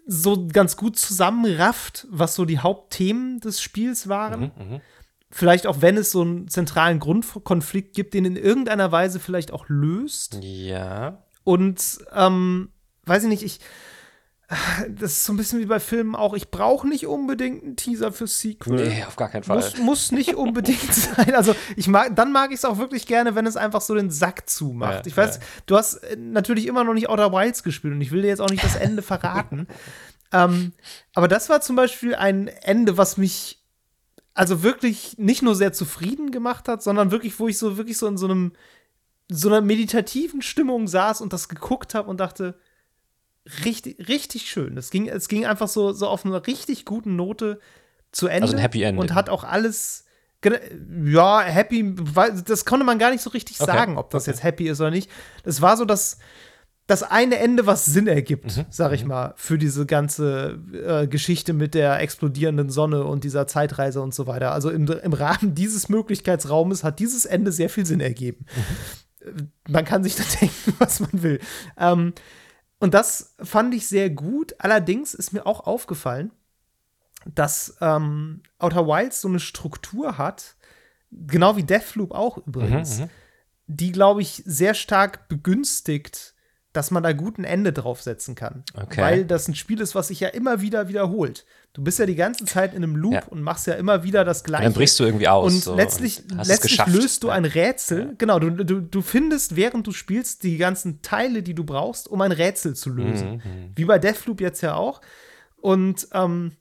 so 0.06 0.46
ganz 0.46 0.76
gut 0.76 0.98
zusammenrafft, 0.98 2.06
was 2.10 2.34
so 2.34 2.44
die 2.44 2.60
Hauptthemen 2.60 3.40
des 3.40 3.60
Spiels 3.60 4.08
waren. 4.08 4.52
Mhm, 4.56 4.72
mh. 4.72 4.80
Vielleicht 5.30 5.66
auch, 5.66 5.80
wenn 5.80 5.96
es 5.96 6.12
so 6.12 6.22
einen 6.22 6.48
zentralen 6.48 7.00
Grundkonflikt 7.00 7.94
gibt, 7.94 8.14
den 8.14 8.24
in 8.24 8.36
irgendeiner 8.36 8.92
Weise 8.92 9.18
vielleicht 9.18 9.52
auch 9.52 9.64
löst. 9.68 10.38
Ja. 10.40 11.24
Und, 11.42 11.98
ähm, 12.14 12.70
weiß 13.04 13.24
ich 13.24 13.28
nicht, 13.28 13.42
ich, 13.42 13.60
das 14.88 15.12
ist 15.12 15.24
so 15.24 15.32
ein 15.32 15.36
bisschen 15.36 15.58
wie 15.58 15.66
bei 15.66 15.80
Filmen 15.80 16.14
auch. 16.14 16.34
Ich 16.34 16.50
brauche 16.50 16.86
nicht 16.86 17.06
unbedingt 17.06 17.64
einen 17.64 17.76
Teaser 17.76 18.12
für 18.12 18.28
Sequel. 18.28 18.88
Nee, 18.88 19.04
auf 19.04 19.16
gar 19.16 19.28
keinen 19.28 19.42
Fall. 19.42 19.56
Muss, 19.56 19.78
muss 19.78 20.12
nicht 20.12 20.34
unbedingt 20.34 20.94
sein. 20.94 21.34
Also, 21.34 21.56
ich 21.74 21.88
mag, 21.88 22.14
dann 22.14 22.30
mag 22.30 22.50
ich 22.50 22.58
es 22.58 22.64
auch 22.64 22.78
wirklich 22.78 23.06
gerne, 23.06 23.34
wenn 23.34 23.46
es 23.46 23.56
einfach 23.56 23.80
so 23.80 23.94
den 23.94 24.10
Sack 24.10 24.48
zumacht. 24.48 25.04
Ja, 25.04 25.06
ich 25.06 25.16
weiß, 25.16 25.36
ja. 25.36 25.42
du 25.66 25.76
hast 25.76 25.94
äh, 25.94 26.16
natürlich 26.16 26.66
immer 26.66 26.84
noch 26.84 26.94
nicht 26.94 27.08
Outer 27.08 27.32
Wilds 27.32 27.64
gespielt 27.64 27.94
und 27.94 28.00
ich 28.00 28.12
will 28.12 28.22
dir 28.22 28.28
jetzt 28.28 28.40
auch 28.40 28.50
nicht 28.50 28.62
das 28.62 28.76
Ende 28.76 29.02
verraten. 29.02 29.66
ähm, 30.32 30.72
aber 31.14 31.26
das 31.26 31.48
war 31.48 31.60
zum 31.60 31.74
Beispiel 31.74 32.14
ein 32.14 32.46
Ende, 32.46 32.96
was 32.96 33.16
mich 33.16 33.64
also 34.34 34.62
wirklich 34.62 35.16
nicht 35.18 35.42
nur 35.42 35.56
sehr 35.56 35.72
zufrieden 35.72 36.30
gemacht 36.30 36.68
hat, 36.68 36.82
sondern 36.82 37.10
wirklich, 37.10 37.40
wo 37.40 37.48
ich 37.48 37.58
so 37.58 37.78
wirklich 37.78 37.96
so 37.98 38.06
in 38.06 38.18
so 38.18 38.26
einem 38.26 38.52
so 39.28 39.48
einer 39.48 39.60
meditativen 39.60 40.40
Stimmung 40.40 40.86
saß 40.86 41.20
und 41.20 41.32
das 41.32 41.48
geguckt 41.48 41.94
habe 41.94 42.08
und 42.08 42.20
dachte, 42.20 42.56
richtig, 43.64 44.08
richtig 44.08 44.50
schön. 44.50 44.76
Es 44.76 44.90
ging, 44.90 45.08
es 45.08 45.28
ging 45.28 45.46
einfach 45.46 45.68
so, 45.68 45.92
so 45.92 46.08
auf 46.08 46.24
einer 46.24 46.46
richtig 46.46 46.84
guten 46.84 47.16
Note 47.16 47.60
zu 48.12 48.26
Ende. 48.26 48.42
Also 48.42 48.56
ein 48.56 48.60
Happy 48.60 48.82
End. 48.82 48.98
Und 48.98 49.14
hat 49.14 49.28
auch 49.28 49.44
alles. 49.44 50.04
Ja, 51.04 51.40
happy, 51.40 51.96
das 52.44 52.64
konnte 52.64 52.84
man 52.84 53.00
gar 53.00 53.10
nicht 53.10 53.22
so 53.22 53.30
richtig 53.30 53.60
okay. 53.60 53.72
sagen, 53.72 53.98
ob 53.98 54.10
das 54.10 54.24
okay. 54.24 54.30
jetzt 54.30 54.44
happy 54.44 54.68
ist 54.68 54.80
oder 54.80 54.92
nicht. 54.92 55.10
Das 55.42 55.60
war 55.60 55.76
so 55.76 55.84
das, 55.84 56.18
das 56.86 57.02
eine 57.02 57.38
Ende, 57.38 57.66
was 57.66 57.84
Sinn 57.84 58.06
ergibt, 58.06 58.56
mhm. 58.56 58.66
sag 58.70 58.92
ich 58.92 59.02
mhm. 59.02 59.08
mal, 59.08 59.34
für 59.36 59.58
diese 59.58 59.86
ganze 59.86 60.60
äh, 60.72 61.08
Geschichte 61.08 61.52
mit 61.52 61.74
der 61.74 61.98
explodierenden 62.00 62.70
Sonne 62.70 63.04
und 63.04 63.24
dieser 63.24 63.48
Zeitreise 63.48 64.00
und 64.00 64.14
so 64.14 64.28
weiter. 64.28 64.52
Also 64.52 64.70
im, 64.70 64.86
im 64.86 65.12
Rahmen 65.12 65.56
dieses 65.56 65.88
Möglichkeitsraumes 65.88 66.84
hat 66.84 67.00
dieses 67.00 67.24
Ende 67.24 67.50
sehr 67.50 67.70
viel 67.70 67.86
Sinn 67.86 68.00
ergeben. 68.00 68.46
Mhm. 68.54 69.50
Man 69.68 69.84
kann 69.84 70.04
sich 70.04 70.14
da 70.14 70.22
denken, 70.40 70.74
was 70.78 71.00
man 71.00 71.22
will. 71.22 71.40
Ähm, 71.76 72.12
und 72.78 72.94
das 72.94 73.34
fand 73.42 73.74
ich 73.74 73.88
sehr 73.88 74.10
gut. 74.10 74.54
Allerdings 74.58 75.14
ist 75.14 75.32
mir 75.32 75.46
auch 75.46 75.60
aufgefallen, 75.66 76.30
dass 77.34 77.76
ähm, 77.80 78.42
Outer 78.58 78.86
Wilds 78.86 79.20
so 79.20 79.28
eine 79.28 79.40
Struktur 79.40 80.18
hat, 80.18 80.56
genau 81.10 81.56
wie 81.56 81.64
Deathloop 81.64 82.12
auch 82.12 82.38
übrigens, 82.46 82.98
mhm, 82.98 83.04
mhm. 83.04 83.10
die, 83.66 83.92
glaube 83.92 84.22
ich, 84.22 84.42
sehr 84.44 84.74
stark 84.74 85.28
begünstigt, 85.28 86.34
dass 86.76 86.90
man 86.90 87.02
da 87.02 87.12
gut 87.12 87.38
ein 87.38 87.44
Ende 87.44 87.72
draufsetzen 87.72 88.34
kann. 88.34 88.62
Okay. 88.74 89.00
Weil 89.00 89.24
das 89.24 89.48
ein 89.48 89.54
Spiel 89.54 89.80
ist, 89.80 89.94
was 89.94 90.08
sich 90.08 90.20
ja 90.20 90.28
immer 90.28 90.60
wieder 90.60 90.88
wiederholt. 90.88 91.46
Du 91.72 91.82
bist 91.82 91.98
ja 91.98 92.06
die 92.06 92.14
ganze 92.14 92.44
Zeit 92.44 92.74
in 92.74 92.82
einem 92.82 92.96
Loop 92.96 93.14
ja. 93.14 93.24
und 93.28 93.42
machst 93.42 93.66
ja 93.66 93.74
immer 93.74 94.02
wieder 94.02 94.24
das 94.24 94.44
Gleiche. 94.44 94.66
Und 94.66 94.72
dann 94.72 94.78
brichst 94.78 95.00
du 95.00 95.04
irgendwie 95.04 95.28
aus. 95.28 95.52
Und 95.52 95.62
so. 95.62 95.74
letztlich, 95.74 96.22
und 96.30 96.46
letztlich 96.46 96.86
löst 96.86 97.22
du 97.22 97.30
ein 97.30 97.44
Rätsel. 97.44 98.00
Ja. 98.00 98.12
Genau, 98.18 98.38
du, 98.38 98.50
du, 98.50 98.80
du 98.80 99.02
findest, 99.02 99.56
während 99.56 99.86
du 99.86 99.92
spielst, 99.92 100.42
die 100.42 100.56
ganzen 100.58 101.02
Teile, 101.02 101.42
die 101.42 101.54
du 101.54 101.64
brauchst, 101.64 102.08
um 102.08 102.20
ein 102.20 102.32
Rätsel 102.32 102.74
zu 102.74 102.90
lösen. 102.90 103.28
Mhm. 103.28 103.34
mhm. 103.34 103.72
Wie 103.74 103.84
bei 103.84 103.98
Deathloop 103.98 104.40
jetzt 104.40 104.60
ja 104.60 104.74
auch. 104.74 105.00
Und 105.56 106.08
ähm, 106.12 106.52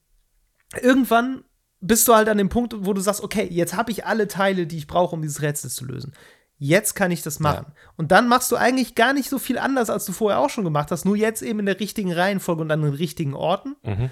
irgendwann 0.81 1.43
bist 1.81 2.07
du 2.07 2.15
halt 2.15 2.29
an 2.29 2.37
dem 2.37 2.49
Punkt, 2.49 2.73
wo 2.79 2.93
du 2.93 3.01
sagst, 3.01 3.21
okay, 3.21 3.47
jetzt 3.49 3.75
habe 3.75 3.91
ich 3.91 4.05
alle 4.05 4.27
Teile, 4.27 4.65
die 4.65 4.77
ich 4.77 4.87
brauche, 4.87 5.15
um 5.15 5.21
dieses 5.21 5.41
Rätsel 5.41 5.69
zu 5.69 5.85
lösen. 5.85 6.13
Jetzt 6.57 6.95
kann 6.95 7.11
ich 7.11 7.21
das 7.21 7.39
machen. 7.39 7.65
Ja. 7.67 7.73
Und 7.97 8.11
dann 8.11 8.27
machst 8.27 8.51
du 8.51 8.55
eigentlich 8.55 8.95
gar 8.95 9.13
nicht 9.13 9.29
so 9.29 9.39
viel 9.39 9.57
anders, 9.57 9.89
als 9.89 10.05
du 10.05 10.13
vorher 10.13 10.39
auch 10.39 10.49
schon 10.49 10.63
gemacht 10.63 10.89
hast, 10.91 11.05
nur 11.05 11.15
jetzt 11.15 11.41
eben 11.41 11.59
in 11.59 11.65
der 11.65 11.79
richtigen 11.79 12.13
Reihenfolge 12.13 12.61
und 12.61 12.71
an 12.71 12.81
den 12.81 12.93
richtigen 12.93 13.33
Orten. 13.33 13.75
Mhm. 13.83 14.09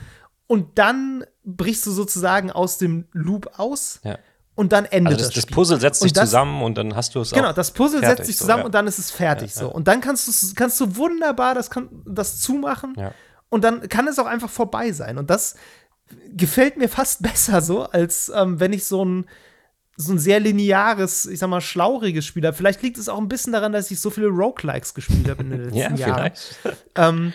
Und 0.48 0.78
dann 0.78 1.26
brichst 1.46 1.86
du 1.86 1.92
sozusagen 1.92 2.52
aus 2.52 2.78
dem 2.78 3.08
Loop 3.14 3.58
aus. 3.58 4.02
Ja. 4.04 4.18
Und 4.56 4.72
dann 4.72 4.86
endet 4.86 5.14
also 5.14 5.26
das, 5.26 5.34
das, 5.34 5.46
das 5.46 5.56
Puzzle 5.56 5.80
setzt 5.80 6.02
sich 6.02 6.14
das, 6.14 6.30
zusammen 6.30 6.62
und 6.62 6.78
dann 6.78 6.96
hast 6.96 7.16
du 7.16 7.22
es 7.22 7.32
Genau, 7.32 7.54
das 7.54 7.72
Puzzle 7.72 8.02
fertig, 8.02 8.18
setzt 8.18 8.28
sich 8.28 8.38
zusammen 8.38 8.60
so, 8.60 8.62
ja. 8.62 8.66
und 8.66 8.76
dann 8.76 8.88
ist 8.88 9.00
es 9.00 9.10
fertig 9.10 9.54
so. 9.54 9.68
Und 9.72 9.88
dann 9.88 10.00
kannst 10.00 10.28
du 10.28 10.54
kannst 10.54 10.80
du 10.80 10.96
wunderbar 10.96 11.56
das, 11.56 11.70
das 12.06 12.40
zumachen. 12.40 12.96
Und 13.50 13.64
dann 13.64 13.88
kann 13.90 14.08
es 14.08 14.20
auch 14.20 14.26
einfach 14.26 14.50
vorbei 14.50 14.92
sein. 14.92 15.18
Und 15.18 15.30
das 15.30 15.56
gefällt 16.30 16.78
mir 16.78 16.90
fast 16.90 17.24
besser 17.24 17.62
so, 17.62 17.84
als 17.84 18.32
ähm, 18.36 18.60
wenn 18.60 18.74
ich 18.74 18.86
so 18.86 19.04
ein, 19.04 19.26
so 19.96 20.14
ein 20.14 20.20
sehr 20.20 20.40
lineares, 20.40 21.26
ich 21.26 21.40
sag 21.40 21.50
mal, 21.50 21.62
schlauriges 21.62 22.26
Spiel 22.26 22.46
habe. 22.46 22.58
Vielleicht 22.58 22.82
liegt 22.82 22.98
es 22.98 23.10
auch 23.10 23.20
ein 23.20 23.28
bisschen 23.28 23.54
daran, 23.54 23.74
dass 23.74 23.92
ich 23.92 24.00
so 24.00 24.10
viele 24.10 24.28
Roguelikes 24.28 24.94
gespielt 24.94 25.30
habe 25.30 25.44
in 25.44 25.52
den 25.52 25.64
letzten 25.70 25.98
ja, 25.98 26.08
Jahren. 26.08 26.32
Ähm, 26.96 27.34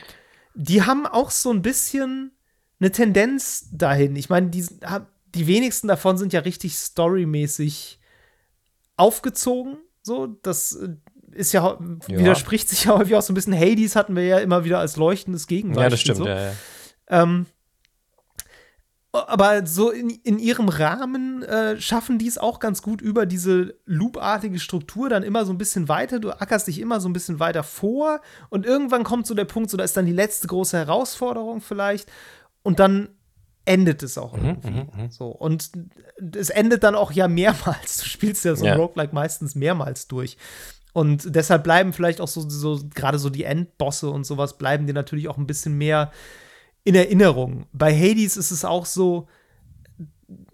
die 0.54 0.82
haben 0.82 1.06
auch 1.06 1.30
so 1.30 1.50
ein 1.52 1.62
bisschen 1.62 2.32
eine 2.80 2.90
Tendenz 2.90 3.68
dahin. 3.72 4.16
Ich 4.16 4.28
meine, 4.28 4.48
die, 4.48 4.66
die 5.34 5.46
wenigsten 5.46 5.88
davon 5.88 6.18
sind 6.18 6.32
ja 6.32 6.40
richtig 6.40 6.76
storymäßig 6.76 8.00
aufgezogen. 8.96 9.78
So, 10.02 10.26
das 10.26 10.72
äh, 10.72 10.96
ist 11.32 11.52
ja, 11.52 11.78
ja, 12.08 12.18
widerspricht 12.18 12.68
sich 12.68 12.84
ja 12.84 12.98
häufig 12.98 13.14
auch 13.14 13.22
so 13.22 13.32
ein 13.32 13.34
bisschen. 13.34 13.54
Hades 13.54 13.94
hatten 13.94 14.16
wir 14.16 14.24
ja 14.24 14.38
immer 14.38 14.64
wieder 14.64 14.80
als 14.80 14.96
leuchtendes 14.96 15.46
Gegenbeispiel. 15.46 15.82
Ja, 15.84 15.90
das 15.90 16.00
stimmt, 16.00 16.18
so. 16.18 16.26
ja, 16.26 16.40
ja. 16.40 16.52
Ähm, 17.08 17.46
aber 19.12 19.66
so 19.66 19.90
in, 19.90 20.10
in 20.10 20.38
ihrem 20.38 20.68
Rahmen 20.68 21.42
äh, 21.42 21.80
schaffen 21.80 22.18
die 22.18 22.26
es 22.26 22.36
auch 22.36 22.60
ganz 22.60 22.82
gut 22.82 23.00
über 23.00 23.24
diese 23.24 23.74
loopartige 23.86 24.58
Struktur 24.58 25.08
dann 25.08 25.22
immer 25.22 25.46
so 25.46 25.52
ein 25.52 25.58
bisschen 25.58 25.88
weiter. 25.88 26.20
Du 26.20 26.30
ackerst 26.30 26.66
dich 26.68 26.78
immer 26.80 27.00
so 27.00 27.08
ein 27.08 27.14
bisschen 27.14 27.40
weiter 27.40 27.62
vor 27.62 28.20
und 28.50 28.66
irgendwann 28.66 29.04
kommt 29.04 29.26
so 29.26 29.34
der 29.34 29.46
Punkt, 29.46 29.70
so 29.70 29.76
da 29.76 29.84
ist 29.84 29.96
dann 29.96 30.06
die 30.06 30.12
letzte 30.12 30.46
große 30.48 30.76
Herausforderung 30.76 31.60
vielleicht 31.60 32.10
und 32.62 32.80
dann 32.80 33.08
endet 33.64 34.02
es 34.02 34.18
auch 34.18 34.36
mhm, 34.36 34.44
irgendwie. 34.44 34.70
Mhm, 34.70 34.90
mhm, 34.94 35.10
so 35.10 35.28
und 35.28 35.70
es 36.36 36.50
endet 36.50 36.82
dann 36.82 36.94
auch 36.94 37.12
ja 37.12 37.28
mehrmals. 37.28 37.98
Du 37.98 38.04
spielst 38.04 38.44
ja 38.44 38.56
so 38.56 38.66
ja. 38.66 38.74
Roguelike 38.74 39.14
meistens 39.14 39.54
mehrmals 39.54 40.08
durch. 40.08 40.36
Und 40.92 41.34
deshalb 41.34 41.64
bleiben 41.64 41.92
vielleicht 41.92 42.20
auch 42.20 42.28
so, 42.28 42.48
so 42.48 42.80
gerade 42.94 43.18
so 43.18 43.30
die 43.30 43.44
Endbosse 43.44 44.10
und 44.10 44.24
sowas 44.24 44.58
bleiben 44.58 44.86
dir 44.86 44.94
natürlich 44.94 45.28
auch 45.28 45.38
ein 45.38 45.46
bisschen 45.46 45.78
mehr 45.78 46.10
in 46.84 46.94
Erinnerung. 46.94 47.66
Bei 47.72 47.94
Hades 47.94 48.36
ist 48.36 48.50
es 48.50 48.64
auch 48.64 48.86
so, 48.86 49.28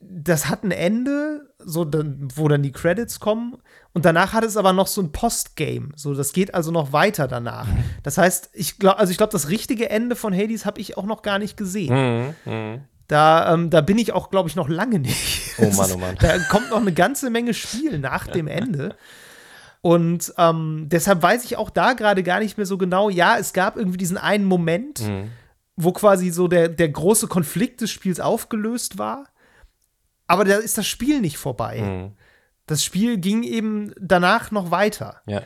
das 0.01 0.49
hat 0.49 0.63
ein 0.63 0.71
Ende, 0.71 1.49
so 1.59 1.85
dann, 1.85 2.29
wo 2.35 2.47
dann 2.49 2.63
die 2.63 2.73
Credits 2.73 3.19
kommen 3.21 3.57
und 3.93 4.05
danach 4.05 4.33
hat 4.33 4.45
es 4.45 4.57
aber 4.57 4.73
noch 4.73 4.87
so 4.87 5.01
ein 5.01 5.13
Postgame, 5.13 5.89
so 5.97 6.15
das 6.15 6.33
geht 6.33 6.55
also 6.55 6.71
noch 6.71 6.93
weiter 6.93 7.27
danach. 7.27 7.67
Das 8.03 8.19
heißt, 8.19 8.51
ich 8.53 8.79
glaube, 8.79 8.99
also 8.99 9.11
ich 9.11 9.17
glaube, 9.17 9.33
das 9.33 9.49
richtige 9.49 9.91
Ende 9.91 10.15
von 10.15 10.35
Hades 10.35 10.67
habe 10.67 10.81
ich 10.81 10.97
auch 10.97 11.07
noch 11.07 11.23
gar 11.23 11.39
nicht 11.39 11.57
gesehen. 11.57 12.35
Mhm, 12.45 12.53
mh. 12.53 12.81
Da, 13.09 13.53
ähm, 13.53 13.71
da 13.71 13.83
bin 13.83 13.99
ich 13.99 14.13
auch, 14.13 14.31
glaube 14.31 14.49
ich, 14.49 14.57
noch 14.57 14.69
lange 14.69 14.99
nicht. 14.99 15.55
Oh 15.59 15.71
Mann, 15.77 15.91
oh 15.93 15.99
Mann. 15.99 16.17
da 16.21 16.39
kommt 16.51 16.71
noch 16.71 16.81
eine 16.81 16.93
ganze 16.93 17.31
Menge 17.31 17.55
Spiel 17.55 17.99
nach 17.99 18.27
dem 18.27 18.47
Ende. 18.47 18.97
Und 19.83 20.33
ähm, 20.39 20.87
deshalb 20.89 21.23
weiß 21.23 21.45
ich 21.45 21.59
auch 21.59 21.69
da 21.69 21.93
gerade 21.93 22.23
gar 22.23 22.41
nicht 22.41 22.57
mehr 22.57 22.67
so 22.67 22.79
genau. 22.79 23.11
Ja, 23.11 23.37
es 23.39 23.53
gab 23.53 23.77
irgendwie 23.77 23.99
diesen 23.99 24.17
einen 24.17 24.47
Moment, 24.47 25.01
mhm 25.01 25.31
wo 25.77 25.93
quasi 25.93 26.31
so 26.31 26.49
der, 26.49 26.69
der 26.69 26.89
große 26.89 27.27
Konflikt 27.27 27.81
des 27.81 27.91
Spiels 27.91 28.21
aufgelöst 28.21 28.99
war. 28.99 29.27
Aber 30.27 30.45
da 30.45 30.57
ist 30.57 30.79
das 30.79 30.87
Spiel 30.87 31.21
nicht 31.21 31.37
vorbei. 31.37 31.81
Mhm. 31.81 32.13
Das 32.67 32.83
Spiel 32.83 33.19
ging 33.19 33.43
eben 33.43 33.93
danach 34.01 34.51
noch 34.51 34.71
weiter. 34.71 35.21
Ja. 35.27 35.43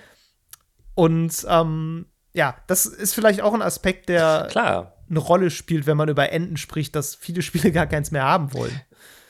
Und 0.94 1.46
ähm, 1.48 2.06
ja, 2.32 2.56
das 2.66 2.86
ist 2.86 3.14
vielleicht 3.14 3.40
auch 3.40 3.54
ein 3.54 3.62
Aspekt, 3.62 4.08
der 4.08 4.48
Klar. 4.50 4.94
eine 5.08 5.18
Rolle 5.18 5.50
spielt, 5.50 5.86
wenn 5.86 5.96
man 5.96 6.08
über 6.08 6.30
Enden 6.30 6.56
spricht, 6.56 6.94
dass 6.94 7.14
viele 7.14 7.42
Spiele 7.42 7.72
gar 7.72 7.86
keins 7.86 8.10
mehr 8.10 8.24
haben 8.24 8.52
wollen. 8.52 8.80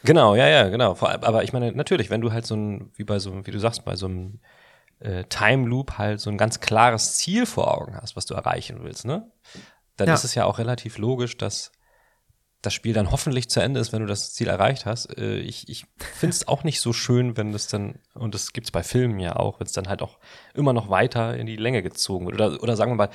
Genau, 0.05 0.35
ja, 0.35 0.47
ja, 0.47 0.69
genau. 0.69 0.97
Aber 1.01 1.43
ich 1.43 1.53
meine, 1.53 1.73
natürlich, 1.73 2.11
wenn 2.11 2.21
du 2.21 2.33
halt 2.33 2.47
so 2.47 2.55
ein, 2.55 2.91
wie 2.95 3.05
bei 3.05 3.19
so, 3.19 3.47
wie 3.47 3.51
du 3.51 3.59
sagst, 3.59 3.85
bei 3.85 3.97
so 3.97 4.07
einem 4.07 4.41
äh, 5.01 5.25
Time 5.25 5.67
Loop 5.67 5.99
halt 5.99 6.21
so 6.21 6.31
ein 6.31 6.39
ganz 6.39 6.61
klares 6.61 7.15
Ziel 7.15 7.47
vor 7.47 7.77
Augen 7.77 7.97
hast, 7.97 8.17
was 8.17 8.27
du 8.27 8.35
erreichen 8.35 8.79
willst, 8.83 9.05
ne? 9.05 9.31
Dann 9.99 10.09
ja. 10.09 10.15
ist 10.15 10.25
es 10.25 10.35
ja 10.35 10.47
auch 10.47 10.59
relativ 10.59 10.97
logisch, 10.99 11.37
dass 11.37 11.73
das 12.63 12.75
Spiel 12.75 12.93
dann 12.93 13.13
hoffentlich 13.13 13.49
zu 13.49 13.61
Ende 13.61 13.79
ist, 13.79 13.93
wenn 13.93 14.01
du 14.01 14.07
das 14.07 14.33
Ziel 14.33 14.49
erreicht 14.49 14.85
hast. 14.85 15.17
Äh, 15.17 15.39
ich 15.39 15.69
ich 15.69 15.85
finde 15.99 16.35
es 16.35 16.49
auch 16.49 16.65
nicht 16.65 16.81
so 16.81 16.93
schön, 16.93 17.37
wenn 17.37 17.53
das 17.53 17.69
dann, 17.69 18.01
und 18.15 18.35
das 18.35 18.53
gibt 18.53 18.67
es 18.67 18.71
bei 18.73 18.83
Filmen 18.83 19.21
ja 19.21 19.37
auch, 19.37 19.61
wenn 19.61 19.67
es 19.67 19.73
dann 19.73 19.89
halt 19.89 20.03
auch 20.03 20.19
immer 20.55 20.73
noch 20.73 20.89
weiter 20.91 21.37
in 21.37 21.47
die 21.47 21.57
Länge 21.57 21.83
gezogen 21.83 22.27
wird. 22.27 22.35
Oder, 22.35 22.63
oder 22.63 22.77
sagen 22.77 22.91
wir 22.93 22.97
mal, 22.97 23.11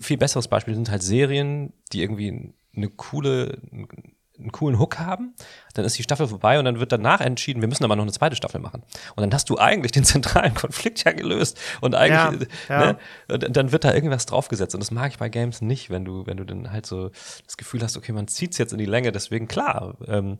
viel 0.00 0.16
besseres 0.16 0.48
Beispiel 0.48 0.74
sind 0.74 0.90
halt 0.90 1.02
Serien, 1.02 1.74
die 1.92 2.00
irgendwie 2.00 2.54
eine 2.74 2.88
coole, 2.88 3.58
einen 4.38 4.52
coolen 4.52 4.78
Hook 4.78 4.98
haben, 4.98 5.34
dann 5.74 5.84
ist 5.84 5.98
die 5.98 6.02
Staffel 6.02 6.26
vorbei 6.26 6.58
und 6.58 6.64
dann 6.64 6.80
wird 6.80 6.92
danach 6.92 7.20
entschieden, 7.20 7.60
wir 7.60 7.68
müssen 7.68 7.84
aber 7.84 7.96
noch 7.96 8.02
eine 8.02 8.12
zweite 8.12 8.36
Staffel 8.36 8.60
machen. 8.60 8.82
Und 9.14 9.22
dann 9.22 9.32
hast 9.32 9.48
du 9.50 9.58
eigentlich 9.58 9.92
den 9.92 10.04
zentralen 10.04 10.54
Konflikt 10.54 11.04
ja 11.04 11.12
gelöst 11.12 11.58
und 11.80 11.94
eigentlich, 11.94 12.48
ja, 12.68 12.80
ja. 12.80 12.96
Ne, 13.28 13.38
dann 13.38 13.72
wird 13.72 13.84
da 13.84 13.94
irgendwas 13.94 14.26
draufgesetzt 14.26 14.74
und 14.74 14.80
das 14.80 14.90
mag 14.90 15.12
ich 15.12 15.18
bei 15.18 15.28
Games 15.28 15.60
nicht, 15.60 15.90
wenn 15.90 16.04
du, 16.04 16.26
wenn 16.26 16.36
du 16.36 16.44
dann 16.44 16.72
halt 16.72 16.86
so 16.86 17.10
das 17.44 17.56
Gefühl 17.56 17.82
hast, 17.82 17.96
okay, 17.96 18.12
man 18.12 18.28
zieht 18.28 18.52
es 18.52 18.58
jetzt 18.58 18.72
in 18.72 18.78
die 18.78 18.86
Länge, 18.86 19.12
deswegen 19.12 19.48
klar, 19.48 19.96
ähm, 20.06 20.38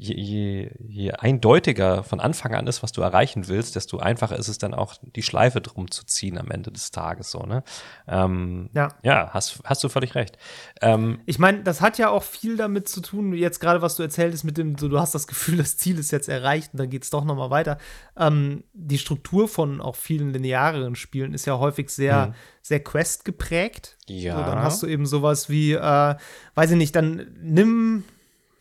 je, 0.00 0.14
je, 0.14 0.70
je 0.78 1.10
eindeutiger 1.10 2.04
von 2.04 2.20
Anfang 2.20 2.54
an 2.54 2.68
ist, 2.68 2.84
was 2.84 2.92
du 2.92 3.02
erreichen 3.02 3.48
willst, 3.48 3.74
desto 3.74 3.98
einfacher 3.98 4.38
ist 4.38 4.46
es 4.46 4.58
dann 4.58 4.72
auch, 4.72 4.94
die 5.02 5.24
Schleife 5.24 5.60
drum 5.60 5.90
zu 5.90 6.06
ziehen 6.06 6.38
am 6.38 6.52
Ende 6.52 6.70
des 6.70 6.92
Tages. 6.92 7.32
So, 7.32 7.40
ne? 7.40 7.64
Ähm, 8.06 8.70
ja, 8.74 8.94
ja 9.02 9.30
hast, 9.32 9.60
hast 9.64 9.82
du 9.82 9.88
völlig 9.88 10.14
recht. 10.14 10.38
Ähm, 10.80 11.20
ich 11.26 11.40
meine, 11.40 11.64
das 11.64 11.80
hat 11.80 11.98
ja 11.98 12.10
auch 12.10 12.22
viel 12.22 12.56
damit 12.56 12.88
zu 12.88 13.00
tun, 13.00 13.32
jetzt 13.32 13.58
gerade 13.58 13.82
was 13.82 13.96
du 13.96 14.04
erzählt 14.04 14.32
hast, 14.32 14.44
mit 14.44 14.56
dem, 14.56 14.78
so, 14.78 14.88
du 14.88 15.00
hast 15.00 15.16
das 15.16 15.26
Gefühl, 15.26 15.56
das 15.56 15.76
Ziel 15.76 15.98
ist 15.98 16.12
jetzt 16.12 16.28
erreicht 16.28 16.74
und 16.74 16.78
dann 16.78 16.90
geht 16.90 17.02
es 17.02 17.10
doch 17.10 17.24
nochmal 17.24 17.50
weiter. 17.50 17.76
Ähm, 18.16 18.62
die 18.74 18.98
Struktur 18.98 19.48
von 19.48 19.80
auch 19.80 19.96
vielen 19.96 20.32
lineareren 20.32 20.94
Spielen 20.94 21.34
ist 21.34 21.44
ja 21.44 21.58
häufig 21.58 21.90
sehr, 21.90 22.28
mhm. 22.28 22.34
sehr 22.62 22.84
Quest 22.84 23.24
geprägt. 23.24 23.96
Ja. 24.06 24.36
So, 24.36 24.44
dann 24.44 24.62
hast 24.62 24.80
du 24.80 24.86
eben 24.86 25.06
sowas 25.06 25.48
wie, 25.48 25.72
äh, 25.72 26.14
weiß 26.54 26.70
ich 26.70 26.76
nicht, 26.76 26.94
dann 26.94 27.36
nimm 27.40 28.04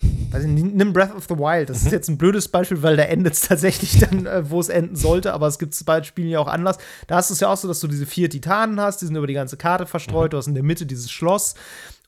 ich, 0.02 0.46
nimm 0.46 0.94
Breath 0.94 1.16
of 1.16 1.26
the 1.28 1.38
Wild. 1.38 1.70
Das 1.70 1.78
ist 1.78 1.86
mhm. 1.86 1.92
jetzt 1.92 2.10
ein 2.10 2.18
blödes 2.18 2.48
Beispiel, 2.48 2.82
weil 2.84 2.98
da 2.98 3.04
endet 3.04 3.34
es 3.34 3.42
tatsächlich 3.48 4.00
dann, 4.00 4.26
äh, 4.26 4.50
wo 4.50 4.60
es 4.60 4.70
enden 4.70 4.96
sollte, 4.96 5.34
aber 5.34 5.48
es 5.48 5.60
gibt 5.60 5.84
bei 5.86 6.04
Spielen 6.04 6.30
ja 6.30 6.40
auch 6.40 6.48
anders. 6.48 6.78
Da 7.08 7.16
hast 7.16 7.30
du 7.30 7.34
es 7.34 7.40
ja 7.40 7.50
auch 7.50 7.58
so, 7.58 7.68
dass 7.68 7.80
du 7.80 7.88
diese 7.88 8.06
vier 8.06 8.30
Titanen 8.30 8.80
hast, 8.80 9.02
die 9.02 9.06
sind 9.06 9.16
über 9.16 9.28
die 9.28 9.34
ganze 9.34 9.58
Karte 9.58 9.86
verstreut, 9.86 10.30
mhm. 10.30 10.32
du 10.32 10.38
hast 10.38 10.48
in 10.48 10.54
der 10.54 10.64
Mitte 10.64 10.86
dieses 10.86 11.12
Schloss 11.12 11.56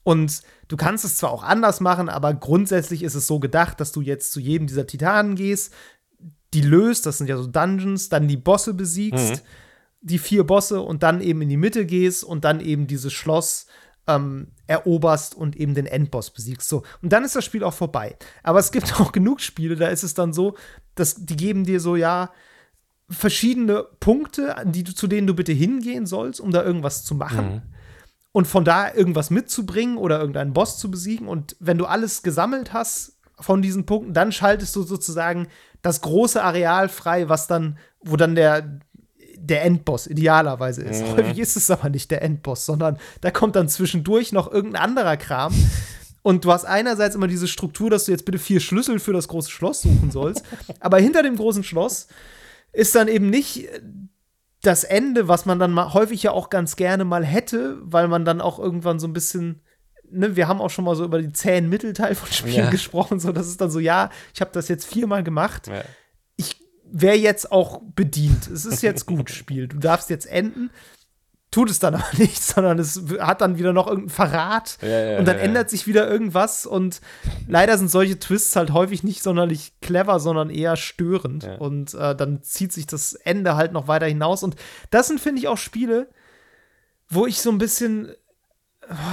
und 0.02 0.42
du 0.68 0.76
kannst 0.76 1.04
es 1.04 1.16
zwar 1.16 1.30
auch 1.30 1.42
anders 1.42 1.80
machen, 1.80 2.08
aber 2.08 2.32
grundsätzlich 2.34 3.02
ist 3.02 3.14
es 3.14 3.26
so 3.26 3.38
gedacht, 3.38 3.80
dass 3.80 3.92
du 3.92 4.00
jetzt 4.00 4.32
zu 4.32 4.40
jedem 4.40 4.66
dieser 4.66 4.86
Titanen 4.86 5.34
gehst, 5.34 5.72
die 6.54 6.62
löst, 6.62 7.06
das 7.06 7.18
sind 7.18 7.28
ja 7.28 7.36
so 7.36 7.46
Dungeons, 7.46 8.08
dann 8.08 8.28
die 8.28 8.36
Bosse 8.36 8.74
besiegst, 8.74 9.36
mhm. 9.36 9.40
die 10.00 10.18
vier 10.18 10.44
Bosse 10.44 10.80
und 10.80 11.02
dann 11.02 11.20
eben 11.20 11.42
in 11.42 11.48
die 11.48 11.56
Mitte 11.56 11.86
gehst 11.86 12.24
und 12.24 12.44
dann 12.44 12.60
eben 12.60 12.86
dieses 12.86 13.12
Schloss 13.12 13.66
ähm, 14.16 14.48
eroberst 14.66 15.34
und 15.34 15.56
eben 15.56 15.74
den 15.74 15.86
Endboss 15.86 16.30
besiegst. 16.30 16.68
So. 16.68 16.82
Und 17.02 17.12
dann 17.12 17.24
ist 17.24 17.34
das 17.34 17.44
Spiel 17.44 17.64
auch 17.64 17.74
vorbei. 17.74 18.16
Aber 18.42 18.58
es 18.58 18.70
gibt 18.72 19.00
auch 19.00 19.12
genug 19.12 19.40
Spiele, 19.40 19.76
da 19.76 19.88
ist 19.88 20.02
es 20.02 20.14
dann 20.14 20.32
so, 20.32 20.54
dass 20.94 21.14
die 21.16 21.36
geben 21.36 21.64
dir 21.64 21.80
so, 21.80 21.96
ja, 21.96 22.30
verschiedene 23.08 23.84
Punkte, 23.98 24.54
die 24.64 24.84
du, 24.84 24.94
zu 24.94 25.08
denen 25.08 25.26
du 25.26 25.34
bitte 25.34 25.52
hingehen 25.52 26.06
sollst, 26.06 26.40
um 26.40 26.52
da 26.52 26.62
irgendwas 26.62 27.04
zu 27.04 27.14
machen. 27.14 27.46
Mhm. 27.46 27.62
Und 28.32 28.46
von 28.46 28.64
da 28.64 28.94
irgendwas 28.94 29.30
mitzubringen 29.30 29.96
oder 29.96 30.20
irgendeinen 30.20 30.52
Boss 30.52 30.78
zu 30.78 30.88
besiegen. 30.88 31.26
Und 31.26 31.56
wenn 31.58 31.78
du 31.78 31.86
alles 31.86 32.22
gesammelt 32.22 32.72
hast 32.72 33.18
von 33.40 33.60
diesen 33.60 33.86
Punkten, 33.86 34.14
dann 34.14 34.30
schaltest 34.30 34.76
du 34.76 34.84
sozusagen 34.84 35.48
das 35.82 36.00
große 36.02 36.40
Areal 36.40 36.88
frei, 36.88 37.28
was 37.28 37.48
dann, 37.48 37.78
wo 38.00 38.16
dann 38.16 38.36
der, 38.36 38.80
der 39.42 39.64
Endboss 39.64 40.06
idealerweise 40.06 40.82
ist. 40.82 41.02
Mhm. 41.02 41.16
Häufig 41.16 41.38
ist 41.38 41.56
es 41.56 41.70
aber 41.70 41.88
nicht 41.88 42.10
der 42.10 42.22
Endboss, 42.22 42.66
sondern 42.66 42.98
da 43.20 43.30
kommt 43.30 43.56
dann 43.56 43.68
zwischendurch 43.68 44.32
noch 44.32 44.50
irgendein 44.50 44.82
anderer 44.82 45.16
Kram. 45.16 45.54
Und 46.22 46.44
du 46.44 46.52
hast 46.52 46.66
einerseits 46.66 47.14
immer 47.14 47.28
diese 47.28 47.48
Struktur, 47.48 47.88
dass 47.88 48.04
du 48.04 48.12
jetzt 48.12 48.26
bitte 48.26 48.38
vier 48.38 48.60
Schlüssel 48.60 48.98
für 48.98 49.14
das 49.14 49.28
große 49.28 49.50
Schloss 49.50 49.82
suchen 49.82 50.10
sollst. 50.10 50.44
aber 50.80 50.98
hinter 50.98 51.22
dem 51.22 51.36
großen 51.36 51.64
Schloss 51.64 52.08
ist 52.72 52.94
dann 52.94 53.08
eben 53.08 53.30
nicht 53.30 53.68
das 54.62 54.84
Ende, 54.84 55.28
was 55.28 55.46
man 55.46 55.58
dann 55.58 55.72
mal 55.72 55.94
häufig 55.94 56.22
ja 56.22 56.32
auch 56.32 56.50
ganz 56.50 56.76
gerne 56.76 57.04
mal 57.04 57.24
hätte, 57.24 57.78
weil 57.80 58.08
man 58.08 58.26
dann 58.26 58.42
auch 58.42 58.58
irgendwann 58.58 58.98
so 58.98 59.06
ein 59.06 59.12
bisschen 59.12 59.62
Ne, 60.12 60.34
wir 60.34 60.48
haben 60.48 60.60
auch 60.60 60.70
schon 60.70 60.84
mal 60.84 60.96
so 60.96 61.04
über 61.04 61.22
die 61.22 61.30
zähen 61.30 61.68
Mittelteil 61.68 62.16
von 62.16 62.32
Spielen 62.32 62.64
ja. 62.64 62.70
gesprochen, 62.70 63.20
so 63.20 63.30
dass 63.30 63.46
es 63.46 63.58
dann 63.58 63.70
so, 63.70 63.78
ja, 63.78 64.10
ich 64.34 64.40
habe 64.40 64.50
das 64.52 64.66
jetzt 64.66 64.84
viermal 64.84 65.22
gemacht. 65.22 65.68
Ja 65.68 65.84
wäre 66.92 67.16
jetzt 67.16 67.52
auch 67.52 67.80
bedient. 67.94 68.48
Es 68.48 68.64
ist 68.64 68.82
jetzt 68.82 69.06
gut, 69.06 69.30
Spiel. 69.30 69.68
Du 69.68 69.78
darfst 69.78 70.10
jetzt 70.10 70.26
enden. 70.26 70.70
Tut 71.50 71.68
es 71.68 71.80
dann 71.80 71.94
aber 71.96 72.16
nicht, 72.16 72.42
sondern 72.42 72.78
es 72.78 73.02
hat 73.18 73.40
dann 73.40 73.58
wieder 73.58 73.72
noch 73.72 73.88
irgendeinen 73.88 74.14
Verrat 74.14 74.78
ja, 74.82 74.88
ja, 74.88 75.18
und 75.18 75.26
dann 75.26 75.36
ja, 75.36 75.42
ändert 75.42 75.68
sich 75.68 75.86
wieder 75.86 76.08
irgendwas 76.08 76.64
und 76.64 77.00
leider 77.48 77.76
sind 77.76 77.90
solche 77.90 78.20
Twists 78.20 78.54
halt 78.54 78.72
häufig 78.72 79.02
nicht 79.02 79.22
sonderlich 79.22 79.72
clever, 79.80 80.20
sondern 80.20 80.48
eher 80.48 80.76
störend 80.76 81.48
und 81.58 81.94
äh, 81.94 82.14
dann 82.14 82.42
zieht 82.42 82.72
sich 82.72 82.86
das 82.86 83.14
Ende 83.14 83.56
halt 83.56 83.72
noch 83.72 83.88
weiter 83.88 84.06
hinaus 84.06 84.44
und 84.44 84.54
das 84.90 85.08
sind, 85.08 85.20
finde 85.20 85.40
ich, 85.40 85.48
auch 85.48 85.58
Spiele, 85.58 86.08
wo 87.08 87.26
ich 87.26 87.40
so 87.40 87.50
ein 87.50 87.58
bisschen 87.58 88.14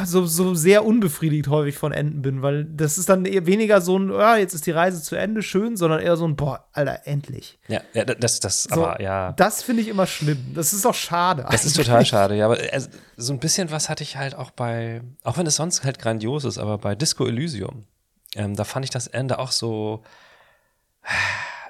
so, 0.06 0.26
so 0.26 0.56
sehr 0.56 0.86
unbefriedigt 0.86 1.48
häufig 1.48 1.78
von 1.78 1.92
Enden 1.92 2.22
bin, 2.22 2.42
weil 2.42 2.66
das 2.66 2.98
ist 2.98 3.10
dann 3.10 3.26
eher 3.26 3.46
weniger 3.46 3.82
so 3.82 3.98
ein, 3.98 4.10
ja, 4.10 4.38
jetzt 4.38 4.54
ist 4.54 4.66
die 4.66 4.72
Reise 4.72 5.02
zu 5.02 5.16
Ende, 5.16 5.44
schön, 5.44 5.78
sondern 5.78 6.00
eher 6.00 6.18
so 6.18 6.28
ein, 6.28 6.36
boah, 6.36 6.68
Alter, 6.74 7.02
endlich. 7.06 7.60
Ja, 7.68 7.82
ja 7.94 8.06
das, 8.06 8.40
das, 8.40 8.64
so, 8.64 8.74
aber 8.74 9.02
ja. 9.02 9.34
Das 9.34 9.64
finde 9.64 9.84
ich 9.84 9.88
immer 9.88 10.08
schlimm. 10.08 10.54
Das 10.56 10.74
ist 10.74 10.86
auch 10.86 10.96
schade. 10.96 11.44
Das 11.44 11.52
eigentlich. 11.52 11.66
ist 11.66 11.76
total 11.76 12.06
schade, 12.06 12.36
ja, 12.36 12.46
aber 12.46 12.58
also, 12.72 12.90
so 13.18 13.34
ein 13.34 13.40
bisschen 13.40 13.72
was 13.72 13.90
hatte 13.90 14.04
ich 14.04 14.18
halt 14.18 14.36
auch 14.36 14.52
bei, 14.52 15.02
auch 15.24 15.38
wenn 15.38 15.46
es 15.46 15.56
sonst 15.56 15.84
halt 15.84 16.00
grandios 16.00 16.44
ist, 16.44 16.58
aber 16.58 16.78
bei 16.78 16.96
Disco 16.96 17.26
Elysium, 17.26 17.86
ähm, 18.36 18.56
da 18.56 18.64
fand 18.64 18.86
ich 18.86 18.92
das 18.92 19.08
Ende 19.08 19.40
auch 19.40 19.52
so, 19.52 20.04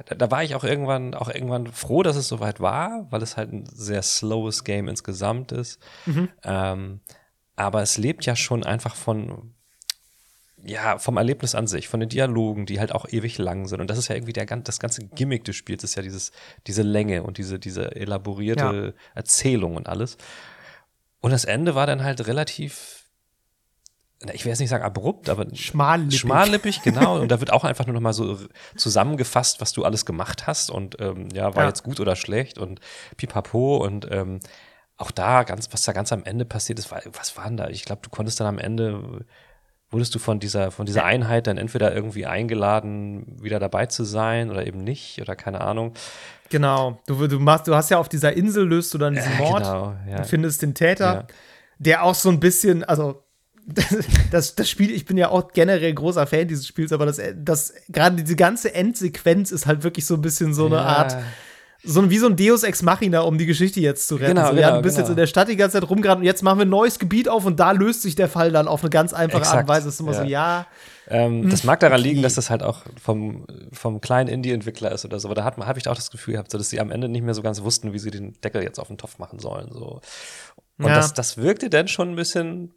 da, 0.06 0.16
da, 0.16 0.32
war 0.32 0.44
ich 0.44 0.56
auch 0.56 0.64
irgendwann, 0.64 1.14
auch 1.14 1.30
irgendwann 1.30 1.68
froh, 1.68 2.04
dass 2.04 2.16
es 2.16 2.28
soweit 2.28 2.60
war, 2.60 3.08
weil 3.10 3.22
es 3.22 3.38
halt 3.38 3.52
ein 3.52 3.66
sehr 3.66 4.02
slowes 4.02 4.64
Game 4.64 4.88
insgesamt 4.88 5.52
ist. 5.52 5.80
Mhm. 6.06 6.30
Ähm, 6.44 7.00
aber 7.58 7.82
es 7.82 7.98
lebt 7.98 8.26
ja 8.26 8.36
schon 8.36 8.64
einfach 8.64 8.96
von, 8.96 9.54
ja, 10.64 11.00
vom 11.00 11.18
Erlebnis 11.18 11.56
an 11.56 11.68
sich, 11.68 11.88
von 11.88 12.00
den 12.00 12.08
Dialogen, 12.08 12.66
die 12.68 12.80
halt 12.80 12.92
auch 12.92 13.10
ewig 13.10 13.38
lang 13.40 13.68
sind. 13.68 13.82
Und 13.82 13.90
das 13.90 13.98
ist 13.98 14.08
ja 14.08 14.16
irgendwie 14.16 14.34
der, 14.34 14.46
das 14.46 14.80
ganze 14.80 15.06
Gimmick 15.08 15.44
des 15.44 15.56
Spiels, 15.56 15.84
ist 15.84 15.96
ja 15.96 16.04
dieses, 16.04 16.32
diese 16.68 16.84
Länge 16.84 17.24
und 17.24 17.40
diese, 17.40 17.60
diese 17.60 17.96
elaborierte 17.96 18.94
ja. 18.96 19.02
Erzählung 19.16 19.76
und 19.76 19.90
alles. 19.90 20.18
Und 21.20 21.32
das 21.32 21.46
Ende 21.46 21.74
war 21.74 21.88
dann 21.88 22.04
halt 22.04 22.28
relativ, 22.28 23.06
ich 24.34 24.46
will 24.46 24.52
jetzt 24.52 24.60
nicht 24.60 24.70
sagen 24.70 24.84
abrupt, 24.84 25.30
aber 25.30 25.48
schmallippig. 25.56 26.20
Schmallippig, 26.20 26.82
genau. 26.84 27.20
und 27.20 27.28
da 27.32 27.40
wird 27.40 27.52
auch 27.52 27.64
einfach 27.64 27.88
nur 27.88 27.96
noch 27.96 28.02
mal 28.02 28.14
so 28.14 28.38
zusammengefasst, 28.76 29.62
was 29.62 29.74
du 29.74 29.84
alles 29.84 30.06
gemacht 30.06 30.46
hast 30.46 30.70
und 30.70 31.02
ähm, 31.02 31.30
ja, 31.34 31.56
war 31.56 31.64
ja. 31.64 31.70
jetzt 31.70 31.82
gut 31.82 32.00
oder 32.00 32.16
schlecht 32.16 32.60
und 32.60 32.82
pipapo 33.18 33.78
und 33.78 34.08
ähm, 34.12 34.42
auch 34.98 35.12
da, 35.12 35.44
ganz, 35.44 35.70
was 35.72 35.84
da 35.84 35.94
ganz 35.94 36.12
am 36.12 36.24
Ende 36.24 36.46
passiert 36.46 36.80
ist, 36.80 36.92
war, 36.92 37.02
was 37.14 37.38
war 37.38 37.46
denn 37.46 37.58
da? 37.58 37.70
Ich 37.70 37.86
glaube, 37.86 38.02
du 38.04 38.10
konntest 38.10 38.40
dann 38.40 38.48
am 38.48 38.58
Ende, 38.58 39.24
wurdest 39.92 40.14
du 40.16 40.20
von 40.20 40.40
dieser, 40.40 40.72
von 40.72 40.86
dieser 40.86 41.06
Einheit 41.06 41.48
dann 41.48 41.58
entweder 41.58 41.94
irgendwie 41.94 42.26
eingeladen, 42.26 43.38
wieder 43.42 43.60
dabei 43.60 43.86
zu 43.86 44.04
sein 44.04 44.50
oder 44.50 44.66
eben 44.66 44.84
nicht 44.84 45.22
oder 45.22 45.36
keine 45.36 45.62
Ahnung. 45.62 45.94
Genau. 46.50 47.00
Du, 47.06 47.28
du, 47.28 47.40
machst, 47.40 47.68
du 47.68 47.76
hast 47.76 47.92
ja 47.92 48.00
auf 48.00 48.10
dieser 48.10 48.34
Insel 48.34 48.68
löst 48.68 48.94
du 48.94 48.98
dann 48.98 49.14
diesen 49.14 49.34
äh, 49.34 49.38
Mord 49.38 49.64
genau, 49.64 49.96
ja. 50.10 50.18
und 50.18 50.26
findest 50.26 50.62
den 50.64 50.74
Täter, 50.74 51.14
ja. 51.14 51.28
der 51.78 52.04
auch 52.04 52.16
so 52.16 52.30
ein 52.30 52.40
bisschen, 52.40 52.84
also 52.84 53.24
das, 54.32 54.56
das 54.56 54.70
Spiel, 54.70 54.92
ich 54.92 55.06
bin 55.06 55.18
ja 55.18 55.30
auch 55.30 55.52
generell 55.52 55.94
großer 55.94 56.26
Fan 56.26 56.48
dieses 56.48 56.66
Spiels, 56.66 56.94
aber 56.94 57.06
das, 57.06 57.22
das 57.36 57.74
gerade 57.90 58.16
diese 58.16 58.38
ganze 58.38 58.74
Endsequenz 58.74 59.52
ist 59.52 59.68
halt 59.68 59.84
wirklich 59.84 60.06
so 60.06 60.14
ein 60.14 60.22
bisschen 60.22 60.54
so 60.54 60.66
eine 60.66 60.78
ja. 60.78 60.84
Art 60.84 61.18
so 61.84 62.10
wie 62.10 62.18
so 62.18 62.28
ein 62.28 62.36
Deus 62.36 62.64
Ex 62.64 62.82
Machina, 62.82 63.22
um 63.22 63.38
die 63.38 63.46
Geschichte 63.46 63.80
jetzt 63.80 64.08
zu 64.08 64.16
retten. 64.16 64.36
Genau, 64.36 64.50
so, 64.50 64.56
ja, 64.56 64.68
genau, 64.68 64.78
du 64.78 64.84
bist 64.84 64.96
genau. 64.96 65.08
jetzt 65.08 65.12
in 65.12 65.18
der 65.18 65.28
Stadt 65.28 65.48
die 65.48 65.56
ganze 65.56 65.80
Zeit 65.80 65.90
rumgerannt 65.90 66.20
und 66.20 66.26
jetzt 66.26 66.44
machen 66.44 66.60
wir 66.60 66.66
ein 66.66 66.70
neues 66.70 67.00
Gebiet 67.00 67.30
auf 67.30 67.46
und 67.46 67.60
da 67.60 67.72
löst 67.72 68.02
sich 68.02 68.16
der 68.16 68.28
Fall 68.28 68.52
dann 68.52 68.68
auf 68.68 68.82
eine 68.82 68.90
ganz 68.90 69.14
einfache 69.14 69.42
Exakt, 69.42 69.56
Art 69.56 69.64
und 69.64 69.70
Weise. 69.70 69.86
Das 69.86 69.94
ist 69.96 70.00
immer 70.00 70.14
ja. 70.14 70.18
so, 70.18 70.24
ja. 70.26 70.68
Ähm, 71.10 71.50
das 71.50 71.64
mag 71.64 71.80
daran 71.80 72.00
okay. 72.00 72.10
liegen, 72.10 72.22
dass 72.22 72.36
das 72.36 72.50
halt 72.50 72.64
auch 72.64 72.82
vom, 73.02 73.46
vom 73.72 74.02
kleinen 74.02 74.30
Indie-Entwickler 74.30 74.92
ist 74.92 75.06
oder 75.06 75.20
so. 75.20 75.30
Aber 75.30 75.36
da 75.36 75.46
habe 75.46 75.80
ich 75.80 75.88
auch 75.88 75.96
das 75.96 76.12
Gefühl 76.12 76.34
gehabt, 76.34 76.52
so, 76.52 76.58
dass 76.58 76.70
sie 76.70 76.80
am 76.80 76.92
Ende 76.92 77.08
nicht 77.08 77.24
mehr 77.24 77.34
so 77.34 77.42
ganz 77.42 77.62
wussten, 77.62 77.94
wie 77.94 78.00
sie 78.00 78.12
den 78.12 78.34
Deckel 78.42 78.64
jetzt 78.64 78.80
auf 78.80 78.88
den 78.88 78.98
Topf 78.98 79.18
machen 79.18 79.40
sollen. 79.40 79.70
So. 79.72 80.02
Und 80.78 80.88
ja. 80.88 80.96
das, 80.96 81.14
das 81.14 81.38
wirkte 81.38 81.70
dann 81.70 81.88
schon 81.88 82.10
ein 82.10 82.16
bisschen, 82.16 82.74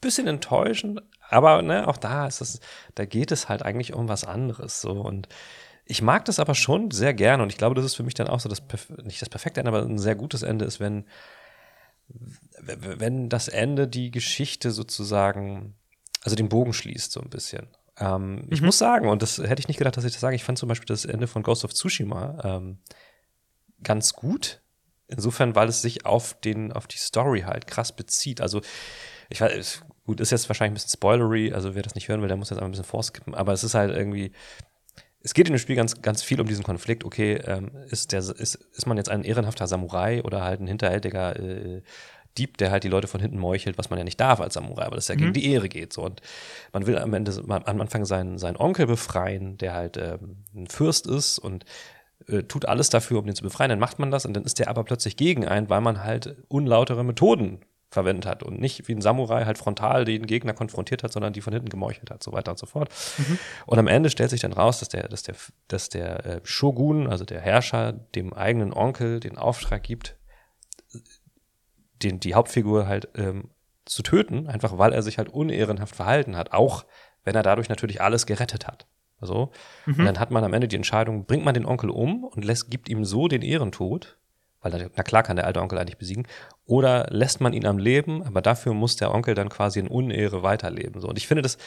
bisschen 0.00 0.26
enttäuschend. 0.26 1.00
Aber 1.30 1.62
ne, 1.62 1.88
auch 1.88 1.96
da 1.96 2.26
ist 2.26 2.42
es, 2.42 2.60
da 2.94 3.06
geht 3.06 3.32
es 3.32 3.48
halt 3.48 3.62
eigentlich 3.62 3.94
um 3.94 4.08
was 4.08 4.24
anderes. 4.24 4.82
So. 4.82 4.92
Und 4.92 5.28
ich 5.84 6.02
mag 6.02 6.24
das 6.24 6.38
aber 6.38 6.54
schon 6.54 6.90
sehr 6.90 7.14
gerne 7.14 7.42
und 7.42 7.50
ich 7.50 7.58
glaube, 7.58 7.74
das 7.74 7.84
ist 7.84 7.94
für 7.94 8.02
mich 8.02 8.14
dann 8.14 8.28
auch 8.28 8.40
so 8.40 8.48
das, 8.48 8.62
nicht 9.04 9.20
das 9.20 9.28
perfekte 9.28 9.60
Ende, 9.60 9.70
aber 9.70 9.82
ein 9.82 9.98
sehr 9.98 10.14
gutes 10.14 10.42
Ende 10.42 10.64
ist, 10.64 10.80
wenn, 10.80 11.04
wenn 12.08 13.28
das 13.28 13.48
Ende 13.48 13.88
die 13.88 14.10
Geschichte 14.10 14.70
sozusagen, 14.70 15.74
also 16.22 16.36
den 16.36 16.48
Bogen 16.48 16.72
schließt 16.72 17.12
so 17.12 17.20
ein 17.20 17.30
bisschen. 17.30 17.68
Ähm, 17.98 18.36
mhm. 18.36 18.46
Ich 18.50 18.62
muss 18.62 18.78
sagen, 18.78 19.08
und 19.08 19.22
das 19.22 19.38
hätte 19.38 19.60
ich 19.60 19.68
nicht 19.68 19.78
gedacht, 19.78 19.96
dass 19.96 20.04
ich 20.04 20.12
das 20.12 20.20
sage, 20.20 20.36
ich 20.36 20.44
fand 20.44 20.58
zum 20.58 20.68
Beispiel 20.68 20.86
das 20.86 21.04
Ende 21.04 21.26
von 21.26 21.42
Ghost 21.42 21.64
of 21.64 21.74
Tsushima 21.74 22.38
ähm, 22.44 22.78
ganz 23.82 24.14
gut. 24.14 24.60
Insofern, 25.08 25.54
weil 25.54 25.68
es 25.68 25.82
sich 25.82 26.06
auf 26.06 26.40
den, 26.40 26.72
auf 26.72 26.86
die 26.86 26.96
Story 26.96 27.42
halt 27.42 27.66
krass 27.66 27.94
bezieht. 27.94 28.40
Also, 28.40 28.62
ich 29.28 29.42
weiß, 29.42 29.82
gut, 30.06 30.20
ist 30.20 30.30
jetzt 30.30 30.48
wahrscheinlich 30.48 30.72
ein 30.72 30.74
bisschen 30.74 30.96
spoilery, 30.96 31.52
also 31.52 31.74
wer 31.74 31.82
das 31.82 31.94
nicht 31.94 32.08
hören 32.08 32.22
will, 32.22 32.28
der 32.28 32.36
muss 32.36 32.48
jetzt 32.48 32.58
einfach 32.58 32.68
ein 32.68 32.72
bisschen 32.72 32.86
vorskippen, 32.86 33.34
aber 33.34 33.52
es 33.52 33.62
ist 33.62 33.74
halt 33.74 33.94
irgendwie, 33.94 34.32
es 35.22 35.34
geht 35.34 35.46
in 35.46 35.54
dem 35.54 35.58
Spiel 35.58 35.76
ganz, 35.76 36.02
ganz 36.02 36.22
viel 36.22 36.40
um 36.40 36.46
diesen 36.46 36.64
Konflikt. 36.64 37.04
Okay, 37.04 37.34
ähm, 37.46 37.70
ist, 37.90 38.12
der, 38.12 38.20
ist, 38.20 38.54
ist 38.54 38.86
man 38.86 38.96
jetzt 38.96 39.08
ein 39.08 39.24
ehrenhafter 39.24 39.66
Samurai 39.66 40.22
oder 40.22 40.42
halt 40.42 40.60
ein 40.60 40.66
hinterhältiger 40.66 41.38
äh, 41.38 41.82
Dieb, 42.38 42.56
der 42.56 42.70
halt 42.70 42.82
die 42.82 42.88
Leute 42.88 43.08
von 43.08 43.20
hinten 43.20 43.38
meuchelt, 43.38 43.76
was 43.76 43.90
man 43.90 43.98
ja 43.98 44.04
nicht 44.04 44.18
darf 44.18 44.40
als 44.40 44.54
Samurai, 44.54 44.86
weil 44.86 44.96
das 44.96 45.08
ja 45.08 45.14
mhm. 45.14 45.18
gegen 45.18 45.32
die 45.34 45.52
Ehre 45.52 45.68
geht. 45.68 45.92
So. 45.92 46.02
Und 46.02 46.22
man 46.72 46.86
will 46.86 46.98
am 46.98 47.12
Ende 47.12 47.32
am 47.46 47.80
Anfang 47.80 48.04
seinen, 48.04 48.38
seinen 48.38 48.56
Onkel 48.56 48.86
befreien, 48.86 49.58
der 49.58 49.74
halt 49.74 49.96
ähm, 49.98 50.44
ein 50.54 50.66
Fürst 50.66 51.06
ist 51.06 51.38
und 51.38 51.66
äh, 52.28 52.42
tut 52.44 52.64
alles 52.66 52.88
dafür, 52.88 53.18
um 53.18 53.26
den 53.26 53.34
zu 53.34 53.42
befreien. 53.42 53.68
Dann 53.68 53.78
macht 53.78 53.98
man 53.98 54.10
das 54.10 54.24
und 54.24 54.34
dann 54.34 54.44
ist 54.44 54.58
der 54.58 54.68
aber 54.68 54.82
plötzlich 54.82 55.16
gegen 55.16 55.46
einen, 55.46 55.68
weil 55.68 55.82
man 55.82 56.02
halt 56.02 56.36
unlautere 56.48 57.04
Methoden 57.04 57.60
verwendet 57.92 58.26
hat 58.26 58.42
und 58.42 58.60
nicht 58.60 58.88
wie 58.88 58.94
ein 58.94 59.02
Samurai 59.02 59.44
halt 59.44 59.58
frontal 59.58 60.04
den 60.04 60.26
Gegner 60.26 60.54
konfrontiert 60.54 61.02
hat, 61.02 61.12
sondern 61.12 61.32
die 61.32 61.40
von 61.40 61.52
hinten 61.52 61.68
gemeuchelt 61.68 62.10
hat, 62.10 62.22
so 62.22 62.32
weiter 62.32 62.52
und 62.52 62.58
so 62.58 62.66
fort. 62.66 62.88
Mhm. 63.18 63.38
Und 63.66 63.78
am 63.78 63.86
Ende 63.86 64.10
stellt 64.10 64.30
sich 64.30 64.40
dann 64.40 64.52
raus, 64.52 64.80
dass 64.80 64.88
der, 64.88 65.08
dass 65.08 65.22
der, 65.22 65.34
dass 65.68 65.88
der 65.88 66.26
äh, 66.26 66.40
Shogun, 66.42 67.06
also 67.06 67.24
der 67.24 67.40
Herrscher, 67.40 67.92
dem 67.92 68.32
eigenen 68.32 68.72
Onkel 68.72 69.20
den 69.20 69.36
Auftrag 69.36 69.82
gibt, 69.82 70.16
den, 72.02 72.18
die 72.18 72.34
Hauptfigur 72.34 72.86
halt 72.86 73.08
ähm, 73.14 73.50
zu 73.84 74.02
töten, 74.02 74.48
einfach 74.48 74.78
weil 74.78 74.92
er 74.92 75.02
sich 75.02 75.18
halt 75.18 75.28
unehrenhaft 75.28 75.94
verhalten 75.94 76.36
hat, 76.36 76.52
auch 76.52 76.84
wenn 77.24 77.34
er 77.34 77.42
dadurch 77.42 77.68
natürlich 77.68 78.00
alles 78.00 78.26
gerettet 78.26 78.66
hat. 78.66 78.86
Also, 79.20 79.52
mhm. 79.86 80.00
und 80.00 80.04
dann 80.04 80.18
hat 80.18 80.30
man 80.30 80.42
am 80.42 80.52
Ende 80.52 80.66
die 80.66 80.76
Entscheidung, 80.76 81.26
bringt 81.26 81.44
man 81.44 81.54
den 81.54 81.64
Onkel 81.64 81.90
um 81.90 82.24
und 82.24 82.44
lässt, 82.44 82.70
gibt 82.70 82.88
ihm 82.88 83.04
so 83.04 83.28
den 83.28 83.42
Ehrentod, 83.42 84.18
weil 84.62 84.90
na 84.94 85.02
klar 85.02 85.22
kann 85.22 85.36
der 85.36 85.46
alte 85.46 85.60
Onkel 85.60 85.78
eigentlich 85.78 85.98
besiegen, 85.98 86.26
oder 86.64 87.06
lässt 87.10 87.40
man 87.40 87.52
ihn 87.52 87.66
am 87.66 87.78
Leben, 87.78 88.22
aber 88.22 88.40
dafür 88.40 88.74
muss 88.74 88.96
der 88.96 89.12
Onkel 89.12 89.34
dann 89.34 89.48
quasi 89.48 89.80
in 89.80 89.88
Unehre 89.88 90.42
weiterleben. 90.42 91.00
So. 91.00 91.08
Und 91.08 91.18
ich 91.18 91.26
finde, 91.26 91.42
das, 91.42 91.58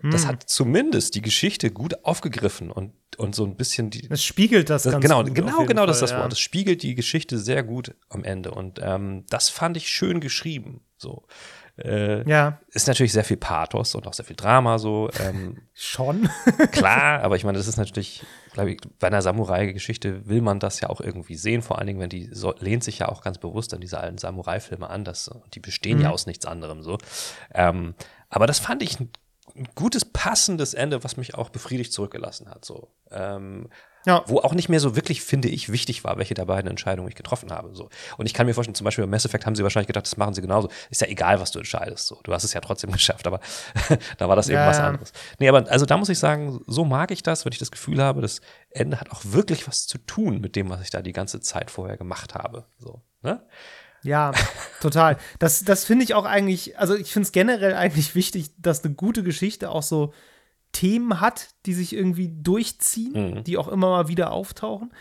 hm. 0.00 0.10
das 0.10 0.26
hat 0.26 0.42
zumindest 0.42 1.14
die 1.14 1.22
Geschichte 1.22 1.70
gut 1.70 2.04
aufgegriffen 2.04 2.70
und, 2.70 2.92
und 3.16 3.34
so 3.34 3.44
ein 3.44 3.56
bisschen 3.56 3.90
die. 3.90 4.08
Es 4.10 4.24
spiegelt 4.24 4.68
das, 4.68 4.82
das 4.82 4.92
ganz 4.92 5.02
Genau, 5.02 5.22
gut 5.22 5.34
genau, 5.34 5.64
genau, 5.64 5.86
das 5.86 5.98
ist 5.98 6.02
das 6.02 6.10
ja. 6.10 6.18
Wort. 6.18 6.32
Es 6.32 6.40
spiegelt 6.40 6.82
die 6.82 6.94
Geschichte 6.94 7.38
sehr 7.38 7.62
gut 7.62 7.94
am 8.08 8.24
Ende. 8.24 8.50
Und 8.50 8.80
ähm, 8.82 9.24
das 9.28 9.48
fand 9.48 9.76
ich 9.76 9.88
schön 9.88 10.20
geschrieben. 10.20 10.82
So. 10.96 11.24
Äh, 11.78 12.28
ja. 12.28 12.60
Ist 12.68 12.88
natürlich 12.88 13.12
sehr 13.12 13.24
viel 13.24 13.36
Pathos 13.36 13.94
und 13.94 14.06
auch 14.06 14.12
sehr 14.12 14.24
viel 14.24 14.36
Drama 14.36 14.78
so. 14.78 15.08
Ähm, 15.20 15.58
Schon. 15.72 16.28
klar, 16.72 17.22
aber 17.22 17.36
ich 17.36 17.44
meine, 17.44 17.58
das 17.58 17.68
ist 17.68 17.76
natürlich 17.76 18.24
glaube 18.52 18.72
ich, 18.72 18.80
bei 18.98 19.06
einer 19.06 19.22
Samurai-Geschichte 19.22 20.26
will 20.28 20.42
man 20.42 20.60
das 20.60 20.80
ja 20.80 20.90
auch 20.90 21.00
irgendwie 21.00 21.36
sehen. 21.36 21.62
Vor 21.62 21.78
allen 21.78 21.86
Dingen, 21.86 22.00
wenn 22.00 22.10
die 22.10 22.28
so, 22.32 22.54
lehnt 22.58 22.84
sich 22.84 22.98
ja 22.98 23.08
auch 23.08 23.22
ganz 23.22 23.38
bewusst 23.38 23.74
an 23.74 23.80
diese 23.80 23.98
alten 23.98 24.18
Samurai-Filme 24.18 24.88
an. 24.88 25.04
Das, 25.04 25.30
die 25.54 25.60
bestehen 25.60 25.98
mhm. 25.98 26.04
ja 26.04 26.10
aus 26.10 26.26
nichts 26.26 26.46
anderem 26.46 26.82
so. 26.82 26.98
Ähm, 27.54 27.94
aber 28.28 28.46
das 28.46 28.58
fand 28.58 28.82
ich 28.82 29.00
ein, 29.00 29.10
ein 29.56 29.68
gutes, 29.74 30.04
passendes 30.04 30.74
Ende, 30.74 31.02
was 31.02 31.16
mich 31.16 31.34
auch 31.34 31.50
befriedigt 31.50 31.92
zurückgelassen 31.92 32.48
hat. 32.48 32.64
So. 32.64 32.88
Ähm, 33.10 33.68
ja. 34.04 34.24
Wo 34.26 34.38
auch 34.38 34.54
nicht 34.54 34.68
mehr 34.68 34.80
so 34.80 34.96
wirklich, 34.96 35.22
finde 35.22 35.48
ich, 35.48 35.70
wichtig 35.70 36.04
war, 36.04 36.18
welche 36.18 36.34
der 36.34 36.44
beiden 36.44 36.70
Entscheidungen 36.70 37.08
ich 37.08 37.14
getroffen 37.14 37.52
habe. 37.52 37.74
So. 37.74 37.88
Und 38.16 38.26
ich 38.26 38.34
kann 38.34 38.46
mir 38.46 38.54
vorstellen, 38.54 38.74
zum 38.74 38.84
Beispiel 38.84 39.04
bei 39.04 39.10
Mass 39.10 39.24
Effect 39.24 39.46
haben 39.46 39.54
sie 39.54 39.62
wahrscheinlich 39.62 39.86
gedacht, 39.86 40.06
das 40.06 40.16
machen 40.16 40.34
sie 40.34 40.42
genauso. 40.42 40.68
Ist 40.90 41.00
ja 41.00 41.06
egal, 41.06 41.40
was 41.40 41.52
du 41.52 41.58
entscheidest. 41.58 42.06
So. 42.06 42.18
Du 42.22 42.32
hast 42.32 42.44
es 42.44 42.52
ja 42.52 42.60
trotzdem 42.60 42.90
geschafft, 42.92 43.26
aber 43.26 43.40
da 44.18 44.28
war 44.28 44.36
das 44.36 44.48
eben 44.48 44.58
ja, 44.58 44.68
was 44.68 44.78
anderes. 44.78 45.12
Nee, 45.38 45.48
aber 45.48 45.70
also 45.70 45.86
da 45.86 45.96
muss 45.96 46.08
ich 46.08 46.18
sagen, 46.18 46.60
so 46.66 46.84
mag 46.84 47.10
ich 47.10 47.22
das, 47.22 47.44
wenn 47.44 47.52
ich 47.52 47.58
das 47.58 47.70
Gefühl 47.70 48.02
habe, 48.02 48.20
das 48.20 48.40
Ende 48.70 49.00
hat 49.00 49.10
auch 49.10 49.20
wirklich 49.24 49.68
was 49.68 49.86
zu 49.86 49.98
tun 49.98 50.40
mit 50.40 50.56
dem, 50.56 50.68
was 50.70 50.82
ich 50.82 50.90
da 50.90 51.02
die 51.02 51.12
ganze 51.12 51.40
Zeit 51.40 51.70
vorher 51.70 51.96
gemacht 51.96 52.34
habe. 52.34 52.66
So, 52.78 53.02
ne? 53.22 53.42
Ja, 54.04 54.32
total. 54.80 55.16
Das, 55.38 55.64
das 55.64 55.84
finde 55.84 56.04
ich 56.04 56.14
auch 56.14 56.24
eigentlich, 56.24 56.78
also 56.78 56.96
ich 56.96 57.12
finde 57.12 57.26
es 57.26 57.32
generell 57.32 57.74
eigentlich 57.74 58.16
wichtig, 58.16 58.50
dass 58.58 58.84
eine 58.84 58.94
gute 58.94 59.22
Geschichte 59.22 59.70
auch 59.70 59.84
so 59.84 60.12
Themen 60.72 61.20
hat, 61.20 61.48
die 61.66 61.74
sich 61.74 61.94
irgendwie 61.94 62.32
durchziehen, 62.42 63.36
mhm. 63.36 63.44
die 63.44 63.58
auch 63.58 63.68
immer 63.68 63.90
mal 63.90 64.08
wieder 64.08 64.32
auftauchen. 64.32 64.92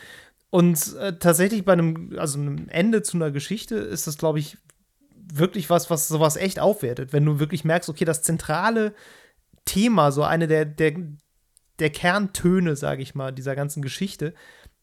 Und 0.50 0.96
äh, 0.98 1.18
tatsächlich 1.18 1.64
bei 1.64 1.74
einem, 1.74 2.14
also 2.18 2.38
einem 2.38 2.68
Ende 2.68 3.04
zu 3.04 3.18
einer 3.18 3.32
Geschichte 3.32 3.76
ist 3.76 4.06
das, 4.06 4.18
glaube 4.18 4.40
ich, 4.40 4.58
wirklich 5.34 5.70
was, 5.70 5.90
was 5.90 6.10
sowas 6.10 6.36
echt 6.36 6.60
aufwertet. 6.60 7.14
Wenn 7.14 7.26
du 7.26 7.40
wirklich 7.40 7.64
merkst, 7.64 7.90
okay, 7.90 8.04
das 8.04 8.22
zentrale 8.22 8.94
Thema, 9.64 10.12
so 10.12 10.24
eine 10.24 10.48
der, 10.48 10.66
der, 10.66 10.94
der 11.80 11.90
Kerntöne, 11.90 12.76
sage 12.76 13.02
ich 13.02 13.16
mal, 13.16 13.32
dieser 13.32 13.56
ganzen 13.56 13.82
Geschichte, 13.82 14.34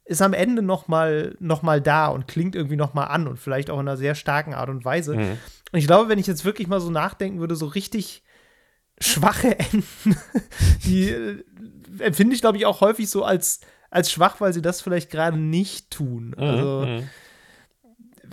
ist 0.07 0.23
am 0.23 0.33
Ende 0.33 0.63
noch 0.63 0.89
mal, 0.89 1.37
noch 1.39 1.61
mal 1.61 1.83
da 1.83 2.07
und 2.07 2.27
klingt 2.27 2.57
irgendwie 2.57 2.77
noch 2.77 2.95
mal 2.95 3.05
an 3.05 3.29
und 3.29 3.39
vielleicht 3.39 3.69
auch 3.69 3.79
in 3.79 3.87
einer 3.87 3.99
sehr 3.99 4.15
starken 4.15 4.55
Art 4.55 4.71
und 4.71 4.87
Weise. 4.87 5.15
Mhm. 5.15 5.39
Und 5.71 5.79
ich 5.79 5.87
glaube, 5.87 6.09
wenn 6.09 6.19
ich 6.19 6.27
jetzt 6.27 6.47
wirklich 6.47 6.67
mal 6.67 6.81
so 6.81 6.91
nachdenken 6.91 7.41
würde, 7.41 7.57
so 7.57 7.67
richtig 7.67 8.23
schwache 9.01 9.59
Enden, 9.59 10.17
die 10.85 11.11
äh, 11.11 11.45
empfinde 12.01 12.35
ich, 12.35 12.41
glaube 12.41 12.59
ich, 12.59 12.67
auch 12.67 12.81
häufig 12.81 13.09
so 13.11 13.25
als, 13.25 13.61
als 13.91 14.11
schwach, 14.11 14.41
weil 14.41 14.53
sie 14.53 14.63
das 14.63 14.81
vielleicht 14.81 15.11
gerade 15.11 15.37
nicht 15.37 15.91
tun. 15.91 16.35
Mhm, 16.37 16.45
also, 16.45 16.87
mhm. 16.87 17.09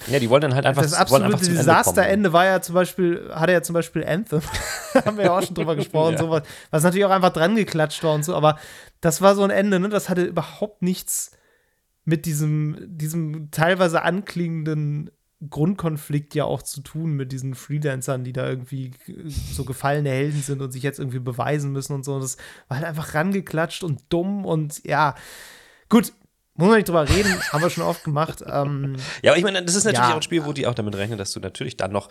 ja, 0.07 0.19
die 0.19 0.29
wollen 0.29 0.41
dann 0.41 0.55
halt 0.55 0.65
einfach 0.65 0.81
das 0.81 0.93
absolute 0.93 1.37
Desasterende 1.37 2.33
war 2.33 2.45
ja 2.45 2.61
zum 2.61 2.75
Beispiel, 2.75 3.31
hatte 3.33 3.51
ja 3.51 3.61
zum 3.61 3.73
Beispiel 3.73 4.05
Anthem. 4.05 4.41
haben 5.05 5.17
wir 5.17 5.25
ja 5.25 5.37
auch 5.37 5.43
schon 5.43 5.55
drüber 5.55 5.75
gesprochen, 5.75 6.13
ja. 6.15 6.19
sowas, 6.19 6.43
was 6.71 6.83
natürlich 6.83 7.05
auch 7.05 7.11
einfach 7.11 7.33
dran 7.33 7.55
geklatscht 7.55 8.03
war 8.03 8.13
und 8.13 8.23
so, 8.23 8.35
aber 8.35 8.57
das 9.01 9.21
war 9.21 9.35
so 9.35 9.43
ein 9.43 9.51
Ende, 9.51 9.79
ne? 9.79 9.89
Das 9.89 10.09
hatte 10.09 10.23
überhaupt 10.23 10.81
nichts 10.81 11.31
mit 12.05 12.25
diesem, 12.25 12.77
diesem 12.87 13.49
teilweise 13.51 14.03
anklingenden 14.03 15.11
Grundkonflikt 15.49 16.35
ja 16.35 16.45
auch 16.45 16.61
zu 16.61 16.81
tun 16.81 17.11
mit 17.11 17.31
diesen 17.31 17.55
Freelancern, 17.55 18.23
die 18.23 18.33
da 18.33 18.47
irgendwie 18.47 18.91
so 19.27 19.65
gefallene 19.65 20.09
Helden 20.09 20.41
sind 20.41 20.61
und 20.61 20.71
sich 20.71 20.83
jetzt 20.83 20.99
irgendwie 20.99 21.19
beweisen 21.19 21.71
müssen 21.71 21.93
und 21.93 22.03
so. 22.03 22.19
Das 22.19 22.37
war 22.67 22.77
halt 22.77 22.87
einfach 22.87 23.13
rangeklatscht 23.13 23.83
und 23.83 24.03
dumm 24.09 24.45
und 24.45 24.83
ja, 24.85 25.15
gut. 25.89 26.13
Muss 26.57 26.69
man 26.69 26.77
nicht 26.77 26.87
drüber 26.87 27.09
reden, 27.09 27.37
haben 27.51 27.61
wir 27.61 27.69
schon 27.69 27.83
oft 27.83 28.05
gemacht. 28.05 28.41
Ähm, 28.47 28.95
ja, 29.21 29.31
aber 29.31 29.37
ich 29.37 29.43
meine, 29.43 29.61
das 29.61 29.75
ist 29.75 29.83
natürlich 29.83 30.07
ja. 30.07 30.13
auch 30.13 30.17
ein 30.17 30.21
Spiel, 30.21 30.45
wo 30.45 30.53
die 30.53 30.67
auch 30.67 30.73
damit 30.73 30.95
rechnen, 30.95 31.17
dass 31.17 31.33
du 31.33 31.41
natürlich 31.41 31.75
dann 31.75 31.91
noch 31.91 32.07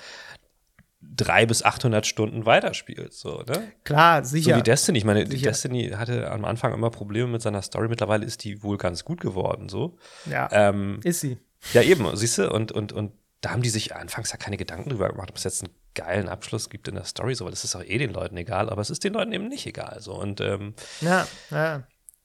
drei 1.17 1.47
bis 1.47 1.63
800 1.63 2.07
Stunden 2.07 2.47
weiterspielst. 2.47 3.19
So, 3.19 3.43
ne? 3.49 3.73
Klar, 3.85 4.25
sicher. 4.25 4.53
So 4.53 4.57
wie 4.59 4.63
Destiny. 4.63 4.99
Ich 4.99 5.05
meine, 5.05 5.27
sicher. 5.27 5.47
Destiny 5.47 5.91
hatte 5.97 6.31
am 6.31 6.45
Anfang 6.45 6.73
immer 6.73 6.91
Probleme 6.91 7.29
mit 7.29 7.43
seiner 7.43 7.63
Story. 7.63 7.89
Mittlerweile 7.89 8.25
ist 8.25 8.45
die 8.45 8.63
wohl 8.63 8.77
ganz 8.77 9.05
gut 9.05 9.21
geworden. 9.21 9.69
So. 9.69 9.97
Ja, 10.27 10.49
ähm, 10.53 11.01
ist 11.05 11.21
sie. 11.21 11.39
Ja, 11.73 11.83
eben, 11.83 12.15
siehst 12.15 12.39
du, 12.39 12.51
und, 12.51 12.73
und, 12.73 12.93
und 12.93 13.13
da 13.45 13.51
haben 13.51 13.63
die 13.63 13.69
sich 13.69 13.95
anfangs 13.95 14.33
ja 14.33 14.39
keine 14.39 14.57
Gedanken 14.57 14.89
drüber 14.89 15.09
gemacht, 15.11 15.29
ob 15.31 15.37
es 15.37 15.45
jetzt 15.45 15.63
einen 15.63 15.75
geilen 15.95 16.29
Abschluss 16.29 16.71
gibt 16.71 16.89
in 16.89 16.95
der 16.95 17.05
Story, 17.05 17.35
so, 17.35 17.45
weil 17.45 17.53
das 17.53 17.65
ist 17.65 17.77
auch 17.77 17.85
eh 17.85 17.99
den 17.99 18.13
Leuten 18.13 18.37
egal, 18.39 18.71
aber 18.71 18.81
es 18.81 18.89
ist 18.89 19.05
den 19.05 19.13
Leuten 19.13 19.33
eben 19.33 19.49
nicht 19.49 19.67
egal. 19.67 19.99
So. 20.01 20.15
Und 20.15 20.41
ähm, 20.41 20.75
ja, 21.03 21.27
ja. 21.51 21.83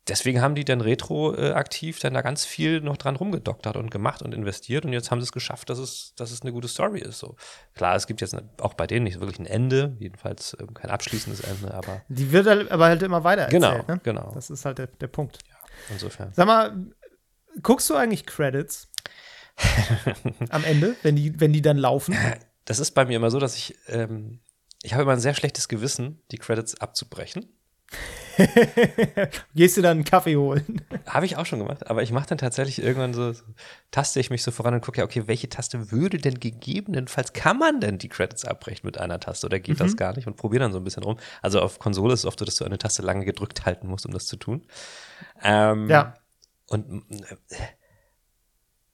deswegen 0.07 0.41
haben 0.41 0.55
die 0.55 0.63
dann 0.63 0.79
retroaktiv 0.79 1.99
dann 1.99 2.13
da 2.13 2.21
ganz 2.21 2.45
viel 2.45 2.79
noch 2.79 2.95
dran 2.95 3.17
rumgedoktert 3.17 3.75
und 3.75 3.91
gemacht 3.91 4.21
und 4.21 4.33
investiert 4.33 4.85
und 4.85 4.93
jetzt 4.93 5.11
haben 5.11 5.19
sie 5.19 5.25
es 5.25 5.33
geschafft, 5.33 5.69
dass 5.69 5.77
es, 5.77 6.13
dass 6.15 6.31
es 6.31 6.41
eine 6.41 6.53
gute 6.53 6.69
Story 6.69 7.01
ist. 7.01 7.19
So. 7.19 7.35
Klar, 7.75 7.95
es 7.95 8.07
gibt 8.07 8.21
jetzt 8.21 8.37
auch 8.61 8.73
bei 8.75 8.87
denen 8.87 9.03
nicht 9.03 9.19
wirklich 9.19 9.39
ein 9.39 9.45
Ende, 9.45 9.97
jedenfalls 9.99 10.55
ähm, 10.57 10.73
kein 10.73 10.89
abschließendes 10.89 11.41
Ende, 11.41 11.73
aber. 11.73 12.01
Die 12.07 12.31
wird 12.31 12.47
halt, 12.47 12.71
aber 12.71 12.85
halt 12.85 13.03
immer 13.03 13.25
weiter 13.25 13.47
genau, 13.47 13.73
erzählt, 13.73 14.03
Genau, 14.05 14.21
genau. 14.21 14.31
Das 14.33 14.49
ist 14.49 14.63
halt 14.63 14.77
der, 14.77 14.87
der 14.87 15.07
Punkt. 15.07 15.39
Ja, 15.49 15.57
insofern. 15.89 16.31
Sag 16.33 16.47
mal, 16.47 16.77
guckst 17.61 17.89
du 17.89 17.95
eigentlich 17.95 18.25
Credits? 18.25 18.88
am 20.49 20.63
Ende, 20.63 20.95
wenn 21.03 21.15
die, 21.15 21.39
wenn 21.39 21.53
die 21.53 21.61
dann 21.61 21.77
laufen? 21.77 22.15
Das 22.65 22.79
ist 22.79 22.91
bei 22.91 23.05
mir 23.05 23.17
immer 23.17 23.31
so, 23.31 23.39
dass 23.39 23.55
ich, 23.55 23.75
ähm, 23.87 24.39
ich 24.83 24.93
habe 24.93 25.03
immer 25.03 25.13
ein 25.13 25.19
sehr 25.19 25.33
schlechtes 25.33 25.67
Gewissen, 25.67 26.21
die 26.31 26.37
Credits 26.37 26.75
abzubrechen. 26.75 27.47
Gehst 29.55 29.75
du 29.75 29.81
dann 29.81 29.97
einen 29.97 30.03
Kaffee 30.03 30.37
holen? 30.37 30.81
Habe 31.05 31.25
ich 31.25 31.35
auch 31.35 31.45
schon 31.45 31.59
gemacht, 31.59 31.89
aber 31.89 32.03
ich 32.03 32.11
mache 32.11 32.27
dann 32.27 32.37
tatsächlich 32.37 32.81
irgendwann 32.81 33.13
so, 33.13 33.33
so, 33.33 33.43
taste 33.91 34.19
ich 34.19 34.29
mich 34.29 34.43
so 34.43 34.51
voran 34.51 34.73
und 34.75 34.81
gucke 34.81 34.99
ja, 34.99 35.03
okay, 35.03 35.23
welche 35.25 35.49
Taste 35.49 35.91
würde 35.91 36.19
denn 36.19 36.39
gegebenenfalls, 36.39 37.33
kann 37.33 37.57
man 37.57 37.81
denn 37.81 37.97
die 37.97 38.07
Credits 38.07 38.45
abbrechen 38.45 38.85
mit 38.85 38.97
einer 38.97 39.19
Taste 39.19 39.47
oder 39.47 39.59
geht 39.59 39.79
mhm. 39.79 39.83
das 39.83 39.97
gar 39.97 40.15
nicht 40.15 40.27
und 40.27 40.37
probiere 40.37 40.63
dann 40.63 40.71
so 40.71 40.77
ein 40.77 40.83
bisschen 40.83 41.03
rum. 41.03 41.17
Also 41.41 41.59
auf 41.59 41.79
Konsole 41.79 42.13
ist 42.13 42.21
es 42.21 42.25
oft 42.25 42.39
so, 42.39 42.45
dass 42.45 42.55
du 42.55 42.65
eine 42.65 42.77
Taste 42.77 43.01
lange 43.01 43.25
gedrückt 43.25 43.65
halten 43.65 43.87
musst, 43.87 44.05
um 44.05 44.13
das 44.13 44.25
zu 44.25 44.37
tun. 44.37 44.65
Ähm, 45.43 45.89
ja. 45.89 46.13
Und 46.67 47.03
äh, 47.11 47.35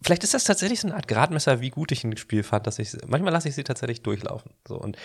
vielleicht 0.05 0.23
ist 0.23 0.33
das 0.33 0.43
tatsächlich 0.43 0.79
so 0.79 0.87
eine 0.87 0.95
Art 0.95 1.07
Gradmesser, 1.07 1.61
wie 1.61 1.71
gut 1.71 1.91
ich 1.91 2.03
ein 2.03 2.15
Spiel 2.17 2.43
fand, 2.43 2.67
dass 2.67 2.79
ich 2.79 2.95
manchmal 3.07 3.33
lasse 3.33 3.49
ich 3.49 3.55
sie 3.55 3.63
tatsächlich 3.63 4.03
durchlaufen. 4.03 4.51
So 4.67 4.75
und 4.75 4.97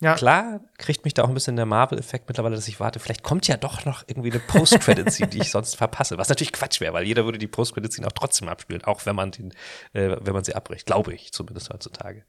ja. 0.00 0.14
Klar 0.14 0.60
kriegt 0.78 1.04
mich 1.04 1.14
da 1.14 1.24
auch 1.24 1.28
ein 1.28 1.34
bisschen 1.34 1.56
der 1.56 1.66
Marvel-Effekt 1.66 2.28
mittlerweile, 2.28 2.54
dass 2.54 2.68
ich 2.68 2.78
warte, 2.78 3.00
vielleicht 3.00 3.24
kommt 3.24 3.48
ja 3.48 3.56
doch 3.56 3.84
noch 3.84 4.04
irgendwie 4.06 4.30
eine 4.30 4.38
Post-Credit-Scene, 4.38 5.28
die 5.32 5.38
ich 5.38 5.50
sonst 5.50 5.74
verpasse. 5.74 6.18
Was 6.18 6.28
natürlich 6.28 6.52
Quatsch 6.52 6.80
wäre, 6.80 6.92
weil 6.92 7.04
jeder 7.04 7.24
würde 7.24 7.38
die 7.38 7.48
Post-Credit-Scene 7.48 8.06
auch 8.06 8.12
trotzdem 8.12 8.48
abspielen, 8.48 8.84
auch 8.84 9.06
wenn 9.06 9.16
man, 9.16 9.32
den, 9.32 9.50
äh, 9.94 10.16
wenn 10.20 10.34
man 10.34 10.44
sie 10.44 10.54
abbricht. 10.54 10.86
Glaube 10.86 11.14
ich, 11.14 11.32
zumindest 11.32 11.70
heutzutage. 11.70 12.24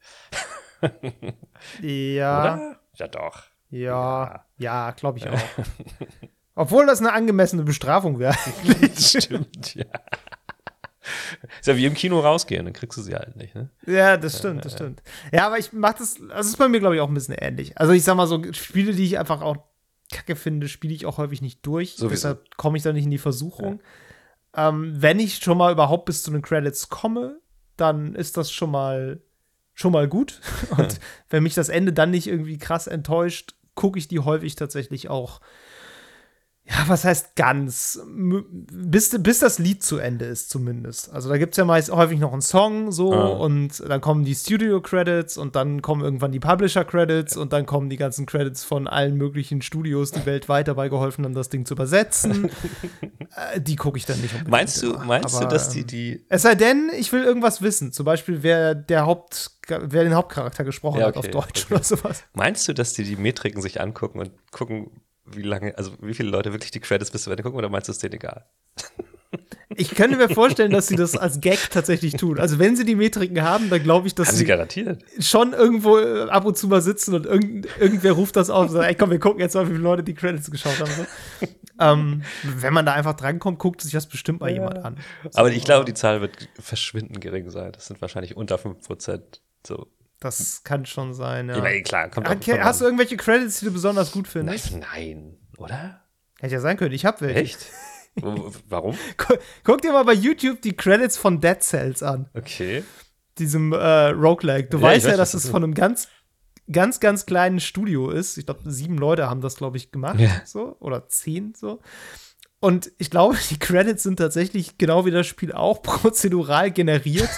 ja. 1.80 2.40
Oder? 2.40 2.80
Ja, 2.96 3.06
doch. 3.06 3.44
Ja, 3.70 3.78
ja, 3.78 4.44
ja 4.58 4.90
glaube 4.90 5.18
ich 5.18 5.28
auch. 5.28 5.38
Obwohl 6.56 6.86
das 6.86 6.98
eine 6.98 7.12
angemessene 7.12 7.62
Bestrafung 7.62 8.18
wäre. 8.18 8.34
Stimmt, 8.98 9.76
ja. 9.76 9.86
Ist 11.60 11.66
ja 11.66 11.76
wie 11.76 11.86
im 11.86 11.94
Kino 11.94 12.20
rausgehen, 12.20 12.64
dann 12.64 12.74
kriegst 12.74 12.98
du 12.98 13.02
sie 13.02 13.14
halt 13.14 13.36
nicht, 13.36 13.54
ne? 13.54 13.70
Ja, 13.86 14.16
das 14.16 14.38
stimmt, 14.38 14.64
das 14.64 14.72
stimmt. 14.72 15.02
Ja, 15.32 15.46
aber 15.46 15.58
ich 15.58 15.72
mach 15.72 15.94
das, 15.94 16.18
das 16.28 16.46
ist 16.46 16.56
bei 16.56 16.68
mir, 16.68 16.80
glaube 16.80 16.96
ich, 16.96 17.00
auch 17.00 17.08
ein 17.08 17.14
bisschen 17.14 17.34
ähnlich. 17.34 17.78
Also 17.78 17.92
ich 17.92 18.04
sag 18.04 18.16
mal 18.16 18.26
so, 18.26 18.42
Spiele, 18.52 18.92
die 18.92 19.04
ich 19.04 19.18
einfach 19.18 19.42
auch 19.42 19.56
kacke 20.10 20.36
finde, 20.36 20.68
spiele 20.68 20.94
ich 20.94 21.06
auch 21.06 21.18
häufig 21.18 21.40
nicht 21.40 21.64
durch. 21.64 21.92
Sowieso. 21.92 22.10
Deshalb 22.10 22.56
komme 22.56 22.76
ich 22.76 22.82
da 22.82 22.92
nicht 22.92 23.04
in 23.04 23.10
die 23.10 23.18
Versuchung. 23.18 23.80
Ja. 24.54 24.68
Ähm, 24.68 24.94
wenn 24.96 25.20
ich 25.20 25.36
schon 25.36 25.58
mal 25.58 25.72
überhaupt 25.72 26.04
bis 26.06 26.22
zu 26.22 26.30
den 26.30 26.42
Credits 26.42 26.88
komme, 26.88 27.40
dann 27.76 28.14
ist 28.14 28.36
das 28.36 28.50
schon 28.50 28.70
mal 28.70 29.20
schon 29.74 29.92
mal 29.92 30.08
gut. 30.08 30.40
Und 30.76 31.00
wenn 31.30 31.42
mich 31.42 31.54
das 31.54 31.68
Ende 31.68 31.92
dann 31.92 32.10
nicht 32.10 32.26
irgendwie 32.26 32.58
krass 32.58 32.86
enttäuscht, 32.86 33.54
gucke 33.74 33.98
ich 33.98 34.08
die 34.08 34.20
häufig 34.20 34.56
tatsächlich 34.56 35.08
auch 35.08 35.40
ja, 36.70 36.84
was 36.86 37.04
heißt 37.04 37.34
ganz? 37.34 38.00
Bis, 38.06 39.10
bis 39.20 39.38
das 39.40 39.58
Lied 39.58 39.82
zu 39.82 39.98
Ende 39.98 40.26
ist, 40.26 40.50
zumindest. 40.50 41.12
Also 41.12 41.28
da 41.28 41.36
gibt 41.36 41.54
es 41.54 41.56
ja 41.56 41.64
meist 41.64 41.90
häufig 41.90 42.20
noch 42.20 42.32
einen 42.32 42.42
Song 42.42 42.92
so 42.92 43.12
ah. 43.12 43.26
und 43.26 43.82
dann 43.88 44.00
kommen 44.00 44.24
die 44.24 44.36
Studio-Credits 44.36 45.36
und 45.36 45.56
dann 45.56 45.82
kommen 45.82 46.04
irgendwann 46.04 46.30
die 46.30 46.38
Publisher-Credits 46.38 47.36
und 47.36 47.52
dann 47.52 47.66
kommen 47.66 47.90
die 47.90 47.96
ganzen 47.96 48.24
Credits 48.24 48.62
von 48.62 48.86
allen 48.86 49.16
möglichen 49.16 49.62
Studios, 49.62 50.12
die 50.12 50.24
weltweit 50.26 50.68
dabei 50.68 50.88
geholfen 50.88 51.24
haben, 51.24 51.34
das 51.34 51.48
Ding 51.48 51.66
zu 51.66 51.74
übersetzen. 51.74 52.50
äh, 53.52 53.60
die 53.60 53.74
gucke 53.74 53.98
ich 53.98 54.06
dann 54.06 54.20
nicht. 54.20 54.48
Meinst 54.48 54.80
du, 54.80 54.96
meinst 54.98 55.34
Aber, 55.34 55.46
du, 55.46 55.50
dass 55.50 55.70
die, 55.70 55.84
die. 55.84 56.24
Es 56.28 56.42
sei 56.42 56.54
denn, 56.54 56.90
ich 56.96 57.10
will 57.12 57.24
irgendwas 57.24 57.62
wissen. 57.62 57.90
Zum 57.92 58.04
Beispiel, 58.04 58.44
wer 58.44 58.76
der 58.76 59.06
Haupt 59.06 59.50
wer 59.68 60.02
den 60.02 60.14
Hauptcharakter 60.14 60.64
gesprochen 60.64 60.98
ja, 60.98 61.06
okay, 61.06 61.18
hat 61.18 61.26
auf 61.26 61.30
Deutsch 61.30 61.64
okay. 61.66 61.74
oder 61.74 61.84
sowas. 61.84 62.24
Meinst 62.34 62.66
du, 62.66 62.72
dass 62.72 62.92
die 62.92 63.04
die 63.04 63.14
Metriken 63.14 63.62
sich 63.62 63.80
angucken 63.80 64.18
und 64.18 64.32
gucken, 64.50 64.90
wie 65.34 65.42
lange, 65.42 65.76
also 65.76 65.92
wie 66.00 66.14
viele 66.14 66.30
Leute 66.30 66.52
wirklich 66.52 66.70
die 66.70 66.80
Credits 66.80 67.10
bis 67.10 67.24
zu 67.24 67.30
Ende 67.30 67.42
gucken 67.42 67.58
oder 67.58 67.68
meinst 67.68 67.88
du 67.88 67.92
es 67.92 67.98
denen 67.98 68.14
egal? 68.14 68.46
Ich 69.76 69.94
könnte 69.94 70.16
mir 70.16 70.28
vorstellen, 70.28 70.72
dass 70.72 70.88
sie 70.88 70.96
das 70.96 71.16
als 71.16 71.40
Gag 71.40 71.70
tatsächlich 71.70 72.14
tun. 72.14 72.40
Also 72.40 72.58
wenn 72.58 72.74
sie 72.74 72.84
die 72.84 72.96
Metriken 72.96 73.40
haben, 73.42 73.70
dann 73.70 73.80
glaube 73.80 74.08
ich, 74.08 74.14
dass 74.16 74.28
haben 74.28 74.36
sie, 74.36 74.44
garantiert. 74.44 75.04
schon 75.20 75.52
irgendwo 75.52 75.98
äh, 75.98 76.28
ab 76.28 76.44
und 76.44 76.58
zu 76.58 76.66
mal 76.66 76.82
sitzen 76.82 77.14
und 77.14 77.26
irgend, 77.26 77.68
irgendwer 77.78 78.12
ruft 78.12 78.34
das 78.34 78.50
auf 78.50 78.66
und 78.66 78.72
sagt, 78.72 78.88
ey 78.88 78.96
komm, 78.96 79.10
wir 79.10 79.20
gucken 79.20 79.40
jetzt 79.40 79.54
mal, 79.54 79.66
wie 79.66 79.72
viele 79.72 79.82
Leute 79.82 80.02
die 80.02 80.14
Credits 80.14 80.50
geschaut 80.50 80.80
haben. 80.80 80.90
So. 80.90 81.46
ähm, 81.78 82.22
wenn 82.42 82.74
man 82.74 82.84
da 82.84 82.94
einfach 82.94 83.14
drankommt, 83.14 83.60
guckt 83.60 83.82
sich 83.82 83.92
das 83.92 84.08
bestimmt 84.08 84.40
mal 84.40 84.48
ja. 84.48 84.54
jemand 84.54 84.84
an. 84.84 84.96
So, 85.30 85.38
aber 85.38 85.52
ich 85.52 85.64
glaube, 85.64 85.84
die 85.84 85.94
Zahl 85.94 86.20
wird 86.20 86.48
verschwindend 86.58 87.20
gering 87.20 87.48
sein. 87.50 87.70
Das 87.70 87.86
sind 87.86 88.00
wahrscheinlich 88.02 88.36
unter 88.36 88.56
5%. 88.56 89.20
So. 89.64 89.86
Das 90.20 90.62
kann 90.64 90.84
schon 90.84 91.14
sein, 91.14 91.48
ja. 91.48 91.66
ja 91.66 91.82
klar, 91.82 92.10
kommt 92.10 92.28
okay, 92.28 92.60
Hast 92.60 92.80
du 92.80 92.84
irgendwelche 92.84 93.16
Credits, 93.16 93.60
die 93.60 93.66
du 93.66 93.72
besonders 93.72 94.12
gut 94.12 94.28
findest? 94.28 94.76
Nein, 94.76 95.38
oder? 95.56 96.02
Hätte 96.38 96.54
ja 96.54 96.60
sein 96.60 96.76
können, 96.76 96.92
ich 96.92 97.06
hab 97.06 97.20
welche. 97.20 97.40
Echt? 97.40 97.66
Warum? 98.68 98.96
Guck 99.64 99.82
dir 99.82 99.92
mal 99.92 100.04
bei 100.04 100.12
YouTube 100.12 100.60
die 100.62 100.76
Credits 100.76 101.16
von 101.16 101.40
Dead 101.40 101.62
Cells 101.62 102.02
an. 102.02 102.28
Okay. 102.34 102.84
Diesem 103.38 103.72
äh, 103.72 104.08
Roguelike. 104.08 104.68
Du 104.68 104.78
Ja, 104.78 104.84
weißt 104.84 105.06
ja, 105.06 105.12
weiß, 105.12 105.16
dass 105.18 105.34
es 105.34 105.42
das 105.44 105.50
von 105.50 105.64
einem 105.64 105.74
ganz, 105.74 106.08
ganz, 106.70 107.00
ganz 107.00 107.26
kleinen 107.26 107.60
Studio 107.60 108.10
ist. 108.10 108.36
Ich 108.36 108.46
glaube, 108.46 108.70
sieben 108.70 108.98
Leute 108.98 109.30
haben 109.30 109.40
das, 109.40 109.56
glaube 109.56 109.76
ich, 109.76 109.90
gemacht. 109.92 110.18
Ja. 110.18 110.42
So. 110.44 110.76
Oder 110.80 111.08
zehn 111.08 111.54
so. 111.54 111.80
Und 112.58 112.92
ich 112.98 113.10
glaube, 113.10 113.36
die 113.50 113.58
Credits 113.58 114.02
sind 114.02 114.18
tatsächlich 114.18 114.78
genau 114.78 115.06
wie 115.06 115.10
das 115.10 115.26
Spiel 115.26 115.52
auch 115.52 115.82
prozedural 115.82 116.70
generiert. 116.70 117.30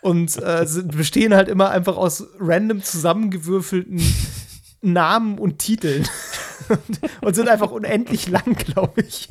Und 0.00 0.40
äh, 0.42 0.66
sind, 0.66 0.96
bestehen 0.96 1.34
halt 1.34 1.48
immer 1.48 1.70
einfach 1.70 1.96
aus 1.96 2.26
random 2.38 2.82
zusammengewürfelten 2.82 4.00
Namen 4.80 5.38
und 5.38 5.58
Titeln. 5.58 6.08
und 7.22 7.34
sind 7.34 7.48
einfach 7.48 7.70
unendlich 7.70 8.28
lang, 8.28 8.54
glaube 8.54 9.00
ich. 9.00 9.28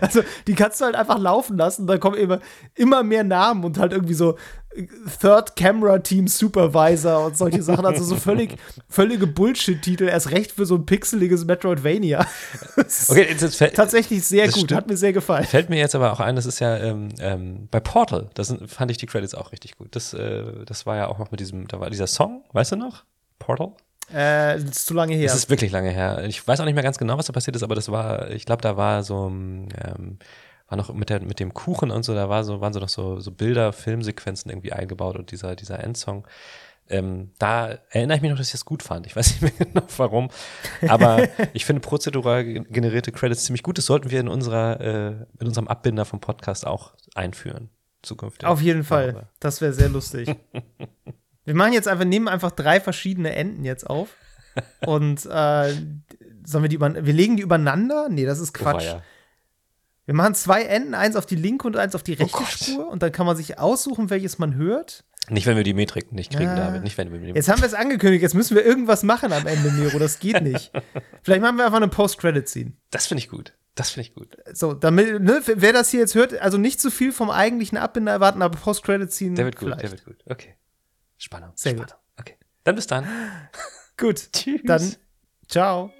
Also, 0.00 0.22
die 0.46 0.54
kannst 0.54 0.80
du 0.80 0.84
halt 0.84 0.94
einfach 0.94 1.18
laufen 1.18 1.56
lassen. 1.56 1.86
Da 1.86 1.98
kommen 1.98 2.16
immer, 2.16 2.40
immer 2.74 3.02
mehr 3.02 3.24
Namen 3.24 3.64
und 3.64 3.78
halt 3.78 3.92
irgendwie 3.92 4.14
so 4.14 4.36
Third 5.20 5.56
Camera 5.56 5.98
Team 5.98 6.26
Supervisor 6.26 7.26
und 7.26 7.36
solche 7.36 7.62
Sachen. 7.62 7.86
Also 7.86 8.04
so 8.04 8.16
völlig, 8.16 8.56
völlige 8.88 9.26
Bullshit-Titel. 9.26 10.08
Erst 10.08 10.30
recht 10.30 10.52
für 10.52 10.66
so 10.66 10.74
ein 10.74 10.86
pixeliges 10.86 11.44
Metroidvania. 11.44 12.26
Okay, 13.08 13.26
jetzt, 13.28 13.56
fällt, 13.56 13.74
Tatsächlich 13.74 14.24
sehr 14.24 14.46
gut. 14.46 14.56
stimmt. 14.56 14.72
Hat 14.72 14.88
mir 14.88 14.96
sehr 14.96 15.12
gefallen. 15.12 15.44
fällt 15.44 15.70
mir 15.70 15.78
jetzt 15.78 15.94
aber 15.94 16.12
auch 16.12 16.20
ein, 16.20 16.36
das 16.36 16.46
ist 16.46 16.60
ja 16.60 16.76
ähm, 16.76 17.08
ähm, 17.18 17.68
bei 17.70 17.80
Portal, 17.80 18.30
das 18.34 18.48
sind, 18.48 18.68
fand 18.70 18.90
ich 18.90 18.96
die 18.96 19.06
Credits 19.06 19.34
auch 19.34 19.52
richtig 19.52 19.76
gut. 19.76 19.94
Das, 19.94 20.14
äh, 20.14 20.42
das 20.64 20.86
war 20.86 20.96
ja 20.96 21.08
auch 21.08 21.18
noch 21.18 21.30
mit 21.30 21.40
diesem, 21.40 21.68
da 21.68 21.80
war 21.80 21.90
dieser 21.90 22.06
Song, 22.06 22.44
weißt 22.52 22.72
du 22.72 22.76
noch? 22.76 23.04
Portal? 23.38 23.72
Äh, 24.10 24.58
das 24.58 24.64
ist 24.64 24.86
zu 24.86 24.94
lange 24.94 25.14
her. 25.14 25.26
Das 25.26 25.36
ist 25.36 25.50
wirklich 25.50 25.70
lange 25.72 25.90
her. 25.90 26.24
Ich 26.24 26.46
weiß 26.46 26.60
auch 26.60 26.64
nicht 26.64 26.74
mehr 26.74 26.84
ganz 26.84 26.98
genau, 26.98 27.16
was 27.18 27.26
da 27.26 27.32
passiert 27.32 27.56
ist, 27.56 27.62
aber 27.62 27.74
das 27.74 27.90
war, 27.90 28.30
ich 28.30 28.44
glaube, 28.44 28.62
da 28.62 28.76
war 28.76 29.02
so, 29.02 29.26
ähm, 29.28 29.68
war 30.68 30.76
noch 30.78 30.92
mit, 30.94 31.10
der, 31.10 31.20
mit 31.20 31.40
dem 31.40 31.52
Kuchen 31.54 31.90
und 31.90 32.02
so, 32.04 32.14
da 32.14 32.28
war 32.28 32.44
so, 32.44 32.60
waren 32.60 32.72
so 32.72 32.80
noch 32.80 32.88
so, 32.88 33.20
so 33.20 33.30
Bilder, 33.30 33.72
Filmsequenzen 33.72 34.50
irgendwie 34.50 34.72
eingebaut 34.72 35.16
und 35.16 35.30
dieser, 35.30 35.56
dieser 35.56 35.82
Endsong. 35.82 36.26
Ähm, 36.88 37.30
da 37.38 37.78
erinnere 37.90 38.16
ich 38.16 38.22
mich 38.22 38.30
noch, 38.30 38.36
dass 38.38 38.48
ich 38.48 38.52
das 38.52 38.64
gut 38.66 38.82
fand. 38.82 39.06
Ich 39.06 39.16
weiß 39.16 39.40
nicht 39.40 39.42
mehr 39.58 39.66
genau 39.66 39.86
warum. 39.96 40.28
Aber 40.88 41.26
ich 41.54 41.64
finde 41.64 41.80
prozedural 41.80 42.44
ge- 42.44 42.64
generierte 42.68 43.10
Credits 43.12 43.44
ziemlich 43.44 43.62
gut. 43.62 43.78
Das 43.78 43.86
sollten 43.86 44.10
wir 44.10 44.20
in 44.20 44.28
unserer, 44.28 44.80
äh, 44.80 45.08
in 45.40 45.46
unserem 45.46 45.66
Abbinder 45.68 46.04
vom 46.04 46.20
Podcast 46.20 46.66
auch 46.66 46.92
einführen. 47.14 47.70
Zukünftig. 48.02 48.46
Auf 48.46 48.60
jeden 48.60 48.84
Fall. 48.84 49.10
Aber- 49.10 49.28
Das 49.40 49.60
wäre 49.62 49.72
sehr 49.72 49.88
lustig. 49.88 50.34
Wir 51.46 51.54
machen 51.54 51.74
jetzt 51.74 51.88
einfach, 51.88 52.06
nehmen 52.06 52.26
einfach 52.28 52.52
drei 52.52 52.80
verschiedene 52.80 53.34
Enden 53.36 53.64
jetzt 53.64 53.84
auf. 53.88 54.16
Und 54.86 55.26
äh, 55.26 55.72
sollen 56.46 56.62
wir 56.64 56.68
die 56.68 56.76
über, 56.76 56.94
wir 57.04 57.12
legen 57.12 57.36
die 57.36 57.42
übereinander? 57.42 58.08
Nee, 58.08 58.24
das 58.24 58.38
ist 58.38 58.58
Oh, 58.58 58.62
Quatsch. 58.62 58.84
ja. 58.86 59.02
Wir 60.06 60.14
machen 60.14 60.34
zwei 60.34 60.62
Enden, 60.64 60.94
eins 60.94 61.16
auf 61.16 61.26
die 61.26 61.36
linke 61.36 61.66
und 61.66 61.76
eins 61.76 61.94
auf 61.94 62.02
die 62.02 62.12
rechte 62.14 62.36
Gott. 62.36 62.46
Spur. 62.48 62.88
Und 62.88 63.02
dann 63.02 63.10
kann 63.12 63.24
man 63.26 63.36
sich 63.36 63.58
aussuchen, 63.58 64.10
welches 64.10 64.38
man 64.38 64.54
hört. 64.54 65.04
Nicht, 65.30 65.46
wenn 65.46 65.56
wir 65.56 65.64
die 65.64 65.72
Metrik 65.72 66.12
nicht 66.12 66.30
kriegen, 66.32 66.50
Ja. 66.50 66.56
David. 66.56 66.82
Nicht, 66.82 66.98
wenn 66.98 67.10
wir 67.10 67.18
die 67.18 67.28
Jetzt 67.28 67.48
haben 67.48 67.60
wir 67.62 67.66
es 67.66 67.72
angekündigt, 67.72 68.22
jetzt 68.22 68.34
müssen 68.34 68.54
wir 68.54 68.64
irgendwas 68.64 69.02
machen 69.02 69.32
am 69.32 69.46
Ende, 69.46 69.70
Miro. 69.70 69.98
Das 69.98 70.18
geht 70.18 70.42
nicht. 70.42 70.70
Vielleicht 71.22 71.40
machen 71.40 71.56
wir 71.56 71.64
einfach 71.64 71.78
eine 71.78 71.88
Post-Credit-Scene. 71.88 72.72
Das 72.90 73.06
finde 73.06 73.20
ich 73.20 73.30
gut. 73.30 73.54
Das 73.74 73.90
finde 73.90 74.08
ich 74.08 74.14
gut. 74.14 74.36
So, 74.52 74.74
damit, 74.74 75.22
ne, 75.22 75.40
wer 75.46 75.72
das 75.72 75.88
hier 75.90 76.00
jetzt 76.00 76.14
hört, 76.14 76.38
also 76.38 76.58
nicht 76.58 76.78
zu 76.80 76.90
viel 76.90 77.10
vom 77.10 77.30
eigentlichen 77.30 77.78
Abbinder 77.78 78.12
erwarten, 78.12 78.42
aber 78.42 78.58
Post-Credit-Scene. 78.58 79.34
Der 79.34 79.46
wird 79.46 79.56
gut, 79.56 79.68
vielleicht. 79.68 79.82
der 79.82 79.90
wird 79.92 80.04
gut. 80.04 80.16
Okay. 80.26 80.54
Spannung. 81.16 81.52
Sehr 81.54 81.72
Spannung. 81.72 81.86
gut. 81.88 81.96
Okay. 82.20 82.34
Dann 82.64 82.74
bis 82.74 82.86
dann. 82.86 83.06
Gut. 83.96 84.28
Tschüss. 84.32 84.60
Dann, 84.64 84.94
ciao. 85.48 85.90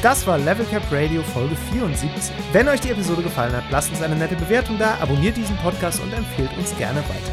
Das 0.00 0.24
war 0.28 0.38
Level 0.38 0.64
Cap 0.66 0.84
Radio 0.92 1.24
Folge 1.24 1.56
74. 1.72 2.32
Wenn 2.52 2.68
euch 2.68 2.80
die 2.80 2.90
Episode 2.90 3.20
gefallen 3.20 3.52
hat, 3.52 3.64
lasst 3.72 3.90
uns 3.90 4.00
eine 4.00 4.14
nette 4.14 4.36
Bewertung 4.36 4.78
da, 4.78 4.96
abonniert 5.00 5.36
diesen 5.36 5.56
Podcast 5.56 6.00
und 6.00 6.12
empfehlt 6.12 6.56
uns 6.56 6.76
gerne 6.78 7.00
weiter. 7.00 7.32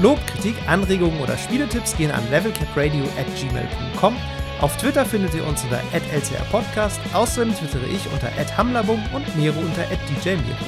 Lob, 0.00 0.24
Kritik, 0.28 0.54
Anregungen 0.68 1.20
oder 1.20 1.36
Spieletipps 1.36 1.96
gehen 1.96 2.12
an 2.12 2.22
levelcapradio 2.30 3.02
at 3.18 3.26
gmail.com. 3.34 4.16
Auf 4.60 4.76
Twitter 4.76 5.04
findet 5.04 5.34
ihr 5.34 5.44
uns 5.44 5.64
unter 5.64 5.82
@lcrpodcast. 5.92 7.00
Außerdem 7.12 7.52
twittere 7.52 7.86
ich 7.86 8.06
unter 8.12 8.30
@hamlabum 8.56 9.04
und 9.12 9.36
Miro 9.36 9.58
unter 9.58 9.84
@djmiro. 10.22 10.66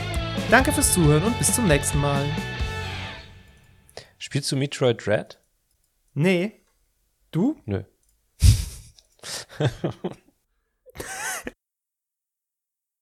Danke 0.51 0.73
fürs 0.73 0.93
Zuhören 0.93 1.23
und 1.23 1.39
bis 1.39 1.55
zum 1.55 1.69
nächsten 1.69 1.99
Mal. 1.99 2.25
Spielst 4.19 4.51
du 4.51 4.57
Metroid 4.57 5.07
Dread? 5.07 5.39
Nee. 6.13 6.61
Du? 7.31 7.57
Nö. 7.67 7.85